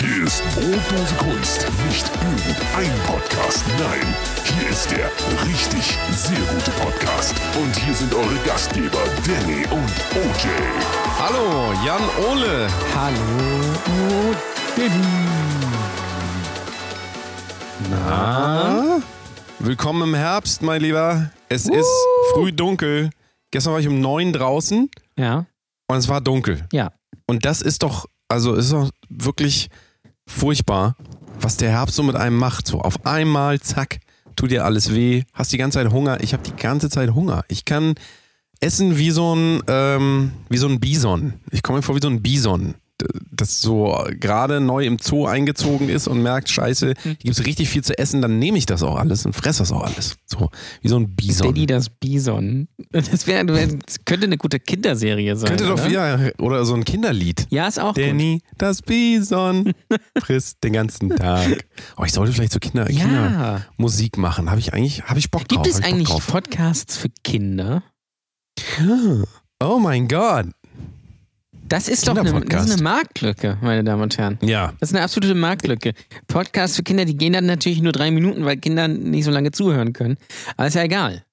Hier 0.00 0.24
ist 0.24 0.42
Brotlose 0.54 1.14
Kunst. 1.16 1.66
Nicht 1.86 2.10
irgendein 2.22 2.98
Podcast. 3.06 3.64
Nein, 3.78 4.14
hier 4.44 4.68
ist 4.70 4.90
der 4.90 5.10
richtig 5.46 5.98
sehr 6.12 6.40
gute 6.52 6.70
Podcast. 6.72 7.34
Und 7.60 7.74
hier 7.76 7.94
sind 7.94 8.14
eure 8.14 8.36
Gastgeber 8.46 8.98
Danny 9.26 9.64
und 9.70 9.90
OJ. 10.16 10.48
Hallo, 11.18 11.72
Jan 11.84 12.02
Ole. 12.30 12.68
Hallo, 12.94 14.34
Na? 17.90 19.00
Willkommen 19.58 20.02
im 20.08 20.14
Herbst, 20.14 20.62
mein 20.62 20.80
Lieber. 20.80 21.30
Es 21.48 21.66
ist 21.68 22.06
früh 22.32 22.52
dunkel. 22.52 23.10
Gestern 23.50 23.72
war 23.74 23.80
ich 23.80 23.88
um 23.88 24.00
neun 24.00 24.32
draußen 24.32 24.88
Ja, 25.18 25.46
und 25.88 25.96
es 25.96 26.08
war 26.08 26.20
dunkel. 26.20 26.66
ja. 26.72 26.92
Und 27.26 27.44
das 27.44 27.62
ist 27.62 27.84
doch, 27.84 28.06
also 28.28 28.54
ist 28.54 28.72
doch 28.72 28.90
wirklich 29.08 29.68
furchtbar, 30.30 30.96
was 31.40 31.56
der 31.56 31.70
Herbst 31.70 31.96
so 31.96 32.02
mit 32.02 32.16
einem 32.16 32.36
macht. 32.36 32.66
So 32.66 32.80
auf 32.80 33.04
einmal, 33.04 33.60
zack, 33.60 34.00
tut 34.36 34.50
dir 34.50 34.64
alles 34.64 34.94
weh, 34.94 35.24
hast 35.34 35.52
die 35.52 35.58
ganze 35.58 35.78
Zeit 35.78 35.92
Hunger. 35.92 36.20
Ich 36.22 36.32
habe 36.32 36.42
die 36.42 36.56
ganze 36.56 36.88
Zeit 36.88 37.14
Hunger. 37.14 37.44
Ich 37.48 37.64
kann 37.64 37.94
essen 38.60 38.98
wie 38.98 39.10
so 39.10 39.34
ein, 39.34 39.62
ähm, 39.66 40.32
wie 40.48 40.58
so 40.58 40.68
ein 40.68 40.80
Bison. 40.80 41.34
Ich 41.50 41.62
komme 41.62 41.78
mir 41.78 41.82
vor 41.82 41.96
wie 41.96 42.00
so 42.00 42.08
ein 42.08 42.22
Bison, 42.22 42.74
das 43.30 43.60
so 43.60 43.96
gerade 44.18 44.60
neu 44.60 44.84
im 44.84 44.98
Zoo 45.00 45.26
eingezogen 45.26 45.88
ist 45.88 46.08
und 46.08 46.22
merkt, 46.22 46.48
scheiße, 46.48 46.94
hier 47.02 47.14
gibt 47.16 47.38
es 47.38 47.46
richtig 47.46 47.68
viel 47.68 47.82
zu 47.82 47.98
essen, 47.98 48.22
dann 48.22 48.38
nehme 48.38 48.58
ich 48.58 48.66
das 48.66 48.82
auch 48.82 48.96
alles 48.96 49.26
und 49.26 49.32
fresse 49.34 49.60
das 49.60 49.72
auch 49.72 49.82
alles. 49.82 50.16
So, 50.26 50.50
wie 50.82 50.88
so 50.88 50.96
ein 50.98 51.14
Bison. 51.14 51.48
Danny 51.48 51.66
das 51.66 51.90
Bison. 51.90 52.68
Das, 52.92 53.26
wär, 53.26 53.44
das 53.44 54.04
könnte 54.04 54.26
eine 54.26 54.36
gute 54.36 54.60
Kinderserie 54.60 55.36
sein. 55.36 55.48
Könnte 55.48 55.64
doch 55.66 55.74
oder? 55.74 55.88
wieder, 55.88 56.32
oder 56.38 56.64
so 56.64 56.74
ein 56.74 56.84
Kinderlied. 56.84 57.46
Ja, 57.50 57.66
ist 57.68 57.80
auch 57.80 57.94
gut. 57.94 58.04
Danny, 58.04 58.42
das 58.58 58.82
Bison, 58.82 59.72
frisst 60.18 60.62
den 60.64 60.72
ganzen 60.72 61.10
Tag. 61.10 61.66
Oh, 61.96 62.04
ich 62.04 62.12
sollte 62.12 62.32
vielleicht 62.32 62.52
so 62.52 62.58
Kinder, 62.58 62.90
Ja. 62.90 63.00
Kindermusik 63.00 64.18
machen. 64.18 64.50
Habe 64.50 64.60
ich 64.60 64.72
eigentlich, 64.74 65.04
habe 65.04 65.18
ich 65.18 65.30
Bock 65.30 65.48
Gibt 65.48 65.66
drauf. 65.66 65.66
es 65.66 65.78
ich 65.78 65.84
Bock 65.84 65.92
eigentlich. 65.92 66.26
Podcasts 66.26 66.96
für 66.96 67.08
Kinder? 67.24 67.82
Oh 69.62 69.78
mein 69.78 70.08
Gott. 70.08 70.46
Das 71.70 71.86
ist 71.86 72.08
doch 72.08 72.16
eine, 72.16 72.32
das 72.46 72.66
ist 72.66 72.72
eine 72.72 72.82
Marktlücke, 72.82 73.56
meine 73.62 73.84
Damen 73.84 74.02
und 74.02 74.18
Herren. 74.18 74.38
Ja. 74.42 74.72
Das 74.80 74.90
ist 74.90 74.96
eine 74.96 75.04
absolute 75.04 75.36
Marktlücke. 75.36 75.92
Podcasts 76.26 76.74
für 76.74 76.82
Kinder, 76.82 77.04
die 77.04 77.16
gehen 77.16 77.32
dann 77.32 77.46
natürlich 77.46 77.80
nur 77.80 77.92
drei 77.92 78.10
Minuten, 78.10 78.44
weil 78.44 78.56
Kinder 78.56 78.88
nicht 78.88 79.24
so 79.24 79.30
lange 79.30 79.52
zuhören 79.52 79.92
können. 79.92 80.16
Aber 80.56 80.66
ist 80.66 80.74
ja 80.74 80.82
egal. 80.82 81.24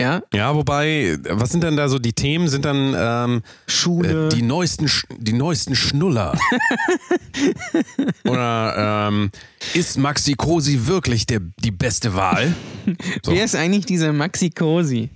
Ja, 0.00 0.22
Ja, 0.34 0.54
wobei, 0.54 1.18
was 1.28 1.50
sind 1.50 1.62
denn 1.62 1.76
da 1.76 1.88
so 1.88 2.00
die 2.00 2.12
Themen? 2.12 2.48
Sind 2.48 2.64
dann 2.64 2.94
ähm, 2.96 3.42
Schule. 3.68 4.26
äh, 4.26 4.28
die 4.28 4.42
neuesten, 4.42 4.90
die 5.18 5.32
neuesten 5.32 5.76
Schnuller? 5.76 6.36
Oder 8.24 9.08
ähm, 9.08 9.30
ist 9.74 9.98
Maxi 9.98 10.34
Cosi 10.34 10.86
wirklich 10.86 11.26
der, 11.26 11.40
die 11.62 11.70
beste 11.70 12.14
Wahl? 12.14 12.54
So. 13.22 13.32
Wer 13.32 13.44
ist 13.44 13.54
eigentlich 13.54 13.84
dieser 13.84 14.14
Maxi 14.14 14.48
Cosi? 14.48 15.10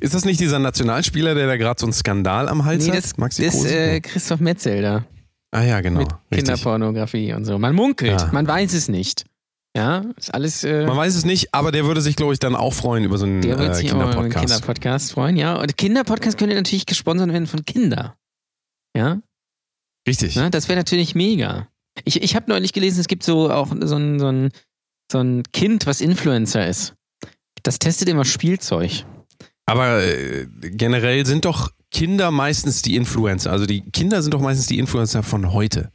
Ist 0.00 0.14
das 0.14 0.24
nicht 0.24 0.40
dieser 0.40 0.58
Nationalspieler, 0.58 1.34
der 1.34 1.46
da 1.46 1.56
gerade 1.56 1.78
so 1.80 1.86
einen 1.86 1.92
Skandal 1.92 2.48
am 2.48 2.64
Hals 2.64 2.84
Nee, 2.86 2.92
hat? 2.92 2.98
das 3.04 3.16
Maxi 3.16 3.44
ist 3.44 3.52
Cosi? 3.54 3.68
äh, 3.74 4.00
Christoph 4.00 4.40
Metzel 4.40 4.82
da. 4.82 5.04
ah 5.52 5.62
ja, 5.62 5.80
genau. 5.80 6.00
mit 6.00 6.08
richtig. 6.30 6.38
Kinderpornografie 6.38 7.32
und 7.34 7.44
so. 7.44 7.58
Man 7.58 7.74
munkelt, 7.74 8.20
Ja. 8.20 8.30
man 8.32 8.46
weiß 8.46 8.72
es 8.74 8.88
nicht. 8.88 9.24
Ja, 9.76 10.04
ist 10.16 10.32
alles. 10.32 10.64
Äh, 10.64 10.86
Man 10.86 10.96
weiß 10.96 11.14
es 11.14 11.26
nicht, 11.26 11.52
aber 11.52 11.70
der 11.70 11.84
würde 11.84 12.00
sich, 12.00 12.16
glaube 12.16 12.32
ich, 12.32 12.38
dann 12.38 12.56
auch 12.56 12.72
freuen 12.72 13.04
über 13.04 13.18
so 13.18 13.26
einen 13.26 13.42
der 13.42 13.58
wird 13.58 13.72
äh, 13.72 13.74
sich 13.74 13.92
auch 13.92 13.96
über 13.96 14.04
einen 14.04 14.12
Kinderpodcast. 14.30 14.46
Kinderpodcast 14.54 15.12
freuen, 15.12 15.36
ja. 15.36 15.54
Und 15.56 15.76
Kinderpodcast 15.76 16.38
könnte 16.38 16.54
natürlich 16.54 16.86
gesponsert 16.86 17.30
werden 17.30 17.46
von 17.46 17.62
Kinder. 17.66 18.16
Ja, 18.96 19.20
Richtig. 20.08 20.34
ne? 20.36 20.50
das 20.50 20.68
wäre 20.68 20.78
natürlich 20.78 21.14
mega. 21.14 21.68
Ich, 22.04 22.22
ich 22.22 22.34
habe 22.36 22.48
neulich 22.48 22.72
gelesen, 22.72 23.00
es 23.00 23.06
gibt 23.08 23.22
so 23.22 23.50
auch 23.50 23.68
so 23.82 23.96
ein, 23.96 24.18
so, 24.18 24.28
ein, 24.28 24.50
so 25.12 25.18
ein 25.18 25.42
Kind, 25.52 25.86
was 25.86 26.00
Influencer 26.00 26.66
ist. 26.66 26.94
Das 27.62 27.78
testet 27.78 28.08
immer 28.08 28.24
Spielzeug. 28.24 29.04
Aber 29.66 30.02
äh, 30.02 30.46
generell 30.62 31.26
sind 31.26 31.44
doch 31.44 31.70
Kinder 31.90 32.30
meistens 32.30 32.82
die 32.82 32.96
Influencer. 32.96 33.50
Also 33.50 33.66
die 33.66 33.80
Kinder 33.82 34.22
sind 34.22 34.32
doch 34.34 34.40
meistens 34.40 34.66
die 34.66 34.78
Influencer 34.78 35.22
von 35.22 35.52
heute. 35.52 35.90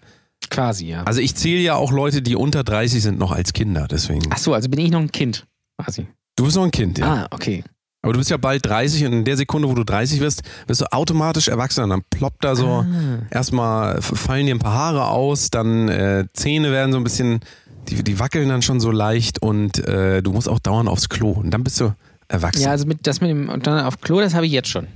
Quasi, 0.49 0.87
ja. 0.87 1.03
Also 1.03 1.21
ich 1.21 1.35
zähle 1.35 1.61
ja 1.61 1.75
auch 1.75 1.91
Leute, 1.91 2.21
die 2.21 2.35
unter 2.35 2.63
30 2.63 3.01
sind, 3.01 3.19
noch 3.19 3.31
als 3.31 3.53
Kinder. 3.53 3.87
Deswegen. 3.89 4.27
Ach 4.31 4.37
so, 4.37 4.53
also 4.53 4.69
bin 4.69 4.79
ich 4.79 4.91
noch 4.91 4.99
ein 4.99 5.11
Kind. 5.11 5.45
Quasi. 5.77 6.07
Du 6.35 6.45
bist 6.45 6.55
noch 6.57 6.63
ein 6.63 6.71
Kind, 6.71 6.97
ja. 6.97 7.23
Ah, 7.23 7.27
okay. 7.31 7.63
Aber 8.03 8.13
du 8.13 8.19
bist 8.19 8.31
ja 8.31 8.37
bald 8.37 8.65
30 8.65 9.05
und 9.05 9.13
in 9.13 9.25
der 9.25 9.37
Sekunde, 9.37 9.69
wo 9.69 9.75
du 9.75 9.83
30 9.83 10.19
wirst, 10.21 10.41
wirst 10.65 10.81
du 10.81 10.91
automatisch 10.91 11.47
erwachsen. 11.49 11.87
Dann 11.89 12.01
ploppt 12.09 12.43
da 12.43 12.55
so, 12.55 12.67
Ah. 12.67 12.85
erstmal 13.29 14.01
fallen 14.01 14.47
dir 14.47 14.55
ein 14.55 14.59
paar 14.59 14.73
Haare 14.73 15.05
aus, 15.07 15.51
dann 15.51 15.87
äh, 15.87 16.25
Zähne 16.33 16.71
werden 16.71 16.91
so 16.91 16.97
ein 16.97 17.03
bisschen, 17.03 17.41
die, 17.89 18.03
die 18.03 18.17
wackeln 18.19 18.49
dann 18.49 18.63
schon 18.63 18.79
so 18.79 18.89
leicht 18.89 19.39
und 19.43 19.87
äh, 19.87 20.23
du 20.23 20.31
musst 20.31 20.49
auch 20.49 20.59
dauernd 20.59 20.89
aufs 20.89 21.09
Klo. 21.09 21.29
Und 21.31 21.51
dann 21.51 21.63
bist 21.63 21.79
du 21.79 21.93
erwachsen. 22.31 22.61
Ja, 22.63 22.71
also 22.71 22.85
mit, 22.85 23.05
das 23.07 23.21
mit 23.21 23.29
dem 23.29 23.49
und 23.49 23.67
dann 23.67 23.85
auf 23.85 24.01
Klo, 24.01 24.19
das 24.21 24.33
habe 24.33 24.45
ich 24.45 24.51
jetzt 24.51 24.69
schon. 24.69 24.87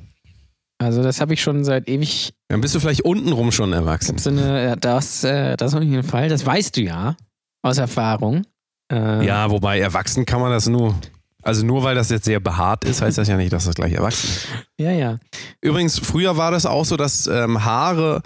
Also 0.77 1.01
das 1.03 1.21
habe 1.21 1.33
ich 1.33 1.41
schon 1.41 1.63
seit 1.63 1.87
ewig 1.87 2.33
Dann 2.49 2.59
bist 2.61 2.75
du 2.75 2.79
vielleicht 2.79 3.01
untenrum 3.01 3.51
schon 3.51 3.71
erwachsen. 3.73 4.17
So 4.17 4.29
eine, 4.29 4.63
ja, 4.65 4.75
das, 4.75 5.23
äh, 5.23 5.55
das 5.55 5.73
auf 5.73 5.81
jeden 5.81 6.03
Fall. 6.03 6.27
Das 6.29 6.45
weißt 6.45 6.75
du 6.75 6.81
ja 6.81 7.15
aus 7.61 7.77
Erfahrung. 7.77 8.43
Äh, 8.91 9.25
Ja, 9.25 9.49
wobei 9.49 9.79
erwachsen 9.79 10.25
kann 10.25 10.41
man 10.41 10.51
das 10.51 10.67
nur. 10.67 10.95
Also 11.43 11.63
nur 11.63 11.83
weil 11.83 11.93
das 11.95 12.09
jetzt 12.09 12.25
sehr 12.25 12.39
behaart 12.39 12.83
ist, 12.85 13.01
heißt 13.03 13.19
das 13.19 13.27
ja 13.27 13.37
nicht, 13.37 13.53
dass 13.53 13.65
das 13.65 13.75
gleich 13.75 13.93
erwachsen 13.93 14.27
ist. 14.27 14.47
ja, 14.79 14.91
ja. 14.91 15.17
Übrigens, 15.61 15.99
früher 15.99 16.37
war 16.37 16.49
das 16.51 16.65
auch 16.65 16.85
so, 16.85 16.97
dass 16.97 17.27
ähm, 17.27 17.63
Haare, 17.63 18.23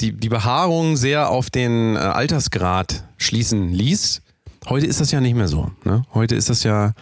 die, 0.00 0.12
die 0.12 0.30
Behaarung 0.30 0.96
sehr 0.96 1.28
auf 1.28 1.50
den 1.50 1.96
äh, 1.96 1.98
Altersgrad 1.98 3.04
schließen 3.18 3.68
ließ. 3.72 4.22
Heute 4.68 4.86
ist 4.86 5.00
das 5.02 5.10
ja 5.12 5.20
nicht 5.20 5.34
mehr 5.36 5.48
so. 5.48 5.70
Ne? 5.84 6.04
Heute 6.14 6.34
ist 6.34 6.48
das 6.48 6.62
ja, 6.62 6.94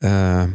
äh, 0.00 0.48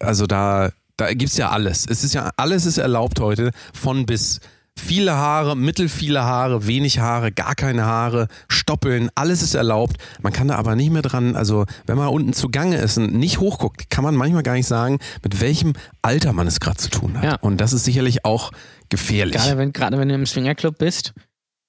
also 0.00 0.26
da, 0.26 0.70
da 0.96 1.12
gibt 1.14 1.30
es 1.30 1.36
ja 1.36 1.50
alles. 1.50 1.86
Es 1.88 2.04
ist 2.04 2.14
ja, 2.14 2.30
alles 2.36 2.66
ist 2.66 2.78
erlaubt 2.78 3.20
heute, 3.20 3.52
von 3.72 4.06
bis. 4.06 4.40
Viele 4.80 5.16
Haare, 5.16 5.56
mittel 5.56 5.88
viele 5.88 6.22
Haare, 6.22 6.68
wenig 6.68 7.00
Haare, 7.00 7.32
gar 7.32 7.56
keine 7.56 7.84
Haare, 7.84 8.28
Stoppeln, 8.46 9.10
alles 9.16 9.42
ist 9.42 9.56
erlaubt. 9.56 9.96
Man 10.22 10.32
kann 10.32 10.46
da 10.46 10.54
aber 10.54 10.76
nicht 10.76 10.92
mehr 10.92 11.02
dran, 11.02 11.34
also 11.34 11.66
wenn 11.86 11.96
man 11.96 12.06
unten 12.06 12.32
zugange 12.32 12.76
ist 12.76 12.96
und 12.96 13.12
nicht 13.12 13.40
hochguckt, 13.40 13.90
kann 13.90 14.04
man 14.04 14.14
manchmal 14.14 14.44
gar 14.44 14.52
nicht 14.52 14.68
sagen, 14.68 15.00
mit 15.24 15.40
welchem 15.40 15.72
Alter 16.00 16.32
man 16.32 16.46
es 16.46 16.60
gerade 16.60 16.76
zu 16.76 16.90
tun 16.90 17.16
hat. 17.16 17.24
Ja. 17.24 17.34
Und 17.40 17.60
das 17.60 17.72
ist 17.72 17.86
sicherlich 17.86 18.24
auch 18.24 18.52
gefährlich. 18.88 19.34
Gerade 19.34 19.58
wenn, 19.58 19.72
gerade 19.72 19.98
wenn 19.98 20.10
du 20.10 20.14
im 20.14 20.26
Swingerclub 20.26 20.78
bist, 20.78 21.12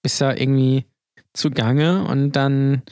bist 0.04 0.22
du 0.22 0.26
da 0.26 0.36
irgendwie 0.36 0.86
zugange 1.34 2.04
und 2.06 2.34
dann 2.34 2.84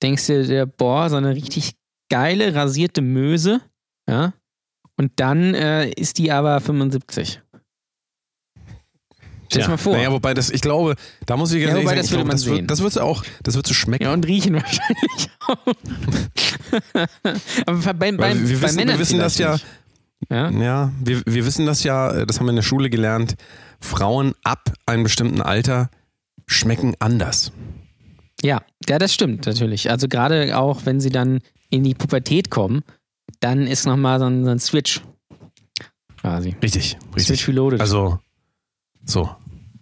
denkst 0.00 0.28
du 0.28 0.46
dir, 0.46 0.66
boah, 0.66 1.10
so 1.10 1.16
eine 1.16 1.34
richtig 1.34 1.74
geile, 2.08 2.54
rasierte 2.54 3.02
Möse, 3.02 3.60
ja. 4.10 4.32
Und 4.96 5.12
dann 5.16 5.54
äh, 5.54 5.88
ist 5.90 6.18
die 6.18 6.30
aber 6.30 6.60
75. 6.60 7.40
Stell 9.50 9.62
dir 9.62 9.64
Tja, 9.64 9.68
mal 9.68 9.76
vor. 9.78 9.94
Naja, 9.94 10.12
wobei 10.12 10.34
das, 10.34 10.50
ich 10.50 10.60
glaube, 10.60 10.94
da 11.26 11.36
muss 11.36 11.52
ich 11.52 11.60
ganz 11.60 11.70
Ja, 11.70 11.78
ehrlich 11.78 11.84
wobei, 11.86 11.96
sagen, 11.96 12.02
das 12.02 12.10
würde 12.10 12.16
glaube, 12.18 12.28
man 12.28 12.36
das, 12.36 12.42
sehen. 12.42 12.56
wird, 12.56 12.70
das 12.70 12.80
wird 12.82 12.98
auch, 12.98 13.24
das 13.42 13.56
wird 13.56 13.66
so 13.66 13.74
schmecken. 13.74 14.04
Ja, 14.04 14.12
und 14.12 14.26
riechen 14.26 14.54
wahrscheinlich 14.62 15.30
auch. 15.40 15.66
aber 17.66 17.94
bei, 17.94 18.12
bei, 18.12 18.34
wir 18.48 18.58
bei 18.58 18.62
wissen, 18.62 18.76
Männern 18.76 18.94
wir 18.94 19.00
wissen 19.00 19.18
das 19.18 19.38
ja. 19.38 19.56
Ja? 20.28 20.50
ja, 20.50 20.92
wir, 21.00 21.22
wir 21.24 21.46
wissen 21.46 21.66
das 21.66 21.82
ja, 21.82 22.12
äh, 22.12 22.26
das 22.26 22.38
haben 22.38 22.46
wir 22.46 22.50
in 22.50 22.56
der 22.56 22.62
Schule 22.62 22.90
gelernt, 22.90 23.36
Frauen 23.80 24.34
ab 24.44 24.72
einem 24.86 25.02
bestimmten 25.02 25.40
Alter 25.40 25.90
schmecken 26.46 26.94
anders. 26.98 27.52
Ja, 28.42 28.62
ja, 28.88 28.98
das 28.98 29.14
stimmt 29.14 29.46
natürlich. 29.46 29.90
Also 29.90 30.08
gerade 30.08 30.56
auch, 30.58 30.84
wenn 30.84 31.00
sie 31.00 31.10
dann 31.10 31.40
in 31.70 31.84
die 31.84 31.94
Pubertät 31.94 32.50
kommen, 32.50 32.82
dann 33.40 33.66
ist 33.66 33.86
nochmal 33.86 34.18
so 34.18 34.26
ein, 34.26 34.44
so 34.44 34.50
ein 34.50 34.58
Switch. 34.58 35.00
Quasi. 36.20 36.54
Richtig, 36.62 36.96
Switch 37.12 37.30
richtig. 37.30 37.48
reloaded. 37.48 37.80
Also, 37.80 38.18
so. 39.04 39.30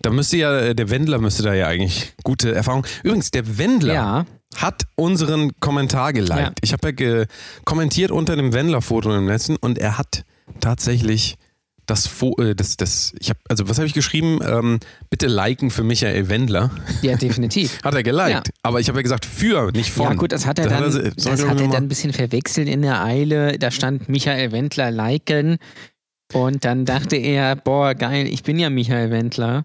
Da 0.01 0.11
müsste 0.11 0.37
ja, 0.37 0.57
äh, 0.59 0.75
der 0.75 0.91
Wendler 0.91 1.19
müsste 1.19 1.43
da 1.43 1.55
ja 1.55 1.67
eigentlich 1.67 2.15
gute 2.23 2.55
Erfahrung. 2.55 2.87
Übrigens, 3.03 3.33
der 3.33 3.59
Wendler 3.59 3.95
ja, 3.95 4.27
hat 4.57 4.85
unseren 4.95 5.59
Kommentar 5.59 6.13
geliked. 6.13 6.39
Ja. 6.39 6.53
Ich 6.63 6.73
habe 6.73 6.95
ja 6.97 7.25
kommentiert 7.65 8.13
unter 8.13 8.37
dem 8.37 8.53
Wendler-Foto 8.53 9.15
im 9.15 9.27
letzten 9.27 9.57
und 9.57 9.79
er 9.79 9.99
hat 9.99 10.25
tatsächlich 10.61 11.37
das, 11.89 12.09
äh, 12.39 12.55
das, 12.55 12.77
das 12.77 13.13
ich 13.19 13.31
habe, 13.31 13.41
also 13.49 13.69
was 13.69 13.79
habe 13.79 13.87
ich 13.89 13.95
geschrieben? 13.95 14.39
Ähm, 14.43 14.79
bitte 15.11 15.27
liken 15.27 15.71
für 15.71 15.83
Michael 15.83 16.29
Wendler. 16.29 16.71
ja, 17.03 17.17
definitiv. 17.17 17.79
Hat 17.85 17.95
er 17.95 18.03
geliked. 18.05 18.31
Ja. 18.31 18.43
Aber 18.63 18.79
ich 18.79 18.89
habe 18.89 18.99
ja 18.99 19.03
gesagt 19.03 19.25
für, 19.27 19.73
nicht 19.73 19.91
von. 19.91 20.05
Ja, 20.07 20.15
gut, 20.15 20.31
das 20.33 20.47
hat 20.47 20.59
er 20.61 20.67
Das 20.69 20.73
dann, 20.75 20.85
hat 20.85 21.05
er- 21.05 21.11
das 21.15 21.27
hat 21.49 21.61
er 21.61 21.67
dann 21.69 21.75
ein 21.75 21.89
bisschen 21.89 22.13
verwechselt 22.13 22.69
in 22.69 22.83
der 22.83 23.03
Eile. 23.03 23.59
Da 23.59 23.71
stand 23.73 24.09
Michael 24.09 24.53
Wendler 24.53 24.91
liken. 24.93 25.59
Und 26.35 26.65
dann 26.67 26.85
dachte 26.85 27.17
er, 27.17 27.57
boah, 27.57 27.95
geil, 27.95 28.27
ich 28.27 28.43
bin 28.43 28.59
ja 28.59 28.69
Michael 28.71 29.11
Wendler. 29.11 29.65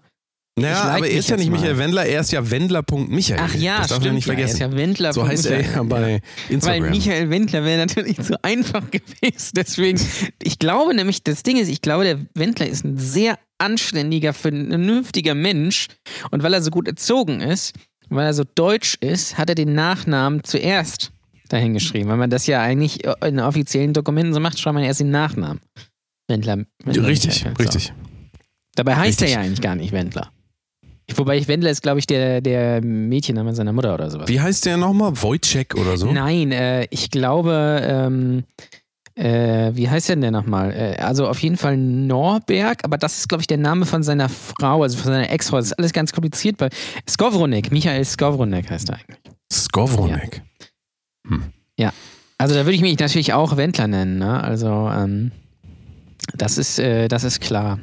Naja, 0.56 0.84
like 0.84 0.96
aber 0.98 1.08
er 1.08 1.18
ist 1.18 1.28
ja 1.28 1.36
nicht 1.36 1.50
mal. 1.50 1.58
Michael 1.58 1.78
Wendler, 1.78 2.06
er 2.06 2.20
ist 2.20 2.30
ja 2.30 2.48
Wendler.michael. 2.48 3.40
Ach 3.42 3.54
ja, 3.56 3.78
das 3.78 3.88
darf 3.88 3.96
stimmt. 3.96 4.04
man 4.06 4.14
nicht 4.14 4.26
ja, 4.26 4.32
er 4.32 4.36
vergessen. 4.36 4.54
ist 4.54 4.60
ja 4.60 4.72
Wendler. 4.76 5.12
so 5.12 5.26
heißt 5.26 5.46
er 5.46 5.60
ja 5.62 5.82
bei 5.82 6.00
Weil 6.00 6.20
Instagram. 6.48 6.90
Michael 6.90 7.30
Wendler 7.30 7.64
wäre 7.64 7.78
natürlich 7.78 8.20
zu 8.22 8.42
einfach 8.44 8.88
gewesen. 8.90 9.50
Deswegen, 9.56 10.00
ich 10.42 10.60
glaube 10.60 10.94
nämlich, 10.94 11.24
das 11.24 11.42
Ding 11.42 11.56
ist, 11.56 11.68
ich 11.68 11.82
glaube, 11.82 12.04
der 12.04 12.20
Wendler 12.34 12.68
ist 12.68 12.84
ein 12.84 12.98
sehr 12.98 13.38
anständiger, 13.58 14.32
vernünftiger 14.32 15.34
Mensch. 15.34 15.88
Und 16.30 16.44
weil 16.44 16.54
er 16.54 16.62
so 16.62 16.70
gut 16.70 16.86
erzogen 16.86 17.40
ist, 17.40 17.74
weil 18.08 18.26
er 18.26 18.34
so 18.34 18.44
deutsch 18.54 18.96
ist, 19.00 19.36
hat 19.36 19.48
er 19.48 19.56
den 19.56 19.74
Nachnamen 19.74 20.44
zuerst 20.44 21.10
dahingeschrieben. 21.48 22.08
Weil 22.08 22.16
man 22.16 22.30
das 22.30 22.46
ja 22.46 22.62
eigentlich 22.62 23.04
in 23.26 23.40
offiziellen 23.40 23.92
Dokumenten 23.92 24.32
so 24.32 24.38
macht, 24.38 24.60
schreibt 24.60 24.74
man 24.74 24.84
erst 24.84 25.00
den 25.00 25.10
Nachnamen. 25.10 25.60
Wendler. 26.28 26.64
Wendler 26.84 27.06
richtig, 27.08 27.44
Michael, 27.44 27.56
so. 27.56 27.62
richtig. 27.62 27.92
Dabei 28.76 28.96
heißt 28.96 29.20
Richtig. 29.20 29.28
er 29.30 29.40
ja 29.40 29.46
eigentlich 29.46 29.60
gar 29.60 29.74
nicht 29.76 29.92
Wendler. 29.92 30.30
Wobei 31.14 31.36
ich 31.36 31.48
Wendler 31.48 31.70
ist, 31.70 31.82
glaube 31.82 31.98
ich, 31.98 32.06
der, 32.06 32.40
der 32.40 32.80
Mädchenname 32.82 33.54
seiner 33.54 33.72
Mutter 33.72 33.94
oder 33.94 34.10
sowas. 34.10 34.28
Wie 34.28 34.40
heißt 34.40 34.64
der 34.66 34.76
nochmal? 34.76 35.12
Wojciech 35.22 35.74
oder 35.74 35.96
so? 35.96 36.10
Nein, 36.10 36.50
äh, 36.50 36.86
ich 36.90 37.10
glaube, 37.10 37.80
ähm, 37.84 38.44
äh, 39.14 39.72
wie 39.74 39.88
heißt 39.88 40.08
der 40.08 40.16
denn 40.16 40.32
nochmal? 40.32 40.72
Äh, 40.72 40.96
also 41.02 41.28
auf 41.28 41.40
jeden 41.40 41.56
Fall 41.56 41.76
Norberg, 41.76 42.84
aber 42.84 42.96
das 42.96 43.18
ist, 43.18 43.28
glaube 43.28 43.42
ich, 43.42 43.46
der 43.46 43.58
Name 43.58 43.84
von 43.84 44.02
seiner 44.02 44.28
Frau, 44.28 44.82
also 44.82 44.96
von 44.96 45.12
seiner 45.12 45.30
Ex-Frau. 45.30 45.58
Das 45.58 45.66
ist 45.66 45.78
alles 45.78 45.92
ganz 45.92 46.12
kompliziert, 46.12 46.60
weil 46.60 46.70
Skowronek, 47.08 47.70
Michael 47.70 48.04
Skowronek 48.04 48.70
heißt 48.70 48.88
er 48.88 48.96
eigentlich. 48.96 49.18
Skowronek. 49.52 50.42
Also 52.44 52.56
da 52.56 52.66
würde 52.66 52.74
ich 52.74 52.82
mich 52.82 52.98
natürlich 52.98 53.32
auch 53.32 53.56
Wendler 53.56 53.86
nennen, 53.86 54.18
ne? 54.18 54.42
Also, 54.44 54.68
ähm, 54.94 55.30
das 56.34 56.58
ist, 56.58 56.78
äh, 56.78 57.08
das 57.08 57.24
ist 57.24 57.40
klar. 57.40 57.78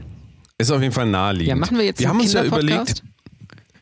Ist 0.59 0.69
auf 0.69 0.81
jeden 0.81 0.93
Fall 0.93 1.07
naheliegend. 1.07 1.49
Ja, 1.49 1.55
machen 1.55 1.77
wir 1.77 1.85
jetzt 1.85 1.99
Wir 1.99 2.07
haben 2.07 2.19
uns 2.19 2.33
ja 2.33 2.43
überlegt, 2.43 3.01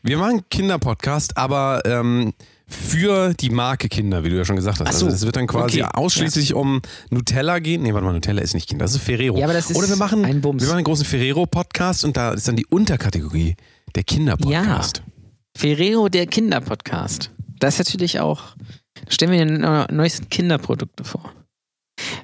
wir 0.02 0.18
machen 0.18 0.30
einen 0.30 0.48
Kinderpodcast, 0.48 1.36
aber 1.36 1.82
ähm, 1.84 2.32
für 2.66 3.34
die 3.34 3.50
Marke 3.50 3.88
Kinder, 3.88 4.22
wie 4.24 4.30
du 4.30 4.36
ja 4.36 4.44
schon 4.44 4.56
gesagt 4.56 4.80
hast. 4.80 4.88
Ach 4.88 4.92
so, 4.92 5.06
Also 5.06 5.16
es 5.16 5.26
wird 5.26 5.36
dann 5.36 5.46
quasi 5.46 5.82
okay, 5.82 5.90
ausschließlich 5.92 6.54
um 6.54 6.80
Nutella 7.10 7.58
gehen. 7.58 7.82
Nee, 7.82 7.92
warte 7.92 8.06
mal, 8.06 8.12
Nutella 8.12 8.42
ist 8.42 8.54
nicht 8.54 8.68
Kinder, 8.68 8.84
das 8.84 8.94
ist 8.94 9.02
Ferrero. 9.02 9.38
Ja, 9.38 9.44
aber 9.44 9.54
das 9.54 9.70
ist 9.70 9.76
Oder 9.76 9.88
wir 9.88 9.96
machen, 9.96 10.24
ein 10.24 10.40
Bums. 10.40 10.62
wir 10.62 10.68
machen 10.68 10.78
einen 10.78 10.84
großen 10.84 11.04
Ferrero-Podcast 11.04 12.04
und 12.04 12.16
da 12.16 12.32
ist 12.32 12.46
dann 12.46 12.56
die 12.56 12.66
Unterkategorie 12.66 13.56
der 13.94 14.04
Kinderpodcast. 14.04 15.02
Ferrero, 15.56 16.08
der 16.08 16.26
Kinderpodcast. 16.26 17.30
Das 17.58 17.74
ist 17.74 17.78
natürlich 17.80 18.20
auch. 18.20 18.54
Stellen 19.08 19.32
wir 19.32 19.44
den 19.44 19.96
neuesten 19.96 20.28
Kinderprodukte 20.28 21.04
vor. 21.04 21.32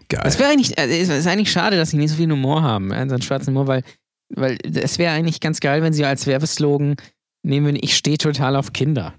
Geil. 0.09 0.23
Es 0.25 0.39
wäre 0.39 0.51
eigentlich, 0.51 0.79
es 0.79 1.09
ist 1.09 1.27
eigentlich 1.27 1.51
schade, 1.51 1.77
dass 1.77 1.91
sie 1.91 1.97
nicht 1.97 2.11
so 2.11 2.17
viel 2.17 2.31
Humor 2.31 2.63
haben, 2.63 2.91
so 2.91 2.95
einen 2.95 3.23
schwarzen 3.23 3.49
Humor, 3.49 3.67
weil, 3.67 3.83
weil 4.35 4.59
es 4.63 4.99
wäre 4.99 5.13
eigentlich 5.13 5.41
ganz 5.41 5.61
geil, 5.61 5.83
wenn 5.83 5.93
sie 5.93 6.05
als 6.05 6.27
Werbeslogan 6.27 6.97
nehmen 7.47 7.67
würden, 7.67 7.79
ich 7.81 7.97
stehe 7.97 8.19
total 8.19 8.57
auf 8.57 8.73
Kinder. 8.73 9.15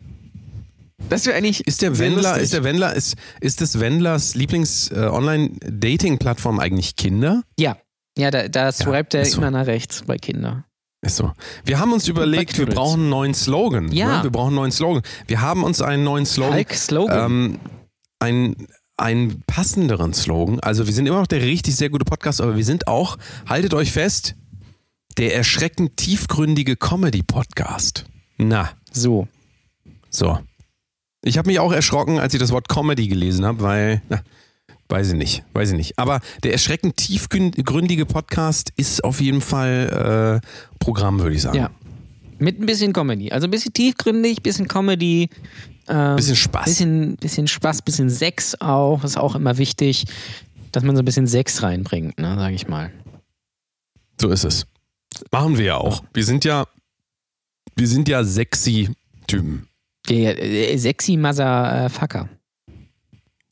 Das 1.09 1.25
wäre 1.25 1.37
eigentlich. 1.37 1.65
Ist 1.67 1.81
der 1.81 1.97
Wendler, 1.99 2.37
ist 2.37 2.53
der 2.53 2.63
Wendler, 2.63 2.93
ist, 2.93 3.15
ist 3.39 3.61
das 3.61 3.79
Wendlers 3.79 4.35
Lieblings-Online-Dating-Plattform 4.35 6.59
eigentlich 6.59 6.95
Kinder? 6.95 7.41
Ja. 7.57 7.77
Ja, 8.17 8.29
da, 8.31 8.47
da 8.47 8.71
swipet 8.71 9.13
er 9.13 9.21
ist 9.21 9.33
so. 9.33 9.37
immer 9.39 9.51
nach 9.51 9.67
rechts 9.67 10.01
bei 10.05 10.17
Kindern. 10.17 10.63
Ist 11.01 11.17
so. 11.17 11.33
Wir 11.63 11.77
haben 11.79 11.93
uns 11.93 12.07
überlegt, 12.07 12.57
wir 12.57 12.65
brauchen 12.65 13.01
einen 13.01 13.09
neuen 13.09 13.35
Slogan. 13.35 13.91
Ja. 13.91 14.17
Ne? 14.17 14.23
Wir 14.23 14.31
brauchen 14.31 14.47
einen 14.47 14.55
neuen 14.55 14.71
Slogan. 14.71 15.03
Wir 15.27 15.41
haben 15.41 15.63
uns 15.63 15.83
einen 15.83 16.03
neuen 16.03 16.25
Slogan. 16.25 16.55
Hulk 16.55 16.73
Slogan. 16.73 17.31
Ähm, 17.31 17.59
einen, 18.19 18.67
einen 18.97 19.43
passenderen 19.45 20.15
Slogan. 20.15 20.59
Also 20.61 20.87
wir 20.87 20.93
sind 20.93 21.05
immer 21.05 21.19
noch 21.19 21.27
der 21.27 21.43
richtig 21.43 21.75
sehr 21.75 21.91
gute 21.91 22.05
Podcast, 22.05 22.41
aber 22.41 22.57
wir 22.57 22.65
sind 22.65 22.87
auch, 22.87 23.19
haltet 23.45 23.75
euch 23.75 23.91
fest, 23.91 24.33
der 25.17 25.35
erschreckend 25.35 25.97
tiefgründige 25.97 26.75
Comedy-Podcast. 26.75 28.05
Na, 28.37 28.69
so. 28.91 29.27
so. 30.09 30.39
Ich 31.23 31.37
habe 31.37 31.47
mich 31.49 31.59
auch 31.59 31.71
erschrocken, 31.71 32.19
als 32.19 32.33
ich 32.33 32.39
das 32.39 32.51
Wort 32.51 32.69
Comedy 32.69 33.07
gelesen 33.07 33.45
habe, 33.45 33.61
weil, 33.61 34.01
na, 34.09 34.21
weiß 34.89 35.09
ich 35.09 35.15
nicht, 35.15 35.43
weiß 35.53 35.71
ich 35.71 35.77
nicht. 35.77 35.99
Aber 35.99 36.21
der 36.43 36.53
erschreckend 36.53 36.97
tiefgründige 36.97 38.05
Podcast 38.05 38.71
ist 38.77 39.03
auf 39.03 39.19
jeden 39.19 39.41
Fall 39.41 40.41
äh, 40.41 40.47
Programm, 40.79 41.19
würde 41.19 41.35
ich 41.35 41.41
sagen. 41.41 41.57
Ja. 41.57 41.71
Mit 42.39 42.61
ein 42.61 42.67
bisschen 42.67 42.93
Comedy. 42.93 43.31
Also 43.31 43.47
ein 43.47 43.51
bisschen 43.51 43.73
tiefgründig, 43.73 44.43
bisschen 44.43 44.67
Comedy. 44.67 45.29
Ähm, 45.87 46.15
Bisschen 46.17 46.35
Spaß. 46.35 46.65
Bisschen, 46.65 47.15
bisschen 47.15 47.47
Spaß, 47.47 47.81
bisschen 47.81 48.09
Sex 48.09 48.59
auch. 48.61 49.03
Ist 49.03 49.17
auch 49.17 49.35
immer 49.35 49.57
wichtig, 49.57 50.05
dass 50.71 50.83
man 50.83 50.95
so 50.95 51.01
ein 51.01 51.05
bisschen 51.05 51.27
Sex 51.27 51.63
reinbringt, 51.63 52.19
ne, 52.19 52.35
sag 52.37 52.53
ich 52.53 52.67
mal. 52.67 52.91
So 54.21 54.29
ist 54.29 54.43
es. 54.43 54.67
Machen 55.31 55.57
wir 55.57 55.65
ja 55.65 55.77
auch. 55.77 56.03
Wir 56.13 56.25
sind 56.25 56.45
ja, 56.45 56.65
wir 57.77 57.87
sind 57.87 58.09
ja 58.09 58.23
sexy 58.23 58.89
Typen. 59.27 59.67
Äh, 60.09 60.77
sexy 60.77 61.17
Motherfucker. 61.17 62.29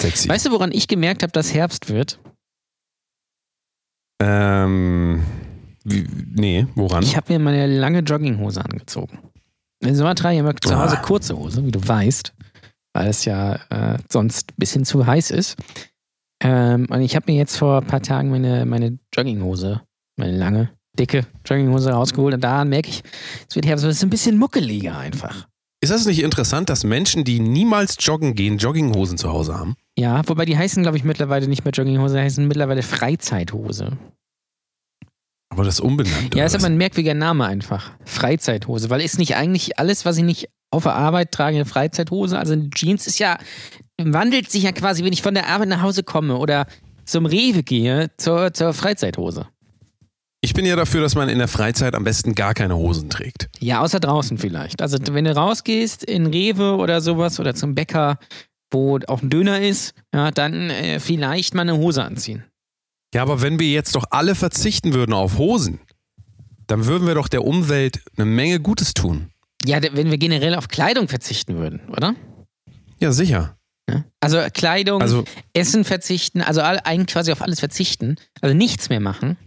Sexy. 0.01 0.29
Weißt 0.29 0.45
du, 0.45 0.51
woran 0.51 0.71
ich 0.71 0.87
gemerkt 0.87 1.23
habe, 1.23 1.31
dass 1.31 1.53
Herbst 1.53 1.89
wird? 1.89 2.19
Ähm, 4.21 5.23
wie, 5.83 6.07
nee, 6.33 6.67
woran? 6.75 7.03
Ich 7.03 7.15
habe 7.15 7.33
mir 7.33 7.39
meine 7.39 7.67
lange 7.67 7.99
Jogginghose 7.99 8.63
angezogen. 8.63 9.19
In 9.81 9.95
Sommer 9.95 10.15
trage 10.15 10.35
ich 10.35 10.39
immer 10.39 10.55
zu 10.55 10.75
Hause 10.75 10.97
kurze 11.03 11.37
Hose, 11.37 11.65
wie 11.65 11.71
du 11.71 11.85
weißt, 11.85 12.33
weil 12.93 13.09
es 13.09 13.25
ja 13.25 13.55
äh, 13.69 13.97
sonst 14.09 14.51
ein 14.51 14.55
bisschen 14.57 14.85
zu 14.85 15.05
heiß 15.05 15.31
ist. 15.31 15.57
Ähm, 16.41 16.87
und 16.89 17.01
ich 17.01 17.15
habe 17.15 17.31
mir 17.31 17.37
jetzt 17.37 17.57
vor 17.57 17.81
ein 17.81 17.87
paar 17.87 18.01
Tagen 18.01 18.29
meine, 18.29 18.65
meine 18.65 18.97
Jogginghose, 19.13 19.81
meine 20.17 20.37
lange, 20.37 20.71
dicke 20.95 21.25
Jogginghose 21.45 21.91
rausgeholt 21.91 22.33
und 22.35 22.41
daran 22.41 22.69
merke 22.69 22.89
ich, 22.89 23.03
es 23.47 23.55
wird 23.55 23.65
Herbst, 23.65 23.85
es 23.85 23.97
ist 23.97 24.03
ein 24.03 24.09
bisschen 24.09 24.37
muckeliger 24.37 24.97
einfach. 24.97 25.47
ist 25.81 25.91
das 25.91 26.05
nicht 26.05 26.21
interessant, 26.21 26.69
dass 26.69 26.83
Menschen, 26.83 27.23
die 27.23 27.39
niemals 27.39 27.97
joggen 27.99 28.35
gehen, 28.35 28.57
Jogginghosen 28.57 29.17
zu 29.17 29.31
Hause 29.31 29.57
haben? 29.57 29.75
Ja, 29.97 30.21
wobei 30.27 30.45
die 30.45 30.57
heißen, 30.57 30.83
glaube 30.83 30.97
ich, 30.97 31.03
mittlerweile 31.03 31.47
nicht 31.47 31.63
mehr 31.63 31.73
Jogginghose, 31.73 32.15
die 32.15 32.21
heißen 32.21 32.47
mittlerweile 32.47 32.83
Freizeithose. 32.83 33.97
Aber 35.49 35.63
das 35.63 35.75
ist 35.75 35.79
umbenannt. 35.79 36.35
Ja, 36.35 36.45
ist 36.45 36.55
aber 36.55 36.65
ein 36.65 36.77
merkwürdiger 36.77 37.13
Name 37.13 37.45
einfach. 37.45 37.91
Freizeithose. 38.03 38.89
Weil 38.89 39.01
ist 39.01 39.19
nicht 39.19 39.37
eigentlich 39.37 39.79
alles, 39.79 40.03
was 40.03 40.17
ich 40.17 40.23
nicht 40.23 40.49
auf 40.69 40.83
der 40.83 40.95
Arbeit 40.95 41.31
trage, 41.31 41.55
eine 41.55 41.65
Freizeithose? 41.65 42.37
Also 42.37 42.55
Jeans 42.71 43.07
ist 43.07 43.19
ja, 43.19 43.37
wandelt 43.97 44.51
sich 44.51 44.63
ja 44.63 44.73
quasi, 44.73 45.05
wenn 45.05 45.13
ich 45.13 45.21
von 45.21 45.33
der 45.33 45.47
Arbeit 45.47 45.69
nach 45.69 45.81
Hause 45.81 46.03
komme 46.03 46.37
oder 46.37 46.65
zum 47.05 47.25
Rewe 47.25 47.63
gehe, 47.63 48.11
zur, 48.17 48.53
zur 48.53 48.73
Freizeithose. 48.73 49.47
Ich 50.45 50.53
bin 50.53 50.63
ja 50.63 50.75
dafür, 50.75 51.01
dass 51.01 51.15
man 51.15 51.27
in 51.27 51.39
der 51.39 51.47
Freizeit 51.47 51.95
am 51.95 52.03
besten 52.03 52.35
gar 52.35 52.53
keine 52.53 52.77
Hosen 52.77 53.09
trägt. 53.09 53.49
Ja, 53.61 53.81
außer 53.81 53.99
draußen 53.99 54.37
vielleicht. 54.37 54.79
Also 54.79 54.99
wenn 55.09 55.25
du 55.25 55.35
rausgehst 55.35 56.03
in 56.03 56.27
Rewe 56.27 56.75
oder 56.75 57.01
sowas 57.01 57.39
oder 57.39 57.55
zum 57.55 57.73
Bäcker, 57.73 58.19
wo 58.69 58.99
auch 59.07 59.23
ein 59.23 59.31
Döner 59.31 59.61
ist, 59.61 59.95
ja, 60.13 60.29
dann 60.29 60.69
äh, 60.69 60.99
vielleicht 60.99 61.55
mal 61.55 61.63
eine 61.63 61.75
Hose 61.77 62.03
anziehen. 62.03 62.43
Ja, 63.15 63.23
aber 63.23 63.41
wenn 63.41 63.57
wir 63.57 63.71
jetzt 63.71 63.95
doch 63.95 64.05
alle 64.11 64.35
verzichten 64.35 64.93
würden 64.93 65.13
auf 65.13 65.39
Hosen, 65.39 65.79
dann 66.67 66.85
würden 66.85 67.07
wir 67.07 67.15
doch 67.15 67.27
der 67.27 67.43
Umwelt 67.43 68.01
eine 68.15 68.25
Menge 68.27 68.59
Gutes 68.59 68.93
tun. 68.93 69.31
Ja, 69.65 69.79
wenn 69.81 70.11
wir 70.11 70.19
generell 70.19 70.53
auf 70.53 70.67
Kleidung 70.67 71.07
verzichten 71.07 71.57
würden, 71.57 71.81
oder? 71.89 72.13
Ja, 72.99 73.11
sicher. 73.11 73.57
Also 74.19 74.39
Kleidung, 74.53 75.01
Also, 75.01 75.23
Essen 75.53 75.83
verzichten, 75.85 76.41
also 76.41 76.61
eigentlich 76.61 77.07
quasi 77.07 77.31
auf 77.31 77.41
alles 77.41 77.59
verzichten, 77.59 78.17
also 78.41 78.55
nichts 78.55 78.89
mehr 78.89 78.99
machen, 78.99 79.37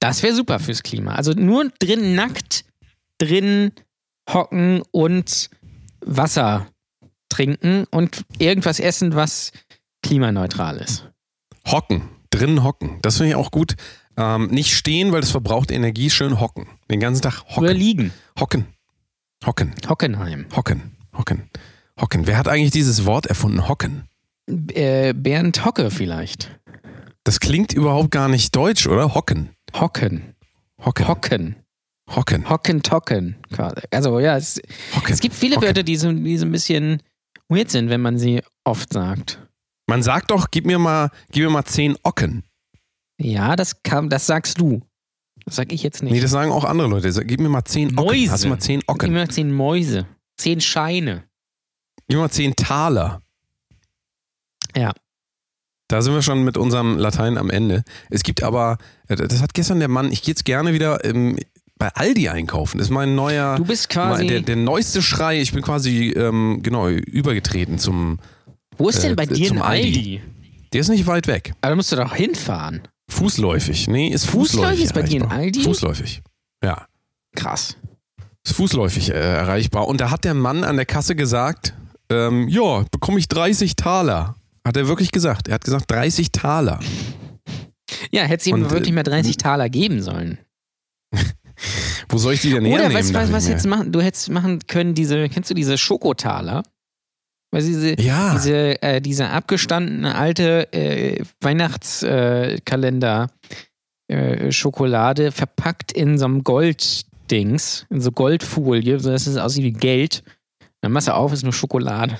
das 0.00 0.22
wäre 0.22 0.34
super 0.34 0.58
fürs 0.58 0.82
Klima. 0.82 1.14
Also 1.14 1.32
nur 1.32 1.68
drin 1.78 2.14
nackt, 2.14 2.64
drin 3.18 3.72
hocken 4.30 4.82
und 4.90 5.50
Wasser 6.04 6.66
trinken 7.28 7.84
und 7.90 8.24
irgendwas 8.38 8.80
essen, 8.80 9.14
was 9.14 9.52
klimaneutral 10.02 10.78
ist. 10.78 11.08
hocken, 11.66 12.02
drinnen 12.30 12.62
hocken. 12.64 12.98
Das 13.02 13.16
finde 13.16 13.30
ich 13.30 13.34
auch 13.36 13.50
gut. 13.50 13.76
Ähm, 14.16 14.48
nicht 14.48 14.74
stehen, 14.74 15.12
weil 15.12 15.22
das 15.22 15.30
verbraucht 15.30 15.70
Energie, 15.70 16.10
schön 16.10 16.38
hocken. 16.40 16.66
Den 16.90 17.00
ganzen 17.00 17.22
Tag 17.22 17.42
Oder 17.56 17.68
hocken. 17.68 17.76
liegen. 17.76 18.12
Hocken. 18.38 18.66
Hocken. 19.46 19.72
Hockenheim. 19.88 20.46
Hocken. 20.54 20.92
Hocken. 21.16 21.48
Hocken. 22.00 22.26
Wer 22.26 22.36
hat 22.36 22.48
eigentlich 22.48 22.72
dieses 22.72 23.06
Wort 23.06 23.26
erfunden? 23.26 23.68
Hocken. 23.68 24.04
Äh, 24.74 25.14
Bernd 25.14 25.64
Hocke 25.64 25.90
vielleicht. 25.90 26.50
Das 27.24 27.40
klingt 27.40 27.72
überhaupt 27.72 28.10
gar 28.10 28.28
nicht 28.28 28.54
deutsch, 28.54 28.86
oder? 28.86 29.14
Hocken. 29.14 29.50
Hocken. 29.74 30.34
Hocken. 30.84 31.08
Hocken. 31.08 31.56
Hocken. 32.14 32.48
Hocken, 32.48 32.82
tocken. 32.82 33.36
Also 33.90 34.18
ja, 34.20 34.36
es, 34.36 34.60
Hocken. 34.94 35.12
es 35.12 35.20
gibt 35.20 35.34
viele 35.34 35.56
Hocken. 35.56 35.68
Wörter, 35.68 35.82
die 35.82 35.96
so, 35.96 36.12
die 36.12 36.36
so 36.36 36.44
ein 36.46 36.52
bisschen 36.52 37.02
weird 37.48 37.70
sind, 37.70 37.90
wenn 37.90 38.00
man 38.00 38.18
sie 38.18 38.42
oft 38.64 38.92
sagt. 38.92 39.38
Man 39.88 40.02
sagt 40.02 40.30
doch, 40.30 40.50
gib 40.50 40.66
mir 40.66 40.78
mal, 40.78 41.10
gib 41.30 41.44
mir 41.44 41.50
mal 41.50 41.64
zehn 41.64 41.96
Ocken. 42.02 42.44
Ja, 43.18 43.56
das 43.56 43.82
kam, 43.82 44.08
das 44.08 44.26
sagst 44.26 44.60
du. 44.60 44.82
Das 45.44 45.56
sag 45.56 45.72
ich 45.72 45.82
jetzt 45.82 46.02
nicht. 46.02 46.12
Nee, 46.12 46.20
das 46.20 46.30
sagen 46.30 46.52
auch 46.52 46.64
andere 46.64 46.88
Leute. 46.88 47.10
Sag, 47.12 47.26
Gib 47.26 47.40
mir 47.40 47.48
mal 47.48 47.64
zehn 47.64 47.88
Ocken. 47.98 48.06
Mäuse. 48.06 48.30
Hast 48.32 48.44
du 48.44 48.48
mal 48.48 48.58
zehn 48.58 48.82
Ocken? 48.86 49.08
Immer 49.10 49.28
zehn 49.28 49.52
Mäuse. 49.52 50.06
Zehn 50.36 50.60
Scheine. 50.60 51.24
Gib 52.08 52.16
mir 52.16 52.22
mal 52.22 52.30
zehn 52.30 52.54
Taler. 52.54 53.22
Ja. 54.76 54.92
Da 55.92 56.00
sind 56.00 56.14
wir 56.14 56.22
schon 56.22 56.42
mit 56.42 56.56
unserem 56.56 56.96
Latein 56.96 57.36
am 57.36 57.50
Ende. 57.50 57.84
Es 58.08 58.22
gibt 58.22 58.42
aber, 58.42 58.78
äh, 59.08 59.16
das 59.16 59.42
hat 59.42 59.52
gestern 59.52 59.78
der 59.78 59.88
Mann, 59.88 60.10
ich 60.10 60.22
gehe 60.22 60.32
jetzt 60.32 60.46
gerne 60.46 60.72
wieder 60.72 61.04
ähm, 61.04 61.36
bei 61.76 61.88
Aldi 61.88 62.30
einkaufen. 62.30 62.78
Das 62.78 62.86
ist 62.86 62.90
mein 62.90 63.14
neuer, 63.14 63.56
Du 63.56 63.66
bist 63.66 63.90
quasi. 63.90 64.26
der, 64.26 64.40
der 64.40 64.56
neueste 64.56 65.02
Schrei. 65.02 65.42
Ich 65.42 65.52
bin 65.52 65.60
quasi, 65.60 66.08
ähm, 66.16 66.60
genau, 66.62 66.88
übergetreten 66.88 67.78
zum, 67.78 68.20
wo 68.78 68.88
ist 68.88 69.02
denn 69.02 69.12
äh, 69.12 69.16
bei 69.16 69.26
dir 69.26 69.52
ein 69.52 69.60
Aldi. 69.60 69.86
Aldi? 69.86 70.22
der 70.72 70.80
ist 70.80 70.88
nicht 70.88 71.06
weit 71.06 71.26
weg. 71.26 71.52
Aber 71.60 71.72
da 71.72 71.76
musst 71.76 71.92
du 71.92 71.96
doch 71.96 72.14
hinfahren. 72.14 72.80
Fußläufig. 73.10 73.86
Nee, 73.88 74.08
ist 74.08 74.24
Fußläufig 74.24 74.78
fußläufig. 74.78 74.84
ist 74.84 74.94
bei 74.94 75.02
dir 75.02 75.22
ein. 75.24 75.30
Aldi? 75.30 75.60
Fußläufig. 75.62 76.22
Ja. 76.64 76.86
Krass. 77.36 77.76
Ist 78.46 78.56
fußläufig 78.56 79.10
äh, 79.10 79.12
erreichbar. 79.12 79.86
Und 79.88 80.00
da 80.00 80.10
hat 80.10 80.24
der 80.24 80.32
Mann 80.32 80.64
an 80.64 80.76
der 80.76 80.86
Kasse 80.86 81.14
gesagt, 81.14 81.74
ähm, 82.08 82.48
ja, 82.48 82.86
bekomme 82.90 83.18
ich 83.18 83.28
30 83.28 83.76
Taler. 83.76 84.36
Hat 84.66 84.76
er 84.76 84.86
wirklich 84.88 85.10
gesagt. 85.10 85.48
Er 85.48 85.54
hat 85.54 85.64
gesagt 85.64 85.90
30 85.90 86.30
Taler. 86.32 86.78
Ja, 88.10 88.22
hätte 88.22 88.48
ihm 88.50 88.54
Und, 88.56 88.70
wirklich 88.70 88.90
äh, 88.90 88.94
mal 88.94 89.02
30 89.02 89.36
Taler 89.36 89.68
geben 89.68 90.02
sollen. 90.02 90.38
Wo 92.08 92.18
soll 92.18 92.34
ich 92.34 92.40
die 92.42 92.50
denn 92.50 92.64
Oder 92.66 92.82
hernehmen? 92.82 92.94
weißt 92.96 93.10
du, 93.10 93.14
was, 93.14 93.32
was 93.32 93.48
jetzt 93.48 93.66
machen? 93.66 93.92
Du 93.92 94.00
hättest 94.00 94.30
machen 94.30 94.60
können, 94.66 94.94
diese, 94.94 95.28
kennst 95.28 95.50
du 95.50 95.54
diese 95.54 95.76
Schokotaler? 95.78 96.62
Weil 97.52 97.62
diese, 97.62 98.00
Ja. 98.00 98.32
diese, 98.34 98.82
äh, 98.82 99.00
diese 99.00 99.28
abgestandene 99.28 100.14
alte 100.14 100.72
äh, 100.72 101.22
Weihnachtskalender 101.40 103.28
äh, 104.08 104.52
Schokolade 104.52 105.32
verpackt 105.32 105.92
in 105.92 106.18
so 106.18 106.24
einem 106.24 106.44
Golddings, 106.44 107.86
in 107.90 108.00
so 108.00 108.10
Goldfolie, 108.12 108.98
sodass 109.00 109.26
es 109.26 109.36
aussieht 109.36 109.64
wie 109.64 109.72
Geld. 109.72 110.22
Dann 110.80 110.92
machst 110.92 111.08
du 111.08 111.14
auf, 111.14 111.32
ist 111.32 111.42
nur 111.44 111.52
Schokolade. 111.52 112.18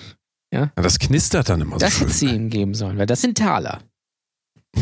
Ja, 0.52 0.70
das 0.76 0.98
knistert 0.98 1.48
dann 1.48 1.60
immer 1.62 1.72
so 1.72 1.78
Das 1.78 2.00
hätte 2.00 2.12
sie 2.12 2.26
ihm 2.26 2.50
geben 2.50 2.74
sollen, 2.74 2.98
weil 2.98 3.06
das 3.06 3.20
sind 3.22 3.38
Taler. 3.38 3.80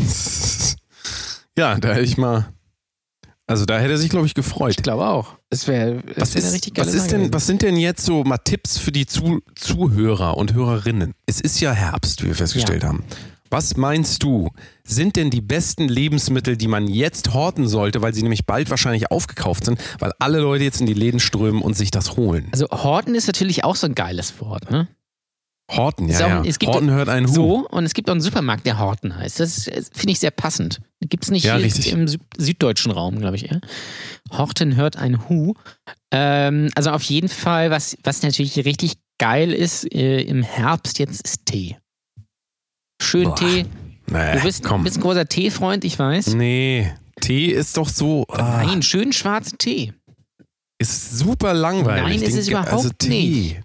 Ja, 1.57 1.75
da 1.77 1.89
hätte 1.89 2.05
ich 2.05 2.17
mal. 2.17 2.47
Also 3.45 3.65
da 3.65 3.77
hätte 3.77 3.91
er 3.91 3.97
sich, 3.97 4.09
glaube 4.09 4.25
ich, 4.25 4.31
Ich 4.31 4.35
gefreut. 4.35 4.77
glaube 4.81 5.05
auch. 5.05 5.35
Das 5.49 5.67
wäre 5.67 6.01
Was, 6.15 6.33
wär 6.33 6.41
ist, 6.41 6.77
was, 6.77 6.93
ist 6.93 7.11
denn, 7.11 7.33
was 7.33 7.45
sind 7.45 7.61
denn 7.61 7.75
jetzt 7.75 8.05
so 8.05 8.23
mal 8.23 8.37
Tipps 8.37 8.77
für 8.77 8.93
die 8.93 9.05
Zu 9.05 9.41
Zuhörer 9.55 10.37
und 10.37 10.53
Hörerinnen? 10.53 11.13
Es 11.25 11.41
ist 11.41 11.59
ja 11.59 11.73
Herbst, 11.73 12.23
wie 12.23 12.27
wir 12.27 12.35
festgestellt 12.35 12.85
haben. 12.85 13.03
Was 13.49 13.75
meinst 13.75 14.23
du, 14.23 14.49
sind 14.85 15.17
denn 15.17 15.29
die 15.29 15.41
besten 15.41 15.89
Lebensmittel, 15.89 16.55
die 16.55 16.69
man 16.69 16.87
jetzt 16.87 17.33
horten 17.33 17.67
sollte, 17.67 18.01
weil 18.01 18.13
sie 18.13 18.21
nämlich 18.21 18.45
bald 18.45 18.69
wahrscheinlich 18.69 19.11
aufgekauft 19.11 19.65
sind, 19.65 19.81
weil 19.99 20.13
alle 20.19 20.39
Leute 20.39 20.63
jetzt 20.63 20.79
in 20.79 20.87
die 20.87 20.93
Läden 20.93 21.19
strömen 21.19 21.61
und 21.61 21.73
sich 21.73 21.91
das 21.91 22.15
holen? 22.15 22.47
Also 22.53 22.67
Horten 22.71 23.13
ist 23.13 23.27
natürlich 23.27 23.65
auch 23.65 23.75
so 23.75 23.87
ein 23.87 23.95
geiles 23.95 24.39
Wort, 24.39 24.71
ne? 24.71 24.87
Horten, 25.71 26.09
ja, 26.09 26.17
auch- 26.25 26.29
ja. 26.29 26.43
es 26.45 26.59
gibt- 26.59 26.71
Horten 26.73 26.91
hört 26.91 27.09
einen 27.09 27.27
Hu. 27.27 27.33
So, 27.33 27.67
und 27.69 27.85
es 27.85 27.93
gibt 27.93 28.09
auch 28.09 28.13
einen 28.13 28.21
Supermarkt, 28.21 28.65
der 28.65 28.77
Horten 28.79 29.15
heißt. 29.15 29.39
Das 29.39 29.65
das 29.65 29.89
finde 29.93 30.11
ich 30.11 30.19
sehr 30.19 30.31
passend. 30.31 30.81
Gibt 31.01 31.23
es 31.23 31.31
nicht 31.31 31.45
Ja, 31.45 31.57
im 31.57 32.07
Sü 32.07 32.17
süddeutschen 32.37 32.91
Raum, 32.91 33.19
glaube 33.19 33.35
ich. 33.37 33.43
Ja? 33.43 33.59
Horten 34.31 34.75
hört 34.75 34.97
ein 34.97 35.27
Hu. 35.29 35.53
Ähm, 36.11 36.69
also 36.75 36.91
auf 36.91 37.03
jeden 37.03 37.29
Fall, 37.29 37.71
was, 37.71 37.97
was 38.03 38.21
natürlich 38.21 38.57
richtig 38.65 38.93
geil 39.17 39.51
ist 39.53 39.91
äh, 39.93 40.21
im 40.21 40.43
Herbst 40.43 40.99
jetzt, 40.99 41.21
ist 41.25 41.45
Tee. 41.45 41.77
Schön 43.01 43.25
Boah, 43.25 43.35
Tee. 43.35 43.65
Nee, 44.07 44.33
Du 44.33 44.41
bist, 44.43 44.63
komm. 44.63 44.83
bist 44.83 44.97
ein 44.97 45.01
großer 45.01 45.25
Teefreund, 45.27 45.83
ich 45.85 45.97
weiß. 45.97 46.33
Nee, 46.35 46.91
Tee 47.21 47.47
ist 47.47 47.77
doch 47.77 47.87
so. 47.89 48.25
Ah, 48.29 48.63
Nein, 48.65 48.81
schön 48.81 49.13
schwarzen 49.13 49.57
Tee. 49.57 49.93
ist 50.79 51.17
super 51.17 51.53
langweilig. 51.53 52.19
Nein, 52.19 52.21
ist 52.29 52.35
es 52.37 52.47
überhaupt 52.49 52.73
also 52.73 52.89
Tee. 52.97 53.09
nicht. 53.09 53.61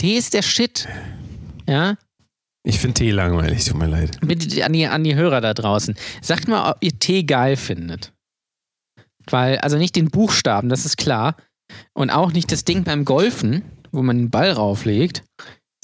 Tee 0.00 0.16
ist 0.16 0.32
der 0.32 0.40
Shit. 0.40 0.88
Ja, 1.68 1.96
Ich 2.64 2.78
finde 2.78 2.94
Tee 2.94 3.10
langweilig, 3.10 3.66
tut 3.66 3.76
mir 3.76 3.86
leid. 3.86 4.18
bitte 4.22 4.64
an 4.64 4.72
die, 4.72 4.86
an 4.86 5.04
die 5.04 5.14
Hörer 5.14 5.42
da 5.42 5.52
draußen. 5.52 5.94
Sagt 6.22 6.48
mal, 6.48 6.70
ob 6.70 6.78
ihr 6.80 6.98
Tee 6.98 7.24
geil 7.24 7.56
findet. 7.56 8.10
Weil, 9.28 9.58
also 9.58 9.76
nicht 9.76 9.96
den 9.96 10.10
Buchstaben, 10.10 10.70
das 10.70 10.86
ist 10.86 10.96
klar. 10.96 11.36
Und 11.92 12.08
auch 12.08 12.32
nicht 12.32 12.50
das 12.50 12.64
Ding 12.64 12.82
beim 12.82 13.04
Golfen, 13.04 13.62
wo 13.92 14.00
man 14.00 14.16
den 14.16 14.30
Ball 14.30 14.50
rauflegt, 14.52 15.22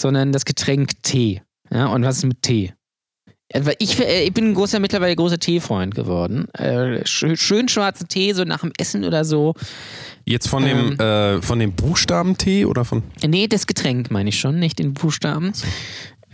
sondern 0.01 0.33
das 0.33 0.47
Getränk 0.47 1.03
Tee. 1.03 1.43
Ja, 1.71 1.89
und 1.89 2.03
was 2.03 2.17
ist 2.17 2.25
mit 2.25 2.41
Tee? 2.41 2.73
Ich, 3.79 4.01
äh, 4.01 4.25
ich 4.25 4.35
bin 4.35 4.51
ein 4.51 4.55
großer, 4.55 4.81
mittlerweile 4.81 5.15
großer 5.15 5.39
Teefreund 5.39 5.95
geworden. 5.95 6.49
Äh, 6.55 7.07
schön, 7.07 7.69
schwarzen 7.69 8.09
Tee, 8.09 8.33
so 8.33 8.45
nach 8.45 8.61
dem 8.61 8.73
Essen 8.79 9.05
oder 9.05 9.25
so. 9.25 9.55
Jetzt 10.25 10.49
von 10.49 10.65
dem, 10.65 10.97
Ähm. 10.99 11.39
äh, 11.39 11.43
von 11.43 11.59
dem 11.61 11.73
Buchstaben 11.73 12.37
Tee 12.37 12.65
oder 12.65 12.85
von. 12.85 13.05
Nee, 13.25 13.47
das 13.47 13.67
Getränk 13.67 14.11
meine 14.11 14.31
ich 14.31 14.41
schon, 14.41 14.59
nicht 14.59 14.79
den 14.81 14.95
Buchstaben. 14.95 15.53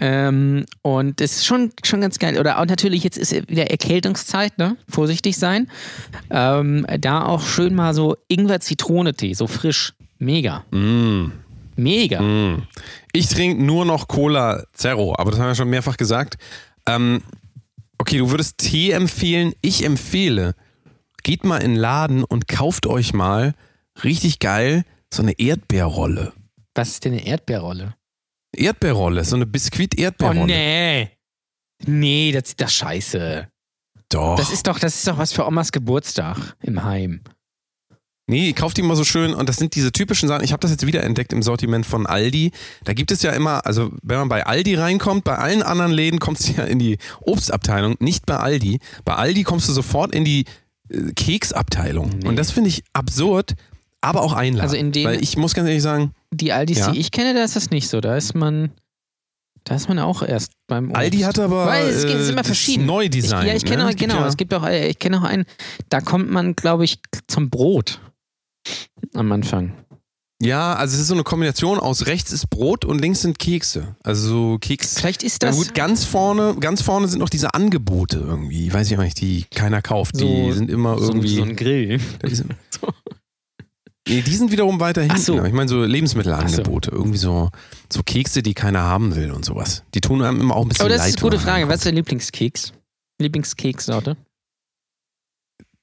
Ähm, 0.00 0.64
und 0.80 1.20
das 1.20 1.32
ist 1.32 1.46
schon, 1.46 1.70
schon 1.84 2.00
ganz 2.00 2.18
geil. 2.18 2.38
Oder 2.38 2.58
auch 2.58 2.64
natürlich, 2.66 3.04
jetzt 3.04 3.18
ist 3.18 3.32
wieder 3.48 3.70
Erkältungszeit, 3.70 4.56
ne? 4.58 4.76
Vorsichtig 4.88 5.36
sein. 5.36 5.68
Ähm, 6.30 6.86
da 6.98 7.24
auch 7.26 7.42
schön 7.42 7.74
mal 7.74 7.92
so 7.94 8.16
Ingwer-Zitrone-Tee, 8.28 9.34
so 9.34 9.46
frisch. 9.46 9.92
Mega. 10.18 10.64
Mm, 10.70 11.32
Mega. 11.76 12.20
mm. 12.20 12.62
Ich 13.12 13.28
trinke 13.28 13.62
nur 13.62 13.84
noch 13.84 14.08
Cola 14.08 14.64
Zero, 14.72 15.14
aber 15.18 15.30
das 15.30 15.38
haben 15.40 15.48
wir 15.48 15.54
schon 15.54 15.68
mehrfach 15.70 15.96
gesagt. 15.98 16.36
Ähm, 16.86 17.22
okay, 17.98 18.18
du 18.18 18.30
würdest 18.30 18.58
Tee 18.58 18.90
empfehlen. 18.92 19.52
Ich 19.60 19.84
empfehle, 19.84 20.54
geht 21.22 21.44
mal 21.44 21.58
in 21.58 21.72
den 21.72 21.80
Laden 21.80 22.24
und 22.24 22.48
kauft 22.48 22.86
euch 22.86 23.12
mal 23.12 23.54
richtig 24.02 24.38
geil 24.38 24.84
so 25.12 25.22
eine 25.22 25.38
Erdbeerrolle. 25.38 26.32
Was 26.74 26.90
ist 26.90 27.04
denn 27.04 27.12
eine 27.12 27.26
Erdbeerrolle? 27.26 27.94
Erdbeerrolle, 28.54 29.24
so 29.24 29.36
eine 29.36 29.44
Oh 29.44 29.48
Biskuit-Erdbeerrolle. 29.48 30.46
nee. 30.46 31.10
Nee, 31.84 32.32
das 32.32 32.50
ist 32.50 32.60
doch 32.60 32.68
scheiße. 32.68 33.48
Doch. 34.08 34.36
Das 34.36 34.52
ist 34.52 34.66
doch, 34.66 34.78
das 34.78 34.94
ist 34.96 35.08
doch 35.08 35.18
was 35.18 35.32
für 35.32 35.46
Omas 35.46 35.72
Geburtstag 35.72 36.56
im 36.62 36.84
Heim. 36.84 37.22
Nee, 38.28 38.52
kauft 38.52 38.76
die 38.76 38.82
mal 38.82 38.94
so 38.94 39.02
schön 39.04 39.34
und 39.34 39.48
das 39.48 39.56
sind 39.56 39.74
diese 39.74 39.90
typischen 39.90 40.28
Sachen. 40.28 40.44
Ich 40.44 40.52
habe 40.52 40.60
das 40.60 40.70
jetzt 40.70 40.86
wieder 40.86 41.02
entdeckt 41.02 41.32
im 41.32 41.42
Sortiment 41.42 41.84
von 41.84 42.06
Aldi. 42.06 42.52
Da 42.84 42.92
gibt 42.94 43.10
es 43.10 43.22
ja 43.22 43.32
immer, 43.32 43.66
also 43.66 43.90
wenn 44.02 44.18
man 44.18 44.28
bei 44.28 44.46
Aldi 44.46 44.76
reinkommt, 44.76 45.24
bei 45.24 45.36
allen 45.36 45.62
anderen 45.62 45.90
Läden 45.92 46.20
kommst 46.20 46.48
du 46.48 46.52
ja 46.56 46.64
in 46.64 46.78
die 46.78 46.98
Obstabteilung, 47.20 47.96
nicht 47.98 48.24
bei 48.26 48.36
Aldi. 48.36 48.78
Bei 49.04 49.14
Aldi 49.16 49.42
kommst 49.42 49.68
du 49.68 49.72
sofort 49.72 50.14
in 50.14 50.24
die 50.24 50.44
äh, 50.88 51.12
Keksabteilung. 51.16 52.10
Nee. 52.22 52.28
Und 52.28 52.36
das 52.36 52.52
finde 52.52 52.68
ich 52.70 52.84
absurd, 52.92 53.54
aber 54.00 54.22
auch 54.22 54.32
einladend. 54.34 54.62
Also 54.62 54.76
in 54.76 54.92
den- 54.92 55.04
Weil 55.06 55.22
ich 55.22 55.36
muss 55.36 55.52
ganz 55.54 55.68
ehrlich 55.68 55.82
sagen, 55.82 56.12
Die 56.30 56.52
Aldis, 56.52 56.78
Ja. 56.78 56.92
die 56.92 57.00
ich 57.00 57.10
kenne, 57.10 57.34
da 57.34 57.42
ist 57.44 57.56
das 57.56 57.70
nicht 57.70 57.88
so. 57.88 58.00
Da 58.00 58.16
ist 58.16 58.34
man, 58.36 58.70
da 59.64 59.74
ist 59.74 59.88
man 59.88 59.98
auch 59.98 60.22
erst 60.22 60.52
beim 60.68 60.86
Obst. 60.90 60.96
Aldi 60.96 61.18
hat 61.18 61.38
aber 61.40 61.66
Weil 61.66 61.88
es 61.88 62.06
gibt- 62.06 62.20
äh, 62.20 62.28
immer 62.30 62.44
verschieden. 62.44 62.86
Neudesign. 62.86 63.42
Ich, 63.46 63.48
ja, 63.50 63.56
ich 63.56 63.64
kenne 63.64 63.78
ne? 63.78 63.84
auch, 63.86 63.90
Es 63.90 63.96
gibt 63.96 64.10
genau, 64.12 64.22
ja- 64.22 64.28
es 64.28 64.36
gibt 64.36 64.54
auch, 64.54 64.64
äh, 64.64 64.88
ich 64.88 64.98
kenne 65.00 65.18
auch 65.18 65.24
einen, 65.24 65.44
da 65.88 66.00
kommt 66.00 66.30
man, 66.30 66.54
glaube 66.54 66.84
ich, 66.84 67.00
zum 67.26 67.50
Brot 67.50 68.00
am 69.14 69.32
Anfang. 69.32 69.72
Ja, 70.40 70.74
also 70.74 70.94
es 70.96 71.02
ist 71.02 71.06
so 71.06 71.14
eine 71.14 71.22
Kombination 71.22 71.78
aus 71.78 72.06
rechts 72.06 72.32
ist 72.32 72.50
Brot 72.50 72.84
und 72.84 73.00
links 73.00 73.20
sind 73.22 73.38
Kekse. 73.38 73.94
Also 74.02 74.28
so 74.28 74.58
Keks. 74.58 74.98
Vielleicht 74.98 75.22
ist 75.22 75.40
Na 75.42 75.48
das 75.48 75.56
gut, 75.56 75.74
ganz 75.74 76.04
vorne, 76.04 76.56
ganz 76.58 76.82
vorne 76.82 77.06
sind 77.06 77.20
noch 77.20 77.28
diese 77.28 77.54
Angebote 77.54 78.18
irgendwie, 78.18 78.72
weiß 78.72 78.90
ich 78.90 78.98
auch 78.98 79.02
nicht, 79.02 79.20
die 79.20 79.44
keiner 79.54 79.82
kauft. 79.82 80.16
So- 80.16 80.24
die 80.26 80.52
sind 80.52 80.68
immer 80.68 80.98
so, 80.98 81.08
irgendwie. 81.12 81.36
so 81.36 81.42
ein 81.44 81.54
Grill. 81.54 82.00
die, 82.28 82.34
sind, 82.34 82.56
nee, 84.08 84.20
die 84.22 84.34
sind 84.36 84.50
wiederum 84.50 84.80
weiter 84.80 85.02
hinten. 85.02 85.18
So. 85.18 85.38
aber 85.38 85.46
Ich 85.46 85.52
meine 85.54 85.68
so 85.68 85.84
Lebensmittelangebote, 85.84 86.90
irgendwie 86.90 87.18
so, 87.18 87.50
so 87.92 88.02
Kekse, 88.02 88.42
die 88.42 88.54
keiner 88.54 88.80
haben 88.80 89.14
will 89.14 89.30
und 89.30 89.44
sowas. 89.44 89.84
Die 89.94 90.00
tun 90.00 90.22
einem 90.22 90.40
immer 90.40 90.56
auch 90.56 90.62
ein 90.62 90.68
bisschen 90.70 90.82
Aber 90.82 90.88
das 90.88 90.98
leid. 91.02 91.10
ist 91.10 91.18
eine 91.22 91.30
gute 91.30 91.38
Frage. 91.38 91.68
Was 91.68 91.76
ist 91.76 91.86
dein 91.86 91.94
Lieblingskeks? 91.94 92.72
Lieblingskekssorte? 93.20 94.16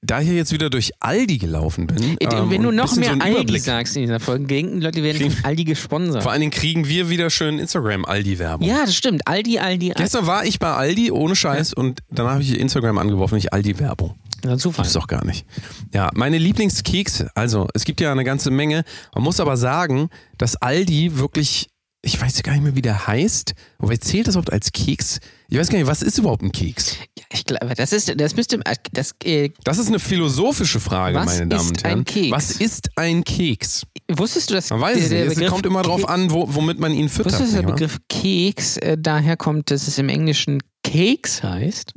Da 0.02 0.20
ich 0.22 0.28
hier 0.28 0.36
jetzt 0.36 0.50
wieder 0.52 0.70
durch 0.70 0.92
Aldi 1.00 1.36
gelaufen 1.36 1.86
bin. 1.86 2.16
ähm, 2.20 2.50
Wenn 2.50 2.62
du 2.62 2.70
noch 2.70 2.96
mehr 2.96 3.12
so 3.14 3.20
Aldi 3.20 3.30
Überblick- 3.42 3.60
sagst 3.62 3.96
in 3.96 4.02
dieser 4.02 4.18
Folge, 4.18 4.46
denken 4.46 4.80
Leute, 4.80 5.02
werden 5.02 5.18
Kriegen- 5.18 5.36
Aldi 5.44 5.64
gesponsert. 5.64 6.22
Vor 6.22 6.32
allen 6.32 6.40
Dingen 6.40 6.52
kriegen 6.52 6.88
wir 6.88 7.10
wieder 7.10 7.28
schön 7.28 7.58
Instagram-Aldi-Werbung. 7.58 8.66
Ja, 8.66 8.80
das 8.86 8.94
stimmt. 8.96 9.26
Aldi, 9.28 9.58
Aldi, 9.58 9.90
Aldi. 9.90 10.02
Gestern 10.02 10.26
war 10.26 10.46
ich 10.46 10.58
bei 10.58 10.72
Aldi 10.72 11.10
ohne 11.10 11.36
Scheiß 11.36 11.74
und 11.74 12.00
danach 12.10 12.32
habe 12.32 12.42
ich 12.42 12.58
Instagram 12.58 12.96
angeworfen, 12.96 13.34
nicht 13.34 13.52
Aldi-Werbung. 13.52 14.14
Das 14.42 14.64
ist 14.64 14.96
doch 14.96 15.06
gar 15.06 15.22
nicht. 15.26 15.44
Ja, 15.92 16.08
meine 16.14 16.38
Lieblingskekse. 16.38 17.30
Also, 17.34 17.68
es 17.74 17.84
gibt 17.84 18.00
ja 18.00 18.10
eine 18.10 18.24
ganze 18.24 18.50
Menge. 18.50 18.84
Man 19.14 19.22
muss 19.22 19.38
aber 19.38 19.58
sagen, 19.58 20.08
dass 20.38 20.56
Aldi 20.56 21.18
wirklich, 21.18 21.68
ich 22.02 22.20
weiß 22.20 22.42
gar 22.42 22.52
nicht 22.52 22.62
mehr, 22.62 22.74
wie 22.74 22.82
der 22.82 23.06
heißt. 23.06 23.54
Wobei 23.78 23.96
zählt 23.96 24.26
das 24.26 24.34
überhaupt 24.34 24.52
als 24.52 24.72
Keks? 24.72 25.20
Ich 25.48 25.58
weiß 25.58 25.68
gar 25.68 25.78
nicht, 25.78 25.86
was 25.86 26.00
ist 26.02 26.16
überhaupt 26.18 26.42
ein 26.42 26.50
Keks? 26.52 26.96
Ich 27.32 27.44
glaube, 27.44 27.74
das 27.74 27.92
ist, 27.92 28.12
das 28.18 28.34
müsste, 28.36 28.60
das, 28.92 29.14
äh, 29.24 29.50
Das 29.64 29.78
ist 29.78 29.88
eine 29.88 29.98
philosophische 29.98 30.80
Frage, 30.80 31.18
Was 31.18 31.26
meine 31.26 31.48
Damen 31.48 31.62
ist 31.62 31.70
und 31.70 31.84
Herren. 31.84 31.98
ein 32.00 32.04
Keks? 32.04 32.30
Was 32.30 32.50
ist 32.52 32.90
ein 32.96 33.24
Keks? 33.24 33.82
wusstest 34.12 34.50
du, 34.50 34.54
dass 34.54 34.70
Man 34.70 34.80
weiß 34.80 34.94
der, 34.96 35.02
es 35.04 35.08
der. 35.10 35.26
Es 35.26 35.34
Begriff 35.34 35.50
kommt 35.50 35.66
immer 35.66 35.82
drauf 35.82 36.08
an, 36.08 36.30
wo, 36.30 36.52
womit 36.54 36.78
man 36.80 36.92
ihn 36.92 37.08
füttert. 37.08 37.32
Wusstest 37.32 37.52
du, 37.52 37.56
dass 37.56 37.64
der? 37.66 37.72
Begriff 37.72 37.98
Keks 38.08 38.76
äh, 38.78 38.96
daher 38.98 39.36
kommt, 39.36 39.70
dass 39.70 39.86
es 39.86 39.98
im 39.98 40.08
Englischen 40.08 40.62
Cakes 40.82 41.42
heißt? 41.42 41.92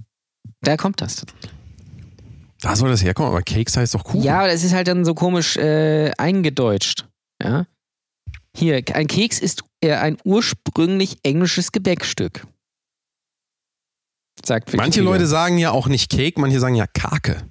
Da 0.61 0.77
kommt 0.77 1.01
das. 1.01 1.25
Da 2.61 2.75
soll 2.75 2.89
das 2.89 3.03
herkommen, 3.03 3.29
aber 3.31 3.41
Keks 3.41 3.75
heißt 3.77 3.93
doch 3.93 4.03
Kuchen. 4.03 4.23
Ja, 4.23 4.39
aber 4.39 4.47
das 4.47 4.63
ist 4.63 4.73
halt 4.73 4.87
dann 4.87 5.03
so 5.05 5.13
komisch 5.13 5.57
äh, 5.57 6.11
eingedeutscht. 6.17 7.05
Ja? 7.41 7.65
Hier, 8.55 8.81
ein 8.93 9.07
Keks 9.07 9.39
ist 9.39 9.63
ein 9.83 10.17
ursprünglich 10.23 11.17
englisches 11.23 11.71
Gebäckstück. 11.71 12.45
Sagt 14.45 14.67
Manche 14.73 14.99
Wikipedia. 14.99 15.03
Leute 15.11 15.27
sagen 15.27 15.57
ja 15.57 15.71
auch 15.71 15.87
nicht 15.87 16.11
Cake, 16.11 16.39
manche 16.39 16.59
sagen 16.59 16.75
ja 16.75 16.85
Kake. 16.87 17.47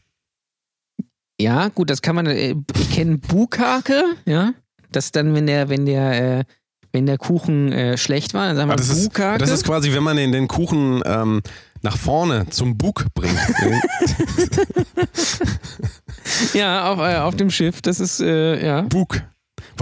Ja, 1.40 1.68
gut, 1.68 1.90
das 1.90 2.02
kann 2.02 2.14
man. 2.14 2.26
äh, 2.26 2.54
Ich 2.78 2.90
kenne 2.92 3.18
Bukake, 3.18 4.04
ja. 4.26 4.52
Das 4.90 5.11
dann, 5.11 5.35
wenn 5.35 5.47
der, 5.47 5.68
wenn 5.68 5.87
der, 5.87 6.40
äh, 6.40 6.44
wenn 6.92 7.06
der 7.06 7.16
Kuchen 7.18 7.73
äh, 7.73 7.97
schlecht 7.97 8.35
war, 8.35 8.47
dann 8.47 8.56
sagen 8.56 8.71
wir 8.71 8.76
das, 8.76 8.88
ist, 8.90 9.04
Bukake. 9.04 9.38
das 9.38 9.50
ist 9.50 9.64
quasi, 9.64 9.92
wenn 9.94 10.02
man 10.02 10.16
den, 10.16 10.30
den 10.32 10.47
Kuchen 10.47 11.02
ähm, 11.06 11.40
nach 11.80 11.97
vorne 11.97 12.49
zum 12.50 12.76
Bug 12.76 13.06
bringt. 13.14 13.38
ja, 16.54 16.90
auf, 16.92 16.99
äh, 16.99 17.16
auf 17.16 17.37
dem 17.37 17.50
Schiff. 17.50 17.80
Das 17.82 18.00
ist, 18.00 18.21
äh, 18.21 18.64
ja. 18.64 18.82
Bug. 18.82 19.23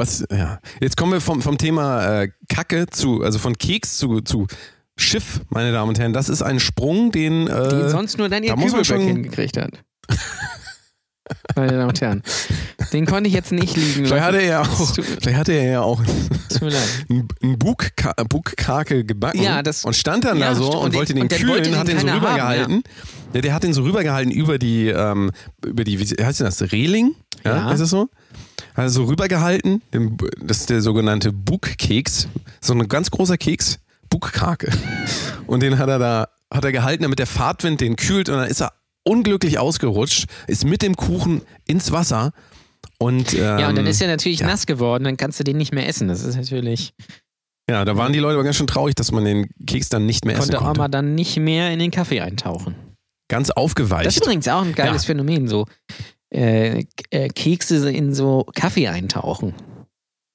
Was, 0.00 0.24
ja. 0.32 0.58
Jetzt 0.80 0.96
kommen 0.96 1.12
wir 1.12 1.20
vom, 1.20 1.42
vom 1.42 1.58
Thema 1.58 2.22
äh, 2.22 2.28
Kacke 2.48 2.86
zu, 2.86 3.22
also 3.22 3.38
von 3.38 3.56
Keks 3.58 3.98
zu, 3.98 4.20
zu 4.22 4.46
Schiff, 4.96 5.40
meine 5.50 5.72
Damen 5.72 5.90
und 5.90 5.98
Herren. 5.98 6.12
Das 6.12 6.28
ist 6.28 6.42
ein 6.42 6.58
Sprung, 6.60 7.12
den. 7.12 7.46
Äh, 7.48 7.68
Den 7.68 7.88
sonst 7.90 8.18
nur 8.18 8.28
Daniel 8.28 8.54
da 8.54 8.56
Kübelberg 8.56 8.86
schon- 8.86 9.00
hingekriegt 9.00 9.56
hat. 9.56 9.72
Meine 11.54 11.72
Damen 11.72 11.88
und 11.90 12.00
Herren. 12.00 12.22
Den 12.92 13.06
konnte 13.06 13.28
ich 13.28 13.34
jetzt 13.34 13.52
nicht 13.52 13.76
liegen 13.76 14.06
vielleicht 14.06 14.24
hatte 14.24 14.38
er 14.38 14.46
ja 14.48 14.62
auch, 14.62 14.94
vielleicht 14.94 15.36
hatte 15.38 15.52
er 15.52 15.70
ja 15.70 15.80
auch 15.80 16.00
einen 17.08 17.28
einen 17.40 17.58
Bugka 17.58 18.12
Bugkake 18.28 19.04
gebacken 19.04 19.40
Ja, 19.42 19.62
das- 19.62 19.84
und 19.84 19.94
stand 19.94 20.24
dann 20.24 20.38
ja, 20.38 20.48
da 20.50 20.54
so 20.56 20.70
und, 20.72 20.86
Und 20.86 20.94
wollte 20.94 21.14
den- 21.14 21.22
und 21.22 21.30
den 21.30 21.38
kühlen, 21.38 21.52
wollte 21.54 21.78
hat 21.78 21.86
den 21.86 21.98
so 22.00 22.06
keiner 22.06 22.20
haben, 22.20 22.26
rübergehalten. 22.26 22.82
ja. 23.34 23.40
der 23.42 23.54
hat 23.54 23.62
den 23.62 23.72
so 23.72 23.82
rübergehalten 23.82 24.32
über 24.32 24.58
die, 24.58 24.88
ähm, 24.88 25.30
über 25.64 25.84
die, 25.84 26.00
wie 26.00 26.24
heißt 26.24 26.40
denn 26.40 26.46
das, 26.46 26.72
Reling? 26.72 27.14
Ja, 27.44 27.56
Ja. 27.56 27.64
heißt 27.66 27.80
das 27.82 27.90
so? 27.90 28.08
Hat 28.74 28.84
er 28.84 28.88
so 28.90 29.04
rübergehalten, 29.04 29.82
das 30.42 30.58
ist 30.60 30.70
der 30.70 30.80
sogenannte 30.80 31.32
Bugkeks, 31.32 32.28
so 32.60 32.72
ein 32.72 32.88
ganz 32.88 33.10
großer 33.10 33.36
Keks, 33.36 33.78
Bugkake. 34.08 34.70
Und 35.46 35.62
den 35.62 35.78
hat 35.78 35.88
er 35.88 35.98
da, 35.98 36.28
hat 36.52 36.64
er 36.64 36.72
gehalten, 36.72 37.02
damit 37.02 37.18
der 37.18 37.26
Fahrtwind 37.26 37.80
den 37.80 37.96
kühlt 37.96 38.28
und 38.28 38.36
dann 38.36 38.48
ist 38.48 38.60
er 38.60 38.72
unglücklich 39.04 39.58
ausgerutscht, 39.58 40.26
ist 40.46 40.64
mit 40.64 40.82
dem 40.82 40.94
Kuchen 40.96 41.42
ins 41.66 41.90
Wasser 41.92 42.32
und 42.98 43.32
ähm, 43.34 43.40
Ja, 43.40 43.68
und 43.68 43.76
dann 43.76 43.86
ist 43.86 44.00
er 44.00 44.08
natürlich 44.08 44.40
ja. 44.40 44.46
nass 44.46 44.66
geworden, 44.66 45.04
dann 45.04 45.16
kannst 45.16 45.40
du 45.40 45.44
den 45.44 45.56
nicht 45.56 45.72
mehr 45.72 45.88
essen. 45.88 46.08
Das 46.08 46.22
ist 46.22 46.36
natürlich. 46.36 46.92
ja, 47.68 47.84
da 47.84 47.96
waren 47.96 48.12
die 48.12 48.18
Leute 48.18 48.34
aber 48.34 48.44
ganz 48.44 48.56
schön 48.56 48.66
traurig, 48.66 48.94
dass 48.94 49.10
man 49.10 49.24
den 49.24 49.48
Keks 49.66 49.88
dann 49.88 50.06
nicht 50.06 50.24
mehr 50.24 50.34
essen 50.36 50.50
Konnte 50.50 50.64
konnte. 50.64 50.80
Oma 50.80 50.88
dann 50.88 51.14
nicht 51.14 51.36
mehr 51.38 51.70
in 51.72 51.78
den 51.78 51.90
Kaffee 51.90 52.20
eintauchen. 52.20 52.74
Ganz 53.28 53.48
Das 53.48 53.56
aufgeweicht. 53.56 54.06
ist 54.08 54.16
übrigens 54.22 54.48
auch 54.48 54.62
ein 54.62 54.74
geiles 54.74 55.02
Ja. 55.04 55.06
Phänomen, 55.06 55.46
so 55.48 55.66
äh, 56.30 56.84
äh, 57.10 57.28
Kekse 57.28 57.90
in 57.90 58.14
so 58.14 58.44
Kaffee 58.54 58.88
eintauchen. 58.88 59.54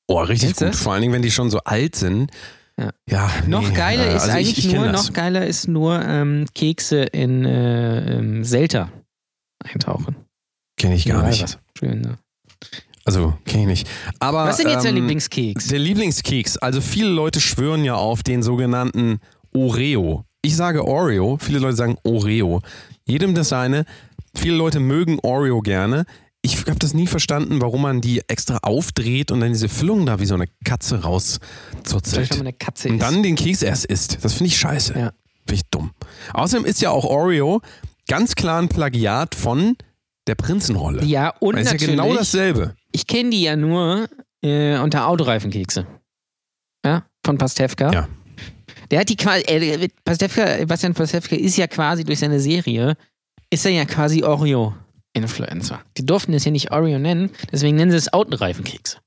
Oh, 0.08 0.20
richtig 0.20 0.50
Kennst 0.50 0.60
gut. 0.60 0.68
das? 0.70 0.82
Vor 0.82 0.94
allen 0.94 1.02
Dingen, 1.02 1.14
wenn 1.14 1.22
die 1.22 1.32
schon 1.32 1.50
so 1.50 1.60
alt 1.60 1.96
sind. 1.96 2.32
Ja. 2.80 2.92
Ja, 3.10 3.32
Noch 3.48 3.70
nee, 3.70 3.74
geiler 3.75 4.06
äh, 4.08 4.16
ist 4.16 4.24
also 4.24 4.28
ich- 4.28 4.34
eigentlich 4.36 4.58
ich 4.66 4.70
kenn 4.72 4.82
nur, 4.82 4.92
noch 4.92 5.14
geiler 5.14 5.46
ist 5.48 5.68
nur 5.68 6.02
ähm, 6.06 6.46
Kekse 6.54 7.04
in 7.04 7.46
äh, 7.46 8.18
ähm, 8.18 8.44
Selter 8.44 8.92
eintauchen. 9.64 10.16
Kenne 10.78 10.96
ich 10.96 11.06
gar 11.06 11.24
nicht. 11.25 11.40
Mineralwasser. 11.42 11.60
Schön, 11.80 12.02
ne? 12.02 12.18
Also, 13.06 13.34
kenne 13.46 13.64
ich 13.64 13.68
nicht. 13.70 13.90
Aber, 14.20 14.46
Was 14.46 14.58
ist 14.60 14.66
denn 14.66 14.74
jetzt 14.74 14.86
ähm, 14.86 14.96
Lieblingskeks? 14.96 15.68
Der 15.68 15.80
Lieblingskeks. 15.80 16.58
Also, 16.58 16.82
viele 16.82 17.10
Leute 17.10 17.40
schwören 17.40 17.86
ja 17.86 17.96
auf 17.96 18.24
den 18.24 18.44
sogenannten 18.44 19.20
Oreo. 19.54 20.25
Ich 20.42 20.56
sage 20.56 20.86
Oreo, 20.86 21.38
viele 21.40 21.60
Leute 21.60 21.75
sagen 21.78 21.98
Oreo. 22.04 22.62
Jedem 23.08 23.34
das 23.36 23.50
seine. 23.50 23.86
Viele 24.36 24.56
Leute 24.56 24.80
mögen 24.80 25.20
Oreo 25.24 25.62
gerne. 25.62 26.06
Ich 26.42 26.60
habe 26.68 26.75
das 26.77 26.94
nie 26.94 27.08
verstanden, 27.08 27.62
warum 27.62 27.82
man 27.82 28.01
die 28.01 28.22
extra 28.27 28.58
aufdreht 28.58 29.32
und 29.32 29.39
dann 29.39 29.51
diese 29.54 29.68
Füllung 29.70 30.06
da 30.06 30.20
wie 30.20 30.25
so 30.27 30.36
eine 30.36 30.46
Katze 30.63 31.01
rauszuzelt. 31.01 32.30
wenn 32.30 32.38
man 32.38 32.48
eine 32.48 32.54
Katze 32.54 32.89
Und 32.89 33.00
dann 33.00 33.24
den 33.24 33.36
Keks 33.36 33.62
erst 33.63 33.86
isst. 33.86 34.20
Das 34.24 34.34
finde 34.34 34.48
ich 34.50 34.58
scheiße. 34.58 34.94
Ja. 34.94 35.12
Finde 35.48 35.54
ich 35.54 35.62
dumm. 35.72 35.92
Außerdem 36.34 36.65
ist 36.65 36.82
ja 36.82 36.92
auch 36.92 37.06
Oreo 37.06 37.62
ganz 38.08 38.36
klar 38.36 38.62
ein 38.62 38.70
Plagiat 38.70 39.34
von 39.36 39.75
der 40.27 40.36
Prinzenrolle. 40.36 41.04
ja, 41.04 41.30
und 41.39 41.56
Das 41.56 41.72
ist 41.74 41.82
ja 41.82 41.88
genau 41.88 42.13
dasselbe. 42.13 42.75
ich 42.92 43.06
kenne 43.08 43.30
die 43.32 43.42
ja 43.44 43.56
nur 43.56 44.08
äh, 44.44 44.77
unter 44.80 45.08
Autoreifenkekse. 45.08 45.86
Ja, 46.86 47.06
von 47.25 47.38
Pastewka. 47.38 47.92
Ja. 47.92 48.08
Der 48.92 49.00
hat 49.00 49.10
die 49.10 49.15
quasi, 49.15 49.42
äh, 49.46 49.88
Pastewka, 50.04 50.63
Bastian 50.65 50.94
Pastewka 50.94 51.36
ist 51.36 51.58
ja 51.58 51.65
quasi 51.68 52.04
durch 52.04 52.20
seine 52.20 52.39
Serie, 52.39 52.96
ist 53.50 53.66
er 53.66 53.72
ja 53.72 53.86
quasi 53.86 54.24
Oreo-Influencer. 54.24 55.82
Die 55.98 56.06
durften 56.06 56.34
es 56.34 56.46
ja 56.46 56.52
nicht 56.52 56.72
Oreo 56.72 57.00
nennen, 57.00 57.30
deswegen 57.52 57.75
nennen 57.75 57.92
sie 57.92 57.98
es 57.98 58.12
Autoreifenkekse. 58.14 58.98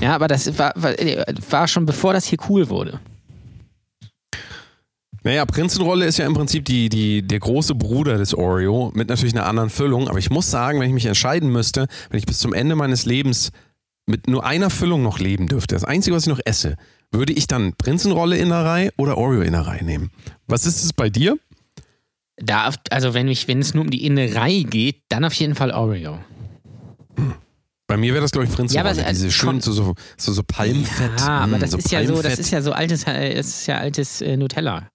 Ja, 0.00 0.14
aber 0.14 0.28
das 0.28 0.58
war, 0.58 0.72
war, 0.76 0.94
war 1.50 1.68
schon 1.68 1.86
bevor 1.86 2.12
das 2.12 2.26
hier 2.26 2.38
cool 2.48 2.68
wurde. 2.68 3.00
Naja, 5.24 5.46
Prinzenrolle 5.46 6.06
ist 6.06 6.18
ja 6.18 6.26
im 6.26 6.34
Prinzip 6.34 6.64
die, 6.64 6.88
die, 6.88 7.22
der 7.22 7.38
große 7.38 7.76
Bruder 7.76 8.18
des 8.18 8.34
Oreo 8.34 8.90
mit 8.94 9.08
natürlich 9.08 9.34
einer 9.34 9.46
anderen 9.46 9.70
Füllung. 9.70 10.08
Aber 10.08 10.18
ich 10.18 10.30
muss 10.30 10.50
sagen, 10.50 10.80
wenn 10.80 10.88
ich 10.88 10.94
mich 10.94 11.06
entscheiden 11.06 11.50
müsste, 11.50 11.86
wenn 12.10 12.18
ich 12.18 12.26
bis 12.26 12.40
zum 12.40 12.52
Ende 12.52 12.74
meines 12.74 13.06
Lebens 13.06 13.52
mit 14.06 14.26
nur 14.26 14.44
einer 14.44 14.68
Füllung 14.68 15.04
noch 15.04 15.20
leben 15.20 15.46
dürfte, 15.46 15.76
das 15.76 15.84
Einzige, 15.84 16.16
was 16.16 16.24
ich 16.24 16.28
noch 16.28 16.40
esse, 16.44 16.76
würde 17.12 17.32
ich 17.32 17.46
dann 17.46 17.74
Prinzenrolle-Innerei 17.74 18.90
oder 18.96 19.16
Oreo-Innerei 19.16 19.82
nehmen. 19.82 20.10
Was 20.48 20.66
ist 20.66 20.82
es 20.82 20.92
bei 20.92 21.08
dir? 21.08 21.38
Da, 22.44 22.72
also 22.90 23.14
wenn, 23.14 23.28
ich, 23.28 23.46
wenn 23.46 23.60
es 23.60 23.72
nur 23.72 23.84
um 23.84 23.90
die 23.90 24.04
Innerei 24.04 24.64
geht, 24.68 25.02
dann 25.08 25.24
auf 25.24 25.32
jeden 25.34 25.54
Fall 25.54 25.70
Oreo. 25.70 26.18
Bei 27.86 27.96
mir 27.96 28.12
wäre 28.14 28.22
das, 28.22 28.32
glaube 28.32 28.46
ich, 28.46 28.52
Prinzenrolle. 28.52 28.94
Ja, 28.96 29.00
aber 29.02 29.08
es- 29.10 29.16
Diese 29.16 29.28
es 29.28 29.34
schön 29.34 29.48
kommt- 29.50 29.62
so, 29.62 29.72
so, 29.72 29.94
so, 30.16 30.32
so 30.32 30.42
Palmfett. 30.42 31.20
Ja, 31.20 31.28
aber 31.40 31.56
mm, 31.58 31.60
das 31.60 31.70
so 31.72 31.78
ist 31.78 31.90
ja 31.92 32.04
so, 32.06 32.20
das 32.22 32.38
ist 32.38 32.50
ja 32.50 32.62
so 32.62 32.72
altes, 32.72 33.04
äh, 33.06 33.32
es 33.34 33.48
ist 33.48 33.66
ja 33.66 33.78
altes 33.78 34.20
äh, 34.22 34.36
Nutella. 34.36 34.88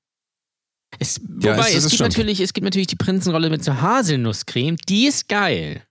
Es, 1.00 1.22
Ja, 1.42 1.54
wobei, 1.54 1.68
es- 1.70 1.76
das 1.76 1.84
es, 1.86 1.90
gibt 1.92 2.02
natürlich, 2.02 2.40
es 2.40 2.54
gibt 2.54 2.66
natürlich 2.66 2.88
die 2.88 2.96
Prinzenrolle 2.96 3.50
mit 3.50 3.64
so 3.64 3.80
Haselnusscreme, 3.80 4.78
die 4.90 5.06
ist 5.08 5.28
geil. 5.30 5.84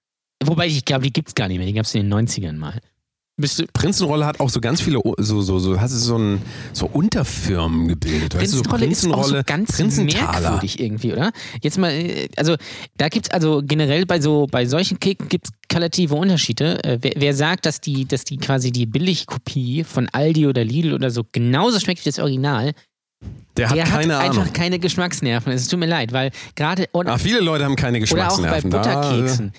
Wobei, 0.44 0.66
ich 0.66 0.84
glaube, 0.84 1.04
die 1.04 1.12
gibt's 1.12 1.34
gar 1.34 1.48
nicht 1.48 1.58
mehr, 1.58 1.66
die 1.66 1.72
gab's 1.72 1.94
in 1.94 2.02
den 2.02 2.12
90ern 2.12 2.54
mal. 2.56 2.80
Bist 3.38 3.58
du, 3.58 3.66
Prinzenrolle 3.70 4.24
hat 4.24 4.40
auch 4.40 4.48
so 4.48 4.62
ganz 4.62 4.80
viele, 4.80 4.98
so, 5.18 5.42
so, 5.42 5.58
so, 5.58 5.78
hast 5.78 5.92
du 5.92 5.98
so, 5.98 6.16
ein, 6.16 6.40
so 6.72 6.86
Unterfirmen 6.86 7.86
gebildet. 7.86 8.34
Weißt 8.34 8.54
du, 8.54 8.56
so 8.58 8.62
Prinzenrolle 8.62 8.86
ist 8.86 9.04
auch 9.04 9.24
so 9.24 9.34
Prinzenrolle, 9.34 9.44
ganz 9.44 9.76
Prinzentaler. 9.76 10.40
merkwürdig 10.40 10.80
irgendwie, 10.80 11.12
oder? 11.12 11.32
Jetzt 11.60 11.76
mal, 11.76 11.90
äh, 11.90 12.28
also 12.36 12.56
da 12.96 13.08
gibt's 13.10 13.28
also 13.30 13.60
generell 13.62 14.06
bei 14.06 14.22
so 14.22 14.46
bei 14.50 14.64
solchen 14.64 14.98
Keken 15.00 15.28
gibt's 15.28 15.50
qualitative 15.68 16.14
Unterschiede. 16.14 16.82
Äh, 16.82 16.98
wer, 17.02 17.12
wer 17.16 17.34
sagt, 17.34 17.66
dass 17.66 17.82
die, 17.82 18.06
dass 18.06 18.24
die 18.24 18.38
quasi 18.38 18.72
die 18.72 18.86
Billigkopie 18.86 19.84
von 19.84 20.08
Aldi 20.10 20.46
oder 20.46 20.64
Lidl 20.64 20.94
oder 20.94 21.10
so 21.10 21.22
genauso 21.30 21.78
schmeckt 21.78 22.06
wie 22.06 22.08
das 22.08 22.18
Original, 22.18 22.72
Der 23.58 23.68
hat 23.68 23.76
der 23.76 23.84
keine 23.84 24.16
hat 24.16 24.30
Ahnung. 24.30 24.38
einfach 24.40 24.52
keine 24.54 24.78
Geschmacksnerven. 24.78 25.52
Es 25.52 25.68
tut 25.68 25.78
mir 25.78 25.84
leid, 25.84 26.14
weil 26.14 26.30
gerade 26.54 26.88
Ah, 26.94 27.18
viele 27.18 27.40
Leute 27.40 27.66
haben 27.66 27.76
keine 27.76 27.98
oder 27.98 28.32
auch 28.32 28.40
bei 28.40 28.60
Geschmacksnerven. 28.60 28.70
Da, 28.70 28.78
Butterkeksen. 28.78 29.52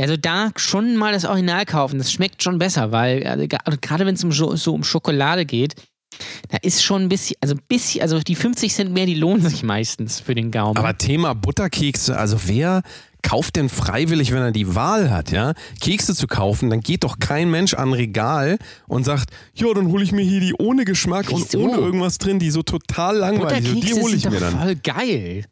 Also 0.00 0.16
da 0.16 0.50
schon 0.56 0.96
mal 0.96 1.12
das 1.12 1.24
Original 1.24 1.64
kaufen, 1.66 1.98
das 1.98 2.10
schmeckt 2.10 2.42
schon 2.42 2.58
besser, 2.58 2.90
weil 2.90 3.26
also, 3.26 3.46
gerade 3.80 4.06
wenn 4.06 4.14
es 4.14 4.24
um, 4.24 4.32
so 4.32 4.74
um 4.74 4.82
Schokolade 4.82 5.46
geht, 5.46 5.74
da 6.48 6.58
ist 6.62 6.82
schon 6.82 7.02
ein 7.02 7.08
bisschen, 7.08 7.36
also 7.40 7.54
ein 7.54 7.62
bisschen, 7.68 8.02
also 8.02 8.18
die 8.20 8.34
50 8.34 8.72
Cent 8.72 8.92
mehr, 8.92 9.06
die 9.06 9.14
lohnen 9.14 9.42
sich 9.48 9.62
meistens 9.62 10.20
für 10.20 10.34
den 10.34 10.50
Gaumen. 10.50 10.76
Aber 10.76 10.96
Thema 10.96 11.34
Butterkekse, 11.34 12.16
also 12.16 12.38
wer 12.46 12.82
kauft 13.22 13.56
denn 13.56 13.68
freiwillig, 13.68 14.32
wenn 14.32 14.42
er 14.42 14.52
die 14.52 14.74
Wahl 14.74 15.10
hat, 15.10 15.32
ja, 15.32 15.54
Kekse 15.80 16.14
zu 16.14 16.26
kaufen, 16.26 16.70
dann 16.70 16.80
geht 16.80 17.04
doch 17.04 17.18
kein 17.18 17.50
Mensch 17.50 17.74
an 17.74 17.92
Regal 17.92 18.58
und 18.86 19.04
sagt, 19.04 19.30
ja, 19.54 19.72
dann 19.72 19.88
hole 19.88 20.04
ich 20.04 20.12
mir 20.12 20.22
hier 20.22 20.40
die 20.40 20.54
ohne 20.54 20.84
Geschmack 20.84 21.30
und 21.30 21.40
Wieso? 21.40 21.64
ohne 21.64 21.78
irgendwas 21.78 22.18
drin, 22.18 22.38
die 22.38 22.50
so 22.50 22.62
total 22.62 23.16
langweilig 23.16 23.66
sind. 23.66 23.82
Die 23.82 23.94
hole 23.94 24.14
ich 24.14 24.22
sind 24.22 24.32
mir 24.32 24.40
doch 24.40 24.50
dann. 24.50 24.60
voll 24.60 24.76
geil. 24.76 25.44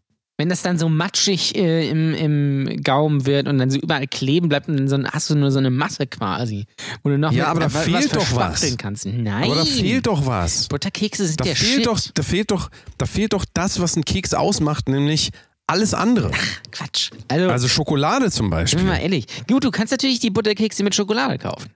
Wenn 0.43 0.49
das 0.49 0.63
dann 0.63 0.77
so 0.77 0.89
matschig 0.89 1.55
äh, 1.55 1.89
im, 1.89 2.15
im 2.15 2.83
Gaumen 2.83 3.27
wird 3.27 3.47
und 3.47 3.59
dann 3.59 3.71
so 3.71 3.79
überall 3.79 4.09
kleben 4.09 4.49
bleibt 4.49 4.67
und 4.67 4.77
dann 4.77 4.89
so, 4.89 4.99
hast 5.05 5.31
du 5.31 5.37
nur 5.37 5.53
so 5.53 5.61
eine 5.61 5.71
Masse 5.71 6.09
quasi. 6.09 6.67
Wo 7.05 7.11
du 7.11 7.17
noch 7.17 7.31
Ja, 7.31 7.47
aber 7.47 7.61
da 7.61 7.69
fehlt 7.69 8.13
doch 8.17 8.35
was. 8.35 8.77
kannst. 8.77 9.07
Nein. 9.07 9.45
Aber 9.45 9.55
da 9.55 9.65
fehlt 9.65 10.09
doch 10.09 10.27
was. 10.27 10.67
Butterkekse 10.67 11.27
sind 11.29 11.39
Da 11.39 11.45
der 11.45 11.55
fehlt, 11.55 11.75
Shit. 11.75 11.87
doch, 11.87 12.01
da, 12.15 12.23
fehlt 12.25 12.51
doch, 12.51 12.71
da 12.99 13.07
fehlt 13.07 13.35
doch 13.35 13.45
das, 13.55 13.79
was 13.81 13.95
ein 13.95 14.05
Keks 14.05 14.35
ausmacht, 14.35 14.89
nämlich 14.89 15.31
alles 15.69 15.95
andere. 15.95 16.33
Quatsch. 16.73 17.13
Also, 17.29 17.49
Also 17.49 17.69
Schokolade 17.69 18.29
zum 18.33 18.47
sind 18.47 18.51
wir 18.51 18.57
Beispiel. 18.57 18.83
mal 18.83 18.97
ehrlich. 18.97 19.27
Gut, 19.47 19.63
du 19.63 19.71
kannst 19.71 19.93
natürlich 19.93 20.19
die 20.19 20.31
Butterkekse 20.31 20.83
mit 20.83 20.97
Schokolade 20.97 21.39
kaufen. 21.39 21.71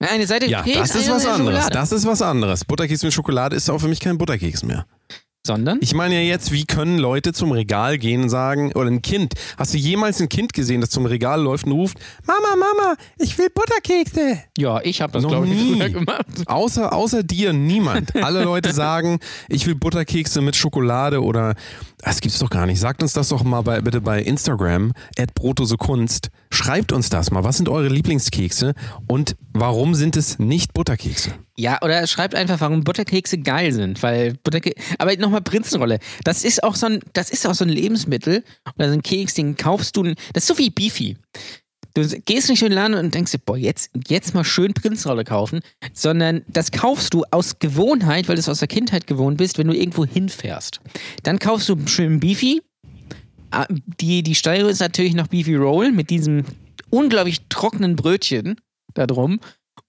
Eine 0.00 0.26
Seite 0.26 0.46
Ja, 0.46 0.62
Keks, 0.62 0.88
das 0.90 0.96
ist 1.02 1.08
was 1.08 1.24
anderes. 1.24 1.68
Das 1.68 1.92
ist 1.92 2.04
was 2.04 2.20
anderes. 2.20 2.64
Butterkeks 2.64 3.04
mit 3.04 3.12
Schokolade 3.14 3.54
ist 3.54 3.70
auch 3.70 3.78
für 3.78 3.86
mich 3.86 4.00
kein 4.00 4.18
Butterkeks 4.18 4.64
mehr. 4.64 4.86
Sondern? 5.46 5.78
Ich 5.82 5.92
meine 5.94 6.14
ja 6.14 6.22
jetzt, 6.22 6.52
wie 6.52 6.64
können 6.64 6.96
Leute 6.96 7.34
zum 7.34 7.52
Regal 7.52 7.98
gehen 7.98 8.22
und 8.22 8.28
sagen, 8.30 8.72
oder 8.72 8.88
ein 8.90 9.02
Kind, 9.02 9.34
hast 9.58 9.74
du 9.74 9.78
jemals 9.78 10.18
ein 10.22 10.30
Kind 10.30 10.54
gesehen, 10.54 10.80
das 10.80 10.88
zum 10.88 11.04
Regal 11.04 11.42
läuft 11.42 11.66
und 11.66 11.72
ruft, 11.72 11.98
Mama, 12.26 12.56
Mama, 12.56 12.94
ich 13.18 13.36
will 13.36 13.48
Butterkekse. 13.54 14.38
Ja, 14.56 14.80
ich 14.82 15.02
habe 15.02 15.12
das, 15.12 15.22
Noch 15.22 15.28
glaube 15.30 15.46
ich, 15.46 15.52
nie. 15.62 15.74
früher 15.76 15.90
gemacht. 15.90 16.24
Außer, 16.46 16.94
außer 16.94 17.22
dir 17.22 17.52
niemand. 17.52 18.16
Alle 18.16 18.42
Leute 18.42 18.72
sagen, 18.72 19.18
ich 19.50 19.66
will 19.66 19.74
Butterkekse 19.74 20.40
mit 20.40 20.56
Schokolade 20.56 21.22
oder 21.22 21.54
das 21.98 22.22
gibt's 22.22 22.38
doch 22.38 22.50
gar 22.50 22.64
nicht. 22.64 22.80
Sagt 22.80 23.02
uns 23.02 23.12
das 23.12 23.28
doch 23.28 23.44
mal 23.44 23.60
bei, 23.60 23.82
bitte 23.82 24.00
bei 24.00 24.22
Instagram, 24.22 24.92
Kunst. 25.76 26.30
Schreibt 26.54 26.92
uns 26.92 27.08
das 27.08 27.32
mal. 27.32 27.42
Was 27.42 27.56
sind 27.56 27.68
eure 27.68 27.88
Lieblingskekse 27.88 28.74
und 29.08 29.34
warum 29.52 29.96
sind 29.96 30.16
es 30.16 30.38
nicht 30.38 30.72
Butterkekse? 30.72 31.32
Ja, 31.56 31.80
oder 31.82 32.06
schreibt 32.06 32.36
einfach, 32.36 32.60
warum 32.60 32.84
Butterkekse 32.84 33.38
geil 33.38 33.72
sind, 33.72 34.02
weil 34.04 34.34
Butterkekse. 34.34 34.80
Aber 34.98 35.16
nochmal 35.16 35.42
Prinzenrolle. 35.42 35.98
Das 36.22 36.44
ist 36.44 36.62
auch 36.62 36.76
so 36.76 36.86
ein, 36.86 37.00
das 37.12 37.30
ist 37.30 37.44
auch 37.46 37.54
so 37.54 37.64
ein 37.64 37.70
Lebensmittel 37.70 38.44
oder 38.76 38.88
so 38.88 38.94
ein 38.94 39.02
Keks, 39.02 39.34
den 39.34 39.56
kaufst 39.56 39.96
du. 39.96 40.04
Das 40.04 40.44
ist 40.44 40.46
so 40.46 40.56
wie 40.56 40.70
Beefy. 40.70 41.16
Du 41.94 42.06
gehst 42.06 42.48
nicht 42.48 42.62
in 42.62 42.68
den 42.68 42.74
Laden 42.74 42.94
und 42.94 43.14
denkst 43.14 43.32
dir, 43.32 43.38
boah, 43.38 43.56
jetzt, 43.56 43.90
jetzt 44.06 44.34
mal 44.34 44.44
schön 44.44 44.74
Prinzenrolle 44.74 45.24
kaufen, 45.24 45.60
sondern 45.92 46.42
das 46.46 46.70
kaufst 46.70 47.14
du 47.14 47.24
aus 47.32 47.58
Gewohnheit, 47.58 48.28
weil 48.28 48.36
du 48.36 48.40
es 48.40 48.48
aus 48.48 48.60
der 48.60 48.68
Kindheit 48.68 49.08
gewohnt 49.08 49.38
bist, 49.38 49.58
wenn 49.58 49.66
du 49.66 49.74
irgendwo 49.74 50.04
hinfährst. 50.04 50.80
Dann 51.24 51.40
kaufst 51.40 51.68
du 51.68 51.76
schön 51.86 52.20
Beefy. 52.20 52.62
Ah, 53.54 53.66
Die, 54.00 54.22
die 54.22 54.34
Steuerung 54.34 54.70
ist 54.70 54.80
natürlich 54.80 55.14
noch 55.14 55.28
Beefy 55.28 55.54
Roll 55.56 55.92
mit 55.92 56.10
diesem 56.10 56.44
unglaublich 56.90 57.42
trockenen 57.48 57.96
Brötchen 57.96 58.60
da 58.94 59.06
drum. 59.06 59.40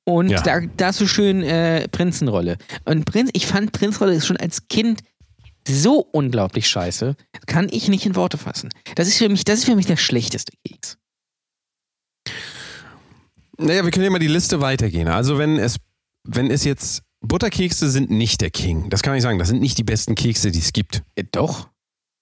Und 0.03 0.29
Ja. 0.29 0.41
da, 0.41 0.59
da 0.61 0.87
hast 0.87 1.01
du 1.01 1.07
schön 1.07 1.41
äh, 1.43 1.87
Prinzenrolle. 1.89 2.57
Und 2.85 3.05
Prinz, 3.05 3.29
ich 3.33 3.47
fand 3.47 3.71
Prinzenrolle 3.71 4.21
schon 4.21 4.37
als 4.37 4.67
Kind 4.67 5.01
so 5.67 5.99
unglaublich 5.99 6.67
scheiße. 6.67 7.15
Kann 7.47 7.69
ich 7.71 7.87
nicht 7.87 8.05
in 8.05 8.15
Worte 8.15 8.37
fassen. 8.37 8.69
Das 8.95 9.07
ist 9.07 9.17
für 9.17 9.29
mich, 9.29 9.43
das 9.45 9.59
ist 9.59 9.65
für 9.65 9.75
mich 9.75 9.87
der 9.87 9.97
schlechteste 9.97 10.53
Keks. 10.63 10.97
Naja, 13.57 13.83
wir 13.83 13.91
können 13.91 14.05
ja 14.05 14.11
mal 14.11 14.19
die 14.19 14.27
Liste 14.27 14.61
weitergehen. 14.61 15.07
Also 15.07 15.37
wenn 15.37 15.57
es, 15.57 15.77
wenn 16.27 16.51
es 16.51 16.63
jetzt 16.65 17.01
Butterkekse 17.21 17.89
sind 17.89 18.11
nicht 18.11 18.41
der 18.41 18.51
King. 18.51 18.89
Das 18.89 19.01
kann 19.01 19.13
nicht 19.13 19.23
sagen. 19.23 19.39
Das 19.39 19.47
sind 19.47 19.61
nicht 19.61 19.77
die 19.77 19.83
besten 19.83 20.13
Kekse, 20.15 20.51
die 20.51 20.59
es 20.59 20.73
gibt. 20.73 21.03
Äh, 21.15 21.23
doch. 21.31 21.69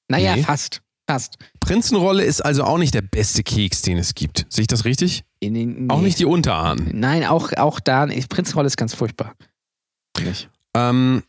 Naja, 0.09 0.35
Nee. 0.35 0.43
fast. 0.43 0.81
Fast. 1.09 1.37
Prinzenrolle 1.59 2.23
ist 2.23 2.41
also 2.43 2.63
auch 2.63 2.77
nicht 2.77 2.93
der 2.93 3.01
beste 3.01 3.43
Keks, 3.43 3.81
den 3.81 3.97
es 3.97 4.15
gibt. 4.15 4.45
Sehe 4.49 4.61
ich 4.61 4.67
das 4.67 4.85
richtig? 4.85 5.23
In 5.39 5.53
den- 5.53 5.89
Auch 5.89 5.97
nee. 5.97 6.05
nicht 6.05 6.19
die 6.19 6.25
Unterahnen. 6.25 6.91
Nein, 6.93 7.25
auch, 7.25 7.51
auch 7.53 7.79
da. 7.81 8.05
Prinzenrolle 8.29 8.67
ist 8.67 8.77
ganz 8.77 8.93
furchtbar. 8.93 9.35
Nicht. 10.23 10.49
Ähm, 10.73 11.23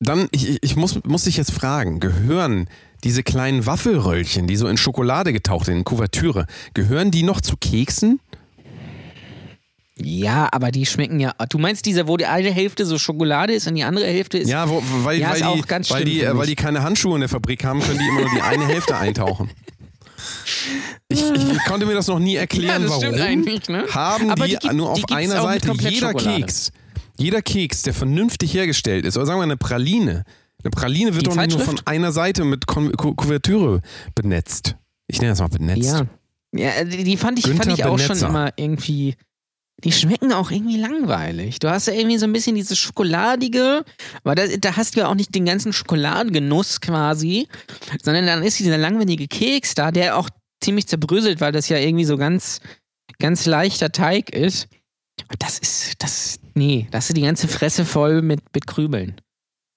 dann, 0.00 0.28
ich, 0.32 0.48
ich- 0.50 0.58
ich 0.62 0.76
muss, 0.76 1.02
muss 1.04 1.24
dich 1.24 1.36
jetzt 1.38 1.52
fragen, 1.52 1.98
gehören 2.00 2.68
diese 3.04 3.22
kleinen 3.22 3.64
Waffelröllchen, 3.66 4.46
die 4.46 4.56
so 4.56 4.68
in 4.68 4.76
Schokolade 4.76 5.32
getaucht 5.32 5.66
sind, 5.66 5.78
in 5.78 5.84
Kuvertüre, 5.84 6.46
gehören 6.74 7.10
die 7.10 7.22
noch 7.22 7.40
zu 7.40 7.56
Keksen? 7.56 8.20
Ja, 10.04 10.48
aber 10.52 10.70
die 10.70 10.86
schmecken 10.86 11.20
ja. 11.20 11.32
Du 11.48 11.58
meinst 11.58 11.86
diese, 11.86 12.08
wo 12.08 12.16
die 12.16 12.26
eine 12.26 12.50
Hälfte 12.50 12.86
so 12.86 12.98
Schokolade 12.98 13.52
ist 13.54 13.66
und 13.66 13.74
die 13.74 13.84
andere 13.84 14.06
Hälfte 14.06 14.38
ist. 14.38 14.48
Ja, 14.48 14.68
wo, 14.68 14.82
weil, 15.02 15.18
Ja, 15.20 15.28
weil, 15.28 15.34
ist 15.34 15.40
die, 15.40 15.44
auch 15.46 15.66
ganz 15.66 15.90
weil, 15.90 16.02
schlimm 16.02 16.14
die, 16.14 16.22
äh, 16.22 16.36
weil 16.36 16.46
die 16.46 16.54
keine 16.56 16.82
Handschuhe 16.82 17.14
in 17.14 17.20
der 17.20 17.28
Fabrik 17.28 17.64
haben, 17.64 17.80
können 17.80 17.98
die 17.98 18.06
immer 18.06 18.20
nur 18.22 18.30
die 18.34 18.42
eine 18.42 18.66
Hälfte 18.66 18.96
eintauchen. 18.96 19.50
Ich, 21.08 21.20
ich, 21.20 21.64
konnte 21.66 21.84
mir 21.84 21.94
das 21.94 22.06
noch 22.06 22.18
nie 22.18 22.36
erklären, 22.36 22.84
Ja, 22.84 22.88
warum. 22.88 23.10
ne? 23.10 23.86
Haben 23.90 24.30
Aber 24.30 24.46
die, 24.46 24.56
die 24.56 24.68
nur 24.68 24.86
die 24.86 24.90
auf 24.92 24.96
gibt's 24.98 25.12
einer 25.12 25.42
Seite. 25.42 25.72
Jeder 25.72 26.08
Schokolade. 26.08 26.40
Keks, 26.40 26.72
jeder 27.18 27.42
Keks, 27.42 27.82
der 27.82 27.92
vernünftig 27.92 28.54
hergestellt 28.54 29.04
ist, 29.04 29.16
oder 29.16 29.26
sagen 29.26 29.40
wir 29.40 29.44
eine 29.44 29.56
Praline. 29.56 30.24
Eine 30.62 30.70
Praline 30.70 31.14
wird 31.14 31.26
Die 31.26 31.30
doch 31.30 31.36
nicht 31.36 31.50
nur 31.56 31.60
von 31.60 31.80
einer 31.84 32.12
Seite 32.12 32.44
mit 32.44 32.66
Kon 32.66 32.92
Ku 32.92 33.14
Kuvertüre 33.14 33.80
benetzt. 34.14 34.76
Ich 35.08 35.20
nenne 35.20 35.32
das 35.32 35.40
mal 35.40 35.48
benetzt. 35.48 35.82
Ja. 35.84 36.06
Ja, 36.54 36.84
die, 36.84 37.02
die 37.04 37.16
fand 37.16 37.38
ich, 37.38 37.46
fand 37.46 37.66
ich 37.72 37.84
auch 37.84 37.98
schon 37.98 38.08
Benetzer. 38.08 38.28
immer 38.28 38.52
irgendwie. 38.56 39.14
Die 39.84 39.92
schmecken 39.92 40.32
auch 40.32 40.50
irgendwie 40.50 40.76
langweilig. 40.76 41.58
Du 41.58 41.68
hast 41.68 41.88
ja 41.88 41.92
irgendwie 41.92 42.18
so 42.18 42.26
ein 42.26 42.32
bisschen 42.32 42.54
dieses 42.54 42.78
Schokoladige, 42.78 43.84
weil 44.22 44.34
da, 44.36 44.46
da 44.46 44.76
hast 44.76 44.94
du 44.94 45.00
ja 45.00 45.08
auch 45.08 45.14
nicht 45.14 45.34
den 45.34 45.44
ganzen 45.44 45.72
Schokoladengenuss 45.72 46.80
quasi, 46.80 47.48
sondern 48.02 48.26
dann 48.26 48.44
ist 48.44 48.60
dieser 48.60 48.78
langweilige 48.78 49.26
Keks 49.26 49.74
da, 49.74 49.90
der 49.90 50.16
auch 50.16 50.28
ziemlich 50.62 50.86
zerbröselt, 50.86 51.40
weil 51.40 51.52
das 51.52 51.68
ja 51.68 51.78
irgendwie 51.78 52.04
so 52.04 52.16
ganz, 52.16 52.60
ganz 53.18 53.46
leichter 53.46 53.90
Teig 53.90 54.30
ist. 54.30 54.68
Und 55.28 55.42
das 55.42 55.58
ist, 55.58 55.94
das, 55.98 56.38
nee, 56.54 56.86
das 56.90 57.08
ist 57.08 57.16
die 57.16 57.22
ganze 57.22 57.48
Fresse 57.48 57.84
voll 57.84 58.22
mit, 58.22 58.40
mit 58.54 58.66
Krümeln. 58.66 59.16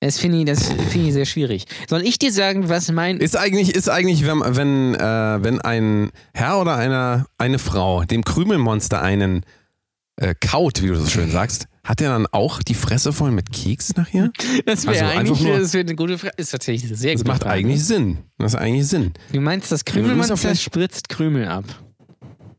Das 0.01 0.19
finde 0.19 0.39
ich, 0.39 0.45
das 0.45 0.67
finde 0.67 1.07
ich 1.07 1.13
sehr 1.13 1.25
schwierig. 1.25 1.65
Soll 1.89 2.03
ich 2.03 2.19
dir 2.19 2.31
sagen, 2.31 2.69
was 2.69 2.91
mein. 2.91 3.17
Ist 3.17 3.37
eigentlich, 3.37 3.73
ist 3.73 3.89
eigentlich, 3.89 4.27
wenn, 4.27 4.41
wenn, 4.41 4.93
äh, 4.93 5.43
wenn 5.43 5.61
ein 5.61 6.11
Herr 6.33 6.61
oder 6.61 6.75
eine, 6.75 7.25
eine 7.37 7.59
Frau 7.59 8.03
dem 8.03 8.23
Krümelmonster 8.23 9.01
einen 9.01 9.43
äh, 10.17 10.33
kaut, 10.39 10.81
wie 10.81 10.87
du 10.87 10.95
so 10.95 11.07
schön 11.07 11.29
sagst, 11.31 11.67
hat 11.83 12.01
er 12.01 12.09
dann 12.09 12.25
auch 12.27 12.63
die 12.63 12.73
Fresse 12.73 13.13
voll 13.13 13.31
mit 13.31 13.51
Keks 13.51 13.95
nachher? 13.95 14.31
Das 14.65 14.85
wäre 14.87 15.05
Also 15.05 15.19
eigentlich 15.19 15.41
nur- 15.41 15.57
das 15.59 15.73
wäre 15.73 15.85
eine 15.85 15.95
gute 15.95 16.17
Frage. 16.17 16.33
Ist 16.37 16.49
tatsächlich 16.51 16.89
eine 16.89 16.97
sehr 16.97 17.13
Das 17.13 17.21
gute 17.21 17.31
macht 17.31 17.43
Frage. 17.43 17.55
eigentlich 17.59 17.83
Sinn. 17.83 18.17
Das 18.37 18.53
ist 18.53 18.59
eigentlich 18.59 18.87
Sinn. 18.87 19.13
Du 19.33 19.41
meinst, 19.41 19.71
das 19.71 19.85
Krümelmonster 19.85 20.55
spritzt 20.55 21.09
Krümel 21.09 21.47
ab. 21.47 21.65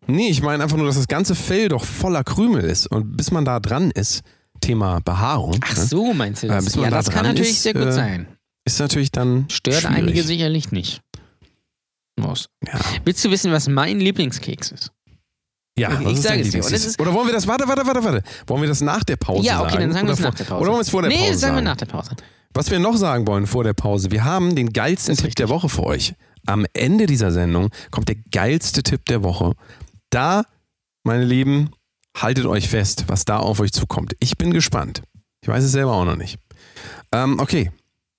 Nee, 0.07 0.29
ich 0.29 0.41
meine 0.43 0.63
einfach 0.63 0.77
nur, 0.77 0.87
dass 0.87 0.95
das 0.97 1.09
ganze 1.09 1.35
Fell 1.35 1.69
doch 1.69 1.85
voller 1.85 2.23
Krümel 2.23 2.63
ist. 2.63 2.87
Und 2.87 3.17
bis 3.17 3.33
man 3.33 3.45
da 3.45 3.59
dran 3.59 3.91
ist, 3.91 4.23
Thema 4.61 5.01
Behaarung, 5.01 5.59
Ach 5.65 5.77
ne, 5.77 5.83
so, 5.85 6.13
meinst 6.15 6.43
du 6.45 6.47
Äh, 6.47 6.51
das? 6.51 6.65
bis 6.67 6.77
man 6.77 6.85
ja, 6.85 6.91
da 6.91 6.97
das 6.99 7.11
kann 7.11 7.25
natürlich 7.27 7.51
ist, 7.51 7.63
sehr 7.65 7.75
gut 7.75 7.87
äh, 7.87 7.93
sein. 7.93 8.29
ist 8.65 8.79
natürlich 8.79 9.11
dann 9.11 9.47
Stört 9.51 9.81
schwierig. 9.83 9.97
einige 9.97 10.23
sicherlich 10.23 10.71
nicht. 10.71 11.01
Muss. 12.19 12.49
Ja, 12.67 12.79
Willst 13.05 13.25
du 13.25 13.31
wissen, 13.31 13.51
was 13.53 13.69
mein 13.69 13.99
Lieblingskeks 14.01 14.71
ist? 14.71 14.93
Ja 15.79 15.91
Ich- 15.93 16.05
was 16.05 16.13
ich 16.13 16.19
ist 16.19 16.23
sag 16.23 16.31
dein 16.33 16.41
es 16.41 16.51
dir. 16.97 17.01
Oder 17.03 17.13
wollen 17.15 17.27
wir 17.27 17.35
das, 17.35 17.47
warte, 17.47 17.67
warte, 17.69 17.87
warte, 17.87 18.03
warte. 18.05 18.23
Wollen 18.47 18.63
wir 18.63 18.69
das 18.69 18.81
nach 18.81 19.05
der 19.05 19.17
Pause 19.17 19.47
ja, 19.47 19.61
okay, 19.61 19.73
sagen? 19.73 19.83
dann 19.83 19.93
sagen 19.93 20.07
wir 20.09 20.15
es 20.15 20.21
nach 20.21 20.35
der 20.35 20.45
Pause. 20.45 20.61
Oder 20.61 20.69
wollen 20.71 20.79
wir 20.79 20.83
es 20.83 20.91
vor 20.91 21.03
der 21.03 21.11
nee, 21.11 21.19
Pause 21.19 21.35
sagen 21.39 21.53
wir 21.53 21.57
sagen? 21.59 21.65
nach 21.65 21.77
der 21.77 21.87
Pause. 21.87 22.11
Was 22.55 22.71
wir 22.71 22.79
noch 22.79 22.97
sagen 22.97 23.27
wollen 23.27 23.47
vor 23.47 23.65
der 23.65 23.75
Pause, 23.75 24.11
wir 24.11 24.25
haben 24.25 24.55
den 24.57 24.73
geilsten 24.73 25.17
Tipp 25.17 25.35
der 25.37 25.49
Woche 25.51 25.69
für 25.69 25.85
euch. 25.85 26.15
Am 26.47 26.65
Ende 26.73 27.07
dieser 27.07 27.31
Sendung 27.33 27.71
kommt 27.91 28.09
der 28.09 28.17
geilste 28.33 28.83
Tipp 28.83 29.05
der 29.07 29.23
Woche. 29.23 29.53
Da, 30.11 30.45
meine 31.05 31.25
Lieben, 31.25 31.71
haltet 32.17 32.47
euch 32.47 32.69
fest, 32.69 33.05
was 33.09 33.25
da 33.27 33.39
auf 33.39 33.61
euch 33.61 33.73
zukommt. 33.73 34.15
Ich 34.21 34.39
bin 34.39 34.53
gespannt. 34.53 35.03
Ich 35.43 35.49
weiß 35.49 35.63
es 35.65 35.73
selber 35.73 35.93
auch 35.93 36.05
noch 36.07 36.17
nicht. 36.17 36.39
Ähm, 37.13 37.39
okay, 37.41 37.71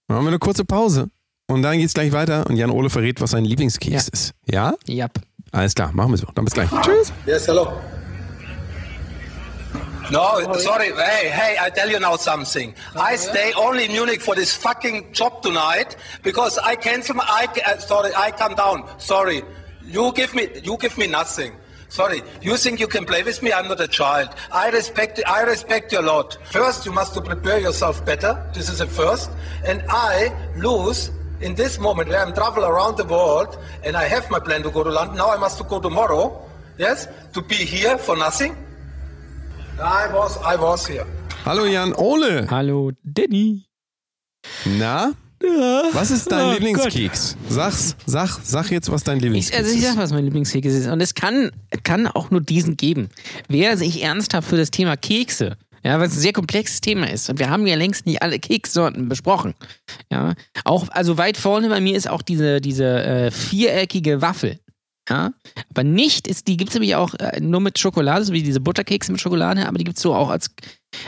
dann 0.07 0.17
machen 0.17 0.25
wir 0.25 0.29
eine 0.29 0.39
kurze 0.39 0.65
Pause 0.65 1.09
und 1.47 1.63
dann 1.63 1.79
geht's 1.79 1.93
gleich 1.95 2.11
weiter 2.11 2.45
und 2.47 2.57
Jan 2.57 2.69
Ole 2.69 2.89
verrät, 2.91 3.19
was 3.21 3.31
sein 3.31 3.43
Lieblingskeks 3.43 4.05
Ja. 4.05 4.09
ist. 4.13 4.33
Ja? 4.45 4.73
Ja. 4.87 5.07
Alles 5.57 5.73
klar, 5.73 5.89
machen 5.91 6.11
wir 6.11 6.17
so. 6.17 6.27
Dann 6.35 6.45
bis 6.45 6.53
gleich. 6.53 6.69
Tschüss. 6.83 7.11
Yes, 7.25 7.47
hello. 7.47 7.73
No, 10.11 10.53
sorry. 10.53 10.93
Hey, 10.95 11.29
hey, 11.29 11.57
I 11.59 11.71
tell 11.71 11.89
you 11.89 11.99
now 11.99 12.15
something. 12.15 12.75
I 12.95 13.17
stay 13.17 13.53
only 13.57 13.85
in 13.85 13.91
Munich 13.91 14.21
for 14.21 14.35
this 14.35 14.53
fucking 14.53 15.11
job 15.13 15.41
tonight 15.41 15.97
because 16.21 16.59
I 16.59 16.75
cancel 16.75 17.15
my. 17.15 17.23
I 17.27 17.47
uh, 17.65 17.79
sorry, 17.79 18.11
I 18.15 18.29
come 18.31 18.53
down. 18.53 18.87
Sorry, 18.99 19.41
you 19.83 20.11
give 20.13 20.35
me. 20.35 20.47
You 20.63 20.77
give 20.77 20.95
me 20.95 21.07
nothing. 21.07 21.53
Sorry, 21.89 22.21
you 22.41 22.55
think 22.57 22.79
you 22.79 22.87
can 22.87 23.05
play 23.05 23.23
with 23.23 23.41
me? 23.41 23.51
I'm 23.51 23.67
not 23.67 23.81
a 23.81 23.87
child. 23.87 24.29
I 24.51 24.69
respect. 24.69 25.19
I 25.25 25.41
respect 25.41 25.91
you 25.91 26.01
a 26.01 26.05
lot. 26.05 26.37
First, 26.51 26.85
you 26.85 26.91
must 26.91 27.15
to 27.15 27.21
prepare 27.21 27.59
yourself 27.59 28.05
better. 28.05 28.47
This 28.53 28.69
is 28.69 28.77
the 28.77 28.87
first. 28.87 29.31
And 29.65 29.83
I 29.89 30.31
lose 30.55 31.09
in 31.41 31.55
this 31.55 31.79
moment 31.79 32.09
where 32.09 32.21
I'm 32.25 32.33
travel 32.33 32.63
around 32.65 32.97
the 32.97 33.05
world 33.05 33.57
and 33.83 33.95
I 33.95 34.05
have 34.07 34.29
my 34.29 34.39
plan 34.39 34.63
to 34.63 34.71
go 34.71 34.83
to 34.83 34.89
London. 34.89 35.17
Now 35.17 35.29
I 35.33 35.37
must 35.37 35.57
to 35.57 35.63
go 35.63 35.79
tomorrow. 35.79 36.41
Yes, 36.77 37.07
to 37.33 37.41
be 37.41 37.55
here 37.55 37.97
for 37.97 38.15
nothing. 38.17 38.55
I 39.81 40.07
was. 40.13 40.37
I 40.43 40.55
was 40.55 40.87
here. 40.87 41.05
Hallo 41.45 41.65
Jan 41.65 41.93
Ole. 41.97 42.47
Hallo, 42.49 42.91
Danny. 43.03 43.65
Na? 44.65 45.13
Was 45.93 46.09
ist 46.09 46.31
dein 46.31 46.47
Oh 46.47 46.53
Lieblingskeks? 46.53 47.37
Sag's, 47.47 47.95
sag, 48.07 48.39
sag 48.43 48.71
jetzt, 48.71 48.91
was 48.91 49.03
dein 49.03 49.19
Lieblingskeks 49.19 49.57
also 49.57 49.71
ich 49.71 49.83
ist. 49.83 49.85
sag, 49.85 49.97
was 49.97 50.11
mein 50.11 50.23
Lieblingskeks 50.25 50.73
ist. 50.73 50.87
Und 50.87 50.99
es 50.99 51.13
kann, 51.13 51.51
kann 51.83 52.07
auch 52.07 52.31
nur 52.31 52.41
diesen 52.41 52.75
geben. 52.75 53.09
Wer 53.47 53.77
sich 53.77 54.01
ernsthaft 54.01 54.49
für 54.49 54.57
das 54.57 54.71
Thema 54.71 54.97
Kekse, 54.97 55.55
ja, 55.87 56.01
was 56.01 56.11
ein 56.11 56.19
sehr 56.19 56.33
komplexes 56.33 56.81
Thema 56.81 57.09
ist, 57.09 57.29
und 57.29 57.39
wir 57.39 57.49
haben 57.49 57.65
ja 57.65 57.77
längst 57.77 58.05
nicht 58.05 58.21
alle 58.21 58.39
Kekssorten 58.39 59.07
besprochen. 59.07 59.53
Ja, 60.11 60.33
auch, 60.65 60.89
also 60.89 61.17
weit 61.17 61.37
vorne 61.37 61.69
bei 61.69 61.79
mir 61.79 61.95
ist 61.95 62.09
auch 62.09 62.21
diese, 62.21 62.59
diese 62.59 63.03
äh, 63.03 63.31
viereckige 63.31 64.21
Waffel. 64.21 64.59
Ja, 65.09 65.31
aber 65.69 65.85
nicht 65.85 66.27
ist, 66.27 66.49
die 66.49 66.57
gibt 66.57 66.71
es 66.71 66.75
nämlich 66.75 66.95
auch 66.95 67.13
äh, 67.13 67.39
nur 67.39 67.61
mit 67.61 67.79
Schokolade, 67.79 68.25
so 68.25 68.33
wie 68.33 68.43
diese 68.43 68.59
Butterkekse 68.59 69.13
mit 69.13 69.21
Schokolade, 69.21 69.65
aber 69.65 69.77
die 69.77 69.85
gibt 69.85 69.95
es 69.95 70.03
so 70.03 70.13
auch 70.13 70.29
als, 70.29 70.49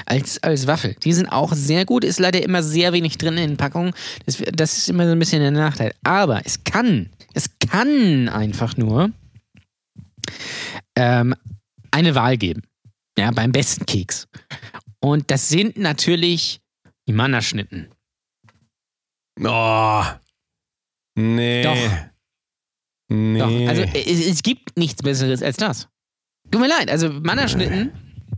als, 0.05 0.41
als 0.41 0.65
Waffel. 0.65 0.95
Die 1.03 1.11
sind 1.11 1.27
auch 1.27 1.51
sehr 1.51 1.83
gut, 1.83 2.05
ist 2.05 2.17
leider 2.17 2.41
immer 2.41 2.63
sehr 2.63 2.93
wenig 2.93 3.17
drin 3.17 3.37
in 3.37 3.49
den 3.49 3.57
Packungen. 3.57 3.91
Das, 4.25 4.41
das 4.53 4.77
ist 4.77 4.87
immer 4.87 5.05
so 5.07 5.11
ein 5.11 5.19
bisschen 5.19 5.41
der 5.41 5.51
Nachteil. 5.51 5.91
Aber 6.05 6.39
es 6.45 6.63
kann, 6.63 7.09
es 7.33 7.49
kann 7.69 8.29
einfach 8.29 8.77
nur 8.77 9.11
ähm, 10.95 11.35
eine 11.91 12.15
Wahl 12.15 12.37
geben. 12.37 12.61
Ja, 13.19 13.31
beim 13.31 13.51
besten 13.51 13.85
Keks. 13.85 14.29
Und 15.01 15.31
das 15.31 15.49
sind 15.49 15.77
natürlich 15.77 16.61
die 17.07 17.13
Mannerschnitten. 17.13 17.89
Oh. 19.41 20.03
Nee. 21.15 21.63
Doch. 21.63 21.75
Nee. 23.11 23.39
Doch, 23.39 23.67
also 23.69 23.81
es, 23.81 24.25
es 24.27 24.43
gibt 24.43 24.77
nichts 24.77 25.01
Besseres 25.01 25.41
als 25.41 25.57
das. 25.57 25.87
Tut 26.51 26.61
mir 26.61 26.67
leid, 26.67 26.89
also 26.91 27.09
Mannerschnitten, 27.09 27.91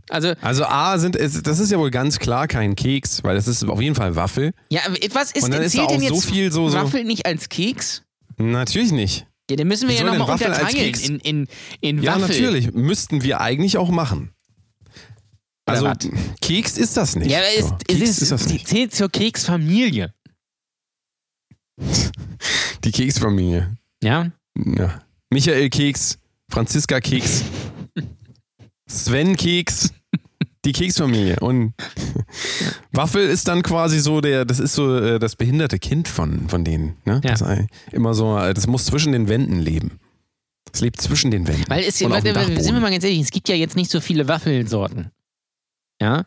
also 0.08 0.34
Also 0.40 0.64
A 0.64 0.98
sind, 0.98 1.14
das 1.16 1.58
ist 1.58 1.70
ja 1.70 1.78
wohl 1.78 1.90
ganz 1.90 2.18
klar 2.18 2.46
kein 2.48 2.74
Keks, 2.74 3.22
weil 3.24 3.34
das 3.36 3.48
ist 3.48 3.64
auf 3.64 3.80
jeden 3.80 3.94
Fall 3.94 4.16
Waffel. 4.16 4.52
ja, 4.70 4.80
was 5.12 5.32
ist 5.32 5.42
dann 5.44 5.50
denn, 5.52 5.62
ist 5.62 5.72
zählt 5.72 5.90
denn 5.90 5.96
auch 5.96 6.08
so 6.08 6.14
jetzt 6.14 6.30
viel 6.30 6.50
so- 6.52 6.68
so- 6.68 6.78
Waffel 6.78 7.04
nicht 7.04 7.26
als 7.26 7.48
Keks? 7.48 8.02
Natürlich 8.38 8.92
nicht. 8.92 9.26
Ja, 9.50 9.56
den 9.56 9.68
müssen 9.68 9.88
wir 9.88 9.96
Wie 9.96 10.00
ja 10.00 10.06
nochmal 10.14 10.30
unterteilen 10.30 10.68
Keks? 10.68 11.08
in, 11.08 11.18
in, 11.20 11.46
in 11.80 12.02
Ja, 12.02 12.12
Waffel. 12.20 12.28
natürlich. 12.28 12.72
Müssten 12.72 13.22
wir 13.22 13.40
eigentlich 13.40 13.76
auch 13.76 13.90
machen. 13.90 14.32
Also, 15.72 15.86
was? 15.86 15.96
Keks 16.40 16.76
ist 16.78 16.96
das 16.96 17.16
nicht. 17.16 17.30
Ja, 17.30 17.40
es, 17.56 17.66
So, 17.68 17.76
Keks 17.86 18.00
ist, 18.00 18.22
ist 18.22 18.32
das 18.32 18.46
die 18.46 18.52
nicht. 18.54 18.68
zählt 18.68 18.94
zur 18.94 19.08
Keksfamilie. 19.08 20.12
Die 22.84 22.90
Keksfamilie. 22.90 23.76
Ja? 24.02 24.30
Ja. 24.56 25.02
Michael 25.30 25.70
Keks, 25.70 26.18
Franziska 26.50 27.00
Keks, 27.00 27.42
Sven 28.88 29.36
Keks, 29.36 29.92
die 30.64 30.72
Keksfamilie. 30.72 31.38
Und 31.40 31.72
Waffel 32.92 33.26
ist 33.28 33.48
dann 33.48 33.62
quasi 33.62 33.98
so 34.00 34.20
der, 34.20 34.44
das 34.44 34.60
ist 34.60 34.74
so 34.74 34.96
äh, 34.96 35.18
das 35.18 35.36
behinderte 35.36 35.78
Kind 35.78 36.08
von, 36.08 36.48
von 36.48 36.64
denen. 36.64 36.96
Ne? 37.04 37.20
Ja. 37.24 37.30
Das 37.34 37.40
ist 37.40 37.68
immer 37.92 38.14
so, 38.14 38.36
äh, 38.38 38.52
das 38.54 38.66
muss 38.66 38.84
zwischen 38.84 39.12
den 39.12 39.28
Wänden 39.28 39.60
leben. 39.60 39.98
Es 40.72 40.80
lebt 40.80 41.00
zwischen 41.00 41.30
den 41.30 41.46
Wänden. 41.48 41.64
Weil 41.68 41.84
es, 41.84 42.00
und 42.02 42.12
auf 42.12 42.22
dem 42.22 42.34
warte, 42.34 42.62
sind 42.62 42.74
wir 42.74 42.80
mal 42.80 42.90
ganz 42.90 43.04
ehrlich, 43.04 43.20
es 43.20 43.30
gibt 43.30 43.48
ja 43.48 43.54
jetzt 43.54 43.76
nicht 43.76 43.90
so 43.90 44.00
viele 44.00 44.28
Waffelsorten. 44.28 45.10
Ja? 46.02 46.26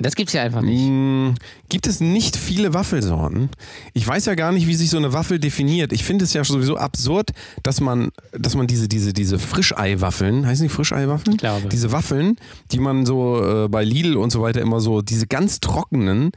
Das 0.00 0.14
gibt's 0.14 0.32
ja 0.32 0.42
einfach 0.42 0.62
nicht. 0.62 0.80
Mm, 0.80 1.34
Gibt 1.68 1.86
es 1.86 2.00
nicht 2.00 2.34
viele 2.36 2.72
Waffelsorten? 2.72 3.50
Ich 3.92 4.06
weiß 4.06 4.24
ja 4.24 4.34
gar 4.34 4.50
nicht, 4.50 4.66
wie 4.66 4.74
sich 4.74 4.88
so 4.88 4.96
eine 4.96 5.12
Waffel 5.12 5.38
definiert. 5.38 5.92
Ich 5.92 6.04
finde 6.04 6.24
es 6.24 6.32
ja 6.32 6.42
sowieso 6.42 6.78
absurd, 6.78 7.32
dass 7.62 7.82
man, 7.82 8.10
dass 8.32 8.54
man 8.54 8.66
diese, 8.66 8.88
diese, 8.88 9.12
diese 9.12 9.38
Frischeiwaffeln, 9.38 10.46
heißen 10.46 10.64
die 10.64 10.72
Frischeiwaffeln? 10.72 11.34
Ich 11.34 11.40
glaube. 11.40 11.68
Diese 11.68 11.92
Waffeln, 11.92 12.36
die 12.72 12.80
man 12.80 13.04
so 13.04 13.44
äh, 13.44 13.68
bei 13.68 13.84
Lidl 13.84 14.16
und 14.16 14.30
so 14.30 14.40
weiter 14.40 14.62
immer 14.62 14.80
so, 14.80 15.02
diese 15.02 15.26
ganz 15.26 15.60
trockenen, 15.60 16.30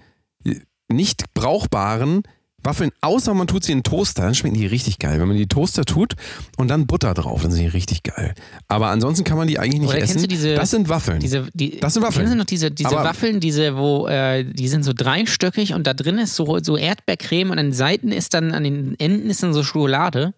nicht 0.91 1.33
brauchbaren 1.33 2.23
Waffeln, 2.63 2.91
außer 3.01 3.33
man 3.33 3.47
tut 3.47 3.63
sie 3.63 3.71
in 3.73 3.79
den 3.79 3.83
Toaster, 3.83 4.23
dann 4.23 4.35
schmecken 4.35 4.55
die 4.57 4.65
richtig 4.65 4.99
geil. 4.99 5.19
Wenn 5.19 5.27
man 5.27 5.37
die 5.37 5.47
Toaster 5.47 5.85
tut 5.85 6.13
und 6.57 6.67
dann 6.69 6.87
Butter 6.87 7.13
drauf, 7.13 7.41
dann 7.41 7.51
sind 7.51 7.61
die 7.61 7.67
richtig 7.67 8.03
geil. 8.03 8.33
Aber 8.67 8.87
ansonsten 8.87 9.23
kann 9.25 9.37
man 9.37 9.47
die 9.47 9.59
eigentlich 9.59 9.81
nicht 9.81 9.89
Oder 9.89 9.99
essen. 9.99 10.27
diese- 10.27 10.55
das 10.55 10.71
sind 10.71 10.89
Waffeln. 10.89 11.19
Diese, 11.19 11.47
die, 11.53 11.79
Das 11.79 11.93
sind 11.93 12.03
Waffeln. 12.03 12.21
Kennst 12.25 12.33
du 12.33 12.37
noch 12.37 12.45
diese, 12.45 12.71
diese 12.71 12.89
Aber- 12.89 13.03
Waffeln, 13.03 13.39
diese, 13.39 13.75
wo, 13.77 14.07
äh, 14.07 14.43
die 14.45 14.67
sind 14.67 14.83
so 14.83 14.93
dreistöckig 14.93 15.73
und 15.73 15.85
da 15.87 15.93
drin 15.93 16.17
ist 16.17 16.35
so, 16.35 16.59
so 16.61 16.77
Erdbeercreme 16.77 17.51
und 17.51 17.59
an 17.59 17.67
den 17.67 17.73
Seiten 17.73 18.11
ist 18.11 18.33
dann, 18.33 18.53
an 18.53 18.63
den 18.63 18.99
Enden 18.99 19.29
ist 19.29 19.43
dann 19.43 19.53
so 19.53 19.63
Schokolade. 19.63 20.33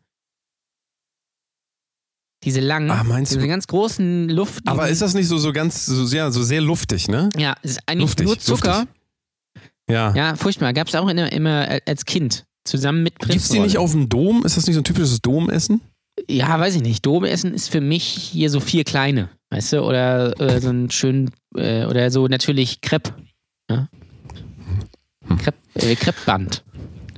Diese 2.44 2.60
langen, 2.60 2.92
Ah, 2.92 3.04
meinst 3.04 3.32
du- 3.32 3.38
diese 3.38 3.48
ganz 3.48 3.66
großen 3.66 4.30
Luft. 4.30 4.62
Aber 4.68 4.88
ist 4.90 5.02
das 5.02 5.16
nicht 5.16 5.28
so, 5.28 5.38
so 5.40 5.52
ganz, 5.52 5.86
so 5.88 6.06
sehr, 6.06 6.32
so 6.32 6.44
sehr 6.44 6.62
luftig, 6.62 7.08
ne? 7.08 7.32
Ja, 7.38 7.56
es 7.64 7.72
ist 7.72 7.80
eigentlich 7.88 8.02
Luftig, 8.02 8.26
nur 8.28 8.38
Zucker. 8.40 8.80
luftig. 8.82 8.95
Ja. 9.90 10.14
Ja, 10.16 10.36
furchtbar. 10.36 10.74
Gab 10.74 10.88
es 10.88 10.96
auch 10.96 11.08
immer, 11.08 11.32
immer 11.32 11.80
als 11.86 12.06
Kind. 12.06 12.46
Zusammen 12.64 13.04
mit 13.04 13.20
Prinz. 13.20 13.34
Gibt's 13.34 13.50
die 13.50 13.60
nicht 13.60 13.78
auf 13.78 13.92
dem 13.92 14.10
Dom? 14.10 14.44
Ist 14.44 14.58
das 14.58 14.66
nicht 14.66 14.74
so 14.76 14.82
ein 14.82 14.86
typisches 14.86 15.22
Domessen? 15.22 15.82
Ja, 16.30 16.60
weiß 16.60 16.76
ich 16.76 16.82
nicht. 16.82 17.06
Dobeessen 17.06 17.54
ist 17.54 17.70
für 17.70 17.82
mich 17.82 18.04
hier 18.06 18.50
so 18.50 18.60
vier 18.60 18.84
kleine, 18.84 19.30
weißt 19.52 19.74
du? 19.74 19.82
Oder, 19.82 20.34
oder 20.40 20.62
so 20.62 20.70
ein 20.70 20.90
schön, 20.90 21.30
äh, 21.56 21.86
oder 21.86 22.10
so 22.10 22.28
natürlich 22.28 22.82
Crepe. 22.82 23.14
Ja? 23.70 23.88
Hm. 25.28 25.38
Crepe, 25.38 25.58
äh, 25.76 25.96
Crepe-Band. 25.96 26.64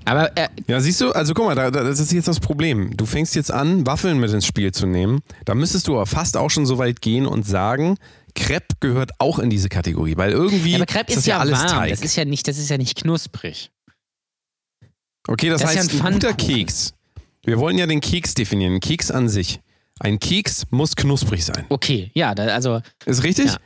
Aber 0.06 0.36
äh, 0.38 0.47
Ja, 0.67 0.80
siehst 0.80 1.01
du, 1.01 1.12
also 1.12 1.34
guck 1.34 1.45
mal, 1.45 1.56
da, 1.56 1.69
da, 1.69 1.84
das 1.84 1.99
ist 1.99 2.12
jetzt 2.12 2.27
das 2.27 2.39
Problem. 2.39 2.95
Du 2.95 3.06
fängst 3.06 3.36
jetzt 3.36 3.51
an, 3.51 3.86
Waffeln 3.86 4.19
mit 4.19 4.32
ins 4.32 4.45
Spiel 4.45 4.71
zu 4.71 4.88
nehmen. 4.88 5.19
Da 5.45 5.53
müsstest 5.53 5.88
du 5.88 5.95
aber 5.95 6.06
fast 6.06 6.38
auch 6.38 6.49
schon 6.49 6.65
so 6.65 6.77
weit 6.77 7.01
gehen 7.01 7.27
und 7.27 7.45
sagen, 7.45 7.97
Crepe 8.38 8.76
gehört 8.80 9.12
auch 9.19 9.39
in 9.39 9.50
diese 9.50 9.67
Kategorie, 9.67 10.15
weil 10.15 10.32
irgendwie 10.32 10.76
aber 10.76 10.86
Crepe 10.86 11.12
ist 11.12 11.17
ist, 11.17 11.17
das 11.17 11.26
ja, 11.26 11.36
ja 11.36 11.39
alles 11.41 11.60
warm. 11.60 11.67
Teig. 11.67 11.89
Das 11.89 12.02
ist 12.02 12.15
ja 12.15 12.26
nicht, 12.26 12.47
das 12.47 12.58
ist 12.58 12.69
ja 12.69 12.78
nicht 12.78 12.95
knusprig. 12.95 13.71
okay, 15.28 15.50
das, 15.50 15.62
das 15.62 15.71
ist 15.71 15.76
ja 15.76 15.82
heißt, 15.84 16.06
ein 16.06 16.13
guter. 16.13 16.34
Keks. 16.34 16.93
Wir 17.43 17.60
wollen 17.60 17.78
ja 17.78 17.88
den 17.88 18.02
Keks 18.02 18.34
definieren, 18.34 18.80
Keks 18.80 19.10
an 19.12 19.28
sich. 19.28 19.60
Ein 20.00 20.19
Keks 20.19 20.65
muss 20.69 20.95
knusprig 20.95 21.43
sein. 21.43 21.65
Okay, 21.69 22.12
ja, 22.13 22.36
da, 22.36 22.45
also 22.47 22.82
Ist 23.06 23.23
richtig? 23.23 23.47
Ja. 23.47 23.58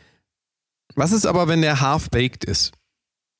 Was 0.96 1.12
ist 1.12 1.26
aber, 1.26 1.48
wenn 1.48 1.62
der 1.62 1.82
half-baked 1.82 2.46
ist? 2.46 2.72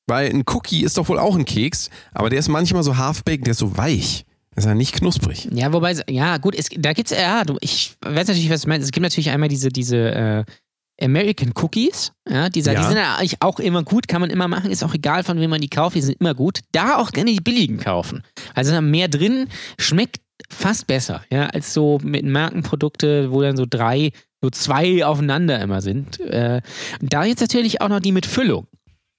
Weil 0.08 0.30
ein 0.30 0.44
Cookie 0.48 0.84
ist 0.84 0.98
doch 0.98 1.08
wohl 1.08 1.20
auch 1.20 1.36
ein 1.36 1.46
Keks, 1.46 1.90
aber 2.12 2.30
der 2.30 2.40
ist 2.40 2.50
manchmal 2.50 2.84
so 2.84 2.98
half-baked, 2.98 3.46
der 3.46 3.52
ist 3.52 3.60
so 3.60 3.78
weich. 3.78 4.26
Ist 4.56 4.66
ja 4.66 4.76
nicht 4.76 4.94
knusprig. 4.94 5.48
Ja, 5.52 5.72
wobei, 5.72 5.96
ja, 6.10 6.38
gut, 6.38 6.56
es, 6.56 6.68
da 6.78 6.92
gibt's, 6.92 7.12
ja, 7.12 7.46
du, 7.46 7.58
ich 7.62 7.96
weiß 8.02 8.28
natürlich, 8.28 8.50
was 8.50 8.64
du 8.64 8.68
meinst. 8.70 8.84
Es 8.84 8.92
gibt 8.92 9.04
natürlich 9.04 9.30
einmal 9.30 9.48
diese, 9.48 9.70
diese 9.70 9.98
äh, 9.98 10.44
American 11.02 11.52
Cookies, 11.56 12.12
ja, 12.30 12.50
dieser, 12.50 12.72
die 12.72 12.82
Ja. 12.82 12.88
sind 12.88 12.98
ja 12.98 13.16
eigentlich 13.16 13.42
auch 13.42 13.60
immer 13.60 13.84
gut, 13.84 14.08
kann 14.08 14.22
man 14.22 14.30
immer 14.30 14.48
machen, 14.48 14.72
ist 14.72 14.84
auch 14.84 14.94
egal, 14.94 15.24
von 15.24 15.40
wem 15.40 15.50
man 15.50 15.62
die 15.62 15.70
kauft, 15.70 15.96
die 15.96 16.02
sind 16.02 16.20
immer 16.20 16.34
gut. 16.36 16.60
Da 16.72 16.98
auch 16.98 17.12
gerne 17.12 17.32
die 17.32 17.42
billigen 17.42 17.78
kaufen. 17.80 18.24
Also 18.54 18.72
da 18.72 18.82
mehr 18.82 19.08
drin, 19.08 19.48
schmeckt 19.80 20.18
fast 20.50 20.88
besser, 20.88 21.24
ja, 21.32 21.48
als 21.48 21.74
so 21.74 22.00
mit 22.04 22.26
Markenprodukte, 22.26 23.32
wo 23.32 23.42
dann 23.42 23.58
so 23.58 23.66
drei, 23.70 24.12
so 24.42 24.50
zwei 24.50 25.06
aufeinander 25.06 25.60
immer 25.62 25.82
sind. 25.82 26.20
Äh, 26.20 26.62
da 27.02 27.24
jetzt 27.26 27.42
natürlich 27.42 27.82
auch 27.82 27.90
noch 27.90 28.00
die 28.00 28.12
mit 28.12 28.26
Füllung. 28.26 28.68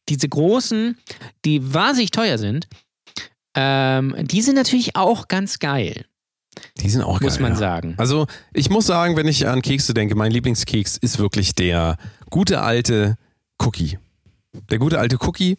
Diese 0.08 0.28
großen, 0.28 0.98
die 1.44 1.72
wahnsinnig 1.74 2.10
teuer 2.10 2.38
sind, 2.38 2.66
ähm, 3.54 4.14
die 4.20 4.42
sind 4.42 4.56
natürlich 4.56 4.96
auch 4.96 5.28
ganz 5.28 5.58
geil. 5.58 6.04
Die 6.78 6.90
sind 6.90 7.02
auch 7.02 7.20
Muss 7.20 7.34
geil, 7.34 7.42
man 7.42 7.52
ja. 7.52 7.58
sagen. 7.58 7.94
Also 7.98 8.26
ich 8.52 8.70
muss 8.70 8.86
sagen, 8.86 9.16
wenn 9.16 9.26
ich 9.26 9.48
an 9.48 9.62
Kekse 9.62 9.94
denke, 9.94 10.14
mein 10.14 10.32
Lieblingskeks 10.32 10.96
ist 10.98 11.18
wirklich 11.18 11.54
der 11.54 11.96
gute 12.30 12.60
alte 12.60 13.16
Cookie. 13.58 13.98
Der 14.70 14.78
gute 14.78 14.98
alte 14.98 15.16
Cookie, 15.20 15.56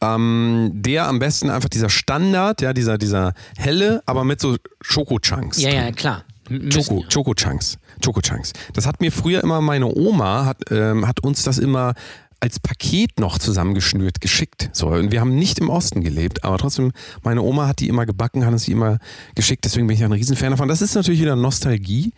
ähm, 0.00 0.70
der 0.74 1.08
am 1.08 1.18
besten 1.18 1.50
einfach 1.50 1.68
dieser 1.68 1.88
Standard, 1.88 2.60
ja, 2.62 2.72
dieser, 2.72 2.98
dieser 2.98 3.32
helle, 3.56 4.02
aber 4.06 4.24
mit 4.24 4.40
so 4.40 4.56
Schoko-Chunks. 4.82 5.58
Ja, 5.58 5.70
drin. 5.70 5.78
ja, 5.78 5.92
klar. 5.92 6.24
Choco, 6.72 7.04
Choco 7.12 7.34
Chunks. 7.34 7.76
Choco 8.04 8.20
Chunks. 8.20 8.52
Das 8.72 8.86
hat 8.86 9.00
mir 9.00 9.10
früher 9.10 9.42
immer 9.42 9.60
meine 9.60 9.86
Oma, 9.86 10.44
hat, 10.44 10.70
ähm, 10.70 11.06
hat 11.06 11.20
uns 11.20 11.42
das 11.42 11.58
immer 11.58 11.94
als 12.40 12.60
Paket 12.60 13.18
noch 13.18 13.38
zusammengeschnürt, 13.38 14.20
geschickt. 14.20 14.70
So, 14.72 14.88
und 14.88 15.10
wir 15.10 15.20
haben 15.20 15.34
nicht 15.34 15.58
im 15.58 15.70
Osten 15.70 16.02
gelebt, 16.02 16.44
aber 16.44 16.58
trotzdem, 16.58 16.92
meine 17.22 17.42
Oma 17.42 17.66
hat 17.66 17.80
die 17.80 17.88
immer 17.88 18.06
gebacken, 18.06 18.44
hat 18.44 18.52
uns 18.52 18.64
die 18.64 18.72
immer 18.72 18.98
geschickt, 19.34 19.64
deswegen 19.64 19.86
bin 19.86 19.96
ich 19.96 20.04
ein 20.04 20.12
Riesenfan 20.12 20.50
davon. 20.50 20.68
Das 20.68 20.82
ist 20.82 20.94
natürlich 20.94 21.20
wieder 21.20 21.36
Nostalgie, 21.36 22.12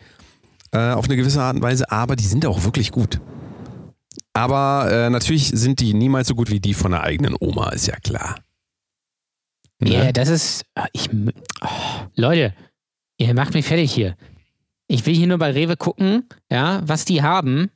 äh, 0.73 0.91
auf 0.91 1.07
eine 1.07 1.17
gewisse 1.17 1.41
Art 1.41 1.57
und 1.57 1.63
Weise, 1.63 1.91
aber 1.91 2.17
die 2.17 2.27
sind 2.27 2.45
auch 2.47 2.65
wirklich 2.65 2.91
gut. 2.93 3.21
Aber 4.35 4.89
äh, 4.91 5.11
natürlich 5.11 5.49
sind 5.49 5.81
die 5.81 5.95
niemals 5.95 6.29
so 6.29 6.35
gut 6.35 6.51
wie 6.51 6.61
die 6.61 6.75
von 6.75 6.93
der 6.93 7.03
eigenen 7.03 7.35
Oma, 7.39 7.71
ist 7.71 7.87
ja 7.87 7.97
klar. 7.97 8.37
Ne? 9.81 9.93
Ja, 9.93 10.13
das 10.13 10.29
ist. 10.29 10.65
ah, 10.75 10.87
Ich, 10.93 11.09
oh, 11.13 11.69
Leute, 12.17 12.55
ihr 13.19 13.35
macht 13.35 13.55
mich 13.55 13.67
fertig 13.67 13.93
hier. 13.93 14.17
Ich 14.89 15.07
will 15.07 15.15
hier 15.15 15.27
nur 15.27 15.39
bei 15.39 15.51
Rewe 15.51 15.77
gucken, 15.77 16.29
ja, 16.51 16.83
was 16.87 17.05
die 17.05 17.23
haben. 17.23 17.71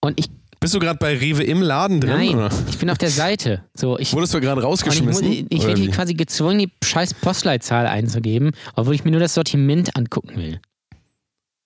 Und 0.00 0.18
ich. 0.18 0.30
Bist 0.62 0.74
du 0.74 0.78
gerade 0.78 0.96
bei 0.96 1.18
Rewe 1.18 1.42
im 1.42 1.60
Laden 1.60 2.00
drin? 2.00 2.12
Nein, 2.12 2.36
Oder? 2.36 2.50
ich 2.70 2.78
bin 2.78 2.88
auf 2.88 2.96
der 2.96 3.10
Seite. 3.10 3.64
So, 3.74 3.98
ich, 3.98 4.12
Wurdest 4.12 4.32
du 4.32 4.40
gerade 4.40 4.60
ich, 4.60 4.66
rausgeschmissen? 4.66 5.48
ich 5.48 5.58
Oder 5.58 5.76
werde 5.76 5.88
quasi 5.88 6.14
gezwungen, 6.14 6.60
die 6.60 6.70
scheiß 6.84 7.14
Postleitzahl 7.14 7.88
einzugeben, 7.88 8.52
obwohl 8.76 8.94
ich 8.94 9.04
mir 9.04 9.10
nur 9.10 9.18
das 9.18 9.34
Sortiment 9.34 9.96
angucken 9.96 10.36
will. 10.36 10.60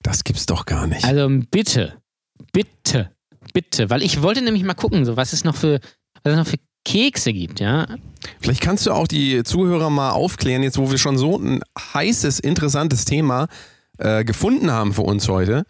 Das 0.01 0.23
gibt's 0.23 0.47
doch 0.47 0.65
gar 0.65 0.87
nicht. 0.87 1.05
Also 1.05 1.29
bitte, 1.51 2.01
bitte, 2.51 3.11
bitte, 3.53 3.91
weil 3.91 4.01
ich 4.01 4.23
wollte 4.23 4.41
nämlich 4.41 4.63
mal 4.63 4.73
gucken, 4.73 5.05
so 5.05 5.15
was 5.15 5.31
es 5.31 5.43
noch 5.43 5.55
für, 5.55 5.79
was 6.23 6.33
es 6.33 6.37
noch 6.39 6.47
für 6.47 6.57
Kekse 6.83 7.33
gibt, 7.33 7.59
ja. 7.59 7.85
Vielleicht 8.41 8.61
kannst 8.61 8.87
du 8.87 8.93
auch 8.93 9.07
die 9.07 9.43
Zuhörer 9.43 9.91
mal 9.91 10.09
aufklären, 10.09 10.63
jetzt 10.63 10.79
wo 10.79 10.89
wir 10.89 10.97
schon 10.97 11.19
so 11.19 11.37
ein 11.37 11.61
heißes, 11.93 12.39
interessantes 12.39 13.05
Thema 13.05 13.47
äh, 13.99 14.23
gefunden 14.23 14.71
haben 14.71 14.91
für 14.91 15.03
uns 15.03 15.29
heute, 15.29 15.65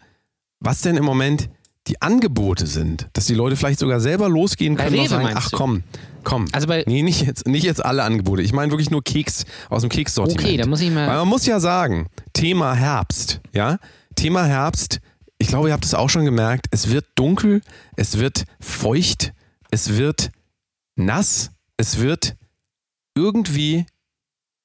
was 0.60 0.80
denn 0.80 0.96
im 0.96 1.04
Moment 1.04 1.50
die 1.88 2.00
Angebote 2.02 2.66
sind, 2.66 3.08
dass 3.14 3.26
die 3.26 3.34
Leute 3.34 3.56
vielleicht 3.56 3.78
sogar 3.80 4.00
selber 4.00 4.28
losgehen 4.28 4.76
können 4.76 4.94
und 4.94 5.00
Rewe 5.00 5.08
sagen, 5.08 5.24
meinst 5.24 5.38
ach 5.38 5.50
komm, 5.52 5.82
komm. 6.22 6.46
Also 6.52 6.66
bei, 6.66 6.84
Nee, 6.86 7.02
nicht 7.02 7.26
jetzt, 7.26 7.46
nicht 7.46 7.64
jetzt 7.64 7.84
alle 7.84 8.02
Angebote. 8.04 8.42
Ich 8.42 8.52
meine 8.52 8.70
wirklich 8.70 8.90
nur 8.90 9.02
Keks 9.02 9.44
aus 9.70 9.80
dem 9.82 9.90
Kekssortiment. 9.90 10.44
okay, 10.46 10.56
da 10.56 10.66
muss 10.66 10.80
ich 10.80 10.88
Weil 10.94 11.06
mal, 11.06 11.16
man 11.18 11.28
muss 11.28 11.46
ja 11.46 11.60
sagen, 11.60 12.08
Thema 12.32 12.74
Herbst, 12.74 13.40
ja? 13.54 13.78
Thema 14.14 14.44
Herbst, 14.44 15.00
ich 15.38 15.48
glaube, 15.48 15.68
ihr 15.68 15.72
habt 15.72 15.84
es 15.84 15.94
auch 15.94 16.10
schon 16.10 16.24
gemerkt, 16.24 16.66
es 16.70 16.90
wird 16.90 17.06
dunkel, 17.14 17.62
es 17.96 18.18
wird 18.18 18.44
feucht, 18.60 19.32
es 19.70 19.96
wird 19.96 20.30
nass, 20.96 21.50
es 21.76 22.00
wird 22.00 22.34
irgendwie 23.14 23.86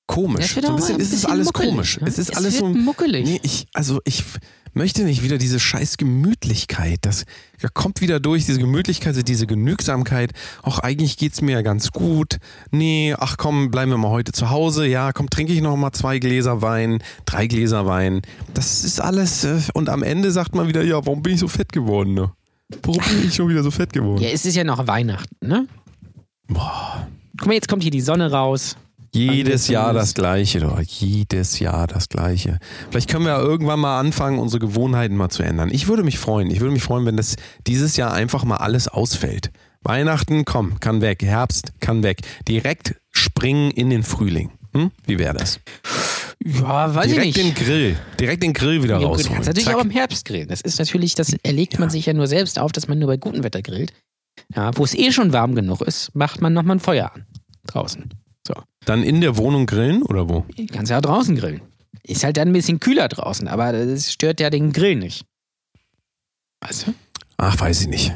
komisch. 0.07 0.45
Es 0.45 0.55
wird 0.55 0.65
so 0.65 0.71
ein 0.71 0.73
auch 0.73 0.79
bisschen 0.79 0.95
ein 0.95 1.01
ist 1.01 1.13
es 1.13 1.25
alles 1.25 1.45
muckelig, 1.47 1.69
komisch. 1.69 2.01
ne? 2.01 2.07
Es 2.07 2.19
ist 2.19 2.29
Es 2.31 2.37
alles 2.37 2.57
so 2.57 2.67
muckelig. 2.69 3.25
Nee, 3.25 3.39
ich 3.43 3.67
also 3.73 4.01
ich 4.05 4.23
möchte 4.73 5.03
nicht 5.03 5.23
wieder 5.23 5.37
diese 5.37 5.59
scheiß 5.59 5.97
Gemütlichkeit. 5.97 6.99
Das 7.01 7.25
da 7.61 7.69
kommt 7.69 8.01
wieder 8.01 8.19
durch 8.19 8.45
diese 8.45 8.59
Gemütlichkeit, 8.59 9.27
diese 9.27 9.47
Genügsamkeit. 9.47 10.31
Auch 10.61 10.79
eigentlich 10.79 11.17
geht's 11.17 11.41
mir 11.41 11.53
ja 11.53 11.61
ganz 11.61 11.91
gut. 11.91 12.37
Nee, 12.71 13.15
ach 13.17 13.37
komm, 13.37 13.71
bleiben 13.71 13.91
wir 13.91 13.97
mal 13.97 14.09
heute 14.09 14.31
zu 14.31 14.49
Hause. 14.49 14.85
Ja, 14.85 15.13
komm, 15.13 15.29
trinke 15.29 15.53
ich 15.53 15.61
noch 15.61 15.77
mal 15.77 15.93
zwei 15.93 16.19
Gläser 16.19 16.61
Wein, 16.61 17.01
drei 17.25 17.47
Gläser 17.47 17.85
Wein. 17.85 18.21
Das 18.53 18.83
ist 18.83 18.99
alles 18.99 19.43
äh, 19.43 19.61
und 19.73 19.89
am 19.89 20.03
Ende 20.03 20.31
sagt 20.31 20.55
man 20.55 20.67
wieder, 20.67 20.83
ja, 20.83 21.05
warum 21.05 21.23
bin 21.23 21.35
ich 21.35 21.39
so 21.39 21.47
fett 21.47 21.71
geworden? 21.71 22.13
Ne? 22.13 22.31
Warum 22.81 23.01
bin 23.03 23.27
ich 23.27 23.35
schon 23.35 23.49
wieder 23.49 23.63
so 23.63 23.71
fett 23.71 23.93
geworden? 23.93 24.21
ja, 24.21 24.29
es 24.29 24.45
ist 24.45 24.55
ja 24.55 24.63
noch 24.63 24.87
Weihnachten, 24.87 25.35
ne? 25.47 25.67
Boah. 26.47 27.07
Guck 27.37 27.47
mal, 27.47 27.53
jetzt 27.53 27.67
kommt 27.67 27.83
hier 27.83 27.91
die 27.91 28.01
Sonne 28.01 28.31
raus. 28.31 28.75
Jedes 29.15 29.67
Jahr 29.67 29.93
das. 29.93 30.13
Gleiche, 30.13 30.59
doch. 30.59 30.79
Jedes 30.81 31.59
Jahr 31.59 31.87
das 31.87 32.09
Gleiche. 32.09 32.59
Vielleicht 32.89 33.09
können 33.09 33.25
wir 33.25 33.33
ja 33.33 33.39
irgendwann 33.41 33.79
mal 33.79 33.99
anfangen, 33.99 34.39
unsere 34.39 34.59
Gewohnheiten 34.59 35.15
mal 35.15 35.29
zu 35.29 35.43
ändern. 35.43 35.69
Ich 35.71 35.87
würde 35.87 36.03
mich 36.03 36.17
freuen. 36.19 36.49
Ich 36.49 36.59
würde 36.59 36.73
mich 36.73 36.83
freuen, 36.83 37.05
wenn 37.05 37.17
das 37.17 37.35
dieses 37.67 37.95
Jahr 37.95 38.13
einfach 38.13 38.43
mal 38.43 38.57
alles 38.57 38.87
ausfällt. 38.87 39.51
Weihnachten, 39.81 40.45
komm, 40.45 40.79
kann 40.79 41.01
weg. 41.01 41.21
Herbst, 41.23 41.73
kann 41.79 42.03
weg. 42.03 42.21
Direkt 42.47 42.95
springen 43.11 43.69
in 43.71 43.89
den 43.89 44.03
Frühling. 44.03 44.51
Hm? 44.75 44.91
Wie 45.05 45.19
wäre 45.19 45.35
das? 45.35 45.59
Ja, 46.43 46.93
weiß 46.93 47.07
Direkt 47.07 47.27
ich 47.27 47.35
den 47.35 47.45
nicht. 47.47 47.57
Grill. 47.57 47.97
Direkt 48.19 48.43
den 48.43 48.53
Grill 48.53 48.81
wieder 48.83 48.99
Ja, 48.99 49.07
gut, 49.07 49.23
du 49.23 49.29
kannst 49.29 49.47
natürlich 49.47 49.65
Zack. 49.65 49.75
auch 49.75 49.83
im 49.83 49.91
Herbst 49.91 50.25
grillen. 50.25 50.47
Das 50.47 50.61
ist 50.61 50.79
natürlich, 50.79 51.15
das 51.15 51.33
erlegt 51.43 51.79
man 51.79 51.89
sich 51.89 52.05
ja 52.05 52.13
nur 52.13 52.27
selbst 52.27 52.59
auf, 52.59 52.71
dass 52.71 52.87
man 52.87 52.99
nur 52.99 53.07
bei 53.07 53.17
gutem 53.17 53.43
Wetter 53.43 53.61
grillt. 53.61 53.93
Ja, 54.55 54.75
wo 54.75 54.83
es 54.83 54.93
eh 54.95 55.11
schon 55.11 55.31
warm 55.31 55.53
genug 55.55 55.81
ist, 55.81 56.13
macht 56.15 56.41
man 56.41 56.53
nochmal 56.53 56.77
ein 56.77 56.79
Feuer 56.79 57.11
an. 57.13 57.25
Draußen. 57.67 58.09
Dann 58.85 59.03
in 59.03 59.21
der 59.21 59.37
Wohnung 59.37 59.65
grillen 59.65 60.03
oder 60.03 60.27
wo? 60.29 60.45
Kannst 60.71 60.91
ja 60.91 60.97
auch 60.97 61.01
draußen 61.01 61.35
grillen. 61.35 61.61
Ist 62.03 62.23
halt 62.23 62.37
dann 62.37 62.49
ein 62.49 62.53
bisschen 62.53 62.79
kühler 62.79 63.07
draußen, 63.07 63.47
aber 63.47 63.71
das 63.71 64.11
stört 64.11 64.39
ja 64.39 64.49
den 64.49 64.73
Grill 64.73 64.95
nicht. 64.95 65.25
Weißt 66.61 66.87
du? 66.87 66.93
Ach, 67.37 67.59
weiß 67.59 67.81
ich 67.81 67.87
nicht. 67.87 68.13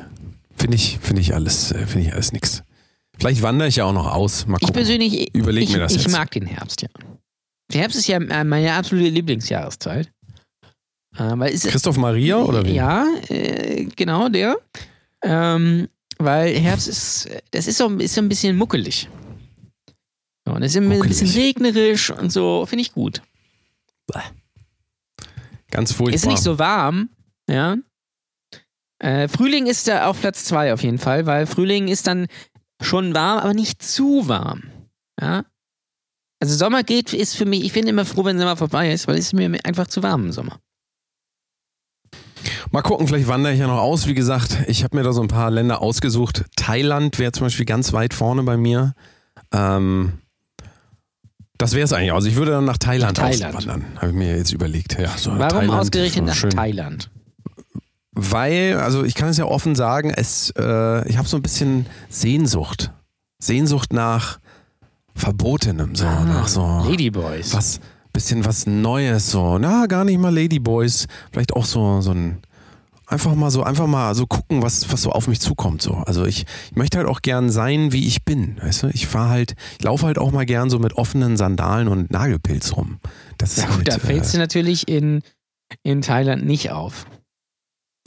Finde 0.56 0.75
ich, 0.75 0.99
finde 1.01 1.21
ich 1.21 1.34
alles, 1.34 1.71
äh, 1.71 1.86
finde 1.86 2.08
ich 2.08 2.13
alles 2.13 2.32
nix. 2.32 2.63
Vielleicht 3.19 3.41
wandere 3.41 3.67
ich 3.67 3.77
ja 3.77 3.86
auch 3.86 3.93
noch 3.93 4.13
aus. 4.13 4.45
Mal 4.47 4.56
Ich 4.58 4.62
gucken. 4.67 4.73
persönlich, 4.75 5.34
Überleg 5.34 5.63
ich, 5.65 5.73
mir 5.73 5.80
das 5.80 5.93
ich 5.95 6.03
jetzt. 6.03 6.12
mag 6.12 6.30
den 6.32 6.45
Herbst, 6.45 6.82
ja. 6.82 6.89
Der 7.73 7.82
Herbst 7.82 7.97
ist 7.97 8.08
ja 8.08 8.17
äh, 8.17 8.43
meine 8.43 8.73
absolute 8.73 9.10
Lieblingsjahreszeit. 9.10 10.12
Äh, 11.17 11.36
Christoph 11.58 11.97
Maria 11.97 12.38
oder 12.38 12.63
wie? 12.65 12.73
Ja, 12.73 13.06
genau 13.95 14.30
der. 14.30 14.58
Ähm, 15.23 15.88
weil 16.19 16.56
Herbst 16.56 16.88
ist, 16.88 17.30
das 17.51 17.67
ist 17.67 17.77
so, 17.77 17.89
ist 17.97 18.13
so 18.13 18.21
ein 18.21 18.30
bisschen 18.30 18.56
muckelig. 18.56 19.10
So, 20.47 20.53
und 20.53 20.63
es 20.63 20.71
ist 20.71 20.77
ein 20.77 20.88
Muckelig. 20.88 21.19
bisschen 21.19 21.41
regnerisch 21.43 22.10
und 22.10 22.31
so, 22.31 22.65
finde 22.65 22.81
ich 22.81 22.93
gut. 22.93 23.21
Ganz 25.71 25.91
furchtbar. 25.91 26.15
Ist 26.15 26.25
nicht 26.25 26.41
so 26.41 26.57
warm, 26.57 27.10
ja. 27.49 27.75
Äh, 28.99 29.27
Frühling 29.27 29.65
ist 29.65 29.89
da 29.89 30.07
auf 30.07 30.21
Platz 30.21 30.45
zwei 30.45 30.71
auf 30.71 30.81
jeden 30.83 30.99
Fall, 30.99 31.25
weil 31.25 31.47
Frühling 31.47 31.89
ist 31.89 32.07
dann 32.07 32.27
schon 32.81 33.13
warm, 33.13 33.39
aber 33.39 33.53
nicht 33.53 33.83
zu 33.83 34.29
warm. 34.29 34.63
Ja. 35.19 35.43
Also 36.39 36.55
Sommer 36.55 36.83
geht, 36.83 37.12
ist 37.12 37.36
für 37.36 37.45
mich, 37.45 37.65
ich 37.65 37.73
bin 37.73 37.86
immer 37.86 38.05
froh, 38.05 38.23
wenn 38.23 38.39
Sommer 38.39 38.55
vorbei 38.55 38.93
ist, 38.93 39.05
weil 39.05 39.17
es 39.17 39.25
ist 39.25 39.33
mir 39.33 39.60
einfach 39.65 39.88
zu 39.88 40.01
warm 40.01 40.27
im 40.27 40.31
Sommer. 40.31 40.62
Mal 42.71 42.83
gucken, 42.83 43.05
vielleicht 43.05 43.27
wandere 43.27 43.51
ich 43.51 43.60
ja 43.60 43.67
noch 43.67 43.81
aus. 43.81 44.07
Wie 44.07 44.13
gesagt, 44.13 44.60
ich 44.67 44.86
habe 44.86 44.95
mir 44.95 45.03
da 45.03 45.12
so 45.12 45.21
ein 45.21 45.27
paar 45.27 45.51
Länder 45.51 45.81
ausgesucht. 45.81 46.45
Thailand 46.55 47.19
wäre 47.19 47.33
zum 47.33 47.47
Beispiel 47.47 47.65
ganz 47.65 47.91
weit 47.91 48.13
vorne 48.13 48.43
bei 48.43 48.55
mir. 48.55 48.93
Ähm, 49.51 50.21
das 51.58 51.74
wäre 51.74 51.86
es 51.86 51.93
eigentlich. 51.93 52.13
Also 52.13 52.28
ich 52.28 52.36
würde 52.36 52.52
dann 52.52 52.65
nach 52.65 52.78
Thailand, 52.78 53.17
Nach 53.17 53.24
Thailand. 53.30 53.56
auswandern, 53.56 53.86
habe 53.98 54.08
ich 54.10 54.13
mir 54.13 54.38
jetzt 54.38 54.52
überlegt. 54.54 54.98
Ja, 55.00 55.10
so 55.17 55.32
Warum 55.32 55.60
Thailand, 55.60 55.80
ausgerechnet 55.82 56.26
nach 56.26 56.36
schön. 56.36 56.50
Thailand? 56.52 57.10
Weil, 58.13 58.78
also 58.80 59.04
ich 59.04 59.13
kann 59.13 59.30
es 59.30 59.38
ja 59.38 59.46
offen 59.46 59.76
sagen, 59.76 60.12
es, 60.15 60.52
äh, 60.58 61.08
ich 61.08 61.17
habe 61.17 61.28
so 61.28 61.38
ein 61.38 61.43
bisschen 61.43 61.86
Sehnsucht. 62.10 62.91
Sehnsucht 63.39 63.93
nach 63.93 64.39
Verbotenem, 65.13 65.96
so, 65.96 66.06
nach 66.06 66.48
so 66.48 66.84
Ladyboys. 66.89 67.54
was, 67.54 67.80
bisschen 68.13 68.43
was 68.46 68.65
Neues, 68.65 69.30
so, 69.30 69.60
na, 69.60 69.86
gar 69.86 70.04
nicht 70.04 70.20
mal 70.20 70.34
Ladyboys, 70.34 71.06
vielleicht 71.32 71.54
auch 71.54 71.65
so, 71.65 72.02
so 72.02 72.12
ein, 72.12 72.39
einfach 73.08 73.34
mal 73.36 73.50
so, 73.50 73.63
einfach 73.63 73.88
mal 73.88 74.13
so 74.13 74.28
gucken, 74.28 74.62
was, 74.62 74.91
was 74.91 75.02
so 75.02 75.12
auf 75.12 75.28
mich 75.28 75.39
zukommt, 75.39 75.82
so. 75.82 75.96
Also 75.96 76.26
ich, 76.26 76.46
ich 76.70 76.76
möchte 76.76 76.98
halt 76.98 77.08
auch 77.08 77.22
gern 77.22 77.50
sein, 77.50 77.93
wie 77.93 78.06
ich 78.06 78.24
bin, 78.24 78.58
weißt 78.62 78.84
du? 78.84 78.88
Ich 78.89 79.08
fahre 79.08 79.30
halt, 79.30 79.56
ich 79.80 79.84
laufe 79.84 80.06
halt 80.06 80.20
auch 80.20 80.32
mal 80.32 80.46
gern 80.46 80.70
so 80.70 80.78
mit 80.78 80.93
offenen 80.93 81.38
Sandalen 81.38 81.88
und 81.88 82.12
Nagelpilz 82.12 82.76
rum. 82.76 83.00
Das 83.38 83.58
ist 83.58 83.63
Ja, 83.63 83.65
gut, 83.67 83.78
halt, 83.78 83.88
da 83.88 84.00
fällst 84.00 84.32
äh, 84.32 84.34
du 84.34 84.38
natürlich 84.39 84.88
in, 84.88 85.22
in 85.84 86.02
Thailand 86.02 86.46
nicht 86.46 86.72
auf. 86.72 87.06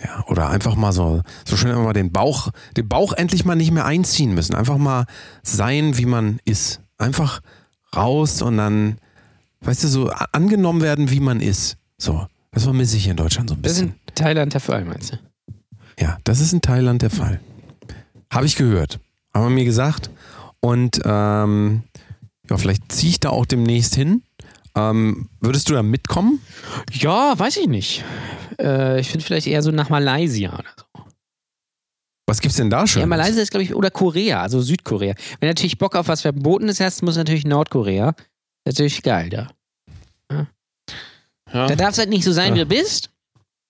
Ja, 0.02 0.24
oder 0.28 0.48
einfach 0.48 0.76
mal 0.76 0.92
so, 0.92 1.22
so 1.46 1.56
schön 1.56 1.74
mal 1.74 1.92
den 1.92 2.12
Bauch, 2.12 2.50
den 2.76 2.88
Bauch 2.88 3.12
endlich 3.12 3.44
mal 3.44 3.54
nicht 3.54 3.70
mehr 3.70 3.84
einziehen 3.84 4.32
müssen. 4.34 4.54
Einfach 4.54 4.78
mal 4.78 5.04
sein, 5.42 5.98
wie 5.98 6.06
man 6.06 6.40
ist. 6.44 6.80
Einfach 6.96 7.40
raus 7.94 8.40
und 8.40 8.56
dann, 8.56 8.98
weißt 9.60 9.84
du, 9.84 9.88
so 9.88 10.10
angenommen 10.32 10.80
werden, 10.80 11.10
wie 11.10 11.20
man 11.20 11.40
ist. 11.40 11.76
So. 11.98 12.26
Das 12.52 12.64
vermisse 12.64 12.96
ich 12.96 13.04
hier 13.04 13.12
in 13.12 13.16
Deutschland 13.16 13.48
so 13.48 13.54
ein 13.54 13.62
bisschen. 13.62 13.94
Thailand 14.14 14.54
der 14.54 14.60
Fall, 14.60 14.84
meinst 14.84 15.12
du? 15.12 15.18
Ja, 15.98 16.18
das 16.24 16.40
ist 16.40 16.52
in 16.52 16.60
Thailand 16.62 17.02
der 17.02 17.10
Fall. 17.10 17.40
Habe 18.32 18.46
ich 18.46 18.56
gehört. 18.56 18.98
Haben 19.34 19.44
wir 19.44 19.50
mir 19.50 19.64
gesagt. 19.64 20.10
Und 20.60 21.00
ähm, 21.04 21.82
ja, 22.48 22.56
vielleicht 22.56 22.90
ziehe 22.92 23.10
ich 23.10 23.20
da 23.20 23.30
auch 23.30 23.46
demnächst 23.46 23.94
hin. 23.94 24.22
Ähm, 24.76 25.28
würdest 25.40 25.68
du 25.68 25.74
da 25.74 25.82
mitkommen? 25.82 26.40
Ja, 26.92 27.38
weiß 27.38 27.56
ich 27.58 27.66
nicht. 27.66 28.04
Äh, 28.60 29.00
ich 29.00 29.08
finde 29.10 29.24
vielleicht 29.26 29.46
eher 29.46 29.62
so 29.62 29.70
nach 29.70 29.88
Malaysia 29.88 30.52
oder 30.52 30.68
so. 30.76 30.84
Was 32.26 32.40
gibt's 32.40 32.56
denn 32.56 32.70
da 32.70 32.86
schon? 32.86 33.00
Ja, 33.00 33.06
Malaysia 33.06 33.42
ist, 33.42 33.50
glaube 33.50 33.64
ich, 33.64 33.74
oder 33.74 33.90
Korea, 33.90 34.40
also 34.40 34.60
Südkorea. 34.60 35.14
Wenn 35.40 35.48
du 35.48 35.50
natürlich 35.50 35.78
Bock 35.78 35.96
auf 35.96 36.06
was 36.06 36.20
Verbotenes 36.20 36.78
hast, 36.78 37.02
muss 37.02 37.16
natürlich 37.16 37.44
Nordkorea. 37.44 38.12
Das 38.64 38.74
ist 38.74 38.78
natürlich 38.78 39.02
geil 39.02 39.28
da. 39.30 39.48
Ja. 40.30 40.46
Da 41.66 41.74
darfst 41.74 41.98
du 41.98 42.02
halt 42.02 42.10
nicht 42.10 42.22
so 42.24 42.30
sein, 42.30 42.50
Ja. 42.50 42.54
wie 42.54 42.58
du 42.60 42.66
bist. 42.66 43.09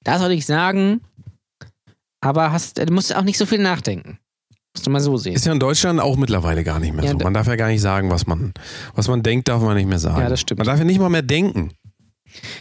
Darfst 0.04 0.24
auch 0.24 0.28
nicht 0.28 0.46
sagen. 0.46 1.00
Aber 2.20 2.52
hast, 2.52 2.78
du 2.78 2.92
musst 2.92 3.14
auch 3.14 3.22
nicht 3.22 3.38
so 3.38 3.46
viel 3.46 3.58
nachdenken. 3.58 4.18
Musst 4.74 4.86
du 4.86 4.90
mal 4.90 5.00
so 5.00 5.16
sehen. 5.16 5.34
Ist 5.34 5.46
ja 5.46 5.52
in 5.52 5.58
Deutschland 5.58 6.00
auch 6.00 6.16
mittlerweile 6.16 6.62
gar 6.62 6.78
nicht 6.78 6.94
mehr 6.94 7.04
Ja, 7.04 7.10
so. 7.12 7.18
Man 7.18 7.34
darf 7.34 7.46
ja 7.46 7.56
gar 7.56 7.68
nicht 7.68 7.80
sagen, 7.80 8.10
was 8.10 8.26
man, 8.26 8.52
was 8.94 9.08
man 9.08 9.22
denkt, 9.22 9.48
darf 9.48 9.62
man 9.62 9.76
nicht 9.76 9.88
mehr 9.88 9.98
sagen. 9.98 10.20
Ja, 10.20 10.28
das 10.28 10.40
stimmt. 10.40 10.58
Man 10.58 10.66
darf 10.66 10.78
ja 10.78 10.84
nicht 10.84 11.00
mal 11.00 11.08
mehr 11.08 11.22
denken. 11.22 11.72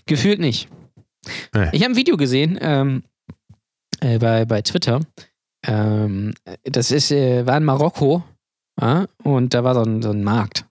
Gefühlt 0.05 0.39
nicht. 0.39 0.69
Nee. 1.53 1.69
Ich 1.73 1.83
habe 1.83 1.93
ein 1.93 1.97
Video 1.97 2.17
gesehen 2.17 2.57
ähm, 2.61 3.03
äh, 3.99 4.17
bei, 4.17 4.45
bei 4.45 4.61
Twitter. 4.61 5.01
Ähm, 5.65 6.33
das 6.63 6.91
ist, 6.91 7.11
äh, 7.11 7.45
war 7.45 7.57
in 7.57 7.65
Marokko 7.65 8.23
ja, 8.81 9.07
und 9.23 9.53
da 9.53 9.63
war 9.63 9.75
so 9.75 9.81
ein, 9.81 10.01
so 10.01 10.09
ein 10.09 10.23
Markt. 10.23 10.65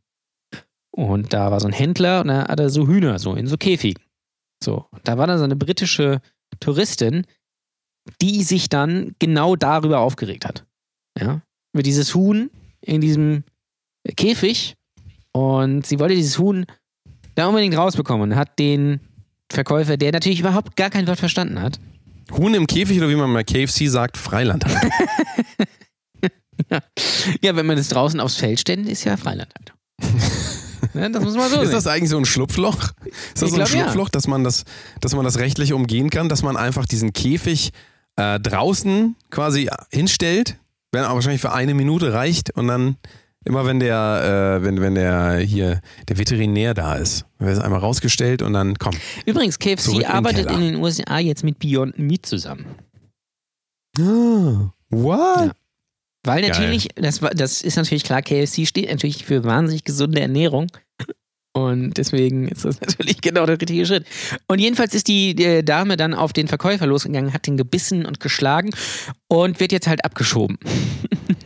Und 0.91 1.33
da 1.33 1.51
war 1.51 1.61
so 1.61 1.69
ein 1.69 1.73
Händler 1.73 2.23
und 2.23 2.29
da 2.29 2.49
hat 2.49 2.59
er 2.59 2.71
so 2.71 2.89
Hühner, 2.89 3.19
so 3.19 3.35
in 3.35 3.47
so 3.47 3.57
Käfigen. 3.57 4.03
So, 4.63 4.87
und 4.91 5.07
da 5.07 5.19
war 5.19 5.27
dann 5.27 5.39
so 5.39 5.45
eine 5.45 5.55
britische 5.55 6.21
Touristin, 6.61 7.27
die 8.21 8.43
sich 8.43 8.69
dann 8.69 9.15
genau 9.19 9.57
darüber 9.57 10.01
aufgeregt 10.01 10.45
hat. 10.45 10.65
Ja, 11.19 11.43
über 11.73 11.83
dieses 11.83 12.15
Huhn 12.15 12.51
in 12.81 13.01
diesem 13.01 13.45
Käfig. 14.17 14.75
Und 15.33 15.87
sie 15.87 15.99
wollte 15.99 16.15
dieses 16.15 16.39
Huhn 16.39 16.67
da 17.35 17.47
unbedingt 17.47 17.77
rausbekommen 17.77 18.33
und 18.33 18.37
hat 18.37 18.59
den 18.59 19.01
Verkäufer, 19.51 19.97
der 19.97 20.13
natürlich 20.13 20.41
überhaupt 20.41 20.77
gar 20.77 20.91
kein 20.91 21.07
Wort 21.07 21.19
verstanden 21.19 21.61
hat. 21.61 21.79
Huhn 22.33 22.53
im 22.55 22.67
Käfig 22.67 22.99
oder 22.99 23.09
wie 23.09 23.15
man 23.15 23.33
bei 23.33 23.45
KFC 23.45 23.89
sagt, 23.89 24.17
Freiland. 24.17 24.65
halt. 24.65 24.93
Ja, 27.41 27.55
wenn 27.55 27.67
man 27.67 27.79
es 27.79 27.89
draußen 27.89 28.19
aufs 28.19 28.35
Feld 28.35 28.59
stellt, 28.59 28.87
ist 28.89 29.05
ja 29.05 29.17
Freiland 29.17 29.55
ja, 30.95 31.09
das 31.09 31.23
muss 31.23 31.37
man 31.37 31.51
so 31.51 31.57
ist 31.61 31.69
sehen. 31.69 31.73
das 31.73 31.87
eigentlich 31.87 32.11
so 32.11 32.19
ein 32.19 32.25
Schlupfloch? 32.25 32.77
Ist 32.77 32.93
das 33.05 33.11
Ich 33.33 33.39
so 33.41 33.47
ein 33.47 33.53
glaub, 33.55 33.59
ja. 33.59 33.67
Schlupfloch, 33.67 34.09
dass 34.09 34.27
man 34.27 34.45
das, 34.45 34.65
dass 35.01 35.15
man 35.15 35.25
das 35.25 35.39
rechtlich 35.39 35.73
umgehen 35.73 36.11
kann, 36.11 36.29
dass 36.29 36.43
man 36.43 36.57
einfach 36.57 36.87
diesen 36.87 37.13
Käfig 37.13 37.71
äh, 38.17 38.41
draußen 38.41 39.17
quasi 39.31 39.69
hinstellt, 39.91 40.57
wenn 40.93 41.05
aber 41.05 41.15
wahrscheinlich 41.15 41.41
für 41.41 41.53
eine 41.53 41.75
Minute 41.75 42.13
reicht 42.13 42.51
und 42.51 42.69
dann 42.69 42.97
immer 43.45 43.65
wenn 43.65 43.81
der, 43.81 44.59
äh, 44.61 44.65
wenn, 44.65 44.81
wenn 44.81 44.95
der 44.95 45.39
hier, 45.39 45.81
der 46.09 46.19
Veterinär 46.19 46.75
da 46.75 46.95
ist, 46.95 47.25
wird 47.39 47.53
es 47.53 47.59
einmal 47.59 47.81
rausgestellt 47.81 48.43
und 48.43 48.53
dann 48.53 48.77
komm. 48.79 48.95
Übrigens, 49.25 49.59
KFC 49.59 50.05
arbeitet 50.09 50.51
in 50.51 50.61
den 50.61 50.77
USA 50.77 51.19
jetzt 51.19 51.45
mit 51.45 51.59
Beyond 51.59 51.99
Meat 51.99 52.27
zusammen. 52.27 52.67
Ah, 53.99 54.71
what? 54.91 55.47
Ja. 55.47 55.53
Weil 56.25 56.43
Geil. 56.43 56.51
natürlich, 56.51 56.89
das, 56.97 57.21
das 57.35 57.63
ist 57.63 57.77
natürlich 57.77 58.05
klar, 58.05 58.23
KFC 58.23 58.67
steht 58.67 58.91
natürlich 58.91 59.25
für 59.25 59.45
wahnsinnig 59.45 59.85
gesunde 59.85 60.21
Ernährung. 60.21 60.69
Und 61.55 61.95
deswegen 61.97 62.49
ist 62.49 62.65
das 62.65 62.81
natürlich 62.87 63.21
genau 63.21 63.47
der 63.47 63.61
richtige 63.61 63.85
Schritt. 63.87 64.07
Und 64.47 64.59
jedenfalls 64.61 64.95
ist 64.95 65.09
die 65.09 65.31
äh, 65.43 65.63
Dame 65.63 65.97
dann 65.97 66.15
auf 66.15 66.33
den 66.33 66.49
Verkäufer 66.49 66.87
losgegangen, 66.87 67.33
hat 67.33 67.47
den 67.47 67.57
gebissen 67.57 68.07
und 68.07 68.21
geschlagen 68.21 68.71
und 69.29 69.59
wird 69.61 69.73
jetzt 69.73 69.87
halt 69.87 70.05
abgeschoben. 70.05 70.59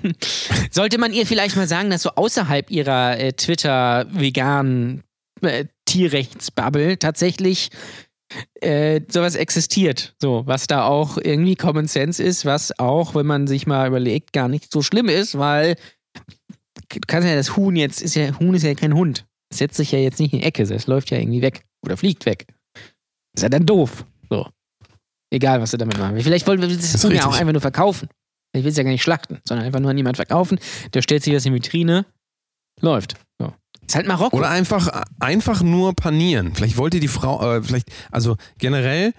Sollte 0.71 0.99
man 0.99 1.13
ihr 1.13 1.27
vielleicht 1.27 1.57
mal 1.57 1.69
sagen, 1.69 1.91
dass 1.91 2.03
so 2.03 2.11
außerhalb 2.11 2.71
ihrer 2.71 3.19
äh, 3.19 3.33
Twitter-veganen 3.33 5.03
äh, 5.43 5.67
Tierrechtsbubble 5.87 6.99
tatsächlich 6.99 7.71
äh, 8.61 9.01
sowas 9.09 9.35
existiert. 9.35 10.15
So, 10.21 10.43
was 10.47 10.67
da 10.67 10.85
auch 10.85 11.19
irgendwie 11.19 11.57
Common 11.57 11.87
Sense 11.87 12.23
ist, 12.23 12.45
was 12.45 12.79
auch, 12.79 13.15
wenn 13.15 13.27
man 13.27 13.47
sich 13.47 13.67
mal 13.67 13.89
überlegt, 13.89 14.33
gar 14.33 14.49
nicht 14.49 14.73
so 14.73 14.83
schlimm 14.83 15.09
ist, 15.09 15.39
weil 15.39 15.77
du 16.89 17.01
kannst 17.07 17.29
ja 17.29 17.35
das 17.35 17.57
Huhn 17.57 17.77
jetzt, 17.77 18.03
ist 18.03 18.15
ja, 18.15 18.39
Huhn 18.39 18.55
ist 18.55 18.63
ja 18.63 18.75
kein 18.75 18.95
Hund. 18.95 19.27
Es 19.51 19.59
setzt 19.59 19.77
sich 19.77 19.93
ja 19.93 19.99
jetzt 19.99 20.19
nicht 20.19 20.33
in 20.33 20.41
die 20.41 20.45
Ecke, 20.45 20.63
es 20.63 20.87
läuft 20.87 21.11
ja 21.11 21.19
irgendwie 21.19 21.43
weg 21.43 21.65
oder 21.85 21.97
fliegt 21.97 22.27
weg. 22.27 22.47
Ist 23.35 23.43
ja 23.43 23.49
dann 23.49 23.67
doof. 23.67 24.05
So. 24.31 24.49
Egal, 25.31 25.61
was 25.61 25.71
du 25.71 25.79
damit 25.79 25.99
machen. 25.99 26.21
Vielleicht 26.21 26.47
wollen 26.47 26.61
wir 26.61 26.69
das 26.69 26.95
ist 26.95 27.05
Huhn 27.05 27.15
ja 27.15 27.27
auch 27.27 27.39
einfach 27.39 27.53
nur 27.53 27.61
verkaufen. 27.61 28.09
Ich 28.55 28.65
will 28.65 28.71
es 28.71 28.77
ja 28.77 28.83
gar 28.83 28.91
nicht 28.91 29.03
schlachten, 29.03 29.41
sondern 29.45 29.67
einfach 29.67 29.81
nur 29.81 29.91
an 29.91 29.97
jemand 29.97 30.17
verkaufen. 30.17 30.59
Der 30.93 31.01
stellt 31.01 31.23
sich 31.23 31.33
das 31.33 31.47
in 31.47 31.53
die 31.53 31.57
Vitrine, 31.57 32.05
läuft. 32.81 33.15
So. 33.39 33.53
Ist 33.87 33.95
halt 33.95 34.07
Marokko. 34.07 34.37
Oder 34.37 34.51
einfach, 34.51 35.05
einfach 35.21 35.63
nur 35.63 35.95
panieren. 35.95 36.53
Vielleicht 36.55 36.77
wollte 36.77 37.01
die 37.01 37.09
Frau, 37.09 37.57
äh, 37.57 37.63
vielleicht, 37.63 37.89
also 38.11 38.37
generell, 38.59 39.13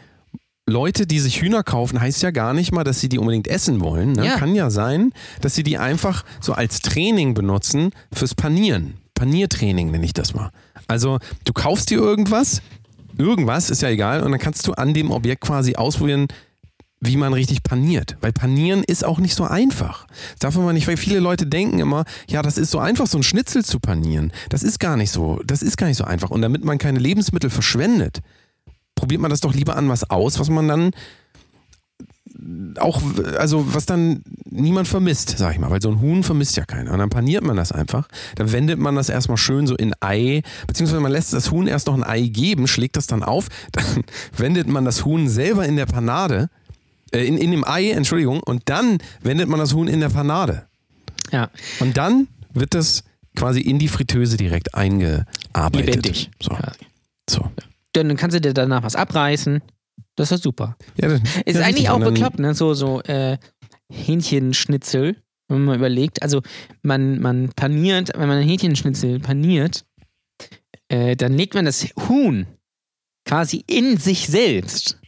Leute, 0.65 1.05
die 1.05 1.19
sich 1.19 1.41
Hühner 1.41 1.63
kaufen, 1.63 1.99
heißt 1.99 2.21
ja 2.23 2.31
gar 2.31 2.53
nicht 2.53 2.71
mal, 2.71 2.83
dass 2.85 3.01
sie 3.01 3.09
die 3.09 3.19
unbedingt 3.19 3.47
essen 3.49 3.81
wollen. 3.81 4.13
Ne? 4.13 4.25
Ja. 4.25 4.37
Kann 4.37 4.55
ja 4.55 4.69
sein, 4.69 5.11
dass 5.41 5.55
sie 5.55 5.63
die 5.63 5.77
einfach 5.77 6.23
so 6.39 6.53
als 6.53 6.79
Training 6.79 7.33
benutzen 7.33 7.91
fürs 8.13 8.33
Panieren. 8.33 8.95
Paniertraining 9.13 9.91
nenne 9.91 10.05
ich 10.05 10.13
das 10.13 10.33
mal. 10.33 10.51
Also 10.87 11.19
du 11.43 11.53
kaufst 11.53 11.89
dir 11.89 11.97
irgendwas, 11.97 12.61
irgendwas, 13.17 13.69
ist 13.69 13.81
ja 13.81 13.89
egal, 13.89 14.23
und 14.23 14.31
dann 14.31 14.39
kannst 14.39 14.67
du 14.67 14.73
an 14.73 14.93
dem 14.93 15.11
Objekt 15.11 15.41
quasi 15.41 15.75
ausprobieren, 15.75 16.27
wie 17.05 17.17
man 17.17 17.33
richtig 17.33 17.63
paniert. 17.63 18.17
Weil 18.21 18.31
panieren 18.31 18.83
ist 18.83 19.03
auch 19.03 19.19
nicht 19.19 19.35
so 19.35 19.43
einfach. 19.43 20.07
Das 20.31 20.39
darf 20.39 20.55
man 20.55 20.73
nicht, 20.73 20.87
weil 20.87 20.97
viele 20.97 21.19
Leute 21.19 21.45
denken 21.45 21.79
immer, 21.79 22.05
ja, 22.27 22.41
das 22.41 22.57
ist 22.57 22.71
so 22.71 22.79
einfach, 22.79 23.07
so 23.07 23.17
ein 23.17 23.23
Schnitzel 23.23 23.63
zu 23.65 23.79
panieren. 23.79 24.31
Das 24.49 24.63
ist 24.63 24.79
gar 24.79 24.97
nicht 24.97 25.11
so, 25.11 25.41
das 25.45 25.61
ist 25.61 25.77
gar 25.77 25.87
nicht 25.87 25.97
so 25.97 26.05
einfach. 26.05 26.29
Und 26.31 26.41
damit 26.41 26.63
man 26.63 26.77
keine 26.77 26.99
Lebensmittel 26.99 27.49
verschwendet, 27.49 28.21
probiert 28.95 29.21
man 29.21 29.29
das 29.29 29.41
doch 29.41 29.53
lieber 29.53 29.75
an 29.75 29.89
was 29.89 30.09
aus, 30.09 30.39
was 30.39 30.49
man 30.49 30.67
dann 30.67 30.91
auch, 32.79 33.01
also 33.37 33.73
was 33.73 33.85
dann 33.85 34.23
niemand 34.49 34.87
vermisst, 34.87 35.37
sag 35.37 35.53
ich 35.53 35.59
mal, 35.59 35.69
weil 35.69 35.81
so 35.81 35.89
ein 35.89 36.01
Huhn 36.01 36.23
vermisst 36.23 36.57
ja 36.57 36.65
keiner. 36.65 36.91
Und 36.91 36.99
dann 36.99 37.09
paniert 37.09 37.43
man 37.43 37.55
das 37.55 37.71
einfach. 37.71 38.07
Dann 38.35 38.51
wendet 38.51 38.79
man 38.79 38.95
das 38.95 39.09
erstmal 39.09 39.37
schön 39.37 39.67
so 39.67 39.75
in 39.75 39.93
Ei, 39.99 40.41
beziehungsweise 40.67 41.01
man 41.01 41.11
lässt 41.11 41.33
das 41.33 41.51
Huhn 41.51 41.67
erst 41.67 41.87
noch 41.87 41.93
ein 41.93 42.03
Ei 42.03 42.21
geben, 42.27 42.67
schlägt 42.67 42.97
das 42.97 43.07
dann 43.07 43.23
auf, 43.23 43.47
dann 43.71 43.85
wendet 44.37 44.67
man 44.67 44.85
das 44.85 45.05
Huhn 45.05 45.27
selber 45.27 45.65
in 45.65 45.75
der 45.75 45.85
Panade, 45.85 46.49
äh, 47.13 47.25
in, 47.25 47.37
in 47.37 47.51
dem 47.51 47.63
Ei, 47.65 47.91
Entschuldigung, 47.91 48.41
und 48.43 48.63
dann 48.65 48.97
wendet 49.21 49.47
man 49.49 49.59
das 49.59 49.73
Huhn 49.73 49.87
in 49.87 49.99
der 49.99 50.09
Panade. 50.09 50.67
ja. 51.31 51.49
Und 51.79 51.97
dann 51.97 52.27
wird 52.53 52.73
das 52.73 53.03
quasi 53.35 53.61
in 53.61 53.79
die 53.79 53.87
Fritteuse 53.87 54.37
direkt 54.37 54.75
eingearbeitet. 54.75 55.85
Lebendig. 55.87 56.29
So. 56.41 56.49
quasi. 56.51 56.79
so. 57.29 57.49
Dann 57.93 58.15
kannst 58.15 58.35
du 58.35 58.41
dir 58.41 58.53
danach 58.53 58.83
was 58.83 58.95
abreißen. 58.95 59.61
Das 60.15 60.31
ist 60.31 60.43
super. 60.43 60.77
Ja, 61.01 61.07
dann- 61.09 61.23
Ist 61.45 61.55
ja, 61.57 61.63
eigentlich 61.65 61.89
auch 61.89 61.99
bekloppt, 61.99 62.37
ne? 62.39 62.53
So, 62.53 62.73
so 62.75 63.01
äh, 63.03 63.37
Hähnchenschnitzel, 63.91 65.15
wenn 65.47 65.65
man 65.65 65.75
überlegt. 65.77 66.21
Also 66.21 66.41
man, 66.83 67.19
man 67.19 67.49
paniert, 67.55 68.11
wenn 68.15 68.27
man 68.27 68.37
ein 68.37 68.47
Hähnchenschnitzel 68.47 69.19
paniert, 69.19 69.85
äh, 70.89 71.15
dann 71.15 71.33
legt 71.33 71.55
man 71.55 71.65
das 71.65 71.83
Huhn 72.07 72.45
quasi 73.25 73.63
in 73.67 73.97
sich 73.97 74.27
selbst. 74.27 74.99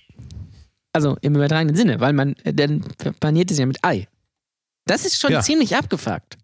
Also 0.95 1.17
im 1.21 1.35
übertragenen 1.35 1.75
Sinne, 1.75 1.99
weil 1.99 2.13
man 2.13 2.35
äh, 2.43 2.53
dann 2.53 2.83
paniert 3.19 3.51
es 3.51 3.57
ja 3.57 3.65
mit 3.65 3.83
Ei. 3.83 4.07
Das 4.85 5.05
ist 5.05 5.19
schon 5.19 5.31
Ja. 5.31 5.41
ziemlich 5.41 5.75
abgefuckt. 5.75 6.37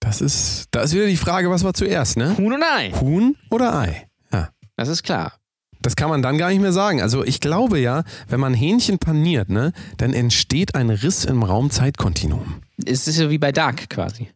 Das 0.00 0.20
ist, 0.20 0.66
da 0.70 0.82
ist 0.82 0.92
wieder 0.94 1.06
die 1.06 1.16
Frage, 1.16 1.48
was 1.50 1.64
war 1.64 1.72
zuerst, 1.74 2.16
ne? 2.16 2.36
Huhn 2.36 2.52
oder 2.52 2.66
Ei? 2.76 2.90
Huhn 3.00 3.36
oder 3.50 3.78
Ei? 3.78 4.06
Ja. 4.32 4.50
Das 4.76 4.88
ist 4.88 5.02
klar. 5.02 5.34
Das 5.80 5.96
kann 5.96 6.08
man 6.08 6.22
dann 6.22 6.38
gar 6.38 6.48
nicht 6.50 6.60
mehr 6.60 6.72
sagen. 6.72 7.00
Also 7.02 7.24
ich 7.24 7.40
glaube 7.40 7.78
ja, 7.78 8.04
wenn 8.28 8.40
man 8.40 8.52
Hähnchen 8.54 8.98
paniert, 8.98 9.48
ne, 9.50 9.72
dann 9.98 10.12
entsteht 10.14 10.74
ein 10.74 10.90
Riss 10.90 11.24
im 11.24 11.42
Raum-Zeit-Kontinuum. 11.42 12.62
Es 12.84 13.06
ist 13.06 13.16
so 13.16 13.30
wie 13.30 13.38
bei 13.38 13.52
Dark 13.52 13.88
quasi. 13.90 14.28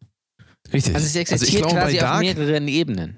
Richtig. 0.72 0.94
Also 0.94 1.06
es 1.06 1.16
existiert 1.16 1.50
ich 1.54 1.56
glaube, 1.62 1.74
quasi 1.74 1.96
bei 1.96 2.02
auf 2.04 2.10
Dark, 2.10 2.20
mehreren 2.20 2.68
Ebenen. 2.68 3.16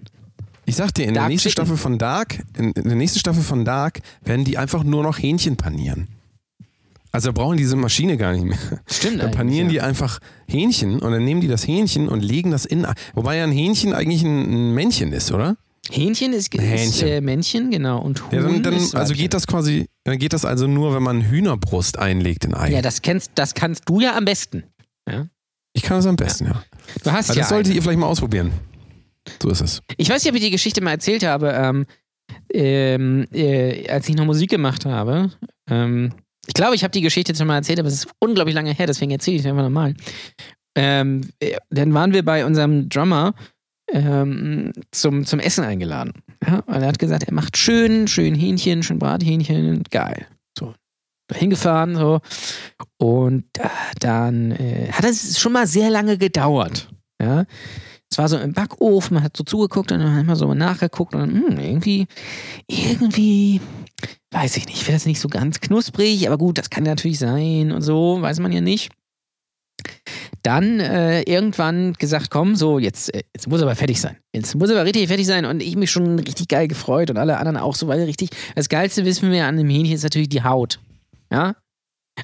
ich 0.64 0.76
sag 0.76 0.94
dir, 0.94 1.06
in 1.06 1.14
der 1.14 1.22
Dark 1.24 1.30
nächsten 1.30 1.48
Chicken. 1.48 1.64
Staffel 1.66 1.76
von 1.76 1.98
Dark, 1.98 2.38
in, 2.56 2.70
in 2.72 2.84
der 2.84 2.94
nächsten 2.96 3.18
Staffel 3.18 3.42
von 3.42 3.64
Dark 3.64 4.00
werden 4.22 4.44
die 4.44 4.56
einfach 4.58 4.84
nur 4.84 5.02
noch 5.02 5.18
Hähnchen 5.18 5.56
panieren. 5.56 6.06
Also 7.12 7.32
brauchen 7.32 7.56
diese 7.56 7.76
Maschine 7.76 8.16
gar 8.16 8.32
nicht 8.32 8.44
mehr. 8.44 8.58
Stimmt 8.86 9.20
Dann 9.20 9.32
panieren 9.32 9.66
ja. 9.66 9.72
die 9.72 9.80
einfach 9.80 10.20
Hähnchen 10.46 11.00
und 11.00 11.10
dann 11.10 11.24
nehmen 11.24 11.40
die 11.40 11.48
das 11.48 11.66
Hähnchen 11.66 12.08
und 12.08 12.20
legen 12.20 12.50
das 12.50 12.64
in. 12.64 12.86
Wobei 13.14 13.36
ja 13.36 13.44
ein 13.44 13.52
Hähnchen 13.52 13.92
eigentlich 13.92 14.22
ein, 14.22 14.72
Männchen 14.74 15.12
ist, 15.12 15.32
oder? 15.32 15.56
Hähnchen 15.90 16.32
ist, 16.32 16.54
ist 16.54 16.62
Hähnchen. 16.62 17.08
Äh, 17.08 17.20
Männchen, 17.20 17.70
genau. 17.70 18.00
Und 18.00 18.22
Huhn 18.22 18.28
Ja, 18.32 18.42
dann, 18.42 18.62
dann 18.62 18.74
ist 18.74 18.94
also 18.94 19.14
geht 19.14 19.34
das 19.34 19.46
quasi, 19.48 19.86
dann 20.04 20.18
geht 20.18 20.32
das 20.32 20.44
also 20.44 20.68
nur, 20.68 20.94
wenn 20.94 21.02
man 21.02 21.22
Hühnerbrust 21.22 21.98
einlegt 21.98 22.44
in 22.44 22.54
Ei. 22.54 22.70
Ja, 22.70 22.82
das 22.82 23.02
kennst, 23.02 23.32
das 23.34 23.54
kannst 23.54 23.88
du 23.88 24.00
ja 24.00 24.16
am 24.16 24.24
besten. 24.24 24.62
ich 25.72 25.82
kann 25.82 25.96
das 25.96 26.06
am 26.06 26.16
besten, 26.16 26.46
ja. 26.46 26.62
Du 27.02 27.10
hast 27.10 27.30
Also 27.30 27.34
ja. 27.34 27.40
das 27.40 27.48
solltet 27.48 27.68
eine. 27.68 27.76
ihr 27.76 27.82
vielleicht 27.82 27.98
mal 27.98 28.06
ausprobieren. 28.06 28.52
So 29.42 29.50
ist 29.50 29.60
es. 29.60 29.82
Ich 29.96 30.08
weiß 30.08 30.22
nicht, 30.22 30.30
ob 30.30 30.36
ich 30.36 30.44
die 30.44 30.50
Geschichte 30.50 30.80
mal 30.80 30.92
erzählt 30.92 31.24
habe, 31.24 31.50
ähm, 31.52 31.86
ähm, 32.52 33.26
äh, 33.32 33.88
als 33.88 34.08
ich 34.08 34.14
noch 34.14 34.24
Musik 34.24 34.50
gemacht 34.50 34.84
habe. 34.84 35.30
Ähm, 35.68 36.12
ich 36.46 36.54
glaube, 36.54 36.74
ich 36.74 36.82
habe 36.82 36.92
die 36.92 37.00
Geschichte 37.00 37.34
schon 37.34 37.46
mal 37.46 37.56
erzählt, 37.56 37.78
aber 37.78 37.88
es 37.88 37.94
ist 37.94 38.08
unglaublich 38.18 38.54
lange 38.54 38.72
her, 38.72 38.86
deswegen 38.86 39.10
erzähle 39.10 39.36
ich 39.36 39.42
es 39.42 39.48
einfach 39.48 39.62
nochmal. 39.62 39.94
Ähm, 40.76 41.22
äh, 41.40 41.56
dann 41.70 41.94
waren 41.94 42.12
wir 42.12 42.24
bei 42.24 42.46
unserem 42.46 42.88
Drummer 42.88 43.34
ähm, 43.92 44.72
zum, 44.92 45.26
zum 45.26 45.40
Essen 45.40 45.64
eingeladen. 45.64 46.12
Ja? 46.46 46.60
Und 46.60 46.74
er 46.74 46.88
hat 46.88 46.98
gesagt, 46.98 47.24
er 47.24 47.34
macht 47.34 47.56
schön, 47.56 48.08
schön 48.08 48.34
Hähnchen, 48.34 48.82
schön 48.82 48.98
Brathähnchen, 48.98 49.82
geil. 49.90 50.26
So, 50.58 50.74
da 51.28 51.36
hingefahren, 51.36 51.96
so. 51.96 52.20
Und 52.98 53.44
dann 53.98 54.52
äh, 54.52 54.90
hat 54.92 55.04
es 55.04 55.38
schon 55.38 55.52
mal 55.52 55.66
sehr 55.66 55.90
lange 55.90 56.18
gedauert. 56.18 56.88
Ja. 57.20 57.44
Es 58.10 58.18
war 58.18 58.28
so 58.28 58.38
im 58.38 58.52
Backofen, 58.52 59.14
man 59.14 59.22
hat 59.22 59.36
so 59.36 59.44
zugeguckt 59.44 59.92
und 59.92 60.00
dann 60.00 60.16
hat 60.16 60.26
man 60.26 60.34
so 60.34 60.52
nachgeguckt 60.52 61.14
und 61.14 61.20
dann, 61.20 61.30
hm, 61.30 61.58
irgendwie, 61.60 62.06
irgendwie, 62.66 63.60
weiß 64.32 64.56
ich 64.56 64.66
nicht, 64.66 64.86
wäre 64.86 64.96
das 64.96 65.06
nicht 65.06 65.20
so 65.20 65.28
ganz 65.28 65.60
knusprig, 65.60 66.26
aber 66.26 66.38
gut, 66.38 66.58
das 66.58 66.70
kann 66.70 66.84
natürlich 66.84 67.18
sein 67.18 67.72
und 67.72 67.82
so, 67.82 68.20
weiß 68.20 68.40
man 68.40 68.52
ja 68.52 68.60
nicht. 68.60 68.90
Dann 70.42 70.80
äh, 70.80 71.22
irgendwann 71.22 71.94
gesagt, 71.94 72.30
komm, 72.30 72.54
so, 72.54 72.78
jetzt, 72.78 73.12
äh, 73.14 73.22
jetzt 73.34 73.48
muss 73.48 73.62
aber 73.62 73.74
fertig 73.76 74.00
sein. 74.00 74.16
Jetzt 74.32 74.54
muss 74.54 74.70
aber 74.70 74.84
richtig 74.84 75.08
fertig 75.08 75.26
sein 75.26 75.44
und 75.44 75.62
ich 75.62 75.76
mich 75.76 75.90
schon 75.90 76.18
richtig 76.18 76.48
geil 76.48 76.68
gefreut 76.68 77.10
und 77.10 77.16
alle 77.16 77.38
anderen 77.38 77.56
auch 77.56 77.74
so, 77.74 77.88
weil 77.88 78.02
richtig, 78.04 78.30
das 78.54 78.68
Geilste 78.68 79.04
wissen 79.04 79.30
wir 79.30 79.46
an 79.46 79.56
dem 79.56 79.68
Hähnchen 79.68 79.94
ist 79.94 80.02
natürlich 80.02 80.28
die 80.28 80.42
Haut. 80.42 80.80
Ja? 81.30 81.56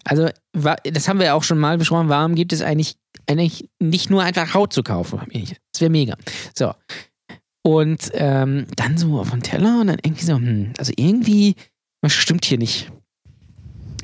Also, 0.04 0.28
das 0.52 1.09
haben 1.09 1.18
wir 1.18 1.26
ja 1.26 1.34
auch 1.34 1.42
schon 1.42 1.59
mal 1.59 1.78
besprochen, 1.78 2.09
warum 2.09 2.34
gibt 2.34 2.52
es 2.52 2.62
eigentlich, 2.62 2.96
eigentlich 3.26 3.68
nicht 3.78 4.11
nur 4.11 4.22
einfach 4.22 4.54
Haut 4.54 4.72
zu 4.72 4.82
kaufen 4.82 5.18
beim 5.18 5.30
Hähnchen? 5.30 5.57
Das 5.72 5.80
wäre 5.80 5.90
mega. 5.90 6.16
So. 6.54 6.74
Und 7.62 8.11
ähm, 8.14 8.66
dann 8.76 8.96
so 8.96 9.18
auf 9.18 9.30
dem 9.30 9.42
Teller 9.42 9.80
und 9.80 9.88
dann 9.88 9.98
irgendwie 10.02 10.24
so, 10.24 10.36
hm, 10.36 10.72
also 10.78 10.92
irgendwie, 10.96 11.57
was 12.07 12.14
stimmt 12.14 12.44
hier 12.44 12.59
nicht 12.59 12.90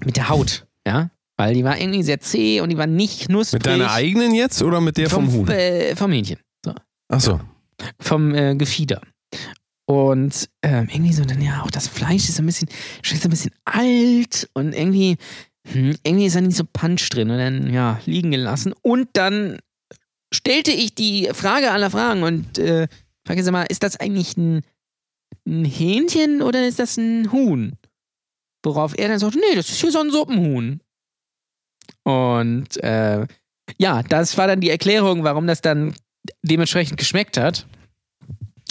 mit 0.04 0.16
der 0.16 0.28
Haut, 0.28 0.66
ja? 0.86 1.10
Weil 1.36 1.54
die 1.54 1.64
war 1.64 1.80
irgendwie 1.80 2.02
sehr 2.02 2.20
zäh 2.20 2.60
und 2.60 2.68
die 2.68 2.76
war 2.76 2.88
nicht 2.88 3.26
knusprig. 3.26 3.60
Mit 3.60 3.66
deiner 3.66 3.92
eigenen 3.92 4.34
jetzt 4.34 4.60
oder 4.62 4.80
mit 4.80 4.96
der 4.96 5.08
vom, 5.08 5.32
Huhn? 5.32 5.48
Äh, 5.48 5.94
vom 5.96 6.10
Hähnchen. 6.12 6.38
Achso. 7.08 7.40
Vom 8.00 8.34
äh, 8.34 8.54
Gefieder. 8.56 9.00
Und 9.86 10.48
ähm, 10.62 10.88
irgendwie 10.90 11.12
so, 11.12 11.24
dann 11.24 11.40
ja, 11.40 11.62
auch 11.62 11.70
das 11.70 11.86
Fleisch 11.86 12.28
ist 12.28 12.36
so 12.36 12.42
ein 12.42 12.46
bisschen, 12.46 12.68
so 13.04 13.14
ein 13.14 13.30
bisschen 13.30 13.52
alt 13.64 14.48
und 14.54 14.72
irgendwie, 14.72 15.16
hm, 15.70 15.96
irgendwie 16.02 16.26
ist 16.26 16.36
da 16.36 16.40
nicht 16.40 16.56
so 16.56 16.64
Punch 16.64 17.08
drin 17.10 17.30
und 17.30 17.38
dann, 17.38 17.72
ja, 17.72 18.00
liegen 18.04 18.32
gelassen. 18.32 18.74
Und 18.82 19.10
dann 19.12 19.58
stellte 20.34 20.72
ich 20.72 20.94
die 20.94 21.28
Frage 21.32 21.70
aller 21.70 21.90
Fragen 21.90 22.24
und 22.24 22.58
äh, 22.58 22.88
frage 23.24 23.44
sag 23.44 23.52
mal, 23.52 23.66
ist 23.68 23.84
das 23.84 23.96
eigentlich 23.96 24.36
ein, 24.36 24.62
ein 25.46 25.64
Hähnchen 25.64 26.42
oder 26.42 26.66
ist 26.66 26.78
das 26.80 26.96
ein 26.96 27.30
Huhn? 27.30 27.76
Worauf 28.62 28.96
er 28.96 29.08
dann 29.08 29.18
sagt, 29.18 29.34
nee, 29.34 29.54
das 29.54 29.70
ist 29.70 29.80
hier 29.80 29.90
so 29.90 30.00
ein 30.00 30.10
Suppenhuhn. 30.10 30.80
Und 32.04 32.76
äh, 32.82 33.26
ja, 33.78 34.02
das 34.02 34.36
war 34.38 34.46
dann 34.46 34.60
die 34.60 34.70
Erklärung, 34.70 35.24
warum 35.24 35.46
das 35.46 35.60
dann 35.60 35.94
dementsprechend 36.42 36.98
geschmeckt 36.98 37.36
hat. 37.36 37.66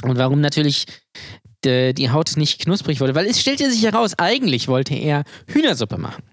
Und 0.03 0.17
warum 0.17 0.41
natürlich 0.41 0.85
de, 1.63 1.93
die 1.93 2.09
Haut 2.09 2.35
nicht 2.37 2.61
knusprig 2.61 2.99
wurde. 2.99 3.15
Weil 3.15 3.27
es 3.27 3.39
stellte 3.39 3.69
sich 3.69 3.83
heraus, 3.83 4.17
eigentlich 4.17 4.67
wollte 4.67 4.95
er 4.95 5.23
Hühnersuppe 5.47 5.97
machen. 5.97 6.23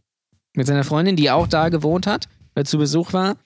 Mit 0.55 0.67
seiner 0.67 0.85
Freundin, 0.85 1.17
die 1.17 1.31
auch 1.31 1.47
da 1.47 1.69
gewohnt 1.69 2.07
hat, 2.07 2.29
äh, 2.55 2.65
zu 2.65 2.79
Besuch 2.79 3.13
war. 3.13 3.37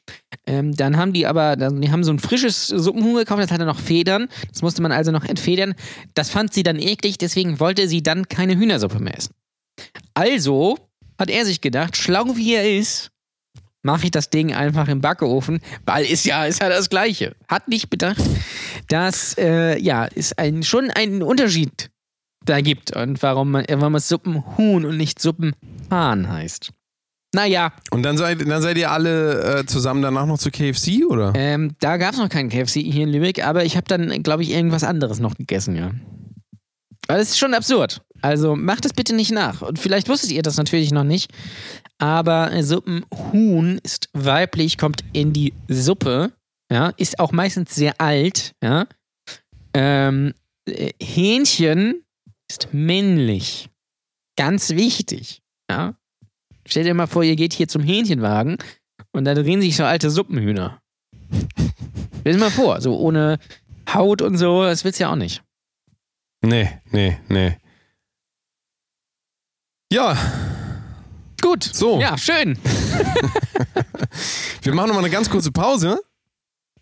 Ähm, 0.47 0.75
dann 0.75 0.97
haben 0.97 1.13
die 1.13 1.27
aber, 1.27 1.57
dann, 1.57 1.81
die 1.81 1.91
haben 1.91 2.05
so 2.05 2.13
ein 2.13 2.19
frisches 2.19 2.69
Suppenhuhn 2.69 3.17
gekauft, 3.17 3.43
das 3.43 3.51
hatte 3.51 3.67
noch 3.67 3.81
Federn. 3.81 4.29
Das 4.51 4.63
musste 4.63 4.83
man 4.83 4.93
also 4.93 5.11
noch 5.11 5.25
entfedern. 5.25 5.75
Das 6.15 6.31
fand 6.31 6.55
sie 6.55 6.63
dann 6.63 6.79
eklig, 6.79 7.19
deswegen 7.19 7.61
wollte 7.61 7.89
sie 7.89 8.03
dann 8.03 8.29
keine 8.29 8.57
Hühnersuppe 8.57 9.01
mehr 9.01 9.17
essen. 9.17 9.35
Also 10.15 10.79
hat 11.19 11.31
er 11.31 11.45
sich 11.45 11.61
gedacht, 11.61 11.97
schlau 11.97 12.37
wie 12.37 12.55
er 12.55 12.79
ist, 12.79 13.11
mache 13.83 14.05
ich 14.05 14.11
das 14.11 14.31
Ding 14.31 14.55
einfach 14.55 14.89
im 14.89 15.01
Backofen, 15.01 15.61
weil 15.87 16.05
ist 16.05 16.25
ja, 16.25 16.45
ist 16.45 16.63
ja 16.63 16.69
das 16.69 16.89
Gleiche. 16.89 17.35
Hat 17.49 17.69
nicht 17.69 17.91
bedacht, 17.91 18.23
dass 18.89 19.37
äh, 19.39 19.79
ja, 19.79 20.07
es 20.15 20.33
ein, 20.39 20.63
schon 20.63 20.91
einen 20.91 21.23
Unterschied 21.23 21.91
da 22.45 22.61
gibt 22.61 22.95
und 22.97 23.23
warum 23.23 23.53
man, 23.53 23.65
äh, 23.65 23.81
warum 23.81 23.95
es 23.97 24.09
Suppenhuhn 24.09 24.85
und 24.85 24.97
nicht 24.97 25.21
Suppenhahn 25.21 26.29
heißt. 26.29 26.73
Naja, 27.35 27.73
Und 27.91 28.03
dann 28.03 28.19
seid, 28.19 28.47
dann 28.47 28.61
seid 28.61 28.77
ihr 28.77 28.91
alle 28.91 29.61
äh, 29.61 29.67
zusammen 29.67 30.03
danach 30.03 30.27
noch 30.27 30.39
zu 30.39 30.51
KFC, 30.51 31.07
oder? 31.09 31.33
ähm, 31.35 31.73
da 31.81 31.97
gab 31.97 32.13
es 32.13 32.19
noch 32.19 32.29
keinen 32.29 32.51
KFC 32.51 32.81
hier 32.83 33.05
in 33.05 33.09
Lübeck, 33.09 33.43
aber 33.43 33.65
ich 33.65 33.75
habe 33.77 33.87
dann, 33.89 34.23
glaube 34.23 34.43
ich, 34.43 34.51
irgendwas 34.51 34.85
anderes 34.85 35.19
noch 35.19 35.35
gegessen, 35.35 35.75
ja. 35.75 35.93
Weil 37.09 37.19
das 37.19 37.31
ist 37.31 37.39
schon 37.39 37.55
absurd. 37.55 38.03
Also 38.23 38.57
macht 38.57 38.85
es 38.87 38.93
bitte 38.93 39.15
nicht 39.15 39.33
nach. 39.33 39.63
Und 39.63 39.79
vielleicht 39.79 40.09
wusstet 40.09 40.31
ihr 40.31 40.43
das 40.43 40.57
natürlich 40.57 40.93
noch 40.93 41.05
nicht. 41.05 41.31
Aber 41.99 42.63
Suppenhuhn 42.63 43.79
ist 43.83 44.09
weiblich, 44.13 44.79
kommt 44.79 45.05
in 45.13 45.33
die 45.33 45.53
Suppe, 45.69 46.33
ja, 46.71 46.89
ist 46.97 47.19
auch 47.19 47.33
meistens 47.33 47.75
sehr 47.75 48.01
alt, 48.01 48.55
ja. 48.63 48.87
Ähm, 49.75 50.35
äh, 50.67 50.93
Hähnchen 51.01 52.03
ist 52.49 52.73
männlich. 52.73 53.69
Ganz 54.37 54.71
wichtig. 54.71 55.43
Ja? 55.71 55.95
Stell 56.67 56.85
dir 56.85 56.95
mal 56.95 57.07
vor, 57.07 57.23
ihr 57.23 57.37
geht 57.37 57.53
hier 57.53 57.69
zum 57.69 57.83
Hähnchenwagen 57.83 58.57
und 59.13 59.25
da 59.25 59.35
drehen 59.35 59.61
sich 59.61 59.77
so 59.77 59.85
alte 59.85 60.11
Suppenhühner. 60.11 60.81
Stell 62.21 62.35
dir 62.35 62.39
mal 62.39 62.51
vor, 62.51 62.81
so 62.81 62.99
ohne 62.99 63.39
Haut 63.93 64.23
und 64.23 64.37
so, 64.37 64.63
das 64.63 64.85
willst 64.85 65.01
du 65.01 65.05
ja 65.05 65.13
auch 65.13 65.17
nicht. 65.17 65.43
Nee, 66.45 66.69
nee, 66.91 67.19
nee. 67.29 67.57
Ja, 69.93 70.17
Gut. 71.43 71.65
So. 71.65 72.01
Ja, 72.01 72.17
schön. 72.17 72.57
wir 74.63 74.75
machen 74.75 74.89
nochmal 74.89 75.05
eine 75.05 75.13
ganz 75.13 75.29
kurze 75.29 75.53
Pause. 75.53 76.01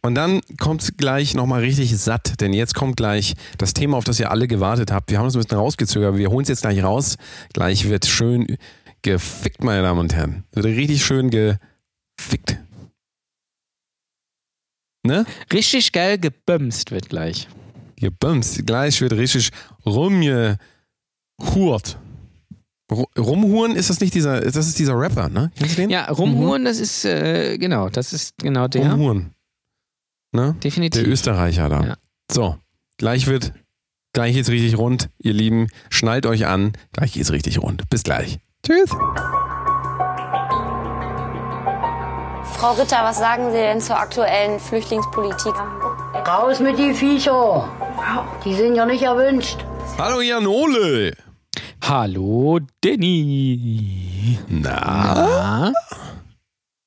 Und 0.03 0.15
dann 0.15 0.41
kommt 0.59 0.97
gleich 0.97 1.35
nochmal 1.35 1.61
richtig 1.61 1.99
satt, 1.99 2.41
denn 2.41 2.53
jetzt 2.53 2.75
kommt 2.75 2.97
gleich 2.97 3.35
das 3.59 3.75
Thema, 3.75 3.97
auf 3.97 4.05
das 4.05 4.21
ihr 4.21 4.31
alle 4.31 4.47
gewartet 4.47 4.93
habt. 4.93 5.11
Wir 5.11 5.19
haben 5.19 5.25
uns 5.25 5.35
ein 5.35 5.43
bisschen 5.43 5.59
rausgezögert, 5.59 6.11
aber 6.11 6.19
wir 6.19 6.31
holen 6.31 6.43
es 6.43 6.49
jetzt 6.49 6.63
gleich 6.63 6.85
raus. 6.85 7.17
Gleich 7.53 7.89
wird 7.89 8.07
schön 8.07 8.57
gefickt, 9.03 9.65
meine 9.65 9.83
Damen 9.83 9.99
und 9.99 10.15
Herren. 10.15 10.45
Wird 10.53 10.67
richtig 10.67 11.05
schön 11.05 11.31
gefickt. 11.31 12.59
Ne? 15.03 15.27
Richtig 15.53 15.93
geil 15.93 16.19
gebömst 16.19 16.91
wird 16.91 17.09
gleich. 17.09 17.49
Gebumst. 17.97 18.65
Gleich 18.67 19.01
wird 19.01 19.15
richtig 19.15 19.51
rumgehurt. 19.85 20.59
Ru- 22.91 23.07
Rumhuren 23.19 23.77
ist 23.77 23.89
das 23.89 24.01
nicht 24.01 24.15
dieser, 24.15 24.41
das 24.41 24.57
ist 24.67 24.79
dieser 24.79 24.99
Rapper, 24.99 25.29
ne? 25.29 25.51
Kennst 25.57 25.77
du 25.77 25.83
den? 25.83 25.91
Ja, 25.91 26.07
rumhuren, 26.11 26.65
das 26.65 26.81
ist, 26.81 27.05
äh, 27.05 27.57
genau, 27.57 27.89
das 27.89 28.13
ist 28.13 28.35
genau 28.39 28.67
der. 28.69 28.91
Rumhuren. 28.91 29.33
Ne? 30.33 30.57
Definitiv. 30.63 31.03
Der 31.03 31.11
Österreicher 31.13 31.69
da. 31.69 31.83
Ja. 31.85 31.97
So, 32.31 32.57
gleich 32.99 33.27
wird, 33.27 33.53
gleich 34.13 34.35
geht's 34.35 34.49
richtig 34.49 34.77
rund, 34.79 35.09
ihr 35.19 35.33
Lieben. 35.33 35.69
Schnallt 35.89 36.27
euch 36.27 36.47
an, 36.47 36.73
gleich 36.93 37.13
geht's 37.13 37.31
richtig 37.33 37.61
rund. 37.63 37.89
Bis 37.91 38.03
gleich. 38.03 38.39
Tschüss. 38.65 38.91
Frau 42.55 42.73
Ritter, 42.73 42.99
was 43.03 43.19
sagen 43.19 43.47
Sie 43.51 43.57
denn 43.57 43.81
zur 43.81 43.99
aktuellen 43.99 44.61
Flüchtlingspolitik? 44.61 45.55
Raus 46.27 46.61
mit 46.61 46.79
die 46.79 46.93
Viecher. 46.93 47.69
Die 48.45 48.55
sind 48.55 48.75
ja 48.75 48.85
nicht 48.85 49.03
erwünscht. 49.03 49.65
Hallo 49.99 50.21
Janole. 50.21 51.13
Hallo, 51.91 52.61
Danny. 52.83 54.39
Na? 54.49 55.13
Na? 55.13 55.73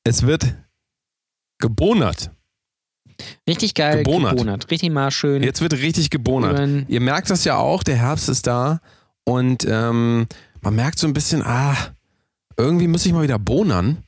Es 0.05 0.25
wird 0.25 0.55
gebonert. 1.59 2.31
Richtig 3.45 3.73
geil 3.73 3.97
Gebonert. 3.97 4.31
gebonert. 4.31 4.71
Richtig 4.71 4.91
mal 4.91 5.11
schön. 5.11 5.43
Jetzt 5.43 5.59
wird 5.59 5.73
richtig 5.73 6.09
gebonert. 6.09 6.85
Ihr 6.87 7.01
merkt 7.01 7.29
das 7.29 7.43
ja 7.43 7.57
auch, 7.57 7.83
der 7.83 7.97
Herbst 7.97 8.29
ist 8.29 8.47
da 8.47 8.79
und 9.25 9.65
ähm, 9.67 10.25
man 10.61 10.73
merkt 10.73 10.99
so 10.99 11.05
ein 11.05 11.13
bisschen, 11.13 11.43
ah, 11.43 11.75
irgendwie 12.55 12.87
muss 12.87 13.05
ich 13.05 13.11
mal 13.11 13.23
wieder 13.23 13.39
bonern. 13.39 14.05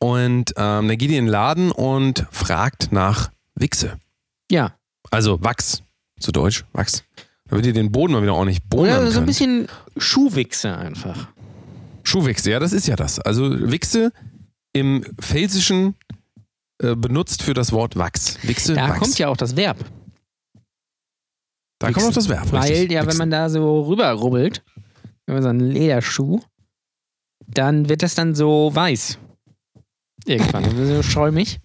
Und 0.00 0.52
ähm, 0.58 0.86
dann 0.86 0.98
geht 0.98 1.10
ihr 1.10 1.18
in 1.18 1.24
den 1.24 1.32
Laden 1.32 1.72
und 1.72 2.26
fragt 2.30 2.92
nach 2.92 3.30
Wichse. 3.54 3.96
Ja. 4.50 4.74
Also 5.10 5.42
Wachs, 5.42 5.82
zu 6.20 6.30
Deutsch, 6.30 6.66
Wachs. 6.74 7.04
Damit 7.48 7.66
ihr 7.66 7.72
den 7.72 7.92
Boden 7.92 8.12
mal 8.12 8.22
wieder 8.22 8.34
ordentlich 8.34 8.62
bonern 8.64 9.02
Oder 9.02 9.10
so 9.10 9.20
ein 9.20 9.26
bisschen 9.26 9.68
Schuhwichse 9.96 10.76
einfach. 10.76 11.28
Schuhwichse, 12.02 12.50
ja, 12.50 12.58
das 12.60 12.72
ist 12.72 12.86
ja 12.86 12.96
das. 12.96 13.18
Also 13.18 13.70
Wichse 13.70 14.12
im 14.72 15.04
Pfälzischen 15.20 15.94
äh, 16.82 16.94
benutzt 16.96 17.42
für 17.42 17.54
das 17.54 17.72
Wort 17.72 17.96
Wachs. 17.96 18.38
Wichse, 18.42 18.74
Da 18.74 18.88
Wachs. 18.88 18.98
kommt 19.00 19.18
ja 19.18 19.28
auch 19.28 19.36
das 19.36 19.56
Verb. 19.56 19.78
da 21.78 21.92
kommt 21.92 22.06
auch 22.06 22.12
das 22.12 22.28
Verb. 22.28 22.50
Weil 22.52 22.70
richtig. 22.70 22.90
ja, 22.92 23.00
wenn 23.00 23.06
Wichsen. 23.06 23.18
man 23.18 23.30
da 23.30 23.48
so 23.48 23.82
rüberrubbelt, 23.82 24.62
wenn 25.26 25.34
man 25.36 25.42
so 25.42 25.48
einen 25.50 25.60
Lederschuh, 25.70 26.40
dann 27.46 27.88
wird 27.88 28.02
das 28.02 28.14
dann 28.14 28.34
so 28.34 28.70
weiß. 28.74 29.18
Irgendwann. 30.26 30.64
So 30.96 31.02
schäumig. 31.02 31.60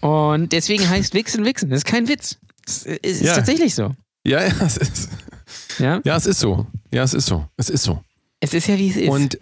Und 0.00 0.52
deswegen 0.52 0.88
heißt 0.88 1.14
Wichsen 1.14 1.44
Wichsen. 1.44 1.70
Das 1.70 1.78
ist 1.78 1.84
kein 1.86 2.08
Witz. 2.08 2.38
Es 2.66 2.84
ist, 2.84 3.04
ist 3.04 3.22
Ja. 3.22 3.34
tatsächlich 3.34 3.74
so. 3.74 3.94
Ja, 4.26 4.42
ja, 4.46 4.52
es 4.64 4.76
ist. 4.76 5.08
Ja? 5.78 6.00
Ja, 6.04 6.16
es 6.16 6.26
ist 6.26 6.40
so. 6.40 6.66
Ja, 6.92 7.02
es 7.02 7.14
ist 7.14 7.26
so. 7.26 7.46
Es 7.56 7.70
ist 7.70 7.82
so. 7.84 8.02
Es 8.40 8.54
ist 8.54 8.66
ja, 8.66 8.76
wie 8.78 8.90
es 8.90 8.96
ist. 8.96 9.08
Und 9.08 9.38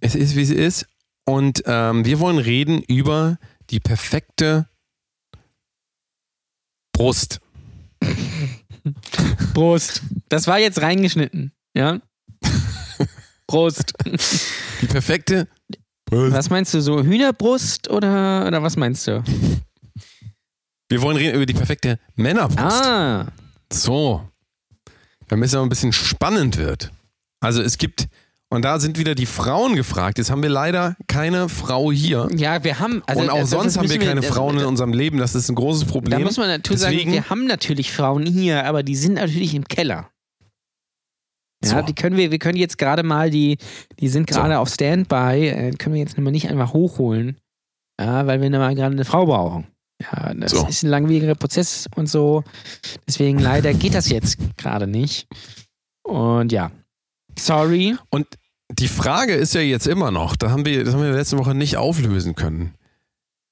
es 0.00 0.14
ist, 0.14 0.36
wie 0.36 0.42
es 0.42 0.50
ist. 0.50 0.86
Und 1.24 1.62
ähm, 1.66 2.04
wir 2.04 2.20
wollen 2.20 2.38
reden 2.38 2.82
über 2.82 3.38
die 3.70 3.80
perfekte 3.80 4.68
Brust. 6.92 7.40
Prost. 9.54 10.02
Das 10.28 10.46
war 10.46 10.58
jetzt 10.58 10.80
reingeschnitten. 10.80 11.52
Ja? 11.74 12.00
Prost. 13.46 13.92
Die 14.80 14.86
perfekte 14.86 15.48
Brust. 16.04 16.32
Was 16.32 16.50
meinst 16.50 16.74
du, 16.74 16.80
so 16.80 17.02
Hühnerbrust 17.02 17.90
oder, 17.90 18.46
oder 18.46 18.62
was 18.62 18.76
meinst 18.76 19.06
du? 19.06 19.22
Wir 20.88 21.02
wollen 21.02 21.16
reden 21.16 21.34
über 21.34 21.46
die 21.46 21.54
perfekte 21.54 21.98
Männerbrust. 22.14 22.84
Ah, 22.86 23.32
So. 23.72 24.28
Damit 25.28 25.48
es 25.48 25.54
aber 25.54 25.64
ein 25.66 25.68
bisschen 25.68 25.92
spannend 25.92 26.56
wird. 26.56 26.90
Also 27.40 27.60
es 27.62 27.78
gibt, 27.78 28.06
und 28.48 28.64
da 28.64 28.78
sind 28.78 28.98
wieder 28.98 29.14
die 29.14 29.26
Frauen 29.26 29.74
gefragt. 29.76 30.18
Jetzt 30.18 30.30
haben 30.30 30.42
wir 30.42 30.48
leider 30.50 30.96
keine 31.08 31.48
Frau 31.48 31.90
hier. 31.92 32.28
ja, 32.36 32.62
wir 32.64 32.78
haben. 32.78 33.02
Also, 33.06 33.22
und 33.22 33.30
auch 33.30 33.44
sonst 33.46 33.76
haben 33.76 33.90
wir 33.90 33.98
keine 33.98 34.20
das- 34.20 34.30
Frauen 34.30 34.58
in 34.58 34.64
unserem 34.64 34.92
Leben. 34.92 35.18
Das 35.18 35.34
ist 35.34 35.48
ein 35.48 35.54
großes 35.56 35.84
Problem. 35.86 36.18
Da 36.20 36.24
muss 36.24 36.36
man 36.38 36.48
natürlich 36.48 36.80
Deswegen, 36.82 37.10
sagen, 37.10 37.12
wir 37.24 37.30
haben 37.30 37.46
natürlich 37.46 37.92
Frauen 37.92 38.24
hier, 38.24 38.64
aber 38.66 38.82
die 38.82 38.96
sind 38.96 39.14
natürlich 39.14 39.54
im 39.54 39.64
Keller. 39.64 40.10
Ja, 41.64 41.80
So. 41.80 41.82
die 41.82 41.94
können 41.94 42.16
wir, 42.16 42.30
wir 42.30 42.38
können 42.38 42.58
jetzt 42.58 42.78
gerade 42.78 43.02
mal, 43.02 43.30
die, 43.30 43.56
die 43.98 44.08
sind 44.08 44.26
gerade 44.26 44.54
So. 44.54 44.60
auf 44.60 44.68
Standby, 44.68 45.48
äh, 45.48 45.70
können 45.72 45.94
wir 45.94 46.00
jetzt 46.02 46.16
mal 46.18 46.30
nicht 46.30 46.48
einfach 46.48 46.72
hochholen. 46.72 47.38
Ja, 48.00 48.26
weil 48.26 48.40
wir 48.42 48.50
mal 48.50 48.74
gerade 48.74 48.92
eine 48.92 49.04
Frau 49.06 49.24
brauchen. 49.26 49.66
Ja, 50.00 50.34
das 50.34 50.50
So. 50.52 50.66
ist 50.66 50.82
ein 50.82 50.90
langwieriger 50.90 51.34
Prozess 51.34 51.86
und 51.94 52.06
so. 52.08 52.44
Deswegen 53.06 53.38
leider 53.38 53.72
geht 53.74 53.94
das 53.94 54.08
jetzt 54.08 54.36
gerade 54.56 54.86
nicht. 54.86 55.26
Und 56.02 56.52
ja. 56.52 56.70
Sorry. 57.38 57.96
Und 58.10 58.26
die 58.70 58.88
Frage 58.88 59.34
ist 59.34 59.54
ja 59.54 59.60
jetzt 59.60 59.86
immer 59.86 60.10
noch, 60.10 60.36
da 60.36 60.50
haben 60.50 60.64
wir, 60.64 60.84
das 60.84 60.94
haben 60.94 61.02
wir 61.02 61.12
letzte 61.12 61.38
Woche 61.38 61.54
nicht 61.54 61.76
auflösen 61.76 62.34
können. 62.34 62.74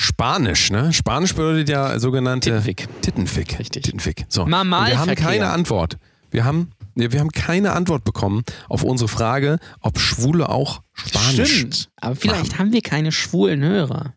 Spanisch, 0.00 0.70
ne? 0.70 0.92
Spanisch 0.92 1.34
bedeutet 1.34 1.68
ja 1.68 1.98
sogenannte 1.98 2.50
Tittenfick. 2.50 2.88
Tittenfick. 3.00 3.58
Richtig. 3.58 3.84
Tittenfick. 3.84 4.24
So. 4.28 4.42
Und 4.42 4.50
wir 4.50 4.98
haben 4.98 5.14
keine 5.14 5.50
Antwort. 5.50 5.98
Wir 6.30 6.44
haben, 6.44 6.70
nee, 6.94 7.12
wir 7.12 7.20
haben 7.20 7.30
keine 7.30 7.72
Antwort 7.72 8.02
bekommen 8.04 8.42
auf 8.68 8.82
unsere 8.82 9.08
Frage, 9.08 9.58
ob 9.80 9.98
Schwule 10.00 10.48
auch 10.48 10.82
Spanisch. 10.92 11.58
Stimmt. 11.58 11.90
Aber 12.00 12.16
vielleicht 12.16 12.58
haben 12.58 12.72
wir 12.72 12.82
keine 12.82 13.12
schwulen 13.12 13.62
Hörer. 13.62 14.14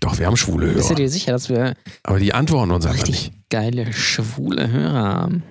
Doch, 0.00 0.18
wir 0.18 0.26
haben 0.26 0.36
schwule 0.36 0.66
Bist 0.68 0.78
du 0.86 0.88
Hörer. 0.90 0.94
dir 0.96 1.08
sicher, 1.10 1.32
dass 1.32 1.48
wir 1.50 1.74
Aber 2.02 2.18
die 2.18 2.32
antworten 2.32 2.70
uns 2.70 2.86
einfach 2.86 3.06
nicht. 3.06 3.32
geile 3.50 3.92
schwule 3.92 4.70
Hörer 4.70 4.92
haben? 5.04 5.42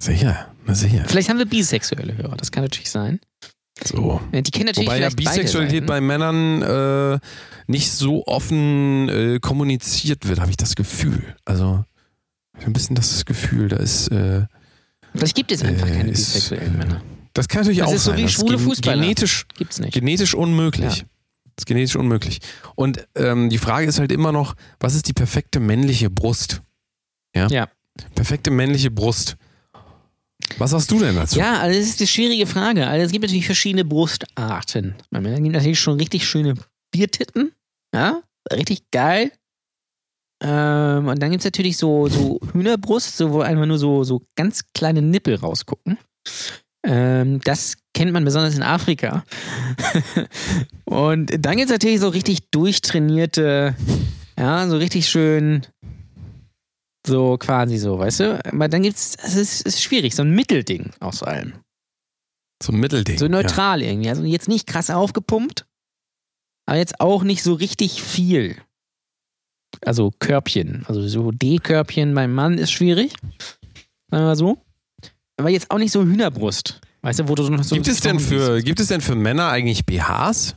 Sicher, 0.00 0.54
na 0.66 0.74
sicher. 0.74 1.04
Vielleicht 1.08 1.28
haben 1.28 1.38
wir 1.38 1.46
bisexuelle 1.46 2.16
Hörer, 2.16 2.36
das 2.36 2.52
kann 2.52 2.62
natürlich 2.62 2.90
sein. 2.90 3.18
So. 3.84 4.20
Ja, 4.32 4.40
Die 4.40 4.50
kennen 4.50 4.66
natürlich 4.66 4.88
Wobei 4.88 5.00
ja 5.00 5.08
Bisexualität 5.10 5.86
bei 5.86 6.00
Männern 6.00 6.62
äh, 6.62 7.18
nicht 7.66 7.90
so 7.92 8.24
offen 8.26 9.08
äh, 9.08 9.38
kommuniziert 9.40 10.26
wird, 10.28 10.40
habe 10.40 10.50
ich 10.50 10.56
das 10.56 10.74
Gefühl. 10.76 11.22
Also, 11.44 11.84
ich 12.56 12.60
habe 12.62 12.70
ein 12.70 12.72
bisschen 12.72 12.96
das 12.96 13.24
Gefühl, 13.24 13.68
da 13.68 13.76
ist. 13.76 14.08
Äh, 14.08 14.46
Vielleicht 15.14 15.36
gibt 15.36 15.50
es 15.52 15.62
einfach 15.62 15.86
äh, 15.88 15.90
keine 15.92 16.10
ist, 16.10 16.32
bisexuellen 16.34 16.74
äh, 16.74 16.78
Männer. 16.78 17.02
Das 17.34 17.46
kann 17.48 17.60
natürlich 17.62 17.78
Das 17.78 17.88
auch 17.88 17.92
ist 17.94 18.04
so 18.04 18.10
sein. 18.10 18.18
wie 18.18 18.22
Das 18.22 18.32
schwule 18.32 18.58
Fußballer. 18.58 19.00
Genetisch, 19.00 19.46
Gibt's 19.56 19.78
nicht. 19.80 19.92
genetisch 19.94 20.34
unmöglich. 20.34 20.98
Ja. 20.98 21.04
Das 21.58 21.62
ist 21.62 21.66
genetisch 21.66 21.96
unmöglich. 21.96 22.38
Und 22.76 23.08
ähm, 23.16 23.50
die 23.50 23.58
Frage 23.58 23.88
ist 23.88 23.98
halt 23.98 24.12
immer 24.12 24.30
noch, 24.30 24.54
was 24.78 24.94
ist 24.94 25.08
die 25.08 25.12
perfekte 25.12 25.58
männliche 25.58 26.08
Brust? 26.08 26.62
Ja. 27.34 27.48
Ja. 27.48 27.68
Perfekte 28.14 28.52
männliche 28.52 28.92
Brust. 28.92 29.36
Was 30.56 30.70
sagst 30.70 30.88
du 30.92 31.00
denn 31.00 31.16
dazu? 31.16 31.36
Ja, 31.36 31.58
also 31.58 31.76
das 31.76 31.88
ist 31.88 32.00
eine 32.00 32.06
schwierige 32.06 32.46
Frage. 32.46 32.86
Also 32.86 33.04
es 33.04 33.10
gibt 33.10 33.24
natürlich 33.24 33.46
verschiedene 33.46 33.84
Brustarten. 33.84 34.94
Bei 35.10 35.20
Männern 35.20 35.42
gibt 35.42 35.56
natürlich 35.56 35.80
schon 35.80 35.98
richtig 35.98 36.28
schöne 36.28 36.54
Biertitten. 36.92 37.50
Ja, 37.92 38.22
richtig 38.52 38.92
geil. 38.92 39.32
Ähm, 40.40 41.08
und 41.08 41.20
dann 41.20 41.32
gibt 41.32 41.40
es 41.40 41.44
natürlich 41.44 41.76
so, 41.76 42.06
so 42.06 42.38
Hühnerbrust, 42.52 43.16
so, 43.16 43.32
wo 43.32 43.40
einfach 43.40 43.66
nur 43.66 43.78
so, 43.78 44.04
so 44.04 44.22
ganz 44.36 44.62
kleine 44.74 45.02
Nippel 45.02 45.34
rausgucken. 45.34 45.98
Ähm, 46.88 47.40
das 47.44 47.76
kennt 47.92 48.12
man 48.12 48.24
besonders 48.24 48.56
in 48.56 48.62
Afrika. 48.62 49.24
und 50.86 51.30
dann 51.38 51.56
gibt 51.56 51.66
es 51.66 51.70
natürlich 51.70 52.00
so 52.00 52.08
richtig 52.08 52.50
durchtrainierte, 52.50 53.74
ja, 54.38 54.66
so 54.68 54.78
richtig 54.78 55.06
schön, 55.06 55.66
so 57.06 57.36
quasi 57.36 57.76
so, 57.76 57.98
weißt 57.98 58.20
du? 58.20 58.44
Aber 58.46 58.68
dann 58.68 58.82
gibt's, 58.82 59.16
es 59.22 59.36
es 59.36 59.60
ist 59.60 59.82
schwierig, 59.82 60.14
so 60.14 60.22
ein 60.22 60.30
Mittelding 60.30 60.90
aus 61.00 61.22
allem. 61.22 61.54
So 62.62 62.72
ein 62.72 62.80
Mittelding. 62.80 63.18
So 63.18 63.28
neutral 63.28 63.82
irgendwie. 63.82 64.08
Also 64.08 64.24
jetzt 64.24 64.48
nicht 64.48 64.66
krass 64.66 64.88
aufgepumpt, 64.88 65.66
aber 66.66 66.78
jetzt 66.78 67.00
auch 67.00 67.22
nicht 67.22 67.42
so 67.42 67.52
richtig 67.52 68.02
viel. 68.02 68.56
Also 69.84 70.10
Körbchen. 70.18 70.86
Also 70.86 71.06
so 71.06 71.32
D-Körbchen 71.32 72.14
beim 72.14 72.32
Mann 72.32 72.56
ist 72.56 72.72
schwierig. 72.72 73.12
Sagen 74.10 74.22
wir 74.22 74.28
mal 74.28 74.36
so. 74.36 74.58
Aber 75.38 75.50
jetzt 75.50 75.70
auch 75.70 75.78
nicht 75.78 75.92
so 75.92 76.02
Hühnerbrust. 76.02 76.80
Weißt 77.02 77.20
du, 77.20 77.28
wo 77.28 77.34
du 77.34 77.44
so 77.44 77.50
noch 77.50 77.62
so 77.62 77.74
Gibt 77.74 77.88
es 77.88 78.00
denn 78.00 78.18
für, 78.18 78.60
gibt 78.60 78.80
es 78.80 78.88
denn 78.88 79.00
für 79.00 79.14
Männer 79.14 79.48
eigentlich 79.48 79.86
BHs? 79.86 80.56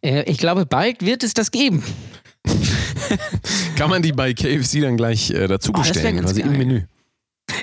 Äh, 0.00 0.22
ich 0.30 0.38
glaube, 0.38 0.64
bald 0.64 1.04
wird 1.04 1.22
es 1.24 1.34
das 1.34 1.50
geben. 1.50 1.82
Kann 3.76 3.90
man 3.90 4.02
die 4.02 4.12
bei 4.12 4.32
KFC 4.32 4.80
dann 4.80 4.96
gleich 4.96 5.30
äh, 5.30 5.46
dazu 5.48 5.72
Oh, 5.74 5.78
bestellen, 5.78 6.16
ganz 6.16 6.28
quasi 6.28 6.40
im 6.42 6.50
geil. 6.50 6.58
Menü? 6.58 6.82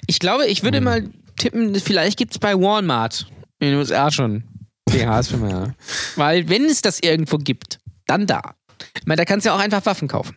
Ich 0.05 0.19
glaube, 0.19 0.45
ich 0.47 0.63
würde 0.63 0.81
mal 0.81 1.09
tippen, 1.37 1.75
vielleicht 1.75 2.17
gibt 2.17 2.33
es 2.33 2.39
bei 2.39 2.53
Walmart 2.55 3.25
in 3.59 3.69
den 3.69 3.77
USA 3.77 4.11
schon 4.11 4.43
BHs 4.89 5.29
für 5.29 5.37
Männer. 5.37 5.75
Weil, 6.17 6.49
wenn 6.49 6.65
es 6.65 6.81
das 6.81 6.99
irgendwo 6.99 7.37
gibt, 7.37 7.79
dann 8.05 8.27
da. 8.27 8.55
Ich 8.99 9.05
meine, 9.05 9.17
da 9.17 9.25
kannst 9.25 9.45
du 9.45 9.49
ja 9.49 9.55
auch 9.55 9.59
einfach 9.59 9.85
Waffen 9.85 10.07
kaufen. 10.07 10.35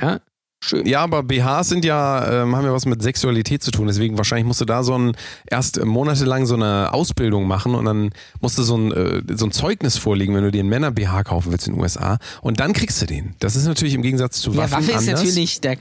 Ja? 0.00 0.20
Schön. 0.66 0.84
Ja, 0.84 1.00
aber 1.02 1.22
BHs 1.22 1.68
sind 1.68 1.84
ja, 1.84 2.42
ähm, 2.42 2.56
haben 2.56 2.64
ja 2.64 2.72
was 2.72 2.86
mit 2.86 3.00
Sexualität 3.00 3.62
zu 3.62 3.70
tun. 3.70 3.86
Deswegen 3.86 4.16
wahrscheinlich 4.18 4.46
musst 4.46 4.60
du 4.60 4.64
da 4.64 4.82
so 4.82 4.98
ein 4.98 5.16
erst 5.48 5.84
monatelang 5.84 6.44
so 6.44 6.54
eine 6.56 6.92
Ausbildung 6.92 7.46
machen 7.46 7.76
und 7.76 7.84
dann 7.84 8.10
musst 8.40 8.58
du 8.58 8.64
so 8.64 8.76
ein, 8.76 8.90
äh, 8.90 9.22
so 9.36 9.46
ein 9.46 9.52
Zeugnis 9.52 9.96
vorlegen, 9.96 10.34
wenn 10.34 10.42
du 10.42 10.50
dir 10.50 10.58
einen 10.60 10.68
Männer-BH 10.68 11.22
kaufen 11.22 11.52
willst 11.52 11.68
in 11.68 11.74
den 11.74 11.80
USA. 11.82 12.18
Und 12.42 12.58
dann 12.58 12.72
kriegst 12.72 13.00
du 13.00 13.06
den. 13.06 13.36
Das 13.38 13.54
ist 13.54 13.66
natürlich 13.66 13.94
im 13.94 14.02
Gegensatz 14.02 14.40
zu 14.40 14.50
Ja, 14.50 14.58
Waffen 14.58 14.72
Waffe 14.72 14.90
ist 14.92 15.08
anders. 15.08 15.20
natürlich, 15.22 15.60
da, 15.60 15.74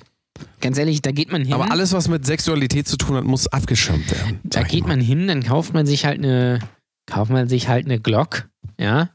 ganz 0.61 0.77
ehrlich, 0.77 1.01
da 1.01 1.11
geht 1.11 1.31
man 1.31 1.43
hin. 1.43 1.53
aber 1.53 1.71
alles, 1.71 1.91
was 1.91 2.07
mit 2.07 2.23
Sexualität 2.27 2.87
zu 2.87 2.97
tun 2.97 3.15
hat, 3.15 3.23
muss 3.23 3.47
abgeschirmt 3.47 4.11
werden. 4.11 4.39
da 4.43 4.61
geht 4.61 4.85
man 4.85 5.01
hin, 5.01 5.27
dann 5.27 5.43
kauft 5.43 5.73
man 5.73 5.87
sich 5.87 6.05
halt 6.05 6.19
eine, 6.19 6.59
kauft 7.07 7.31
man 7.31 7.49
sich 7.49 7.67
halt 7.69 7.85
eine 7.85 7.99
Glock, 7.99 8.47
ja. 8.79 9.09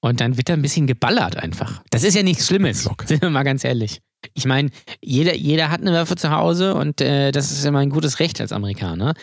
Und 0.00 0.20
dann 0.20 0.36
wird 0.36 0.48
da 0.48 0.54
ein 0.54 0.62
bisschen 0.62 0.86
geballert 0.86 1.36
einfach. 1.36 1.82
Das 1.90 2.02
ist 2.04 2.14
ja 2.14 2.22
nichts 2.22 2.46
Schlimmes, 2.46 2.82
Glock. 2.84 3.04
sind 3.06 3.22
wir 3.22 3.30
mal 3.30 3.42
ganz 3.44 3.64
ehrlich. 3.64 4.00
Ich 4.34 4.44
meine, 4.44 4.70
jeder, 5.02 5.34
jeder 5.34 5.70
hat 5.70 5.80
eine 5.80 5.92
Waffe 5.92 6.16
zu 6.16 6.30
Hause 6.30 6.74
und 6.74 7.00
äh, 7.00 7.32
das 7.32 7.50
ist 7.50 7.64
immer 7.64 7.80
ein 7.80 7.90
gutes 7.90 8.20
Recht 8.20 8.40
als 8.40 8.52
Amerikaner. 8.52 9.14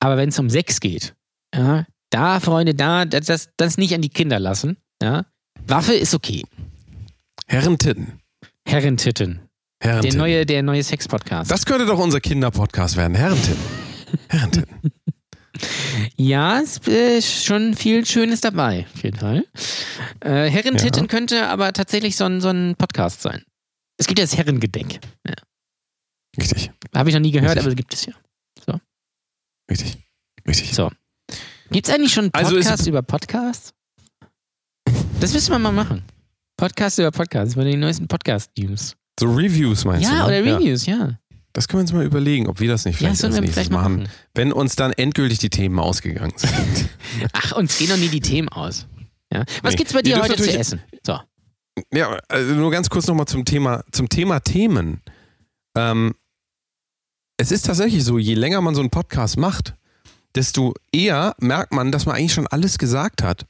Aber 0.00 0.16
wenn 0.16 0.28
es 0.30 0.38
um 0.38 0.50
Sex 0.50 0.80
geht, 0.80 1.14
ja, 1.54 1.86
da, 2.10 2.40
Freunde, 2.40 2.74
da, 2.74 3.04
das, 3.04 3.48
das, 3.56 3.76
nicht 3.78 3.94
an 3.94 4.02
die 4.02 4.08
Kinder 4.08 4.38
lassen, 4.38 4.76
ja. 5.02 5.24
Waffe 5.66 5.94
ist 5.94 6.14
okay. 6.14 6.44
Herrentitten. 7.46 8.20
Herrentitten. 8.66 9.40
Der 9.82 9.90
Herrentitten. 9.92 10.18
neue, 10.18 10.46
der 10.46 10.62
neue 10.62 10.82
Sex-Podcast. 10.82 11.50
das 11.50 11.64
könnte 11.66 11.86
doch 11.86 11.98
unser 11.98 12.20
Kinderpodcast 12.20 12.96
werden. 12.96 13.14
Herrentitten. 13.14 13.62
Herrentitten. 14.28 14.92
Ja, 16.16 16.60
es 16.60 16.78
ist 16.86 17.44
schon 17.44 17.74
viel 17.74 18.06
Schönes 18.06 18.40
dabei, 18.40 18.86
auf 18.94 19.02
jeden 19.02 19.18
Fall. 19.18 19.44
Äh, 20.20 20.48
Herrentitten 20.48 21.00
Ja. 21.00 21.06
könnte 21.06 21.48
aber 21.48 21.72
tatsächlich 21.72 22.14
so 22.16 22.24
ein, 22.24 22.40
so 22.40 22.48
ein 22.48 22.76
Podcast 22.76 23.22
sein. 23.22 23.42
Es 23.98 24.06
gibt 24.06 24.18
ja 24.18 24.24
das 24.24 24.36
Herrengedeck. 24.36 25.00
Richtig. 26.40 26.70
Habe 26.94 27.10
ich 27.10 27.14
noch 27.14 27.20
nie 27.20 27.32
gehört, 27.32 27.50
Richtig. 27.56 27.66
aber 27.66 27.74
gibt 27.74 27.94
es 27.94 28.06
ja. 28.06 28.12
Richtig. 29.70 29.98
Richtig. 30.46 30.72
So. 30.74 30.90
Gibt 31.70 31.86
es 31.88 31.94
eigentlich 31.94 32.12
schon 32.12 32.24
einen 32.24 32.34
Also 32.34 32.56
ist- 32.56 32.66
Podcast 32.66 32.86
über 32.86 33.02
Podcasts? 33.02 33.74
Das 35.20 35.32
müssen 35.34 35.50
wir 35.52 35.58
mal 35.58 35.72
machen. 35.72 36.02
Podcast 36.56 36.98
über 36.98 37.10
Podcasts, 37.10 37.54
über 37.54 37.64
die 37.64 37.76
neuesten 37.76 38.08
Podcast-News. 38.08 38.96
So 39.20 39.26
Reviews 39.26 39.84
meinst 39.84 40.08
Ja, 40.08 40.20
du? 40.20 40.26
oder 40.28 40.40
ne? 40.40 40.56
Reviews, 40.56 40.86
ja. 40.86 41.18
Das 41.52 41.66
können 41.68 41.80
wir 41.80 41.82
uns 41.82 41.92
mal 41.92 42.04
überlegen, 42.04 42.46
ob 42.46 42.60
wir 42.60 42.68
das 42.68 42.84
nicht 42.84 42.94
Ja, 42.94 42.98
vielleicht 43.08 43.20
sollen 43.20 43.32
als 43.32 43.36
wir 43.42 43.46
nächstes 43.46 43.68
machen, 43.70 43.96
machen. 44.04 44.08
wenn 44.34 44.52
uns 44.52 44.76
dann 44.76 44.92
endgültig 44.92 45.38
die 45.38 45.50
Themen 45.50 45.78
ausgegangen 45.78 46.32
sind. 46.36 46.88
Ach, 47.32 47.52
uns 47.52 47.76
gehen 47.78 47.88
noch 47.90 47.96
nie 47.96 48.08
die 48.08 48.20
Themen 48.20 48.48
aus. 48.48 48.86
Ja. 49.32 49.44
Was 49.62 49.72
Nee. 49.72 49.78
gibt's 49.78 49.92
bei 49.92 50.02
dir 50.02 50.20
heute 50.22 50.36
zu 50.36 50.50
essen? 50.56 50.80
So. 51.04 51.18
Ja, 51.92 52.18
also 52.28 52.54
nur 52.54 52.70
ganz 52.70 52.88
kurz 52.90 53.06
nochmal 53.06 53.26
zum 53.26 53.44
Thema, 53.44 53.84
zum 53.92 54.08
Thema 54.08 54.40
Themen. 54.40 55.00
Ähm, 55.76 56.14
es 57.36 57.52
ist 57.52 57.66
tatsächlich 57.66 58.04
so, 58.04 58.18
je 58.18 58.34
länger 58.34 58.60
man 58.60 58.74
so 58.74 58.80
einen 58.80 58.90
Podcast 58.90 59.36
macht, 59.38 59.74
desto 60.34 60.74
eher 60.92 61.34
merkt 61.40 61.72
man, 61.72 61.92
dass 61.92 62.06
man 62.06 62.16
eigentlich 62.16 62.34
schon 62.34 62.46
alles 62.48 62.78
gesagt 62.78 63.22
hat 63.22 63.46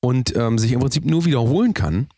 und 0.00 0.34
ähm, 0.36 0.58
sich 0.58 0.72
im 0.72 0.80
Prinzip 0.80 1.04
nur 1.04 1.24
wiederholen 1.24 1.74
kann. 1.74 2.08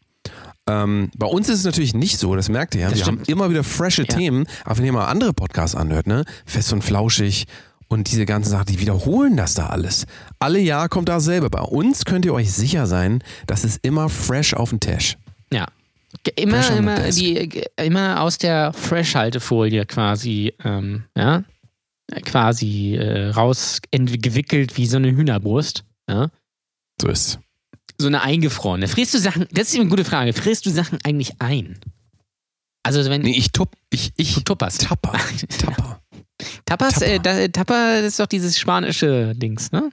Ähm, 0.68 1.11
bei 1.16 1.26
uns 1.26 1.48
ist 1.48 1.61
es 1.61 1.64
natürlich 1.64 1.94
nicht 1.94 2.18
so, 2.18 2.36
das 2.36 2.48
merkt 2.48 2.74
ihr 2.74 2.82
ja. 2.82 2.88
Das 2.88 2.98
wir 2.98 3.04
stimmt. 3.04 3.20
haben 3.20 3.32
immer 3.32 3.50
wieder 3.50 3.64
frische 3.64 4.02
Ja. 4.02 4.16
Themen, 4.16 4.46
aber 4.64 4.78
wenn 4.78 4.84
ihr 4.84 4.92
mal 4.92 5.06
andere 5.06 5.32
Podcasts 5.32 5.74
anhört, 5.74 6.06
ne? 6.06 6.24
Fest 6.44 6.72
und 6.72 6.82
flauschig 6.82 7.46
und 7.88 8.11
diese 8.11 8.26
ganzen 8.26 8.50
Sachen, 8.50 8.66
die 8.66 8.78
wiederholen 8.80 9.36
das 9.36 9.54
da 9.54 9.68
alles. 9.68 10.04
Alle 10.38 10.59
Jahr 10.59 10.88
kommt 10.90 11.09
dasselbe. 11.09 11.48
Bei 11.48 11.62
uns 11.62 12.04
könnt 12.04 12.26
ihr 12.26 12.34
euch 12.34 12.52
sicher 12.52 12.86
sein, 12.86 13.22
das 13.46 13.64
ist 13.64 13.80
immer 13.82 14.09
fresh 14.11 14.52
auf 14.54 14.70
dem 14.70 14.80
Tisch. 14.80 15.16
Immer, 16.36 16.76
immer, 16.76 17.11
die, 17.11 17.64
immer 17.76 18.22
aus 18.22 18.38
der 18.38 18.72
Fresh-Haltefolie 18.72 19.84
quasi, 19.86 20.54
ähm, 20.64 21.04
ja, 21.16 21.44
äh, 22.11 22.20
quasi 22.22 22.94
äh, 22.96 23.28
rausgewickelt 23.30 24.76
wie 24.76 24.86
so 24.86 24.96
eine 24.96 25.11
Hühnerbrust. 25.11 25.84
Ja? 26.09 26.30
So 27.00 27.09
ist 27.09 27.38
So 27.98 28.06
eine 28.06 28.22
eingefrorene. 28.22 28.88
Frierst 28.88 29.14
du 29.14 29.18
Sachen, 29.18 29.46
das 29.52 29.68
ist 29.68 29.78
eine 29.78 29.88
gute 29.88 30.04
Frage, 30.04 30.32
frierst 30.32 30.64
du 30.66 30.70
Sachen 30.70 30.98
eigentlich 31.04 31.32
ein? 31.40 31.78
Also 32.82 33.04
wenn 33.11 33.20
Nee, 33.22 33.36
ich 33.36 33.52
tupp, 33.52 33.72
ich, 33.90 34.12
ich 34.16 34.34
du 34.34 34.40
tupperst. 34.40 34.82
tapper. 34.82 35.12
Tapper. 35.59 36.00
Tapas, 36.64 36.94
Tapper. 36.94 37.06
äh, 37.06 37.20
da, 37.20 37.48
Tapper, 37.48 38.00
ist 38.00 38.18
doch 38.18 38.26
dieses 38.26 38.59
spanische 38.59 39.34
Dings, 39.34 39.72
ne? 39.72 39.90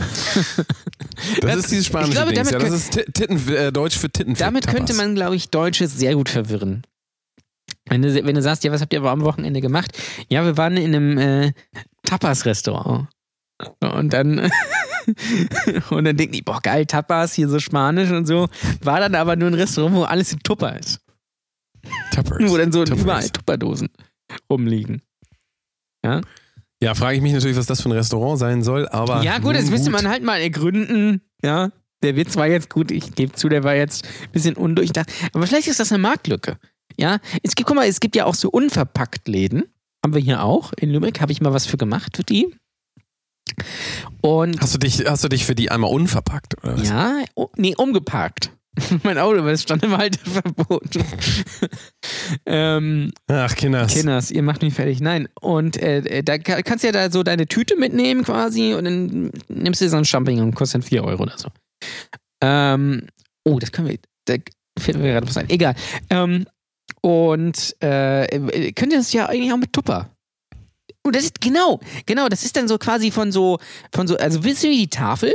Das, 1.42 1.56
ist 1.56 1.70
dieses 1.70 1.86
spanische 1.86 2.10
ich 2.12 2.16
glaube, 2.16 2.32
Dings. 2.32 2.50
damit 2.50 2.62
Ja, 2.64 2.70
das 2.70 2.80
ist 2.80 2.92
Ti- 2.92 3.12
Titten, 3.12 3.48
äh, 3.54 3.70
Deutsch 3.72 3.98
für 3.98 4.10
Titten. 4.10 4.34
Damit 4.34 4.66
könnte 4.66 4.94
man, 4.94 5.14
glaube 5.14 5.36
ich, 5.36 5.50
Deutsche 5.50 5.86
sehr 5.86 6.14
gut 6.14 6.28
verwirren. 6.28 6.82
Wenn 7.88 8.02
du, 8.02 8.14
wenn 8.24 8.34
du 8.34 8.42
sagst, 8.42 8.64
ja, 8.64 8.72
was 8.72 8.80
habt 8.80 8.92
ihr 8.92 9.02
am 9.02 9.20
Wochenende 9.22 9.60
gemacht? 9.60 9.96
Ja, 10.28 10.44
wir 10.44 10.56
waren 10.56 10.76
in 10.76 10.94
einem 10.94 11.18
äh, 11.18 11.52
Tapas-Restaurant. 12.04 13.08
Und 13.80 14.12
dann, 14.12 14.38
und 15.90 16.04
dann 16.04 16.16
denken 16.16 16.32
die, 16.32 16.42
boah, 16.42 16.60
geil, 16.62 16.86
Tapas, 16.86 17.34
hier 17.34 17.48
so 17.48 17.58
Spanisch 17.58 18.10
und 18.10 18.26
so. 18.26 18.48
War 18.82 19.00
dann 19.00 19.14
aber 19.14 19.36
nur 19.36 19.48
ein 19.48 19.54
Restaurant, 19.54 19.94
wo 19.94 20.02
alles 20.04 20.32
in 20.32 20.40
Tupper 20.40 20.78
ist. 20.78 21.00
Tuppers. 22.14 22.38
Wo 22.50 22.56
dann 22.56 22.72
so 22.72 22.84
Tuppers. 22.84 23.02
überall 23.02 23.28
Tupperdosen 23.30 23.88
rumliegen. 24.50 25.02
Ja, 26.04 26.20
Ja, 26.82 26.94
frage 26.94 27.16
ich 27.16 27.22
mich 27.22 27.32
natürlich, 27.32 27.56
was 27.56 27.66
das 27.66 27.82
für 27.82 27.90
ein 27.90 27.92
Restaurant 27.92 28.38
sein 28.38 28.62
soll, 28.62 28.88
aber. 28.88 29.22
ja 29.22 29.38
gut, 29.38 29.54
das 29.54 29.70
müsste 29.70 29.90
man 29.90 30.08
halt 30.08 30.22
mal 30.22 30.40
ergründen. 30.40 31.20
Ja, 31.42 31.70
der 32.02 32.16
Witz 32.16 32.36
war 32.36 32.46
jetzt 32.46 32.70
gut, 32.70 32.90
ich 32.90 33.14
gebe 33.14 33.32
zu, 33.32 33.48
der 33.50 33.64
war 33.64 33.74
jetzt 33.74 34.06
ein 34.06 34.32
bisschen 34.32 34.56
undurchdacht. 34.56 35.12
Aber 35.34 35.46
vielleicht 35.46 35.68
ist 35.68 35.80
das 35.80 35.92
eine 35.92 36.00
Marktlücke. 36.00 36.56
Ja, 36.96 37.18
es 37.42 37.54
gibt, 37.54 37.66
guck 37.66 37.76
mal, 37.76 37.86
es 37.86 38.00
gibt 38.00 38.16
ja 38.16 38.24
auch 38.24 38.34
so 38.34 38.48
unverpackt 38.50 39.28
Läden. 39.28 39.64
Haben 40.02 40.14
wir 40.14 40.20
hier 40.22 40.42
auch 40.42 40.72
in 40.72 40.90
Lübeck, 40.90 41.20
habe 41.20 41.32
ich 41.32 41.42
mal 41.42 41.52
was 41.52 41.66
für 41.66 41.76
gemacht 41.76 42.16
für 42.16 42.24
die. 42.24 42.54
Und 44.22 44.60
Hast 44.60 44.74
du 44.74 44.78
dich, 44.78 45.04
hast 45.06 45.22
du 45.24 45.28
dich 45.28 45.44
für 45.44 45.54
die 45.54 45.70
einmal 45.70 45.92
unverpackt, 45.92 46.62
oder 46.62 46.78
was? 46.78 46.88
ja, 46.88 47.22
nee, 47.56 47.74
umgeparkt. 47.76 48.52
mein 49.02 49.18
Auto, 49.18 49.42
weil 49.44 49.54
es 49.54 49.62
stand 49.62 49.82
im 49.82 49.96
Halteverbot. 49.96 50.96
ähm, 52.46 53.12
Ach, 53.28 53.54
Kinders. 53.54 53.92
Kinders, 53.92 54.30
ihr 54.30 54.42
macht 54.42 54.62
mich 54.62 54.74
fertig. 54.74 55.00
Nein. 55.00 55.28
Und 55.40 55.76
äh, 55.82 55.98
äh, 55.98 56.22
da 56.22 56.38
ka- 56.38 56.62
kannst 56.62 56.84
du 56.84 56.88
ja 56.88 56.92
da 56.92 57.10
so 57.10 57.22
deine 57.22 57.46
Tüte 57.46 57.76
mitnehmen 57.76 58.24
quasi 58.24 58.74
und 58.74 58.84
dann 58.84 59.32
nimmst 59.48 59.80
du 59.80 59.84
dir 59.84 59.90
so 59.90 59.96
ein 59.96 60.04
Champignon, 60.04 60.54
kostet 60.54 60.82
dann 60.82 60.88
4 60.88 61.04
Euro 61.04 61.22
oder 61.24 61.36
so. 61.36 61.48
Ähm, 62.42 63.06
oh, 63.44 63.58
das 63.58 63.72
können 63.72 63.88
wir. 63.88 63.98
Da 64.26 64.34
fällt 64.78 64.98
mir 64.98 65.12
gerade 65.12 65.26
was 65.26 65.36
ein. 65.36 65.50
Egal. 65.50 65.74
Ähm, 66.08 66.46
und 67.02 67.76
äh, 67.82 68.72
könnt 68.72 68.92
ihr 68.92 68.98
das 68.98 69.12
ja 69.12 69.26
eigentlich 69.26 69.52
auch 69.52 69.56
mit 69.56 69.72
Tupper. 69.72 70.10
Und 71.02 71.16
das 71.16 71.24
ist 71.24 71.40
genau, 71.40 71.80
genau, 72.04 72.28
das 72.28 72.44
ist 72.44 72.56
dann 72.56 72.68
so 72.68 72.76
quasi 72.76 73.10
von 73.10 73.32
so, 73.32 73.58
von 73.92 74.06
so, 74.06 74.16
also 74.18 74.44
wisst 74.44 74.64
ihr 74.64 74.70
wie 74.70 74.78
die 74.78 74.90
Tafel? 74.90 75.34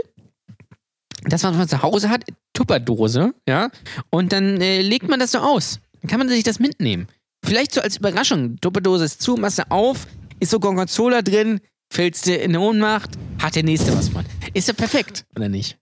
Das, 1.23 1.43
was 1.43 1.55
man 1.55 1.67
zu 1.67 1.81
Hause 1.81 2.09
hat, 2.09 2.23
Tupperdose, 2.55 3.33
ja, 3.47 3.69
und 4.09 4.31
dann 4.31 4.59
äh, 4.59 4.81
legt 4.81 5.07
man 5.07 5.19
das 5.19 5.33
so 5.33 5.37
aus. 5.39 5.79
Dann 6.01 6.09
kann 6.09 6.19
man 6.19 6.29
sich 6.29 6.43
das 6.43 6.57
mitnehmen. 6.59 7.07
Vielleicht 7.45 7.73
so 7.73 7.81
als 7.81 7.97
Überraschung. 7.97 8.57
Tupperdose 8.61 9.05
ist 9.05 9.21
zu, 9.21 9.35
machst 9.35 9.59
du 9.59 9.69
auf, 9.69 10.07
ist 10.39 10.49
so 10.49 10.59
Gorgonzola 10.59 11.21
drin, 11.21 11.59
fällst 11.93 12.25
du 12.25 12.33
in 12.35 12.57
Ohnmacht, 12.57 13.11
hat 13.39 13.55
der 13.55 13.63
nächste 13.63 13.95
was 13.95 14.09
von. 14.09 14.25
Ist 14.55 14.67
ja 14.67 14.73
perfekt, 14.73 15.25
oder 15.35 15.49
nicht? 15.49 15.77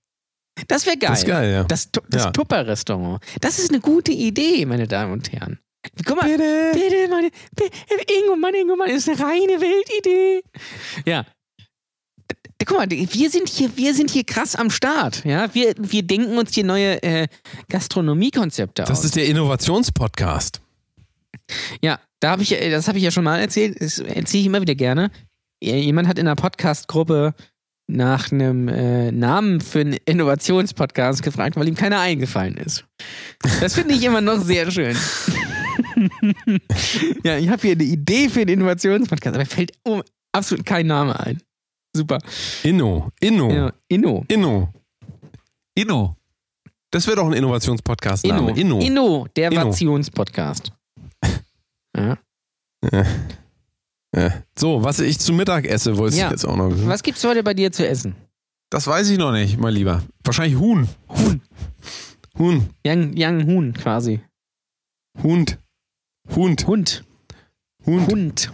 Das 0.67 0.86
wäre 0.86 0.97
geil. 0.97 1.09
Das 1.11 1.19
ist 1.19 1.28
geil, 1.28 1.51
ja. 1.51 1.63
Das, 1.63 1.89
das 2.09 2.26
Ja. 2.26 2.32
Tupper-Restaurant. 2.32 3.24
Das 3.41 3.59
ist 3.59 3.69
eine 3.71 3.80
gute 3.80 4.11
Idee, 4.11 4.65
meine 4.65 4.88
Damen 4.88 5.13
und 5.13 5.32
Herren. 5.32 5.59
Guck 6.05 6.21
mal, 6.21 6.30
Bitte. 6.30 6.71
bitte, 6.74 7.07
meine, 7.09 7.30
bitte, 7.55 7.71
Ingo, 8.21 8.36
Mann, 8.36 8.53
Ingo, 8.53 8.76
Mann, 8.76 8.89
ist 8.89 9.09
eine 9.09 9.19
reine 9.19 9.59
Weltidee. 9.59 10.43
Ja. 11.05 11.26
Guck 12.66 12.78
mal, 12.78 12.89
wir 12.89 13.30
sind 13.30 13.49
hier, 13.49 13.76
wir 13.76 13.93
sind 13.93 14.10
hier 14.10 14.24
krass 14.24 14.56
am 14.56 14.70
Start. 14.70 15.26
Ja, 15.26 15.54
wir, 15.54 15.74
wir 15.78 16.04
denken 16.04 16.38
uns 16.38 16.54
hier 16.54 16.64
neue 16.64 17.01
äh, 17.04 17.28
Gastronomiekonzepte 17.70 18.84
Das 18.84 18.99
aus. 18.99 19.06
ist 19.06 19.16
der 19.16 19.26
Innovationspodcast. 19.28 20.62
Ja, 21.82 21.99
da 22.22 22.32
habe 22.32 22.43
ich, 22.43 22.54
äh, 22.54 22.72
das 22.72 22.88
habe 22.88 22.97
ich 22.97 23.04
ja 23.04 23.12
schon 23.12 23.26
mal 23.26 23.39
erzählt. 23.39 23.82
Das 23.82 23.99
erzähle 23.99 24.41
ich 24.41 24.45
immer 24.45 24.62
wieder 24.62 24.76
gerne. 24.76 25.12
Jemand 25.62 26.08
hat 26.08 26.20
in 26.20 26.28
einer 26.28 26.36
Podcast-Gruppe 26.36 27.34
nach 27.88 28.32
einem 28.32 28.70
äh, 28.70 29.12
Namen 29.12 29.60
für 29.62 29.82
einen 29.82 29.97
Innovationspodcast 30.06 31.22
gefragt, 31.22 31.56
weil 31.58 31.68
ihm 31.68 31.76
keiner 31.76 31.99
eingefallen 31.99 32.56
ist. 32.58 32.86
Das 33.60 33.76
finde 33.76 33.93
ich 33.93 34.04
immer 34.04 34.22
noch 34.22 34.39
sehr 34.41 34.72
schön. 34.72 34.95
ja, 37.24 37.38
ich 37.38 37.49
habe 37.49 37.62
hier 37.62 37.74
eine 37.74 37.84
Idee 37.84 38.30
für 38.30 38.41
einen 38.41 38.49
Innovationspodcast, 38.49 39.36
aber 39.36 39.43
mir 39.43 39.49
fällt 39.49 39.74
um 39.84 40.01
absolut 40.32 40.66
kein 40.66 40.88
Name 40.88 41.20
ein. 41.20 41.41
Super. 41.96 42.20
Inno. 42.64 43.10
Inno. 43.20 43.52
Ja, 43.52 43.74
Inno. 43.88 44.24
Inno. 44.28 44.74
Inno. 45.76 46.16
Das 46.91 47.06
wäre 47.08 47.18
doch 47.18 47.28
ein 47.28 47.34
Innovationspodcast. 47.34 48.26
Inno. 48.26 48.50
Inno. 48.50 48.80
Inno, 48.80 49.28
der 49.36 49.52
Inno. 49.52 49.66
Vationspodcast. 49.66 50.72
Ja. 51.96 52.18
Ja. 54.16 54.44
So, 54.58 54.84
was 54.84 55.00
ich 55.00 55.20
zu 55.20 55.32
Mittag 55.32 55.66
esse, 55.66 55.96
wollte 55.98 56.18
Ja. 56.18 56.26
ich 56.26 56.32
jetzt 56.32 56.46
auch 56.46 56.56
noch 56.58 56.70
wissen. 56.72 56.88
Was 56.88 57.02
gibt's 57.04 57.24
heute 57.24 57.44
bei 57.44 57.54
dir 57.54 57.72
zu 57.72 57.88
essen? 57.88 58.16
Das 58.72 58.88
weiß 58.88 59.10
ich 59.10 59.18
noch 59.20 59.32
nicht, 59.32 59.58
mein 59.60 59.74
Lieber. 59.74 60.02
Wahrscheinlich 60.24 60.60
Huhn. 60.60 60.89
Huhn. 61.10 61.41
Huhn. 62.38 62.70
Young, 62.86 63.14
Young 63.16 63.46
Huhn 63.46 63.74
quasi. 63.74 64.20
Hund. 65.22 65.60
Hund. 66.36 66.66
Hund. 66.68 67.04
Hund. 67.86 68.12
Hund. 68.12 68.52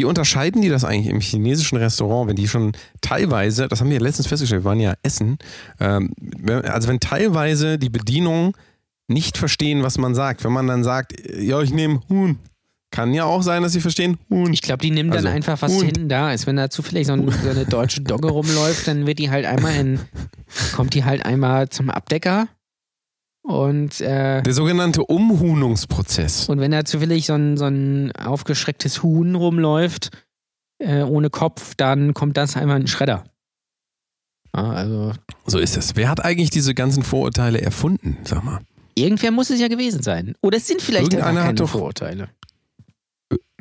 Wie 0.00 0.06
unterscheiden 0.06 0.62
die 0.62 0.70
das 0.70 0.82
eigentlich 0.82 1.08
im 1.08 1.20
chinesischen 1.20 1.76
Restaurant, 1.76 2.26
wenn 2.26 2.36
die 2.36 2.48
schon 2.48 2.72
teilweise, 3.02 3.68
das 3.68 3.80
haben 3.80 3.90
wir 3.90 4.00
letztens 4.00 4.28
festgestellt, 4.28 4.62
wir 4.62 4.70
waren 4.70 4.80
ja 4.80 4.94
essen, 5.02 5.36
ähm, 5.78 6.14
also 6.64 6.88
wenn 6.88 7.00
teilweise 7.00 7.76
die 7.78 7.90
Bedienung 7.90 8.56
nicht 9.08 9.36
verstehen, 9.36 9.82
was 9.82 9.98
man 9.98 10.14
sagt, 10.14 10.42
wenn 10.42 10.52
man 10.52 10.66
dann 10.66 10.84
sagt, 10.84 11.12
ja, 11.38 11.60
ich 11.60 11.70
nehme 11.74 12.00
Huhn, 12.08 12.38
kann 12.90 13.12
ja 13.12 13.24
auch 13.24 13.42
sein, 13.42 13.62
dass 13.62 13.72
sie 13.72 13.82
verstehen 13.82 14.16
Huhn. 14.30 14.50
Ich 14.54 14.62
glaube, 14.62 14.80
die 14.80 14.90
nehmen 14.90 15.10
dann 15.10 15.18
Also, 15.18 15.28
einfach, 15.28 15.60
was 15.60 15.74
Hund. 15.74 15.84
hinten 15.84 16.08
da 16.08 16.32
ist. 16.32 16.46
Wenn 16.46 16.56
da 16.56 16.70
zufällig 16.70 17.06
so, 17.06 17.12
ein, 17.12 17.30
so 17.30 17.50
eine 17.50 17.66
deutsche 17.66 18.00
Dogge 18.00 18.30
rumläuft, 18.30 18.88
dann 18.88 19.06
wird 19.06 19.18
die 19.18 19.28
halt 19.28 19.44
einmal 19.44 19.76
in, 19.76 20.00
kommt 20.74 20.94
die 20.94 21.04
halt 21.04 21.26
einmal 21.26 21.68
zum 21.68 21.90
Abdecker. 21.90 22.48
Und, 23.42 24.00
äh, 24.00 24.42
Der 24.42 24.52
sogenannte 24.52 25.04
Umhuhnungsprozess. 25.04 26.48
und 26.48 26.60
wenn 26.60 26.70
da 26.72 26.84
zufällig 26.84 27.26
so 27.26 27.34
ein, 27.34 27.56
so 27.56 27.64
ein 27.64 28.12
aufgeschrecktes 28.12 29.02
Huhn 29.02 29.34
rumläuft, 29.34 30.10
äh, 30.78 31.02
ohne 31.02 31.30
Kopf, 31.30 31.74
dann 31.76 32.14
kommt 32.14 32.36
das 32.36 32.56
einmal 32.56 32.76
in 32.76 32.82
den 32.82 32.88
Schredder. 32.88 33.24
Ja, 34.54 34.70
also, 34.70 35.12
So 35.46 35.58
ist 35.58 35.76
es. 35.76 35.96
Wer 35.96 36.08
hat 36.08 36.24
eigentlich 36.24 36.50
diese 36.50 36.74
ganzen 36.74 37.02
Vorurteile 37.02 37.60
erfunden, 37.60 38.18
sag 38.24 38.44
mal? 38.44 38.60
irgendwer 38.96 39.30
muss 39.30 39.48
es 39.48 39.60
ja 39.60 39.68
gewesen 39.68 40.02
sein. 40.02 40.34
Oder 40.42 40.58
es 40.58 40.66
sind 40.66 40.82
vielleicht 40.82 41.04
Irgendeiner 41.12 41.40
keine 41.40 41.48
hat 41.50 41.60
doch- 41.60 41.70
Vorurteile. 41.70 42.28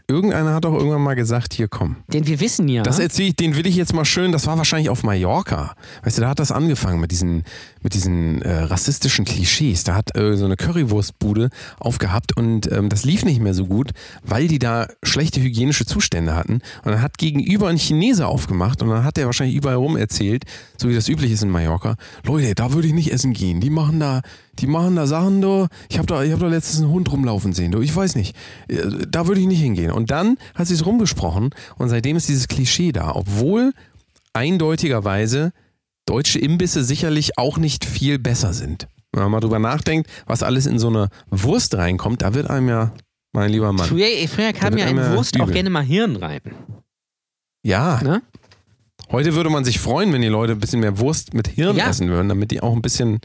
Irgendeiner 0.09 0.55
hat 0.55 0.65
doch 0.65 0.73
irgendwann 0.73 1.03
mal 1.03 1.13
gesagt, 1.13 1.53
hier 1.53 1.67
komm. 1.67 1.97
Denn 2.11 2.25
wir 2.25 2.39
wissen 2.39 2.67
ja, 2.67 2.81
Das 2.81 2.97
erzähle 2.97 3.29
ich, 3.29 3.35
den 3.35 3.55
will 3.55 3.67
ich 3.67 3.75
jetzt 3.75 3.93
mal 3.93 4.05
schön, 4.05 4.31
das 4.31 4.47
war 4.47 4.57
wahrscheinlich 4.57 4.89
auf 4.89 5.03
Mallorca. 5.03 5.75
Weißt 6.03 6.17
du, 6.17 6.23
da 6.23 6.29
hat 6.29 6.39
das 6.39 6.51
angefangen 6.51 6.99
mit 6.99 7.11
diesen, 7.11 7.43
mit 7.81 7.93
diesen 7.93 8.41
äh, 8.41 8.51
rassistischen 8.63 9.25
Klischees. 9.25 9.83
Da 9.83 9.95
hat 9.95 10.15
äh, 10.17 10.35
so 10.35 10.45
eine 10.45 10.55
Currywurstbude 10.55 11.49
aufgehabt 11.79 12.35
und 12.37 12.71
ähm, 12.71 12.89
das 12.89 13.05
lief 13.05 13.25
nicht 13.25 13.41
mehr 13.41 13.53
so 13.53 13.65
gut, 13.65 13.91
weil 14.23 14.47
die 14.47 14.59
da 14.59 14.87
schlechte 15.03 15.41
hygienische 15.41 15.85
Zustände 15.85 16.35
hatten. 16.35 16.61
Und 16.83 16.91
dann 16.91 17.01
hat 17.01 17.17
gegenüber 17.17 17.67
ein 17.69 17.77
Chinese 17.77 18.27
aufgemacht 18.27 18.81
und 18.81 18.89
dann 18.89 19.03
hat 19.03 19.17
der 19.17 19.25
wahrscheinlich 19.25 19.55
überall 19.55 19.75
rum 19.75 19.97
erzählt, 19.97 20.43
so 20.77 20.89
wie 20.89 20.95
das 20.95 21.09
üblich 21.09 21.31
ist 21.31 21.43
in 21.43 21.49
Mallorca. 21.49 21.95
Leute, 22.23 22.55
da 22.55 22.73
würde 22.73 22.87
ich 22.87 22.93
nicht 22.93 23.11
essen 23.11 23.33
gehen. 23.33 23.61
Die 23.61 23.69
machen 23.69 23.99
da, 23.99 24.21
die 24.59 24.67
machen 24.67 24.95
da 24.95 25.07
Sachen, 25.07 25.41
du. 25.41 25.67
Ich 25.89 25.97
habe 25.97 26.07
da, 26.07 26.23
ich 26.23 26.31
hab 26.31 26.39
da 26.39 26.47
letztens 26.47 26.81
einen 26.81 26.91
Hund 26.91 27.11
rumlaufen 27.11 27.53
sehen, 27.53 27.71
du. 27.71 27.81
Ich 27.81 27.95
weiß 27.95 28.15
nicht. 28.15 28.35
Äh, 28.67 28.77
Da 29.09 29.27
würde 29.27 29.41
ich 29.41 29.47
nicht 29.47 29.61
hingehen. 29.61 29.91
Und 29.91 30.11
dann 30.11 30.37
hat 30.55 30.67
sie 30.67 30.73
es 30.73 30.85
rumgesprochen 30.85 31.49
und 31.77 31.89
seitdem 31.89 32.17
ist 32.17 32.29
dieses 32.29 32.47
Klischee 32.47 32.91
da, 32.91 33.15
obwohl 33.15 33.73
eindeutigerweise 34.33 35.51
deutsche 36.09 36.39
Imbisse 36.39 36.83
sicherlich 36.83 37.37
auch 37.37 37.57
nicht 37.57 37.85
viel 37.85 38.17
besser 38.19 38.53
sind. 38.53 38.87
Wenn 39.11 39.23
man 39.23 39.31
mal 39.31 39.39
drüber 39.39 39.59
nachdenkt, 39.59 40.09
was 40.25 40.43
alles 40.43 40.65
in 40.65 40.79
so 40.79 40.87
eine 40.87 41.09
Wurst 41.29 41.75
reinkommt, 41.75 42.21
da 42.21 42.33
wird 42.33 42.49
einem 42.49 42.69
ja, 42.69 42.91
mein 43.33 43.51
lieber 43.51 43.71
Mann. 43.73 43.87
früher, 43.87 44.07
früher 44.27 44.53
kam 44.53 44.77
ja 44.77 44.85
in 44.87 44.97
Wurst 45.15 45.35
auch 45.39 45.43
übel. 45.43 45.53
gerne 45.53 45.69
mal 45.69 45.83
Hirn 45.83 46.15
rein. 46.15 46.41
Ja, 47.63 47.99
Ne? 48.03 48.21
heute 49.11 49.33
würde 49.35 49.49
man 49.49 49.65
sich 49.65 49.79
freuen, 49.79 50.13
wenn 50.13 50.21
die 50.21 50.27
Leute 50.27 50.53
ein 50.53 50.59
bisschen 50.59 50.79
mehr 50.79 50.99
Wurst 50.99 51.33
mit 51.33 51.47
Hirn 51.47 51.75
Ja. 51.77 51.89
essen 51.89 52.09
würden, 52.09 52.29
damit 52.29 52.51
die 52.51 52.61
auch 52.61 52.73
ein 52.75 52.81
bisschen 52.81 53.19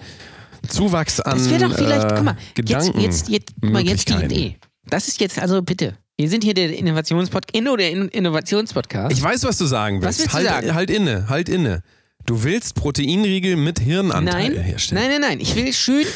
Zuwachs 0.68 1.20
an 1.20 1.36
Das 1.38 1.50
wäre 1.50 1.68
doch 1.68 1.76
vielleicht, 1.76 2.04
äh, 2.10 2.14
guck 2.14 2.24
mal, 2.24 2.36
jetzt, 2.36 2.54
Gedanken. 2.54 3.00
jetzt, 3.00 3.28
jetzt, 3.28 3.52
guck 3.60 3.70
mal, 3.70 3.82
jetzt 3.86 4.08
die. 4.08 4.14
Idee. 4.24 4.56
Das 4.86 5.08
ist 5.08 5.20
jetzt, 5.20 5.38
also 5.38 5.60
bitte, 5.62 5.96
wir 6.16 6.28
sind 6.30 6.42
hier 6.44 6.54
der 6.54 6.76
Innovationspodcast, 6.76 7.54
Inno 7.56 7.76
der 7.76 7.90
In 7.90 8.08
Innovationspodcast. 8.08 9.12
Ich 9.16 9.22
weiß, 9.22 9.44
was 9.44 9.58
du 9.58 9.66
sagen 9.66 10.00
willst. 10.00 10.08
Was 10.08 10.18
willst 10.20 10.32
du 10.32 10.36
halt, 10.38 10.46
sagen? 10.48 10.74
halt 10.74 10.90
inne, 10.90 11.28
halt 11.28 11.48
inne. 11.48 11.82
Du 12.26 12.42
willst 12.42 12.74
Proteinriegel 12.74 13.56
mit 13.56 13.80
Hirnanteil 13.80 14.50
nein, 14.50 14.62
herstellen. 14.62 15.02
nein, 15.02 15.10
nein, 15.20 15.30
nein, 15.30 15.40
ich 15.40 15.54
will 15.54 15.72
schön, 15.72 16.06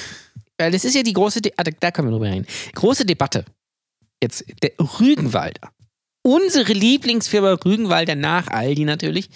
weil 0.57 0.73
das 0.73 0.85
ist 0.85 0.95
ja 0.95 1.03
die 1.03 1.13
große, 1.13 1.41
De 1.43 1.53
ah, 1.57 1.65
da- 1.65 1.91
können 1.91 2.09
wir 2.09 2.13
drüber 2.13 2.31
reden. 2.31 2.47
Große 2.75 3.05
Debatte. 3.05 3.45
Jetzt, 4.23 4.45
der 4.63 4.73
Rügenwalder. 5.01 5.71
Unsere 6.23 6.73
Lieblingsfirma 6.73 7.53
Rügenwalder 7.65 8.17
nach 8.17 8.49
Aldi 8.49 8.85
natürlich, 8.85 9.29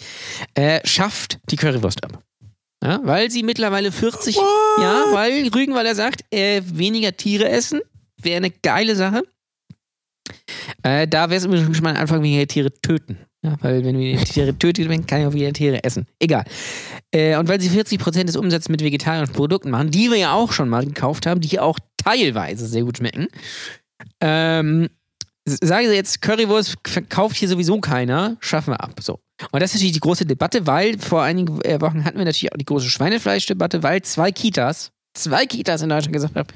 äh, 0.54 0.80
schafft 0.86 1.38
die 1.50 1.56
Currywurst 1.56 2.02
ab. 2.04 2.22
Ja, 2.82 3.00
weil 3.04 3.30
sie 3.30 3.44
mittlerweile 3.44 3.92
40, 3.92 4.34
ja, 4.34 5.04
weil 5.12 5.48
Rügenwalder 5.54 5.94
sagt, 5.94 6.24
äh, 6.34 6.62
weniger 6.64 7.16
Tiere 7.16 7.48
essen, 7.48 7.80
wäre 8.20 8.38
eine 8.38 8.50
geile 8.50 8.96
Sache. 8.96 9.22
Äh, 10.82 11.06
da 11.06 11.30
wäre 11.30 11.38
es 11.38 11.44
übrigens 11.44 11.76
schon 11.76 11.84
mal 11.84 11.90
ein 11.90 11.96
Anfang, 11.96 12.22
weniger 12.22 12.46
Tiere 12.48 12.72
töten. 12.72 13.18
Ja, 13.44 13.56
weil 13.60 13.84
wenn 13.84 13.98
wir 13.98 14.18
Tiere 14.24 14.56
töten, 14.56 15.04
kann 15.06 15.20
ich 15.20 15.26
auch 15.26 15.32
wieder 15.32 15.52
Tiere 15.52 15.82
essen. 15.82 16.06
Egal. 16.20 16.44
Äh, 17.12 17.36
und 17.36 17.48
weil 17.48 17.60
sie 17.60 17.70
40% 17.70 18.24
des 18.24 18.36
Umsatzes 18.36 18.68
mit 18.68 18.82
vegetarischen 18.82 19.34
Produkten 19.34 19.70
machen, 19.70 19.90
die 19.90 20.10
wir 20.10 20.16
ja 20.18 20.32
auch 20.34 20.52
schon 20.52 20.68
mal 20.68 20.84
gekauft 20.86 21.26
haben, 21.26 21.40
die 21.40 21.58
auch 21.58 21.78
teilweise 21.96 22.66
sehr 22.66 22.84
gut 22.84 22.98
schmecken, 22.98 23.26
ähm, 24.20 24.88
s- 25.44 25.58
sage 25.62 25.88
ich 25.88 25.94
jetzt, 25.94 26.22
Currywurst 26.22 26.76
verkauft 26.86 27.36
hier 27.36 27.48
sowieso 27.48 27.80
keiner, 27.80 28.36
schaffen 28.40 28.72
wir 28.74 28.80
ab. 28.80 28.94
So. 29.00 29.18
Und 29.50 29.60
das 29.60 29.70
ist 29.70 29.76
natürlich 29.76 29.94
die 29.94 30.00
große 30.00 30.24
Debatte, 30.26 30.66
weil 30.66 30.98
vor 30.98 31.22
einigen 31.22 31.60
äh, 31.62 31.80
Wochen 31.80 32.04
hatten 32.04 32.18
wir 32.18 32.24
natürlich 32.24 32.52
auch 32.52 32.58
die 32.58 32.64
große 32.64 32.88
Schweinefleischdebatte, 32.88 33.82
weil 33.82 34.02
zwei 34.02 34.30
Kitas, 34.30 34.92
zwei 35.14 35.46
Kitas 35.46 35.82
in 35.82 35.88
Deutschland 35.88 36.12
gesagt 36.12 36.36
haben, 36.36 36.48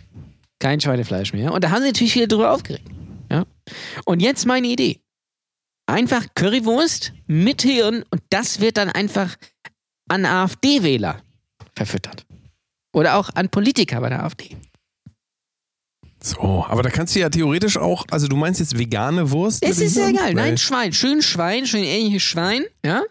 kein 0.60 0.80
Schweinefleisch 0.80 1.32
mehr. 1.32 1.52
Und 1.52 1.64
da 1.64 1.70
haben 1.70 1.80
sie 1.82 1.88
natürlich 1.88 2.12
viele 2.12 2.28
drüber 2.28 2.52
aufgeregt. 2.52 2.86
Ja? 3.30 3.44
Und 4.04 4.22
jetzt 4.22 4.46
meine 4.46 4.68
Idee. 4.68 5.00
Einfach 5.86 6.26
Currywurst 6.34 7.12
mit 7.26 7.62
Hirn 7.62 8.04
und 8.10 8.22
das 8.30 8.60
wird 8.60 8.76
dann 8.76 8.90
einfach 8.90 9.36
an 10.08 10.24
AfD-Wähler 10.24 11.22
verfüttert. 11.74 12.26
Oder 12.92 13.16
auch 13.16 13.30
an 13.34 13.48
Politiker 13.48 14.00
bei 14.00 14.08
der 14.08 14.24
AfD. 14.24 14.56
So, 16.22 16.64
aber 16.68 16.82
da 16.82 16.90
kannst 16.90 17.14
du 17.14 17.20
ja 17.20 17.28
theoretisch 17.28 17.76
auch, 17.76 18.04
also 18.10 18.26
du 18.26 18.36
meinst 18.36 18.58
jetzt 18.58 18.76
vegane 18.78 19.30
Wurst? 19.30 19.62
Es 19.62 19.78
ist 19.78 19.96
ja 19.96 20.08
egal. 20.08 20.34
Nein, 20.34 20.58
Schwein. 20.58 20.92
Schön 20.92 21.22
Schwein, 21.22 21.66
schön 21.66 21.84
ähnliches 21.84 22.22
Schwein, 22.22 22.64
ja. 22.84 23.02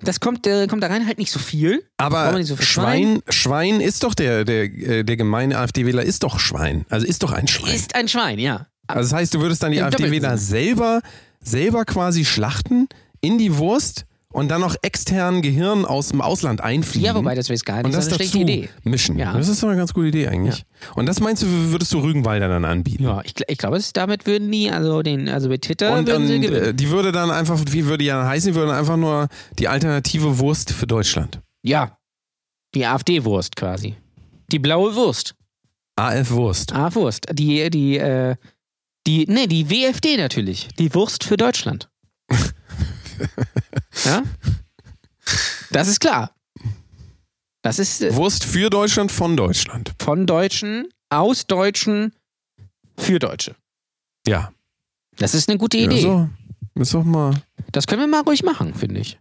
Das 0.00 0.20
kommt, 0.20 0.46
äh, 0.46 0.66
kommt 0.68 0.82
da 0.82 0.88
rein 0.88 1.06
halt 1.06 1.18
nicht 1.18 1.32
so 1.32 1.38
viel. 1.38 1.84
Aber 1.96 2.42
so 2.44 2.54
viel 2.54 2.66
Schwein, 2.66 3.22
Schwein 3.28 3.80
ist 3.80 4.04
doch 4.04 4.14
der, 4.14 4.44
der, 4.44 4.64
äh, 4.64 5.04
der 5.04 5.16
gemeine 5.16 5.58
AfD-Wähler 5.58 6.02
ist 6.02 6.22
doch 6.22 6.38
Schwein. 6.38 6.84
Also 6.88 7.06
ist 7.06 7.22
doch 7.22 7.32
ein 7.32 7.48
Schwein. 7.48 7.74
Ist 7.74 7.94
ein 7.94 8.08
Schwein, 8.08 8.38
ja. 8.38 8.66
Also 8.86 9.10
das 9.10 9.12
heißt, 9.18 9.34
du 9.34 9.40
würdest 9.40 9.62
dann 9.62 9.72
die 9.72 9.82
AfD-Wähler 9.82 10.38
selber, 10.38 11.02
selber 11.40 11.84
quasi 11.84 12.24
schlachten 12.24 12.88
in 13.20 13.38
die 13.38 13.56
Wurst 13.58 14.04
und 14.30 14.48
dann 14.50 14.60
noch 14.60 14.76
extern 14.82 15.40
Gehirn 15.40 15.86
aus 15.86 16.08
dem 16.08 16.20
Ausland 16.20 16.60
einfliegen. 16.60 17.06
Ja, 17.06 17.14
wobei 17.14 17.34
das 17.34 17.48
wäre 17.48 17.58
gar 17.60 17.76
nicht 17.76 17.86
und 17.86 17.94
das 17.94 18.04
so 18.04 18.10
eine 18.10 18.16
schlechte 18.18 18.38
Idee. 18.38 18.68
mischen. 18.84 19.18
Ja. 19.18 19.32
Das 19.32 19.48
ist 19.48 19.62
doch 19.62 19.68
eine 19.68 19.78
ganz 19.78 19.94
gute 19.94 20.08
Idee 20.08 20.28
eigentlich. 20.28 20.64
Und 20.94 21.06
das 21.06 21.18
meinst 21.20 21.42
du, 21.42 21.46
würdest 21.72 21.92
du 21.94 21.98
Rügenwalder 22.00 22.46
dann 22.48 22.64
anbieten? 22.66 23.04
Ja, 23.04 23.22
ich, 23.24 23.32
ich 23.48 23.56
glaube, 23.58 23.80
damit 23.94 24.26
würden 24.26 24.52
die, 24.52 24.70
also 24.70 25.02
den, 25.02 25.28
also 25.30 25.48
bei 25.48 25.56
Twitter 25.56 25.96
Und, 25.96 26.06
würden 26.06 26.26
sie 26.28 26.40
gewinnen. 26.40 26.62
äh, 26.66 26.74
die 26.74 26.90
würde 26.90 27.10
dann 27.10 27.30
einfach, 27.30 27.58
wie 27.70 27.86
würde 27.86 27.98
die 28.04 28.08
dann 28.10 28.26
heißen? 28.26 28.52
Die 28.52 28.54
würde 28.54 28.68
dann 28.68 28.78
einfach 28.78 28.98
nur 28.98 29.28
die 29.58 29.66
alternative 29.68 30.38
Wurst 30.38 30.72
für 30.72 30.86
Deutschland. 30.86 31.40
ja. 31.62 31.94
Die 32.74 32.84
AfD-Wurst 32.84 33.56
quasi. 33.56 33.96
Die 34.52 34.58
blaue 34.58 34.94
Wurst. 34.94 35.34
AF 35.96 36.30
Wurst. 36.30 36.74
A-Wurst. 36.74 37.24
Die, 37.32 37.70
die, 37.70 37.96
äh, 37.96 38.36
die, 39.08 39.24
nee, 39.26 39.46
die 39.46 39.70
WFD 39.70 40.18
natürlich. 40.18 40.68
Die 40.78 40.92
Wurst 40.94 41.24
für 41.24 41.38
Deutschland. 41.38 41.88
ja? 44.04 44.22
Das 45.70 45.88
ist 45.88 45.98
klar. 45.98 46.34
Das 47.62 47.78
ist 47.78 48.02
äh, 48.02 48.14
Wurst 48.14 48.44
für 48.44 48.68
Deutschland 48.68 49.10
von 49.10 49.34
Deutschland. 49.34 49.94
von 49.98 50.26
Deutschen, 50.26 50.88
aus 51.08 51.46
Deutschen, 51.46 52.12
für 52.98 53.18
Deutsche. 53.18 53.56
Ja. 54.26 54.52
Das 55.16 55.34
ist 55.34 55.48
eine 55.48 55.56
gute 55.56 55.78
Idee. 55.78 56.02
Ja, 56.02 56.28
so. 56.74 56.80
Ist 56.80 56.92
doch 56.92 57.02
mal. 57.02 57.42
Das 57.72 57.86
können 57.86 58.02
wir 58.02 58.06
mal 58.06 58.22
ruhig 58.22 58.42
machen, 58.42 58.74
finde 58.74 59.00
ich. 59.00 59.18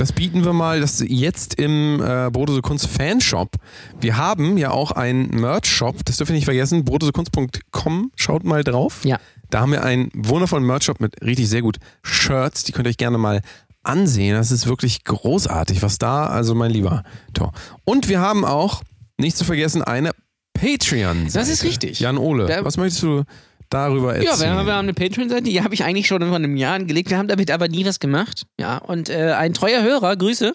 Das 0.00 0.12
bieten 0.12 0.46
wir 0.46 0.54
mal 0.54 0.80
das 0.80 1.04
jetzt 1.06 1.56
im 1.60 2.00
äh, 2.02 2.30
Brodose 2.30 2.62
Kunst 2.62 2.86
Fanshop. 2.86 3.56
Wir 4.00 4.16
haben 4.16 4.56
ja 4.56 4.70
auch 4.70 4.92
einen 4.92 5.28
Merch-Shop, 5.28 6.06
das 6.06 6.16
dürfen 6.16 6.30
wir 6.30 6.36
nicht 6.36 6.46
vergessen, 6.46 6.86
brodosekunst.com, 6.86 8.10
schaut 8.16 8.42
mal 8.42 8.64
drauf. 8.64 9.04
Ja. 9.04 9.18
Da 9.50 9.60
haben 9.60 9.72
wir 9.72 9.84
einen 9.84 10.10
wundervollen 10.14 10.64
Merch-Shop 10.64 11.00
mit 11.00 11.20
richtig 11.20 11.50
sehr 11.50 11.60
gut 11.60 11.76
Shirts, 12.02 12.64
die 12.64 12.72
könnt 12.72 12.86
ihr 12.86 12.92
euch 12.92 12.96
gerne 12.96 13.18
mal 13.18 13.42
ansehen. 13.82 14.34
Das 14.34 14.50
ist 14.50 14.66
wirklich 14.66 15.04
großartig, 15.04 15.82
was 15.82 15.98
da, 15.98 16.24
also 16.28 16.54
mein 16.54 16.70
lieber 16.70 17.04
Tor. 17.34 17.52
Und 17.84 18.08
wir 18.08 18.20
haben 18.20 18.46
auch, 18.46 18.82
nicht 19.18 19.36
zu 19.36 19.44
vergessen, 19.44 19.82
eine 19.82 20.12
patreon 20.54 21.26
-Seite. 21.26 21.34
Das 21.34 21.50
ist 21.50 21.62
richtig. 21.62 22.00
Jan 22.00 22.16
Ole, 22.16 22.46
Da- 22.46 22.64
was 22.64 22.78
möchtest 22.78 23.02
du 23.02 23.24
darüber 23.70 24.20
Ja, 24.20 24.30
erzählen? 24.32 24.50
wir 24.50 24.58
haben, 24.58 24.66
wir 24.66 24.74
haben 24.74 24.84
eine 24.84 24.94
Patreon-Seite, 24.94 25.42
die 25.44 25.62
habe 25.62 25.74
ich 25.74 25.84
eigentlich 25.84 26.06
schon 26.06 26.20
vor 26.22 26.36
einem 26.36 26.56
Jahr 26.56 26.74
angelegt. 26.74 27.10
Wir 27.10 27.18
haben 27.18 27.28
damit 27.28 27.50
aber 27.50 27.68
nie 27.68 27.84
was 27.86 28.00
gemacht. 28.00 28.44
Ja, 28.58 28.78
und 28.78 29.08
äh, 29.08 29.32
ein 29.32 29.54
treuer 29.54 29.82
Hörer, 29.82 30.16
Grüße, 30.16 30.54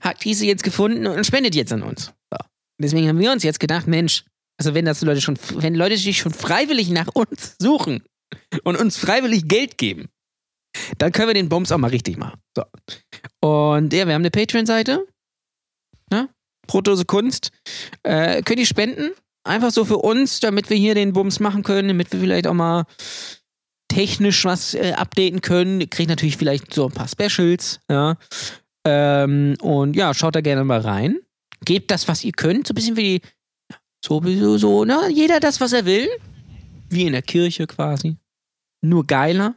hat 0.00 0.24
diese 0.24 0.46
jetzt 0.46 0.62
gefunden 0.62 1.06
und 1.06 1.24
spendet 1.26 1.54
jetzt 1.54 1.72
an 1.72 1.82
uns. 1.82 2.12
So. 2.30 2.38
Deswegen 2.80 3.08
haben 3.08 3.18
wir 3.18 3.32
uns 3.32 3.42
jetzt 3.42 3.60
gedacht, 3.60 3.86
Mensch, 3.86 4.24
also 4.58 4.74
wenn 4.74 4.84
das 4.84 5.00
Leute 5.02 5.20
schon, 5.20 5.38
wenn 5.56 5.74
Leute 5.74 5.96
sich 5.96 6.18
schon 6.18 6.32
freiwillig 6.32 6.90
nach 6.90 7.08
uns 7.14 7.56
suchen 7.58 8.02
und 8.64 8.76
uns 8.76 8.96
freiwillig 8.96 9.48
Geld 9.48 9.78
geben, 9.78 10.08
dann 10.98 11.12
können 11.12 11.28
wir 11.28 11.34
den 11.34 11.48
Bums 11.48 11.72
auch 11.72 11.78
mal 11.78 11.90
richtig 11.90 12.16
machen. 12.16 12.40
So. 12.56 12.62
Und 13.40 13.92
ja, 13.92 14.06
wir 14.06 14.14
haben 14.14 14.22
eine 14.22 14.30
Patreon-Seite. 14.30 15.04
Ja? 16.12 16.28
Protose 16.66 17.04
Kunst. 17.04 17.50
Äh, 18.02 18.42
könnt 18.42 18.60
ihr 18.60 18.66
spenden? 18.66 19.10
Einfach 19.44 19.70
so 19.70 19.84
für 19.84 19.98
uns, 19.98 20.40
damit 20.40 20.68
wir 20.70 20.76
hier 20.76 20.94
den 20.94 21.12
Bums 21.12 21.40
machen 21.40 21.62
können, 21.62 21.88
damit 21.88 22.12
wir 22.12 22.20
vielleicht 22.20 22.46
auch 22.46 22.54
mal 22.54 22.84
technisch 23.88 24.44
was 24.44 24.74
äh, 24.74 24.92
updaten 24.92 25.40
können. 25.40 25.80
Ihr 25.80 25.88
kriegt 25.88 26.10
natürlich 26.10 26.36
vielleicht 26.36 26.72
so 26.72 26.86
ein 26.86 26.92
paar 26.92 27.08
Specials, 27.08 27.80
ja. 27.90 28.16
Ähm, 28.86 29.56
und 29.60 29.96
ja, 29.96 30.14
schaut 30.14 30.34
da 30.34 30.40
gerne 30.40 30.64
mal 30.64 30.80
rein. 30.80 31.18
Gebt 31.64 31.90
das, 31.90 32.08
was 32.08 32.24
ihr 32.24 32.32
könnt, 32.32 32.66
so 32.66 32.72
ein 32.72 32.76
bisschen 32.76 32.96
wie 32.96 33.18
die, 33.18 33.22
sowieso 34.04 34.56
so, 34.56 34.84
ne? 34.84 35.08
Jeder 35.12 35.40
das, 35.40 35.60
was 35.60 35.72
er 35.72 35.84
will. 35.84 36.08
Wie 36.88 37.06
in 37.06 37.12
der 37.12 37.22
Kirche 37.22 37.66
quasi. 37.66 38.16
Nur 38.82 39.06
geiler. 39.06 39.54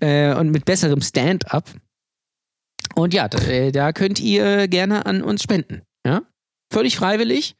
Äh, 0.00 0.34
und 0.34 0.50
mit 0.50 0.64
besserem 0.64 1.00
Stand-up. 1.00 1.70
Und 2.94 3.14
ja, 3.14 3.28
da, 3.28 3.38
äh, 3.38 3.72
da 3.72 3.92
könnt 3.92 4.20
ihr 4.20 4.68
gerne 4.68 5.06
an 5.06 5.22
uns 5.22 5.42
spenden. 5.42 5.82
Ja? 6.06 6.22
Völlig 6.72 6.96
freiwillig. 6.96 7.56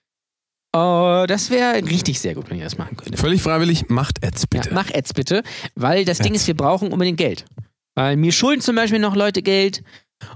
Äh, 0.74 1.26
das 1.26 1.50
wäre 1.50 1.74
richtig 1.84 2.20
sehr 2.20 2.34
gut, 2.34 2.48
wenn 2.50 2.58
ihr 2.58 2.64
das 2.64 2.78
machen 2.78 2.96
könntet. 2.96 3.18
Völlig 3.18 3.42
freiwillig, 3.42 3.88
macht 3.88 4.24
Ads 4.24 4.46
bitte. 4.46 4.68
Ja, 4.70 4.74
mach 4.74 4.92
Ads 4.92 5.12
bitte, 5.14 5.42
weil 5.74 6.04
das 6.04 6.18
Ding 6.18 6.32
Ads. 6.32 6.42
ist, 6.42 6.46
wir 6.46 6.56
brauchen 6.56 6.92
unbedingt 6.92 7.18
Geld. 7.18 7.44
Weil 7.94 8.16
mir 8.16 8.32
schulden 8.32 8.62
zum 8.62 8.76
Beispiel 8.76 8.98
noch 8.98 9.14
Leute 9.14 9.42
Geld 9.42 9.82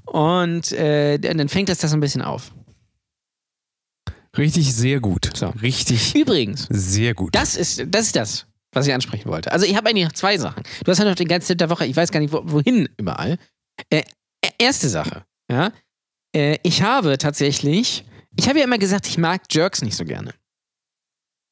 und 0.04 0.72
äh, 0.72 1.18
dann 1.18 1.48
fängt 1.48 1.68
das 1.68 1.78
das 1.78 1.92
ein 1.92 2.00
bisschen 2.00 2.22
auf. 2.22 2.52
Richtig 4.36 4.74
sehr 4.74 5.00
gut. 5.00 5.30
So. 5.34 5.48
Richtig 5.62 6.14
Übrigens, 6.14 6.66
sehr 6.70 7.14
gut. 7.14 7.34
das 7.34 7.56
ist, 7.56 7.82
das 7.88 8.06
ist 8.06 8.16
das, 8.16 8.46
was 8.72 8.86
ich 8.86 8.92
ansprechen 8.92 9.30
wollte. 9.30 9.50
Also 9.52 9.64
ich 9.64 9.76
habe 9.76 9.88
eigentlich 9.88 10.04
noch 10.04 10.12
zwei 10.12 10.36
Sachen. 10.36 10.62
Du 10.84 10.90
hast 10.90 10.98
ja 10.98 11.06
noch 11.06 11.14
den 11.14 11.28
ganzen 11.28 11.48
Tipp 11.48 11.58
der 11.58 11.70
Woche, 11.70 11.86
ich 11.86 11.96
weiß 11.96 12.10
gar 12.12 12.20
nicht, 12.20 12.32
wo, 12.32 12.42
wohin 12.44 12.88
überall. 12.98 13.38
Äh, 13.88 14.02
äh, 14.42 14.50
erste 14.58 14.88
Sache, 14.90 15.24
ja. 15.50 15.72
Äh, 16.34 16.58
ich 16.62 16.82
habe 16.82 17.16
tatsächlich, 17.16 18.04
ich 18.38 18.48
habe 18.48 18.58
ja 18.58 18.64
immer 18.64 18.78
gesagt, 18.78 19.06
ich 19.06 19.18
mag 19.18 19.42
Jerks 19.50 19.82
nicht 19.82 19.96
so 19.96 20.04
gerne. 20.04 20.32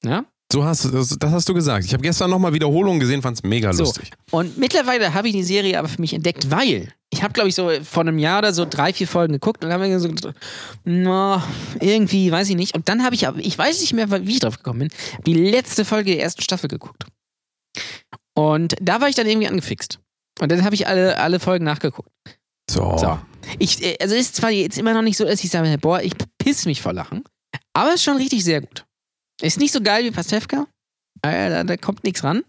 Ja? 0.05 0.25
So 0.53 0.63
hast 0.65 0.85
du, 0.85 0.91
das, 0.91 1.17
das 1.19 1.33
hast 1.33 1.49
du 1.49 1.55
gesagt. 1.55 1.85
Ich 1.87 1.93
habe 1.95 2.03
gestern 2.03 2.31
nochmal 2.31 2.53
Wiederholungen 2.53 3.01
gesehen, 3.01 3.23
fand 3.23 3.39
es 3.39 3.43
mega 3.43 3.73
So. 3.73 3.85
lustig. 3.85 4.11
Und 4.31 4.59
mittlerweile 4.59 5.15
habe 5.15 5.27
ich 5.29 5.35
die 5.35 5.43
Serie 5.43 5.79
aber 5.79 5.89
für 5.89 6.01
mich 6.01 6.13
entdeckt, 6.13 6.51
weil 6.51 6.93
ich 7.11 7.23
habe, 7.23 7.33
glaube 7.33 7.49
ich, 7.49 7.55
so 7.55 7.71
vor 7.83 8.03
einem 8.03 8.19
Jahr 8.19 8.39
oder 8.41 8.53
so 8.53 8.67
drei, 8.69 8.93
vier 8.93 9.09
Folgen 9.09 9.33
geguckt 9.33 9.65
und 9.65 9.71
dann 9.71 9.81
habe 9.81 9.89
ich 9.93 9.99
so 10.01 10.09
gedacht, 10.09 10.35
na, 10.85 11.43
irgendwie, 11.81 12.31
weiß 12.31 12.51
ich 12.51 12.57
nicht. 12.57 12.75
Und 12.75 12.89
dann 12.89 13.03
habe 13.03 13.15
ich, 13.15 13.27
aber- 13.27 13.39
ich 13.39 13.57
weiß 13.57 13.81
nicht 13.81 13.95
mehr, 13.95 14.11
wie 14.27 14.33
ich 14.33 14.41
drauf 14.41 14.59
gekommen 14.59 14.81
bin, 14.81 14.91
die 15.27 15.35
letzte 15.35 15.85
Folge 15.85 16.13
der 16.13 16.23
ersten 16.23 16.43
Staffel 16.43 16.69
geguckt. 16.69 17.05
Und 18.37 18.75
da 18.81 19.01
war 19.01 19.09
ich 19.09 19.15
dann 19.15 19.27
irgendwie 19.27 19.49
angefixt. 19.49 19.99
Und 20.41 20.51
dann 20.53 20.65
habe 20.65 20.75
ich 20.75 20.87
alle, 20.89 21.19
alle 21.19 21.41
Folgen 21.41 21.65
nachgeguckt. 21.65 22.11
So. 22.69 22.99
So. 22.99 23.19
Ich, 23.59 23.83
äh, 23.83 23.97
also 24.01 24.15
ist 24.15 24.37
zwar 24.37 24.51
jetzt 24.51 24.79
immer 24.79 24.95
noch 24.95 25.03
nicht 25.03 25.17
so, 25.17 25.25
dass 25.25 25.43
ich 25.43 25.51
sage, 25.51 25.77
boah, 25.79 26.03
ich 26.03 26.15
piss 26.39 26.67
mich 26.67 26.83
vor 26.83 26.93
Lachen, 26.93 27.25
aber 27.73 27.91
es 27.91 27.97
ist 27.97 28.05
schon 28.05 28.17
richtig 28.17 28.45
sehr 28.45 28.61
gut. 28.61 28.85
Ist 29.43 29.59
nicht 29.59 29.73
so 29.73 29.81
geil 29.81 30.05
wie 30.05 30.11
Pastewka, 30.11 30.67
da, 31.23 31.65
da 31.65 31.77
kommt 31.77 32.05
nichts 32.05 32.23
ran. 32.23 32.43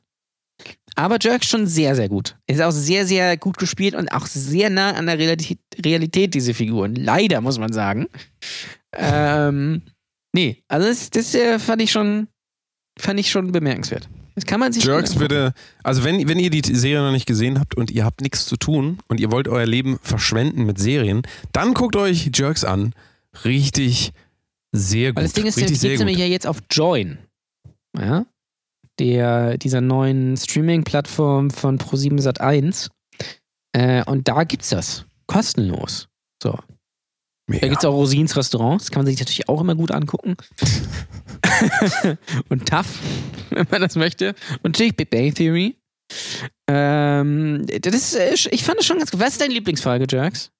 Aber 0.95 1.17
Jerk 1.19 1.43
schon 1.43 1.67
sehr, 1.67 1.95
sehr 1.95 2.07
gut. 2.07 2.37
Ist 2.47 2.61
auch 2.61 2.71
sehr, 2.71 3.05
sehr 3.05 3.35
gut 3.35 3.57
gespielt 3.57 3.95
und 3.95 4.09
auch 4.13 4.27
sehr 4.27 4.69
nah 4.69 4.91
an 4.91 5.07
der 5.07 5.17
Realität, 5.17 5.59
Realität 5.83 6.33
diese 6.33 6.53
Figuren. 6.53 6.95
Leider, 6.95 7.41
muss 7.41 7.59
man 7.59 7.73
sagen. 7.73 8.07
Ähm, 8.93 9.81
nee, 10.33 10.63
also 10.69 10.87
das, 10.87 11.09
das 11.09 11.35
äh, 11.35 11.59
fand 11.59 11.81
ich 11.81 11.91
schon, 11.91 12.27
fand 12.97 13.19
ich 13.19 13.29
schon 13.29 13.51
bemerkenswert. 13.51 14.07
Das 14.35 14.45
kann 14.45 14.59
man 14.59 14.73
sich 14.73 14.83
Jerks 14.83 15.15
bitte, 15.15 15.53
also 15.81 16.03
wenn, 16.03 16.27
wenn 16.27 16.39
ihr 16.39 16.49
die 16.49 16.61
Serie 16.75 17.01
noch 17.05 17.13
nicht 17.13 17.25
gesehen 17.25 17.57
habt 17.59 17.75
und 17.75 17.89
ihr 17.89 18.03
habt 18.03 18.19
nichts 18.21 18.45
zu 18.45 18.57
tun 18.57 18.99
und 19.07 19.19
ihr 19.21 19.31
wollt 19.31 19.47
euer 19.47 19.65
Leben 19.65 19.97
verschwenden 20.01 20.65
mit 20.65 20.77
Serien, 20.77 21.21
dann 21.53 21.73
guckt 21.73 21.95
euch 21.95 22.31
Jerks 22.33 22.65
an. 22.65 22.93
Richtig 23.45 24.11
sehr 24.73 25.11
gut. 25.11 25.17
Weil 25.17 25.23
das 25.23 25.33
Ding 25.33 25.45
ist, 25.45 25.57
Richtig 25.57 25.77
es 25.77 25.81
gut. 25.81 25.99
nämlich 25.99 26.17
ja 26.17 26.25
jetzt 26.25 26.47
auf 26.47 26.61
Join. 26.69 27.17
Ja? 27.97 28.25
Der, 28.99 29.57
dieser 29.57 29.81
neuen 29.81 30.35
Streaming-Plattform 30.35 31.49
von 31.49 31.79
Pro7 31.79 32.21
Sat1. 32.21 32.89
Äh, 33.73 34.03
und 34.05 34.27
da 34.27 34.43
gibt's 34.43 34.69
das. 34.69 35.05
Kostenlos. 35.27 36.07
So. 36.41 36.59
Da 37.47 37.53
Mega. 37.53 37.67
gibt's 37.67 37.85
auch 37.85 37.93
Rosins 37.93 38.35
Restaurant. 38.35 38.81
Das 38.81 38.89
kann 38.91 39.01
man 39.03 39.05
sich 39.07 39.19
natürlich 39.19 39.47
auch 39.47 39.61
immer 39.61 39.75
gut 39.75 39.91
angucken. 39.91 40.35
und 42.49 42.67
Tough, 42.67 42.99
wenn 43.51 43.67
man 43.69 43.81
das 43.81 43.95
möchte. 43.95 44.29
Und 44.63 44.73
natürlich 44.73 44.95
Big 44.95 45.09
Bang 45.09 45.33
Theory. 45.33 45.75
Ähm, 46.67 47.65
das 47.81 47.93
ist, 47.93 48.15
äh, 48.15 48.33
ich 48.51 48.63
fand 48.63 48.79
es 48.79 48.85
schon 48.85 48.97
ganz 48.97 49.11
gut. 49.11 49.19
Was 49.19 49.33
ist 49.33 49.41
deine 49.41 49.53
Lieblingsfolge, 49.53 50.05
Jerks? 50.09 50.51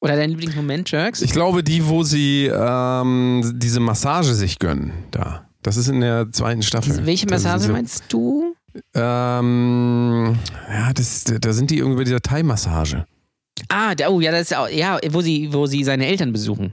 Oder 0.00 0.16
dein 0.16 0.30
Lieblingsmoment, 0.30 0.90
Jerks? 0.90 1.22
Ich 1.22 1.32
glaube, 1.32 1.62
die, 1.64 1.86
wo 1.86 2.02
sie 2.02 2.46
ähm, 2.52 3.52
diese 3.56 3.80
Massage 3.80 4.34
sich 4.34 4.58
gönnen, 4.58 4.92
da. 5.10 5.48
Das 5.62 5.76
ist 5.76 5.88
in 5.88 6.00
der 6.00 6.30
zweiten 6.30 6.62
Staffel. 6.62 6.90
Diese, 6.90 7.06
welche 7.06 7.26
Das 7.26 7.42
Massage 7.42 7.62
diese- 7.62 7.72
meinst 7.72 8.04
du? 8.08 8.54
Ähm, 8.94 10.38
ja, 10.68 10.92
das, 10.92 11.24
da 11.24 11.52
sind 11.52 11.70
die 11.70 11.78
irgendwie 11.78 11.98
bei 11.98 12.04
dieser 12.04 12.20
Thai-Massage. 12.20 13.06
Ah, 13.68 13.94
der, 13.94 14.10
oh 14.10 14.20
ja, 14.20 14.30
das 14.30 14.50
ist 14.50 14.56
auch, 14.56 14.68
ja, 14.68 14.98
wo 15.10 15.20
sie, 15.20 15.52
wo 15.52 15.66
sie 15.66 15.84
seine 15.84 16.06
Eltern 16.06 16.32
besuchen. 16.32 16.72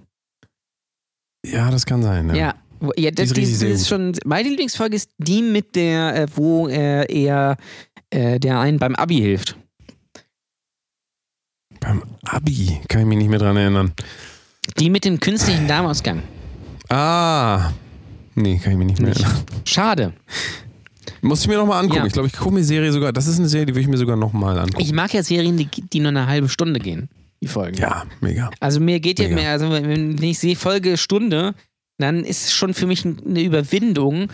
Ja, 1.46 1.70
das 1.70 1.86
kann 1.86 2.02
sein. 2.02 2.30
Ja. 2.30 2.36
Ja. 2.36 2.56
Ja, 2.98 3.10
das, 3.10 3.28
ist 3.28 3.38
die, 3.38 3.42
richtig 3.42 3.60
die 3.60 3.66
ist 3.68 3.88
schon. 3.88 4.14
Meine 4.26 4.50
Lieblingsfolge 4.50 4.96
ist 4.96 5.10
die 5.18 5.42
mit 5.42 5.76
der, 5.76 6.16
äh, 6.16 6.28
wo 6.36 6.68
äh, 6.68 7.06
er 7.06 7.58
äh, 8.10 8.40
der 8.40 8.60
einen 8.60 8.80
beim 8.80 8.96
Abi 8.96 9.16
hilft. 9.16 9.56
Beim 11.80 12.04
Abi 12.24 12.82
kann 12.88 13.02
ich 13.02 13.08
mich 13.08 13.18
nicht 13.18 13.30
mehr 13.30 13.40
dran 13.40 13.58
erinnern. 13.58 13.94
Die 14.78 14.90
mit 14.90 15.06
dem 15.06 15.20
künstlichen 15.20 15.68
Darmausgang. 15.68 16.22
Ah. 16.90 17.72
Nee, 18.36 18.60
kann 18.60 18.74
ich 18.74 18.78
mich 18.78 18.88
nicht 18.88 19.00
mehr 19.00 19.10
Nicht. 19.10 19.22
erinnern. 19.22 19.46
Schade. 19.64 20.14
Muss 21.22 21.42
ich 21.42 21.48
mir 21.48 21.58
nochmal 21.58 21.82
angucken. 21.82 22.02
Ja. 22.02 22.08
Ich 22.08 22.14
glaube, 22.14 22.28
ich 22.28 22.34
gucke 22.34 22.54
mir 22.54 22.62
die 22.62 22.66
Serie 22.66 22.92
sogar. 22.92 23.14
Das 23.14 23.28
ist 23.28 23.40
eine 23.40 23.48
Serie, 23.48 23.66
die 23.66 23.74
würde 23.74 23.82
ich 23.82 23.88
mir 23.88 23.98
sogar 23.98 24.16
nochmal 24.16 24.58
angucken. 24.60 24.82
Ich 24.82 24.94
mag 24.94 25.14
ja 25.14 25.24
Serien, 25.24 25.58
die, 25.58 25.68
die 25.68 26.00
nur 26.00 26.10
eine 26.10 26.28
halbe 26.28 26.50
Stunde 26.50 26.80
gehen. 26.80 27.10
Die 27.42 27.48
Folgen. 27.48 27.78
ja, 27.78 28.06
mega. 28.22 28.50
Also 28.60 28.80
mir 28.80 29.00
geht 29.00 29.20
ja 29.20 29.28
mehr, 29.28 29.52
also 29.52 29.70
wenn 29.70 30.22
ich 30.22 30.40
sehe 30.40 30.56
Folge 30.56 30.98
Stunde, 30.98 31.54
dann 31.98 32.24
ist 32.24 32.46
es 32.46 32.54
schon 32.54 32.74
für 32.74 32.88
mich 32.88 33.06
eine 33.06 33.42
Überwindung, 33.42 34.32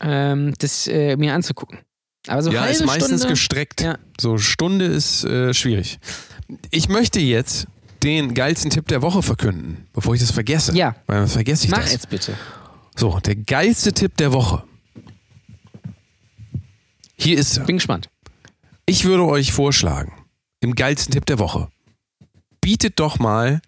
ähm, 0.00 0.54
das 0.58 0.86
äh, 0.88 1.16
mir 1.16 1.34
anzugucken. 1.34 1.78
Aber 2.26 2.42
so 2.42 2.50
ja, 2.50 2.62
halbe 2.62 2.74
ist 2.74 2.84
meistens 2.86 3.20
Stunde, 3.20 3.28
gestreckt. 3.28 3.80
Ja. 3.82 3.98
So 4.20 4.38
Stunde 4.38 4.86
ist 4.86 5.24
äh, 5.24 5.54
schwierig. 5.54 5.98
Ich 6.70 6.88
möchte 6.88 7.20
jetzt 7.20 7.66
den 8.02 8.34
geilsten 8.34 8.70
Tipp 8.70 8.88
der 8.88 9.02
Woche 9.02 9.22
verkünden, 9.22 9.86
bevor 9.92 10.14
ich 10.14 10.20
das 10.20 10.30
vergesse. 10.30 10.74
Ja. 10.74 10.96
Weil 11.06 11.18
dann 11.20 11.28
vergesse 11.28 11.66
ich 11.66 11.70
Mach 11.70 11.82
das. 11.82 11.92
jetzt 11.92 12.08
bitte. 12.10 12.34
So, 12.96 13.18
der 13.20 13.36
geilste 13.36 13.92
Tipp 13.92 14.16
der 14.16 14.32
Woche. 14.32 14.62
Hier 17.20 17.38
ist. 17.38 17.64
Bin 17.66 17.76
gespannt. 17.76 18.08
Ich 18.86 19.04
würde 19.04 19.24
euch 19.26 19.52
vorschlagen, 19.52 20.12
im 20.60 20.74
geilsten 20.74 21.12
Tipp 21.12 21.26
der 21.26 21.38
Woche, 21.38 21.68
bietet 22.60 22.98
doch 22.98 23.18
mal 23.18 23.60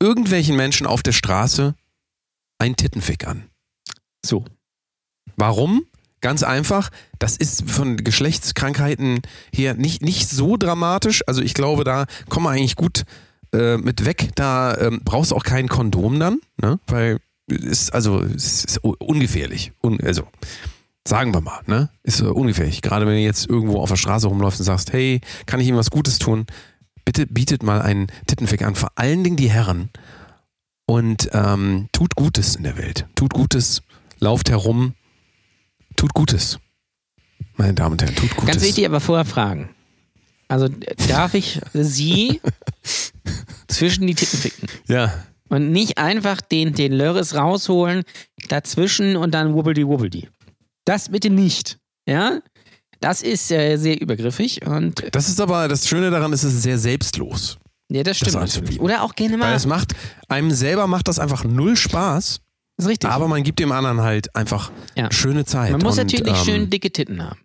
irgendwelchen 0.00 0.56
Menschen 0.56 0.86
auf 0.86 1.02
der 1.02 1.12
Straße 1.12 1.74
einen 2.58 2.76
Tittenfick 2.76 3.26
an. 3.26 3.44
So. 4.24 4.44
Warum? 5.36 5.84
Ganz 6.20 6.42
einfach, 6.42 6.90
das 7.18 7.36
ist 7.36 7.68
von 7.70 7.98
Geschlechtskrankheiten 7.98 9.20
her 9.52 9.74
nicht, 9.74 10.00
nicht 10.00 10.30
so 10.30 10.56
dramatisch. 10.56 11.22
Also 11.26 11.42
ich 11.42 11.52
glaube, 11.52 11.84
da 11.84 12.06
kommen 12.30 12.46
wir 12.46 12.50
eigentlich 12.50 12.76
gut 12.76 13.04
äh, 13.52 13.76
mit 13.76 14.06
weg. 14.06 14.30
Da 14.34 14.76
ähm, 14.78 15.00
brauchst 15.04 15.32
du 15.32 15.36
auch 15.36 15.42
kein 15.44 15.68
Kondom 15.68 16.18
dann, 16.18 16.40
ne? 16.62 16.78
weil 16.86 17.18
es 17.50 17.90
also 17.90 18.20
ist 18.20 18.82
u- 18.82 18.94
ungefährlich. 18.98 19.72
Un 19.82 20.00
also 20.00 20.26
sagen 21.06 21.34
wir 21.34 21.40
mal, 21.40 21.60
ne? 21.66 21.90
Ist 22.02 22.20
äh, 22.20 22.24
ungefährlich. 22.24 22.82
Gerade 22.82 23.06
wenn 23.06 23.14
du 23.14 23.20
jetzt 23.20 23.48
irgendwo 23.48 23.80
auf 23.80 23.90
der 23.90 23.96
Straße 23.96 24.26
rumläufst 24.26 24.60
und 24.60 24.64
sagst, 24.64 24.92
hey, 24.92 25.20
kann 25.46 25.60
ich 25.60 25.68
Ihnen 25.68 25.76
was 25.76 25.90
Gutes 25.90 26.18
tun? 26.18 26.46
Bitte 27.04 27.26
bietet 27.26 27.62
mal 27.62 27.82
einen 27.82 28.06
Tittenfick 28.26 28.62
an. 28.62 28.74
Vor 28.74 28.90
allen 28.96 29.22
Dingen 29.24 29.36
die 29.36 29.50
Herren. 29.50 29.90
Und 30.86 31.30
ähm, 31.32 31.88
tut 31.92 32.14
Gutes 32.14 32.56
in 32.56 32.62
der 32.62 32.76
Welt. 32.76 33.06
Tut 33.14 33.32
Gutes, 33.32 33.82
lauft 34.20 34.50
herum, 34.50 34.94
tut 35.96 36.12
Gutes. 36.12 36.58
Meine 37.56 37.74
Damen 37.74 37.92
und 37.92 38.02
Herren, 38.02 38.14
tut 38.14 38.30
Gutes. 38.30 38.46
Ganz 38.46 38.62
wichtig, 38.62 38.84
aber 38.84 39.00
vorher 39.00 39.24
fragen. 39.24 39.70
Also 40.48 40.68
darf 41.08 41.34
ich 41.34 41.60
sie 41.72 42.40
zwischen 43.68 44.06
die 44.06 44.14
Titten 44.14 44.38
ficken. 44.38 44.68
Ja. 44.86 45.24
Und 45.48 45.72
nicht 45.72 45.98
einfach 45.98 46.40
den, 46.40 46.74
den 46.74 46.92
Lörres 46.92 47.34
rausholen, 47.34 48.02
dazwischen 48.48 49.16
und 49.16 49.32
dann 49.32 49.54
wubbeldi 49.54 49.86
wubbeldi. 49.86 50.28
Das 50.84 51.08
bitte 51.10 51.30
nicht. 51.30 51.78
Ja? 52.08 52.40
Das 53.00 53.22
ist 53.22 53.50
äh, 53.50 53.76
sehr 53.76 54.00
übergriffig 54.00 54.64
und 54.66 55.02
äh, 55.02 55.10
Das 55.10 55.28
ist 55.28 55.40
aber, 55.40 55.68
das 55.68 55.88
Schöne 55.88 56.10
daran 56.10 56.32
ist, 56.32 56.42
es 56.42 56.54
ist 56.54 56.62
sehr 56.62 56.78
selbstlos. 56.78 57.58
ja, 57.90 58.02
das 58.02 58.16
stimmt 58.18 58.34
Das. 58.36 58.78
Oder 58.78 59.02
auch 59.02 59.14
gerne 59.14 59.36
mal. 59.36 59.48
Weil 59.48 59.56
es 59.56 59.66
macht, 59.66 59.92
einem 60.28 60.50
selber 60.50 60.86
macht 60.86 61.08
das 61.08 61.18
einfach 61.18 61.44
null 61.44 61.76
Spaß, 61.76 62.40
ist 62.78 62.86
richtig. 62.88 63.10
aber 63.10 63.28
man 63.28 63.42
gibt 63.42 63.58
dem 63.58 63.72
anderen 63.72 64.00
halt 64.00 64.34
einfach 64.34 64.72
Ja. 64.96 65.10
schöne 65.12 65.44
Zeit. 65.44 65.72
Man 65.72 65.82
muss 65.82 65.98
Und, 65.98 66.12
natürlich 66.12 66.38
ähm, 66.38 66.44
schön 66.44 66.70
dicke 66.70 66.90
Titten 66.90 67.22
haben. 67.22 67.40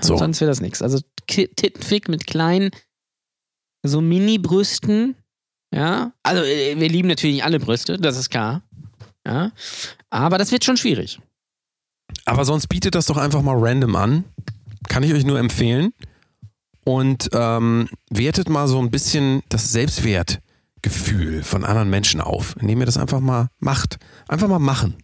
So. 0.00 0.16
Sonst 0.16 0.40
wäre 0.40 0.50
das 0.50 0.60
nichts. 0.60 0.82
Also 0.82 1.00
Tittenfick 1.26 2.08
mit 2.08 2.26
kleinen, 2.26 2.70
so 3.84 4.00
Mini-Brüsten. 4.00 5.16
Ja. 5.72 6.12
Also 6.22 6.42
äh, 6.42 6.78
wir 6.78 6.88
lieben 6.88 7.08
natürlich 7.08 7.44
alle 7.44 7.58
Brüste, 7.60 7.96
das 7.98 8.16
ist 8.16 8.30
klar. 8.30 8.62
Ja. 9.26 9.52
Aber 10.10 10.38
das 10.38 10.50
wird 10.52 10.64
schon 10.64 10.76
schwierig. 10.76 11.20
Aber 12.24 12.44
sonst 12.44 12.68
bietet 12.68 12.94
das 12.94 13.06
doch 13.06 13.16
einfach 13.16 13.42
mal 13.42 13.56
random 13.56 13.96
an. 13.96 14.24
Kann 14.88 15.02
ich 15.02 15.12
euch 15.12 15.24
nur 15.24 15.38
empfehlen. 15.38 15.92
Und 16.84 17.30
ähm, 17.32 17.88
wertet 18.10 18.48
mal 18.48 18.68
so 18.68 18.78
ein 18.78 18.90
bisschen 18.90 19.42
das 19.48 19.72
Selbstwertgefühl 19.72 21.42
von 21.42 21.64
anderen 21.64 21.88
Menschen 21.88 22.20
auf, 22.20 22.56
indem 22.60 22.80
ihr 22.80 22.86
das 22.86 22.98
einfach 22.98 23.20
mal 23.20 23.48
macht. 23.58 23.98
Einfach 24.28 24.48
mal 24.48 24.58
machen. 24.58 24.96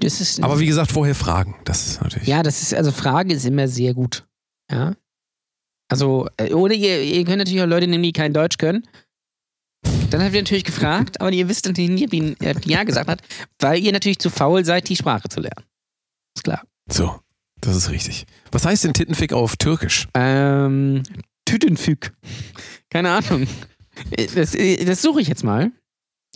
Ist, 0.00 0.42
Aber 0.42 0.58
wie 0.58 0.66
gesagt, 0.66 0.90
vorher 0.90 1.14
fragen. 1.14 1.56
Das 1.64 1.86
ist 1.86 2.02
natürlich. 2.02 2.26
ja, 2.26 2.42
das 2.42 2.62
ist, 2.62 2.74
also 2.74 2.90
Frage 2.90 3.34
ist 3.34 3.44
immer 3.44 3.68
sehr 3.68 3.94
gut. 3.94 4.26
Ja. 4.70 4.94
Also, 5.88 6.26
äh, 6.38 6.52
oder 6.54 6.74
ihr, 6.74 7.02
ihr 7.02 7.24
könnt 7.24 7.38
natürlich 7.38 7.62
auch 7.62 7.66
Leute 7.66 7.86
nehmen, 7.86 8.02
die 8.02 8.12
kein 8.12 8.32
Deutsch 8.32 8.56
können. 8.56 8.88
Dann 10.10 10.22
habt 10.22 10.34
ihr 10.34 10.40
natürlich 10.40 10.64
gefragt, 10.64 11.20
aber 11.20 11.30
ihr 11.32 11.48
wisst 11.48 11.66
natürlich 11.66 12.00
ihr 12.00 12.06
ob 12.06 12.12
ihr 12.14 12.36
Ja 12.64 12.84
gesagt 12.84 13.08
hat, 13.08 13.20
weil 13.58 13.82
ihr 13.82 13.92
natürlich 13.92 14.18
zu 14.18 14.30
faul 14.30 14.64
seid, 14.64 14.88
die 14.88 14.96
Sprache 14.96 15.28
zu 15.28 15.40
lernen. 15.40 15.64
Ist 16.36 16.44
klar. 16.44 16.62
So, 16.90 17.20
das 17.60 17.76
ist 17.76 17.90
richtig. 17.90 18.26
Was 18.50 18.64
heißt 18.64 18.84
denn 18.84 18.94
Tittenfick 18.94 19.32
auf 19.32 19.56
Türkisch? 19.56 20.08
Ähm, 20.14 21.02
Tütenfüg. 21.44 22.12
Keine 22.90 23.10
Ahnung. 23.10 23.46
Das, 24.34 24.52
das 24.52 25.02
suche 25.02 25.20
ich 25.20 25.28
jetzt 25.28 25.44
mal. 25.44 25.70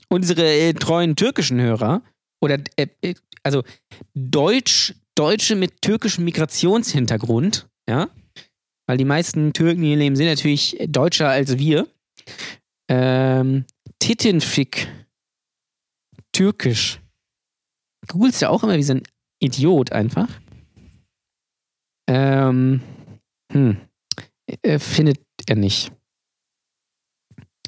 Unsere 0.09 0.45
äh, 0.45 0.73
treuen 0.75 1.17
türkischen 1.17 1.61
Hörer 1.61 2.03
oder 2.41 2.59
äh, 2.77 2.87
äh, 3.01 3.15
also 3.43 3.63
Deutsch, 4.15 4.95
Deutsche 5.15 5.57
mit 5.57 5.81
türkischem 5.83 6.25
Migrationshintergrund, 6.25 7.69
ja, 7.89 8.09
weil 8.87 8.99
die 8.99 9.05
meisten 9.05 9.53
Türken, 9.53 9.83
die 9.83 9.89
hier 9.89 9.97
leben, 9.97 10.17
sind 10.17 10.27
natürlich 10.27 10.77
deutscher 10.89 11.29
als 11.29 11.59
wir. 11.59 11.89
Ähm, 12.89 13.65
Tittenfick. 13.99 14.89
Türkisch. 16.33 17.01
Googlest 18.09 18.43
ja 18.43 18.51
auch 18.51 18.63
immer 18.63 18.77
wie 18.77 18.83
so 18.83 18.93
ein 18.93 19.03
Idiot 19.41 19.93
einfach. 19.93 20.29
Ähm, 22.09 22.81
hm. 23.53 23.77
Äh, 24.63 24.79
findet 24.79 25.21
er 25.47 25.57
nicht. 25.57 25.93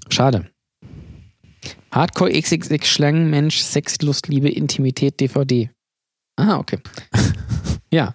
Schade. 0.09 0.51
Hardcore 1.91 2.33
XXX 2.33 2.87
Schlangen, 2.87 3.31
Mensch, 3.31 3.59
Sex, 3.59 4.01
Lust, 4.03 4.29
Liebe, 4.29 4.49
Intimität, 4.49 5.21
DVD. 5.21 5.71
Ah, 6.37 6.59
okay. 6.59 6.79
ja, 7.93 8.15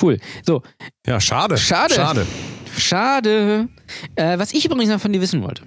cool. 0.00 0.18
So, 0.44 0.62
Ja, 1.06 1.20
schade. 1.20 1.56
Schade. 1.58 1.94
Schade. 1.94 2.26
schade. 2.76 3.68
Äh, 4.16 4.38
was 4.38 4.52
ich 4.52 4.64
übrigens 4.64 4.88
noch 4.88 5.00
von 5.00 5.12
dir 5.12 5.20
wissen 5.20 5.42
wollte. 5.42 5.62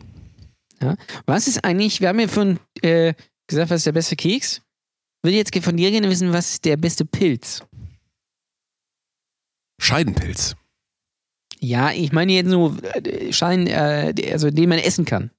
Ja, 0.82 0.96
was 1.26 1.48
ist 1.48 1.64
eigentlich, 1.64 2.02
wir 2.02 2.10
haben 2.10 2.20
ja 2.20 2.28
von 2.28 2.60
äh, 2.82 3.14
gesagt, 3.48 3.70
was 3.70 3.78
ist 3.78 3.86
der 3.86 3.92
beste 3.94 4.16
Keks? 4.16 4.62
Würde 5.26 5.38
jetzt 5.38 5.58
von 5.64 5.76
dir 5.76 5.90
gerne 5.90 6.08
wissen, 6.08 6.32
was 6.34 6.52
ist 6.54 6.66
der 6.66 6.78
beste 6.78 7.04
Pilz? 7.04 7.64
Scheidenpilz. 9.82 10.56
Ja, 11.60 11.92
ich 11.92 12.12
meine 12.12 12.34
jetzt 12.34 12.52
so 12.52 12.78
äh, 12.94 13.34
Schein, 13.34 13.66
äh, 13.66 14.14
also 14.32 14.52
den 14.52 14.70
man 14.70 14.78
essen 14.78 15.04
kann. 15.04 15.32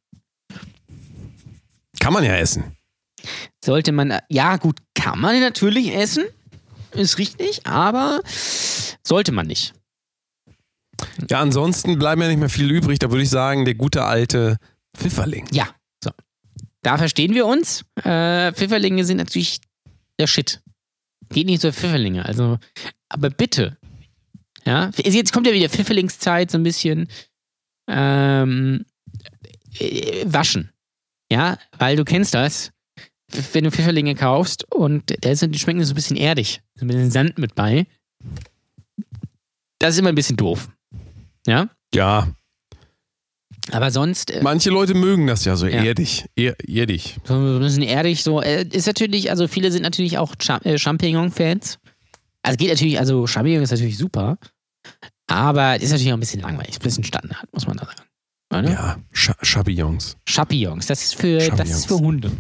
Kann 2.00 2.12
man 2.12 2.24
ja 2.24 2.34
essen. 2.34 2.76
Sollte 3.64 3.92
man, 3.92 4.18
ja 4.28 4.56
gut, 4.56 4.80
kann 4.96 5.20
man 5.20 5.38
natürlich 5.38 5.94
essen, 5.94 6.24
ist 6.90 7.18
richtig, 7.18 7.64
aber 7.64 8.22
sollte 9.04 9.30
man 9.30 9.46
nicht. 9.46 9.72
Ja, 11.30 11.40
ansonsten 11.40 11.96
bleibt 11.96 12.18
mir 12.18 12.26
nicht 12.26 12.40
mehr 12.40 12.48
viel 12.48 12.72
übrig. 12.72 12.98
Da 12.98 13.12
würde 13.12 13.22
ich 13.22 13.30
sagen, 13.30 13.64
der 13.64 13.74
gute 13.74 14.02
alte 14.02 14.56
Pfifferling. 14.96 15.46
Ja, 15.52 15.68
so. 16.02 16.10
Da 16.82 16.98
verstehen 16.98 17.34
wir 17.34 17.46
uns. 17.46 17.84
Äh, 18.02 18.52
Pfifferlinge 18.52 19.04
sind 19.04 19.18
natürlich 19.18 19.60
der 20.18 20.26
Shit. 20.26 20.62
Geht 21.30 21.46
nicht 21.46 21.62
so 21.62 21.72
Pfifferlinge, 21.72 22.24
also, 22.24 22.58
aber 23.08 23.30
bitte. 23.30 23.76
Ja, 24.64 24.90
jetzt 24.96 25.32
kommt 25.32 25.46
ja 25.46 25.52
wieder 25.52 25.68
Pfifferlingszeit, 25.68 26.50
so 26.50 26.58
ein 26.58 26.62
bisschen. 26.62 27.08
Ähm, 27.88 28.84
äh, 29.78 30.24
waschen. 30.26 30.72
Ja, 31.30 31.58
weil 31.78 31.96
du 31.96 32.04
kennst 32.04 32.34
das. 32.34 32.72
Wenn 33.52 33.64
du 33.64 33.70
Pfifferlinge 33.70 34.14
kaufst 34.14 34.72
und 34.72 35.12
da 35.24 35.34
sind, 35.34 35.52
die 35.52 35.58
schmecken 35.58 35.84
so 35.84 35.92
ein 35.92 35.96
bisschen 35.96 36.16
erdig. 36.16 36.62
So 36.76 36.84
ein 36.84 36.88
bisschen 36.88 37.10
Sand 37.10 37.38
mit 37.38 37.54
bei. 37.54 37.86
Das 39.78 39.94
ist 39.94 39.98
immer 39.98 40.10
ein 40.10 40.14
bisschen 40.14 40.36
doof. 40.36 40.68
Ja, 41.46 41.68
Ja, 41.94 42.35
aber 43.72 43.90
sonst. 43.90 44.30
Äh, 44.30 44.42
manche 44.42 44.70
Leute 44.70 44.94
mögen 44.94 45.26
das 45.26 45.44
ja 45.44 45.56
so 45.56 45.66
Ja. 45.66 45.82
erdig. 45.82 46.26
Er, 46.36 46.56
erdig. 46.68 47.16
So 47.24 47.34
ein 47.34 47.58
bisschen 47.60 47.82
erdig, 47.82 48.22
so. 48.22 48.40
Äh, 48.42 48.64
Ist 48.70 48.86
natürlich, 48.86 49.30
also 49.30 49.48
viele 49.48 49.70
sind 49.72 49.82
natürlich 49.82 50.18
auch 50.18 50.34
Cha 50.36 50.58
äh, 50.64 50.78
Champignon-Fans. 50.78 51.78
Also 52.42 52.56
geht 52.56 52.68
natürlich, 52.70 52.98
also 52.98 53.26
Champignon 53.26 53.62
ist 53.62 53.70
natürlich 53.72 53.98
super. 53.98 54.38
Aber 55.28 55.76
ist 55.80 55.90
natürlich 55.90 56.12
auch 56.12 56.16
ein 56.16 56.20
bisschen 56.20 56.42
langweilig. 56.42 56.76
Ein 56.76 56.82
bisschen 56.82 57.04
Standard, 57.04 57.46
muss 57.52 57.66
man 57.66 57.76
da 57.76 57.86
sagen. 57.86 58.00
Oder? 58.54 58.70
Ja, 58.72 58.96
Sch 59.12 59.32
Champignons. 59.42 60.16
Champignons, 60.28 60.86
das 60.86 61.02
ist 61.02 61.14
für, 61.16 61.38
das 61.38 61.46
Champignons. 61.48 61.78
ist 61.80 61.86
für 61.88 61.98
Hunde. 61.98 62.30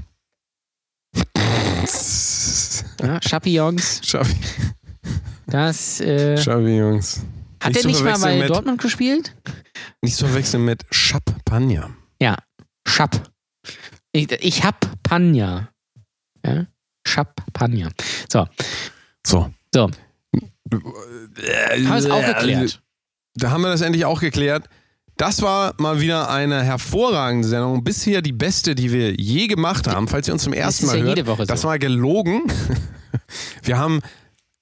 Ja, 3.02 3.20
Champignons, 3.22 4.00
Champi- 4.02 4.36
das, 5.46 6.00
äh, 6.00 6.36
Champignons. 6.36 7.20
Hat 7.66 7.72
nicht 7.74 7.76
er 7.76 7.82
zu 7.82 7.88
nicht 7.88 8.02
mal 8.04 8.18
bei 8.18 8.38
mit- 8.38 8.50
Dortmund 8.50 8.80
gespielt? 8.80 9.34
Nicht 10.02 10.16
zu 10.16 10.26
verwechseln 10.26 10.64
mit 10.64 10.84
Champagner. 10.90 11.90
Ja, 12.20 12.36
Schap. 12.86 13.30
Ich, 14.12 14.30
ich 14.32 14.64
hab 14.64 14.86
Panja. 15.02 15.68
Ja, 16.44 16.66
Champagner. 17.06 17.90
So, 18.30 18.46
So. 19.26 19.50
so. 19.74 19.90
Haben 20.72 21.88
wir 21.88 21.94
es 21.96 22.10
auch 22.10 22.24
geklärt. 22.24 22.82
Da 23.34 23.50
haben 23.50 23.60
wir 23.62 23.68
das 23.68 23.80
endlich 23.82 24.04
auch 24.04 24.20
geklärt. 24.20 24.68
Das 25.18 25.40
war 25.42 25.74
mal 25.78 26.00
wieder 26.00 26.28
eine 26.30 26.62
hervorragende 26.62 27.48
Sendung. 27.48 27.82
Bisher 27.84 28.20
die 28.22 28.32
beste, 28.32 28.74
die 28.74 28.92
wir 28.92 29.14
je 29.14 29.46
gemacht 29.46 29.86
haben. 29.88 30.08
Falls 30.08 30.26
ihr 30.28 30.34
uns 30.34 30.42
zum 30.42 30.52
ersten 30.52 30.86
Mal 30.86 30.98
ja 30.98 31.04
hört, 31.04 31.26
so. 31.26 31.44
das 31.44 31.64
war 31.64 31.78
gelogen. 31.78 32.42
Wir 33.62 33.78
haben 33.78 34.00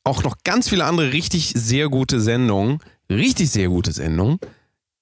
auch 0.05 0.23
noch 0.23 0.37
ganz 0.45 0.69
viele 0.69 0.85
andere 0.85 1.13
richtig 1.13 1.53
sehr 1.57 1.89
gute 1.89 2.21
Sendungen. 2.21 2.79
Richtig 3.11 3.51
sehr 3.51 3.69
gute 3.69 3.93
Sendungen. 3.93 4.39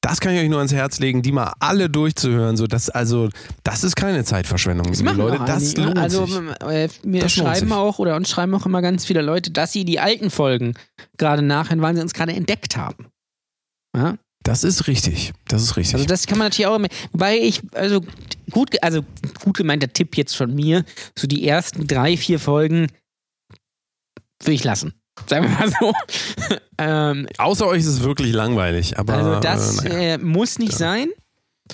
Das 0.03 0.21
kann 0.21 0.35
ich 0.35 0.41
euch 0.41 0.49
nur 0.49 0.59
ans 0.59 0.73
Herz 0.73 0.99
legen, 0.99 1.23
die 1.23 1.31
mal 1.31 1.53
alle 1.61 1.89
durchzuhören. 1.89 2.57
So, 2.57 2.67
das, 2.67 2.91
also, 2.91 3.29
das 3.63 3.85
ist 3.85 3.95
keine 3.95 4.25
Zeitverschwendung, 4.25 4.89
Das 4.89 4.99
liebe 4.99 5.13
Leute. 5.13 5.45
Das 5.47 5.77
lohnt 5.77 5.97
also, 5.97 6.27
sich. 6.27 6.41
Äh, 6.61 6.89
mir 7.05 7.23
Das 7.23 7.33
schreiben 7.33 7.73
auch 7.73 8.01
oder 8.01 8.17
uns 8.17 8.29
schreiben 8.29 8.53
auch 8.57 8.67
immer 8.67 8.83
ganz 8.83 9.05
viele 9.05 9.23
Leute, 9.23 9.53
dass 9.53 9.73
sie 9.73 9.85
die 9.85 10.01
alten 10.01 10.31
Folgen 10.31 10.75
gerade 11.19 11.43
nachhören, 11.43 11.83
weil 11.83 11.95
sie 11.95 12.03
uns 12.03 12.15
gerade 12.15 12.33
entdeckt 12.33 12.77
haben. 12.77 13.07
Ja? 13.97 14.17
Das 14.43 14.65
ist 14.65 14.89
richtig. 14.89 15.33
Das 15.47 15.63
ist 15.63 15.77
richtig. 15.77 15.95
Also 15.95 16.07
das 16.07 16.27
kann 16.27 16.39
man 16.39 16.47
natürlich 16.47 16.67
auch. 16.67 16.81
Wobei 17.13 17.39
ich, 17.39 17.61
also 17.75 18.01
gut, 18.51 18.83
also 18.83 19.05
gut 19.45 19.57
gemeinter 19.57 19.93
Tipp 19.93 20.17
jetzt 20.17 20.37
von 20.37 20.53
mir, 20.53 20.85
so 21.17 21.29
die 21.29 21.47
ersten 21.47 21.87
drei, 21.87 22.17
vier 22.17 22.41
Folgen 22.41 22.89
würde 24.41 24.55
ich 24.55 24.65
lassen. 24.65 24.95
Sagen 25.27 25.45
wir 25.45 25.51
mal 25.51 25.73
so. 25.81 25.93
ähm, 26.79 27.27
Außer 27.39 27.67
euch 27.67 27.81
ist 27.81 27.87
es 27.87 28.03
wirklich 28.03 28.33
langweilig. 28.33 28.99
Aber, 28.99 29.15
also 29.15 29.41
das 29.41 29.85
äh, 29.85 29.89
naja. 29.89 30.15
äh, 30.15 30.19
muss 30.19 30.59
nicht 30.59 30.73
sein. 30.73 31.09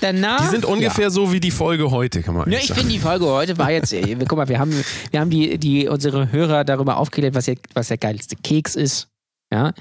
Danach. 0.01 0.42
Die 0.42 0.49
sind 0.49 0.64
ungefähr 0.64 1.11
so 1.11 1.32
wie 1.32 1.40
die 1.40 1.51
Folge 1.51 1.90
heute, 1.90 2.22
kann 2.22 2.34
man 2.34 2.51
Ja, 2.51 2.59
ich 2.59 2.72
finde 2.72 2.90
die 2.90 2.99
Folge 2.99 3.26
heute 3.26 3.59
war 3.59 3.70
jetzt, 3.70 3.92
äh, 3.92 4.16
guck 4.16 4.36
mal, 4.36 4.49
wir 4.49 4.59
haben, 4.59 4.72
wir 5.11 5.20
haben 5.20 5.30
die, 5.30 5.59
die, 5.59 5.88
unsere 5.88 6.30
Hörer 6.30 6.64
darüber 6.64 6.99
aufgeklärt, 6.99 7.34
was, 7.34 7.51
was 7.74 7.88
der 7.88 7.99
geilste 7.99 8.36
Keks 8.36 8.76
ist. 8.76 9.09
Ja. 9.53 9.59
Wir 9.59 9.64
haben 9.66 9.74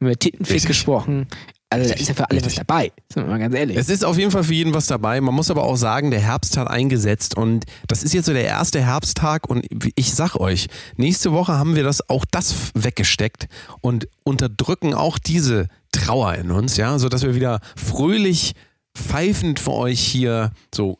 über 0.00 0.18
Tittenfick 0.18 0.66
gesprochen. 0.66 1.26
Also 1.70 1.84
da 1.84 1.90
Richtig, 1.90 2.00
ist 2.00 2.08
ja 2.08 2.14
für 2.14 2.30
alle 2.30 2.44
was 2.44 2.54
dabei. 2.54 2.92
Sind 3.12 3.24
wir 3.24 3.30
mal 3.30 3.38
ganz 3.38 3.54
ehrlich. 3.54 3.76
Es 3.76 3.90
ist 3.90 4.02
auf 4.02 4.16
jeden 4.16 4.30
Fall 4.30 4.42
für 4.42 4.54
jeden 4.54 4.72
was 4.72 4.86
dabei. 4.86 5.20
Man 5.20 5.34
muss 5.34 5.50
aber 5.50 5.64
auch 5.64 5.76
sagen, 5.76 6.10
der 6.10 6.20
Herbst 6.20 6.56
hat 6.56 6.66
eingesetzt 6.68 7.36
und 7.36 7.66
das 7.88 8.02
ist 8.02 8.14
jetzt 8.14 8.24
so 8.24 8.32
der 8.32 8.44
erste 8.44 8.80
Herbsttag 8.80 9.48
und 9.48 9.66
ich 9.94 10.14
sag 10.14 10.36
euch, 10.36 10.68
nächste 10.96 11.32
Woche 11.32 11.52
haben 11.52 11.76
wir 11.76 11.82
das 11.82 12.08
auch 12.08 12.24
das 12.30 12.72
weggesteckt 12.74 13.48
und 13.82 14.08
unterdrücken 14.24 14.94
auch 14.94 15.18
diese 15.18 15.68
Trauer 15.92 16.34
in 16.36 16.50
uns, 16.50 16.78
ja, 16.78 16.98
sodass 16.98 17.22
wir 17.22 17.34
wieder 17.34 17.60
fröhlich, 17.76 18.54
pfeifend 18.94 19.60
für 19.60 19.72
euch 19.72 20.00
hier 20.00 20.52
so 20.74 20.98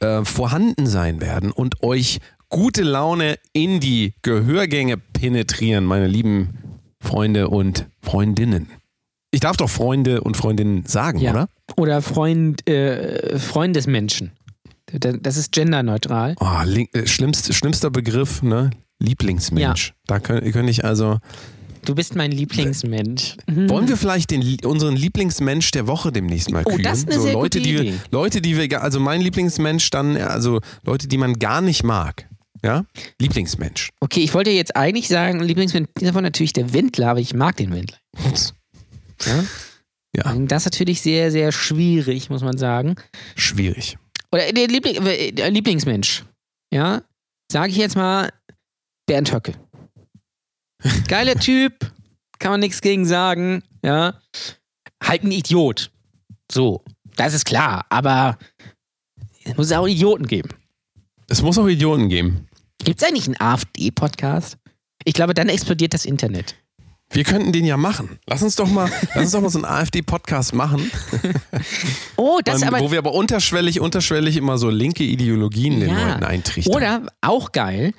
äh, 0.00 0.24
vorhanden 0.24 0.86
sein 0.86 1.20
werden 1.20 1.52
und 1.52 1.84
euch 1.84 2.18
gute 2.48 2.82
Laune 2.82 3.38
in 3.52 3.78
die 3.78 4.14
Gehörgänge 4.22 4.98
penetrieren, 4.98 5.84
meine 5.84 6.08
lieben 6.08 6.61
Freunde 7.02 7.48
und 7.48 7.86
Freundinnen. 8.00 8.68
Ich 9.30 9.40
darf 9.40 9.56
doch 9.56 9.68
Freunde 9.70 10.20
und 10.22 10.36
Freundinnen 10.36 10.84
sagen, 10.86 11.18
Ja. 11.18 11.32
oder? 11.32 11.48
Oder 11.76 12.02
Freund, 12.02 12.68
äh, 12.68 13.38
Freundesmenschen. 13.38 14.32
Da- 14.92 15.12
Das 15.12 15.36
ist 15.36 15.52
genderneutral. 15.52 16.36
Oh, 16.40 16.46
äh, 16.92 17.06
schlimmst, 17.06 17.52
schlimmster 17.54 17.90
Begriff, 17.90 18.42
ne? 18.42 18.70
Lieblingsmensch. 18.98 19.94
Da 20.06 20.20
könnte 20.20 20.50
könnt 20.52 20.68
ich 20.70 20.84
also. 20.84 21.18
Du 21.84 21.94
bist 21.96 22.14
mein 22.14 22.30
Lieblingsmensch. 22.30 23.36
Mhm. 23.48 23.68
Wollen 23.68 23.88
wir 23.88 23.96
vielleicht 23.96 24.30
den, 24.30 24.56
unseren 24.64 24.94
Lieblingsmensch 24.94 25.72
der 25.72 25.88
Woche 25.88 26.12
demnächst 26.12 26.50
mal 26.52 26.62
Oh, 26.64 26.70
küren? 26.70 26.82
das 26.84 26.98
ist 26.98 27.06
eine 27.08 27.16
so 27.16 27.22
sehr 27.22 27.32
Leute, 27.32 27.58
gute 27.58 27.68
die 27.68 27.74
wir, 27.74 27.80
Idee. 27.82 27.94
Leute, 28.12 28.40
die 28.40 28.56
wir, 28.56 28.82
also 28.82 29.00
mein 29.00 29.20
Lieblingsmensch 29.20 29.90
dann, 29.90 30.16
also 30.16 30.60
Leute, 30.84 31.08
die 31.08 31.18
man 31.18 31.38
gar 31.40 31.60
nicht 31.60 31.82
mag. 31.82 32.28
Ja? 32.62 32.84
Lieblingsmensch. 33.18 33.90
Okay, 34.00 34.20
ich 34.20 34.34
wollte 34.34 34.50
jetzt 34.50 34.76
eigentlich 34.76 35.08
sagen, 35.08 35.40
Lieblingsmensch 35.40 35.88
dieser 35.98 36.14
war 36.14 36.22
natürlich 36.22 36.52
der 36.52 36.72
Wendler, 36.72 37.10
aber 37.10 37.20
ich 37.20 37.34
mag 37.34 37.56
den 37.56 37.72
Wendler. 37.72 37.98
Ja? 39.24 39.44
Ja, 40.14 40.34
Das 40.46 40.62
ist 40.62 40.72
natürlich 40.72 41.00
sehr, 41.00 41.30
sehr 41.30 41.52
schwierig, 41.52 42.28
muss 42.30 42.42
man 42.42 42.58
sagen. 42.58 42.96
schwierig. 43.34 43.96
Oder 44.30 44.52
der, 44.52 44.68
Liebling, 44.68 45.04
äh, 45.06 45.32
der 45.32 45.50
Lieblingsmensch. 45.50 46.24
Ja, 46.72 47.02
sage 47.50 47.70
ich 47.70 47.76
jetzt 47.76 47.96
mal 47.96 48.32
Bernd 49.06 49.32
Höcke. 49.32 49.54
Geiler 51.08 51.34
Typ, 51.34 51.92
kann 52.38 52.50
man 52.52 52.60
nichts 52.60 52.80
gegen 52.80 53.04
sagen. 53.06 53.62
Ja, 53.84 54.20
halt 55.02 55.24
ein 55.24 55.32
Idiot. 55.32 55.90
So, 56.50 56.84
das 57.16 57.34
ist 57.34 57.44
klar, 57.44 57.84
aber 57.88 58.38
es 59.44 59.56
muss 59.56 59.72
auch 59.72 59.86
Idioten 59.86 60.26
geben. 60.26 60.50
Es 61.28 61.42
muss 61.42 61.58
auch 61.58 61.66
Idioten 61.66 62.08
geben. 62.08 62.46
Gibt 62.84 63.00
es 63.02 63.08
eigentlich 63.08 63.26
einen 63.26 63.40
AfD-Podcast? 63.40 64.56
Ich 65.04 65.14
glaube, 65.14 65.34
dann 65.34 65.48
explodiert 65.48 65.94
das 65.94 66.04
Internet. 66.04 66.56
Wir 67.10 67.24
könnten 67.24 67.52
den 67.52 67.64
ja 67.66 67.76
machen. 67.76 68.18
Lass 68.26 68.42
uns 68.42 68.56
doch 68.56 68.68
mal, 68.68 68.90
lass 69.14 69.24
uns 69.24 69.32
doch 69.32 69.40
mal 69.42 69.50
so 69.50 69.58
einen 69.58 69.66
AfD-Podcast 69.66 70.54
machen, 70.54 70.90
Oh, 72.16 72.40
das 72.44 72.56
ist 72.56 72.62
und, 72.62 72.68
aber. 72.68 72.80
wo 72.80 72.90
wir 72.90 72.98
aber 72.98 73.12
unterschwellig, 73.12 73.80
unterschwellig 73.80 74.36
immer 74.36 74.56
so 74.58 74.70
linke 74.70 75.04
Ideologien 75.04 75.80
den 75.80 75.90
Ja. 75.90 76.08
Leuten 76.12 76.24
eintrichtern. 76.24 76.74
Oder 76.74 77.06
auch 77.20 77.52
geil, 77.52 77.92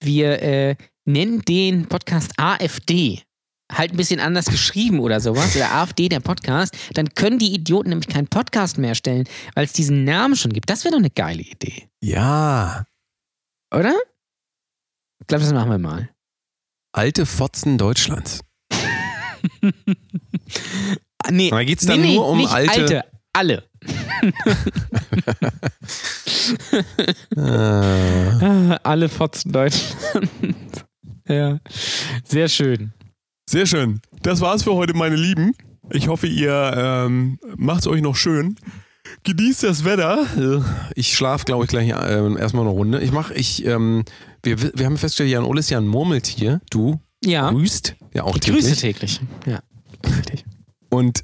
wir 0.00 0.42
äh, 0.42 0.76
nennen 1.04 1.42
den 1.42 1.86
Podcast 1.86 2.32
AfD. 2.38 3.20
Halt 3.72 3.92
ein 3.92 3.96
bisschen 3.96 4.20
anders 4.20 4.46
geschrieben 4.46 5.00
oder 5.00 5.20
sowas. 5.20 5.56
Oder 5.56 5.72
AfD, 5.72 6.08
der 6.08 6.20
Podcast. 6.20 6.74
Dann 6.94 7.14
können 7.14 7.38
die 7.38 7.54
Idioten 7.54 7.88
nämlich 7.90 8.08
keinen 8.08 8.28
Podcast 8.28 8.78
mehr 8.78 8.94
stellen, 8.94 9.24
weil 9.54 9.64
es 9.64 9.72
diesen 9.72 10.04
Namen 10.04 10.36
schon 10.36 10.52
gibt. 10.52 10.68
Das 10.70 10.84
wäre 10.84 10.92
doch 10.92 10.98
eine 10.98 11.10
geile 11.10 11.42
Idee. 11.42 11.88
Ja. 12.02 12.84
Oder? 13.74 13.94
Ich 15.24 15.28
glaube, 15.28 15.42
das 15.44 15.52
machen 15.54 15.70
wir 15.70 15.78
mal. 15.78 16.10
Alte 16.92 17.24
Fotzen 17.24 17.78
Deutschlands. 17.78 18.40
Ah, 21.22 21.30
Nee, 21.30 21.48
Da 21.50 21.64
geht's 21.64 21.84
nee, 21.84 21.92
dann 21.92 22.00
nee, 22.02 22.14
nur 22.14 22.28
um 22.28 22.44
alte- 22.46 22.70
alte. 22.72 23.04
Alle. 23.32 23.64
Äh, 27.36 27.40
Ah, 27.40 28.78
alle 28.82 29.08
Fotzen 29.08 29.52
Deutschland. 29.52 30.28
ja. 31.26 31.58
Sehr 32.24 32.48
schön. 32.48 32.92
Sehr 33.48 33.66
schön. 33.66 34.00
Das 34.22 34.40
war's 34.40 34.62
für 34.62 34.74
heute, 34.74 34.94
meine 34.94 35.16
Lieben. 35.16 35.52
Ich 35.90 36.08
hoffe, 36.08 36.26
ihr 36.26 36.72
ähm, 36.76 37.38
macht's 37.56 37.86
euch 37.86 38.00
noch 38.02 38.16
schön. 38.16 38.56
Genießt 39.24 39.62
das 39.64 39.84
Wetter. 39.84 40.26
Äh, 40.38 40.62
Ich 40.94 41.14
schlafe, 41.16 41.44
glaube 41.44 41.64
ich, 41.64 41.70
gleich 41.70 41.88
ähm, 41.90 42.36
erstmal 42.38 42.64
eine 42.64 42.72
Runde. 42.72 43.00
Ich 43.00 43.12
mache, 43.12 43.34
ich, 43.34 43.64
ähm, 43.66 44.04
wir, 44.44 44.60
wir 44.78 44.86
haben 44.86 44.98
festgestellt, 44.98 45.30
Jan 45.30 45.44
Ole 45.44 45.60
ist 45.60 45.70
ja 45.70 45.78
ein 45.78 45.86
Murmeltier. 45.86 46.60
Du 46.70 47.00
Ja. 47.24 47.50
grüßt 47.50 47.96
ja 48.14 48.22
auch 48.24 48.36
Ich 48.36 48.42
grüße 48.42 48.76
täglich. 48.76 49.18
täglich. 49.18 49.20
Ja. 49.46 49.60
Und, 50.90 51.22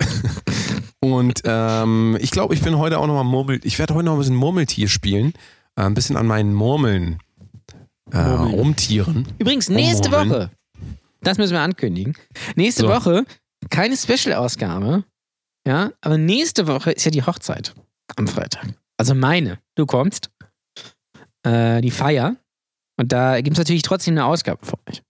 und 1.00 1.42
ähm, 1.44 2.16
ich 2.20 2.30
glaube, 2.30 2.54
ich 2.54 2.62
bin 2.62 2.76
heute 2.78 2.98
auch 2.98 3.06
nochmal 3.06 3.24
Murmel. 3.24 3.60
Ich 3.64 3.78
werde 3.78 3.94
heute 3.94 4.06
noch 4.06 4.14
ein 4.14 4.18
bisschen 4.18 4.34
Murmeltier 4.36 4.88
spielen. 4.88 5.32
Äh, 5.76 5.82
ein 5.82 5.94
bisschen 5.94 6.16
an 6.16 6.26
meinen 6.26 6.54
Murmeln 6.54 7.18
äh, 8.12 8.16
Murmeln. 8.16 8.54
rumtieren. 8.54 9.28
Übrigens, 9.38 9.68
nächste 9.68 10.10
Murmeln. 10.10 10.30
Woche, 10.30 10.50
das 11.22 11.38
müssen 11.38 11.52
wir 11.52 11.60
ankündigen. 11.60 12.16
Nächste 12.56 12.82
So. 12.82 12.88
Woche 12.88 13.24
keine 13.68 13.96
Special-Ausgabe, 13.96 15.04
ja, 15.66 15.90
aber 16.00 16.16
nächste 16.18 16.66
Woche 16.66 16.92
ist 16.92 17.04
ja 17.04 17.10
die 17.10 17.22
Hochzeit 17.22 17.74
am 18.16 18.26
Freitag. 18.26 18.66
Also 18.96 19.14
meine. 19.14 19.58
Du 19.76 19.84
kommst, 19.86 20.30
äh, 21.42 21.80
die 21.82 21.90
Feier, 21.90 22.36
und 23.00 23.12
da 23.12 23.40
gibt 23.40 23.54
es 23.56 23.58
natürlich 23.58 23.80
trotzdem 23.80 24.12
eine 24.12 24.26
Ausgabe 24.26 24.58
für 24.62 24.76
euch. 24.86 25.02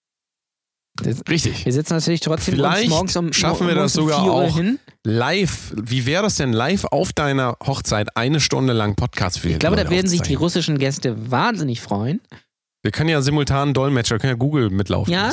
Das, 1.03 1.23
Richtig. 1.29 1.65
wir 1.65 1.73
sitzen 1.73 1.95
natürlich 1.95 2.21
trotzdem 2.21 2.55
Vielleicht 2.55 2.89
morgens 2.89 3.17
um 3.17 3.33
schaffen 3.33 3.67
wir 3.67 3.75
das 3.75 3.97
um 3.97 4.05
sogar 4.05 4.23
4 4.23 4.31
Uhr 4.31 4.37
auch. 4.37 4.57
hin. 4.57 4.79
Live, 5.05 5.73
wie 5.77 6.07
wäre 6.07 6.23
das 6.23 6.37
denn 6.37 6.53
live 6.53 6.85
auf 6.85 7.13
deiner 7.13 7.57
Hochzeit 7.67 8.17
eine 8.17 8.39
Stunde 8.39 8.75
lang 8.75 8.95
Podcast 8.95 9.41
für 9.41 9.49
Ich 9.49 9.59
glaube, 9.59 9.75
da 9.75 9.91
werden 9.91 10.07
sich 10.07 10.21
die 10.23 10.35
russischen 10.35 10.79
Gäste 10.79 11.31
wahnsinnig 11.33 11.81
freuen. 11.81 12.21
Wir 12.85 12.93
können 12.93 13.09
ja 13.09 13.23
simultan 13.23 13.75
Dolmetscher, 13.75 14.21
können 14.21 14.35
ja 14.35 14.39
Google 14.39 14.71
mitlaufen. 14.71 15.13
Ja, 15.13 15.31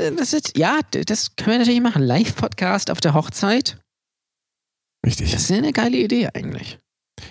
äh, 0.00 0.12
das 0.16 0.32
ist, 0.32 0.56
ja, 0.56 0.78
das 0.92 1.34
können 1.34 1.54
wir 1.54 1.58
natürlich 1.58 1.80
machen. 1.80 2.02
Live-Podcast 2.02 2.92
auf 2.92 3.00
der 3.00 3.12
Hochzeit. 3.14 3.76
Richtig. 5.04 5.32
Das 5.32 5.42
ist 5.42 5.50
ja 5.50 5.56
eine 5.56 5.72
geile 5.72 5.96
Idee 5.96 6.28
eigentlich. 6.32 6.78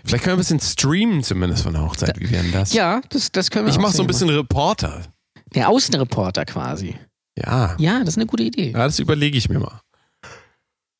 Vielleicht 0.05 0.23
können 0.23 0.33
wir 0.37 0.43
ein 0.43 0.57
bisschen 0.57 0.59
streamen 0.59 1.23
zumindest 1.23 1.63
von 1.63 1.73
der 1.73 1.83
Hochzeit. 1.83 2.19
Wie 2.19 2.29
wäre 2.29 2.43
denn 2.43 2.51
das? 2.51 2.73
Ja, 2.73 3.01
das, 3.09 3.31
das 3.31 3.49
können 3.51 3.65
wir 3.65 3.71
Ich 3.73 3.79
mache 3.79 3.93
so 3.93 4.03
ein 4.03 4.07
bisschen 4.07 4.29
Reporter. 4.29 4.89
machen. 4.99 5.07
Der 5.55 5.69
Außenreporter 5.69 6.45
quasi. 6.45 6.95
Ja. 7.37 7.75
Ja, 7.77 7.99
das 7.99 8.09
ist 8.09 8.17
eine 8.17 8.25
gute 8.27 8.43
Idee. 8.43 8.71
Ja, 8.71 8.85
das 8.85 8.99
überlege 8.99 9.37
ich 9.37 9.49
mir 9.49 9.59
mal. 9.59 9.81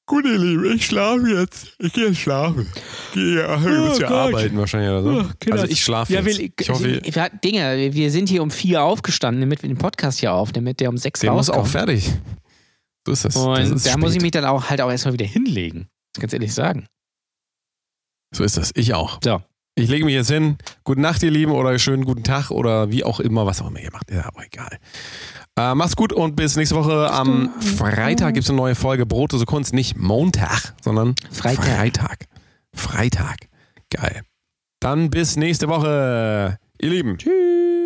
Gut, 0.08 0.26
ihr 0.26 0.38
Lieben, 0.38 0.76
ich 0.76 0.86
schlafe 0.88 1.26
jetzt. 1.30 1.74
Ich 1.80 1.94
gehe 1.94 2.08
jetzt 2.08 2.18
schlafen. 2.20 2.68
Gehe, 3.14 3.48
ach, 3.48 3.64
ihr 3.64 3.80
Oh 3.82 3.86
müsst 3.88 4.02
ja 4.02 4.08
Gott. 4.10 4.34
arbeiten 4.34 4.58
wahrscheinlich 4.58 4.90
oder 4.90 5.04
so. 5.04 5.10
Oh, 5.30 5.52
also 5.54 5.66
ich 5.68 5.82
schlafe 5.82 6.14
Ja, 6.14 6.20
jetzt. 6.22 6.38
wir, 6.40 6.50
ich 6.60 6.70
hoffe, 6.70 6.84
wir, 6.84 7.30
Dinger, 7.44 7.78
wir- 7.78 7.94
wir 7.94 8.12
sind 8.12 8.28
hier 8.28 8.44
um 8.44 8.52
vier 8.52 8.84
aufgestanden, 8.84 9.40
damit 9.42 9.62
wir 9.62 9.70
den 9.70 9.78
Podcast 9.78 10.20
hier 10.20 10.34
auf, 10.34 10.52
damit 10.52 10.82
der 10.82 10.90
um 10.90 10.98
sechs 10.98 11.22
der 11.22 11.32
muss 11.32 11.48
rauskommt. 11.48 11.66
auch 11.66 11.72
fertig. 11.72 12.12
So 13.08 13.14
ist 13.14 13.24
das. 13.26 13.36
das 13.36 13.44
Und 13.44 13.58
ist 13.76 13.86
da 13.88 13.98
muss 13.98 14.10
ich 14.10 14.16
spät. 14.16 14.22
mich 14.24 14.32
dann 14.32 14.44
auch 14.46 14.70
halt 14.70 14.82
auch 14.82 14.92
erstmal 14.92 15.14
wieder 15.14 15.26
hinlegen. 15.26 15.88
Ich 16.16 16.20
ganz 16.22 16.34
ehrlich 16.34 16.54
sagen. 16.54 16.88
So 18.34 18.44
ist 18.44 18.58
das. 18.58 18.72
Ich 18.76 18.94
auch. 18.94 19.20
So. 19.24 19.42
Ich 19.76 19.90
lege 19.90 20.04
mich 20.06 20.14
jetzt 20.14 20.30
hin. 20.30 20.58
Gute 20.84 21.02
Nacht, 21.02 21.24
ihr 21.24 21.32
Lieben, 21.32 21.54
oder 21.54 21.78
schönen 21.80 22.04
guten 22.04 22.24
Tag 22.24 22.52
oder 22.52 22.92
wie 22.92 23.04
auch 23.04 23.20
immer, 23.20 23.46
was 23.46 23.62
auch 23.62 23.68
immer 23.68 23.80
ihr 23.80 23.92
macht. 23.92 24.12
Ja, 24.12 24.26
aber 24.26 24.46
egal. 24.46 24.78
Äh, 25.58 25.76
macht's 25.76 25.96
gut 25.96 26.12
und 26.12 26.36
bis 26.36 26.56
nächste 26.56 26.76
Woche. 26.76 27.10
Am 27.10 27.50
Freitag 27.78 28.34
gibt 28.34 28.44
es 28.44 28.50
eine 28.50 28.58
neue 28.58 28.76
Folge 28.76 29.06
Brotlose 29.06 29.46
Kunst. 29.46 29.74
Nicht 29.74 29.98
Montag, 29.98 30.74
sondern 30.82 31.16
Freitag. 31.32 31.66
Freitag. 31.66 32.26
Freitag. 32.74 33.38
Geil. 33.90 34.22
Dann 34.82 35.10
bis 35.10 35.36
nächste 35.38 35.68
Woche, 35.68 36.58
ihr 36.82 36.90
Lieben. 36.90 37.18
Tschüss. 37.18 37.81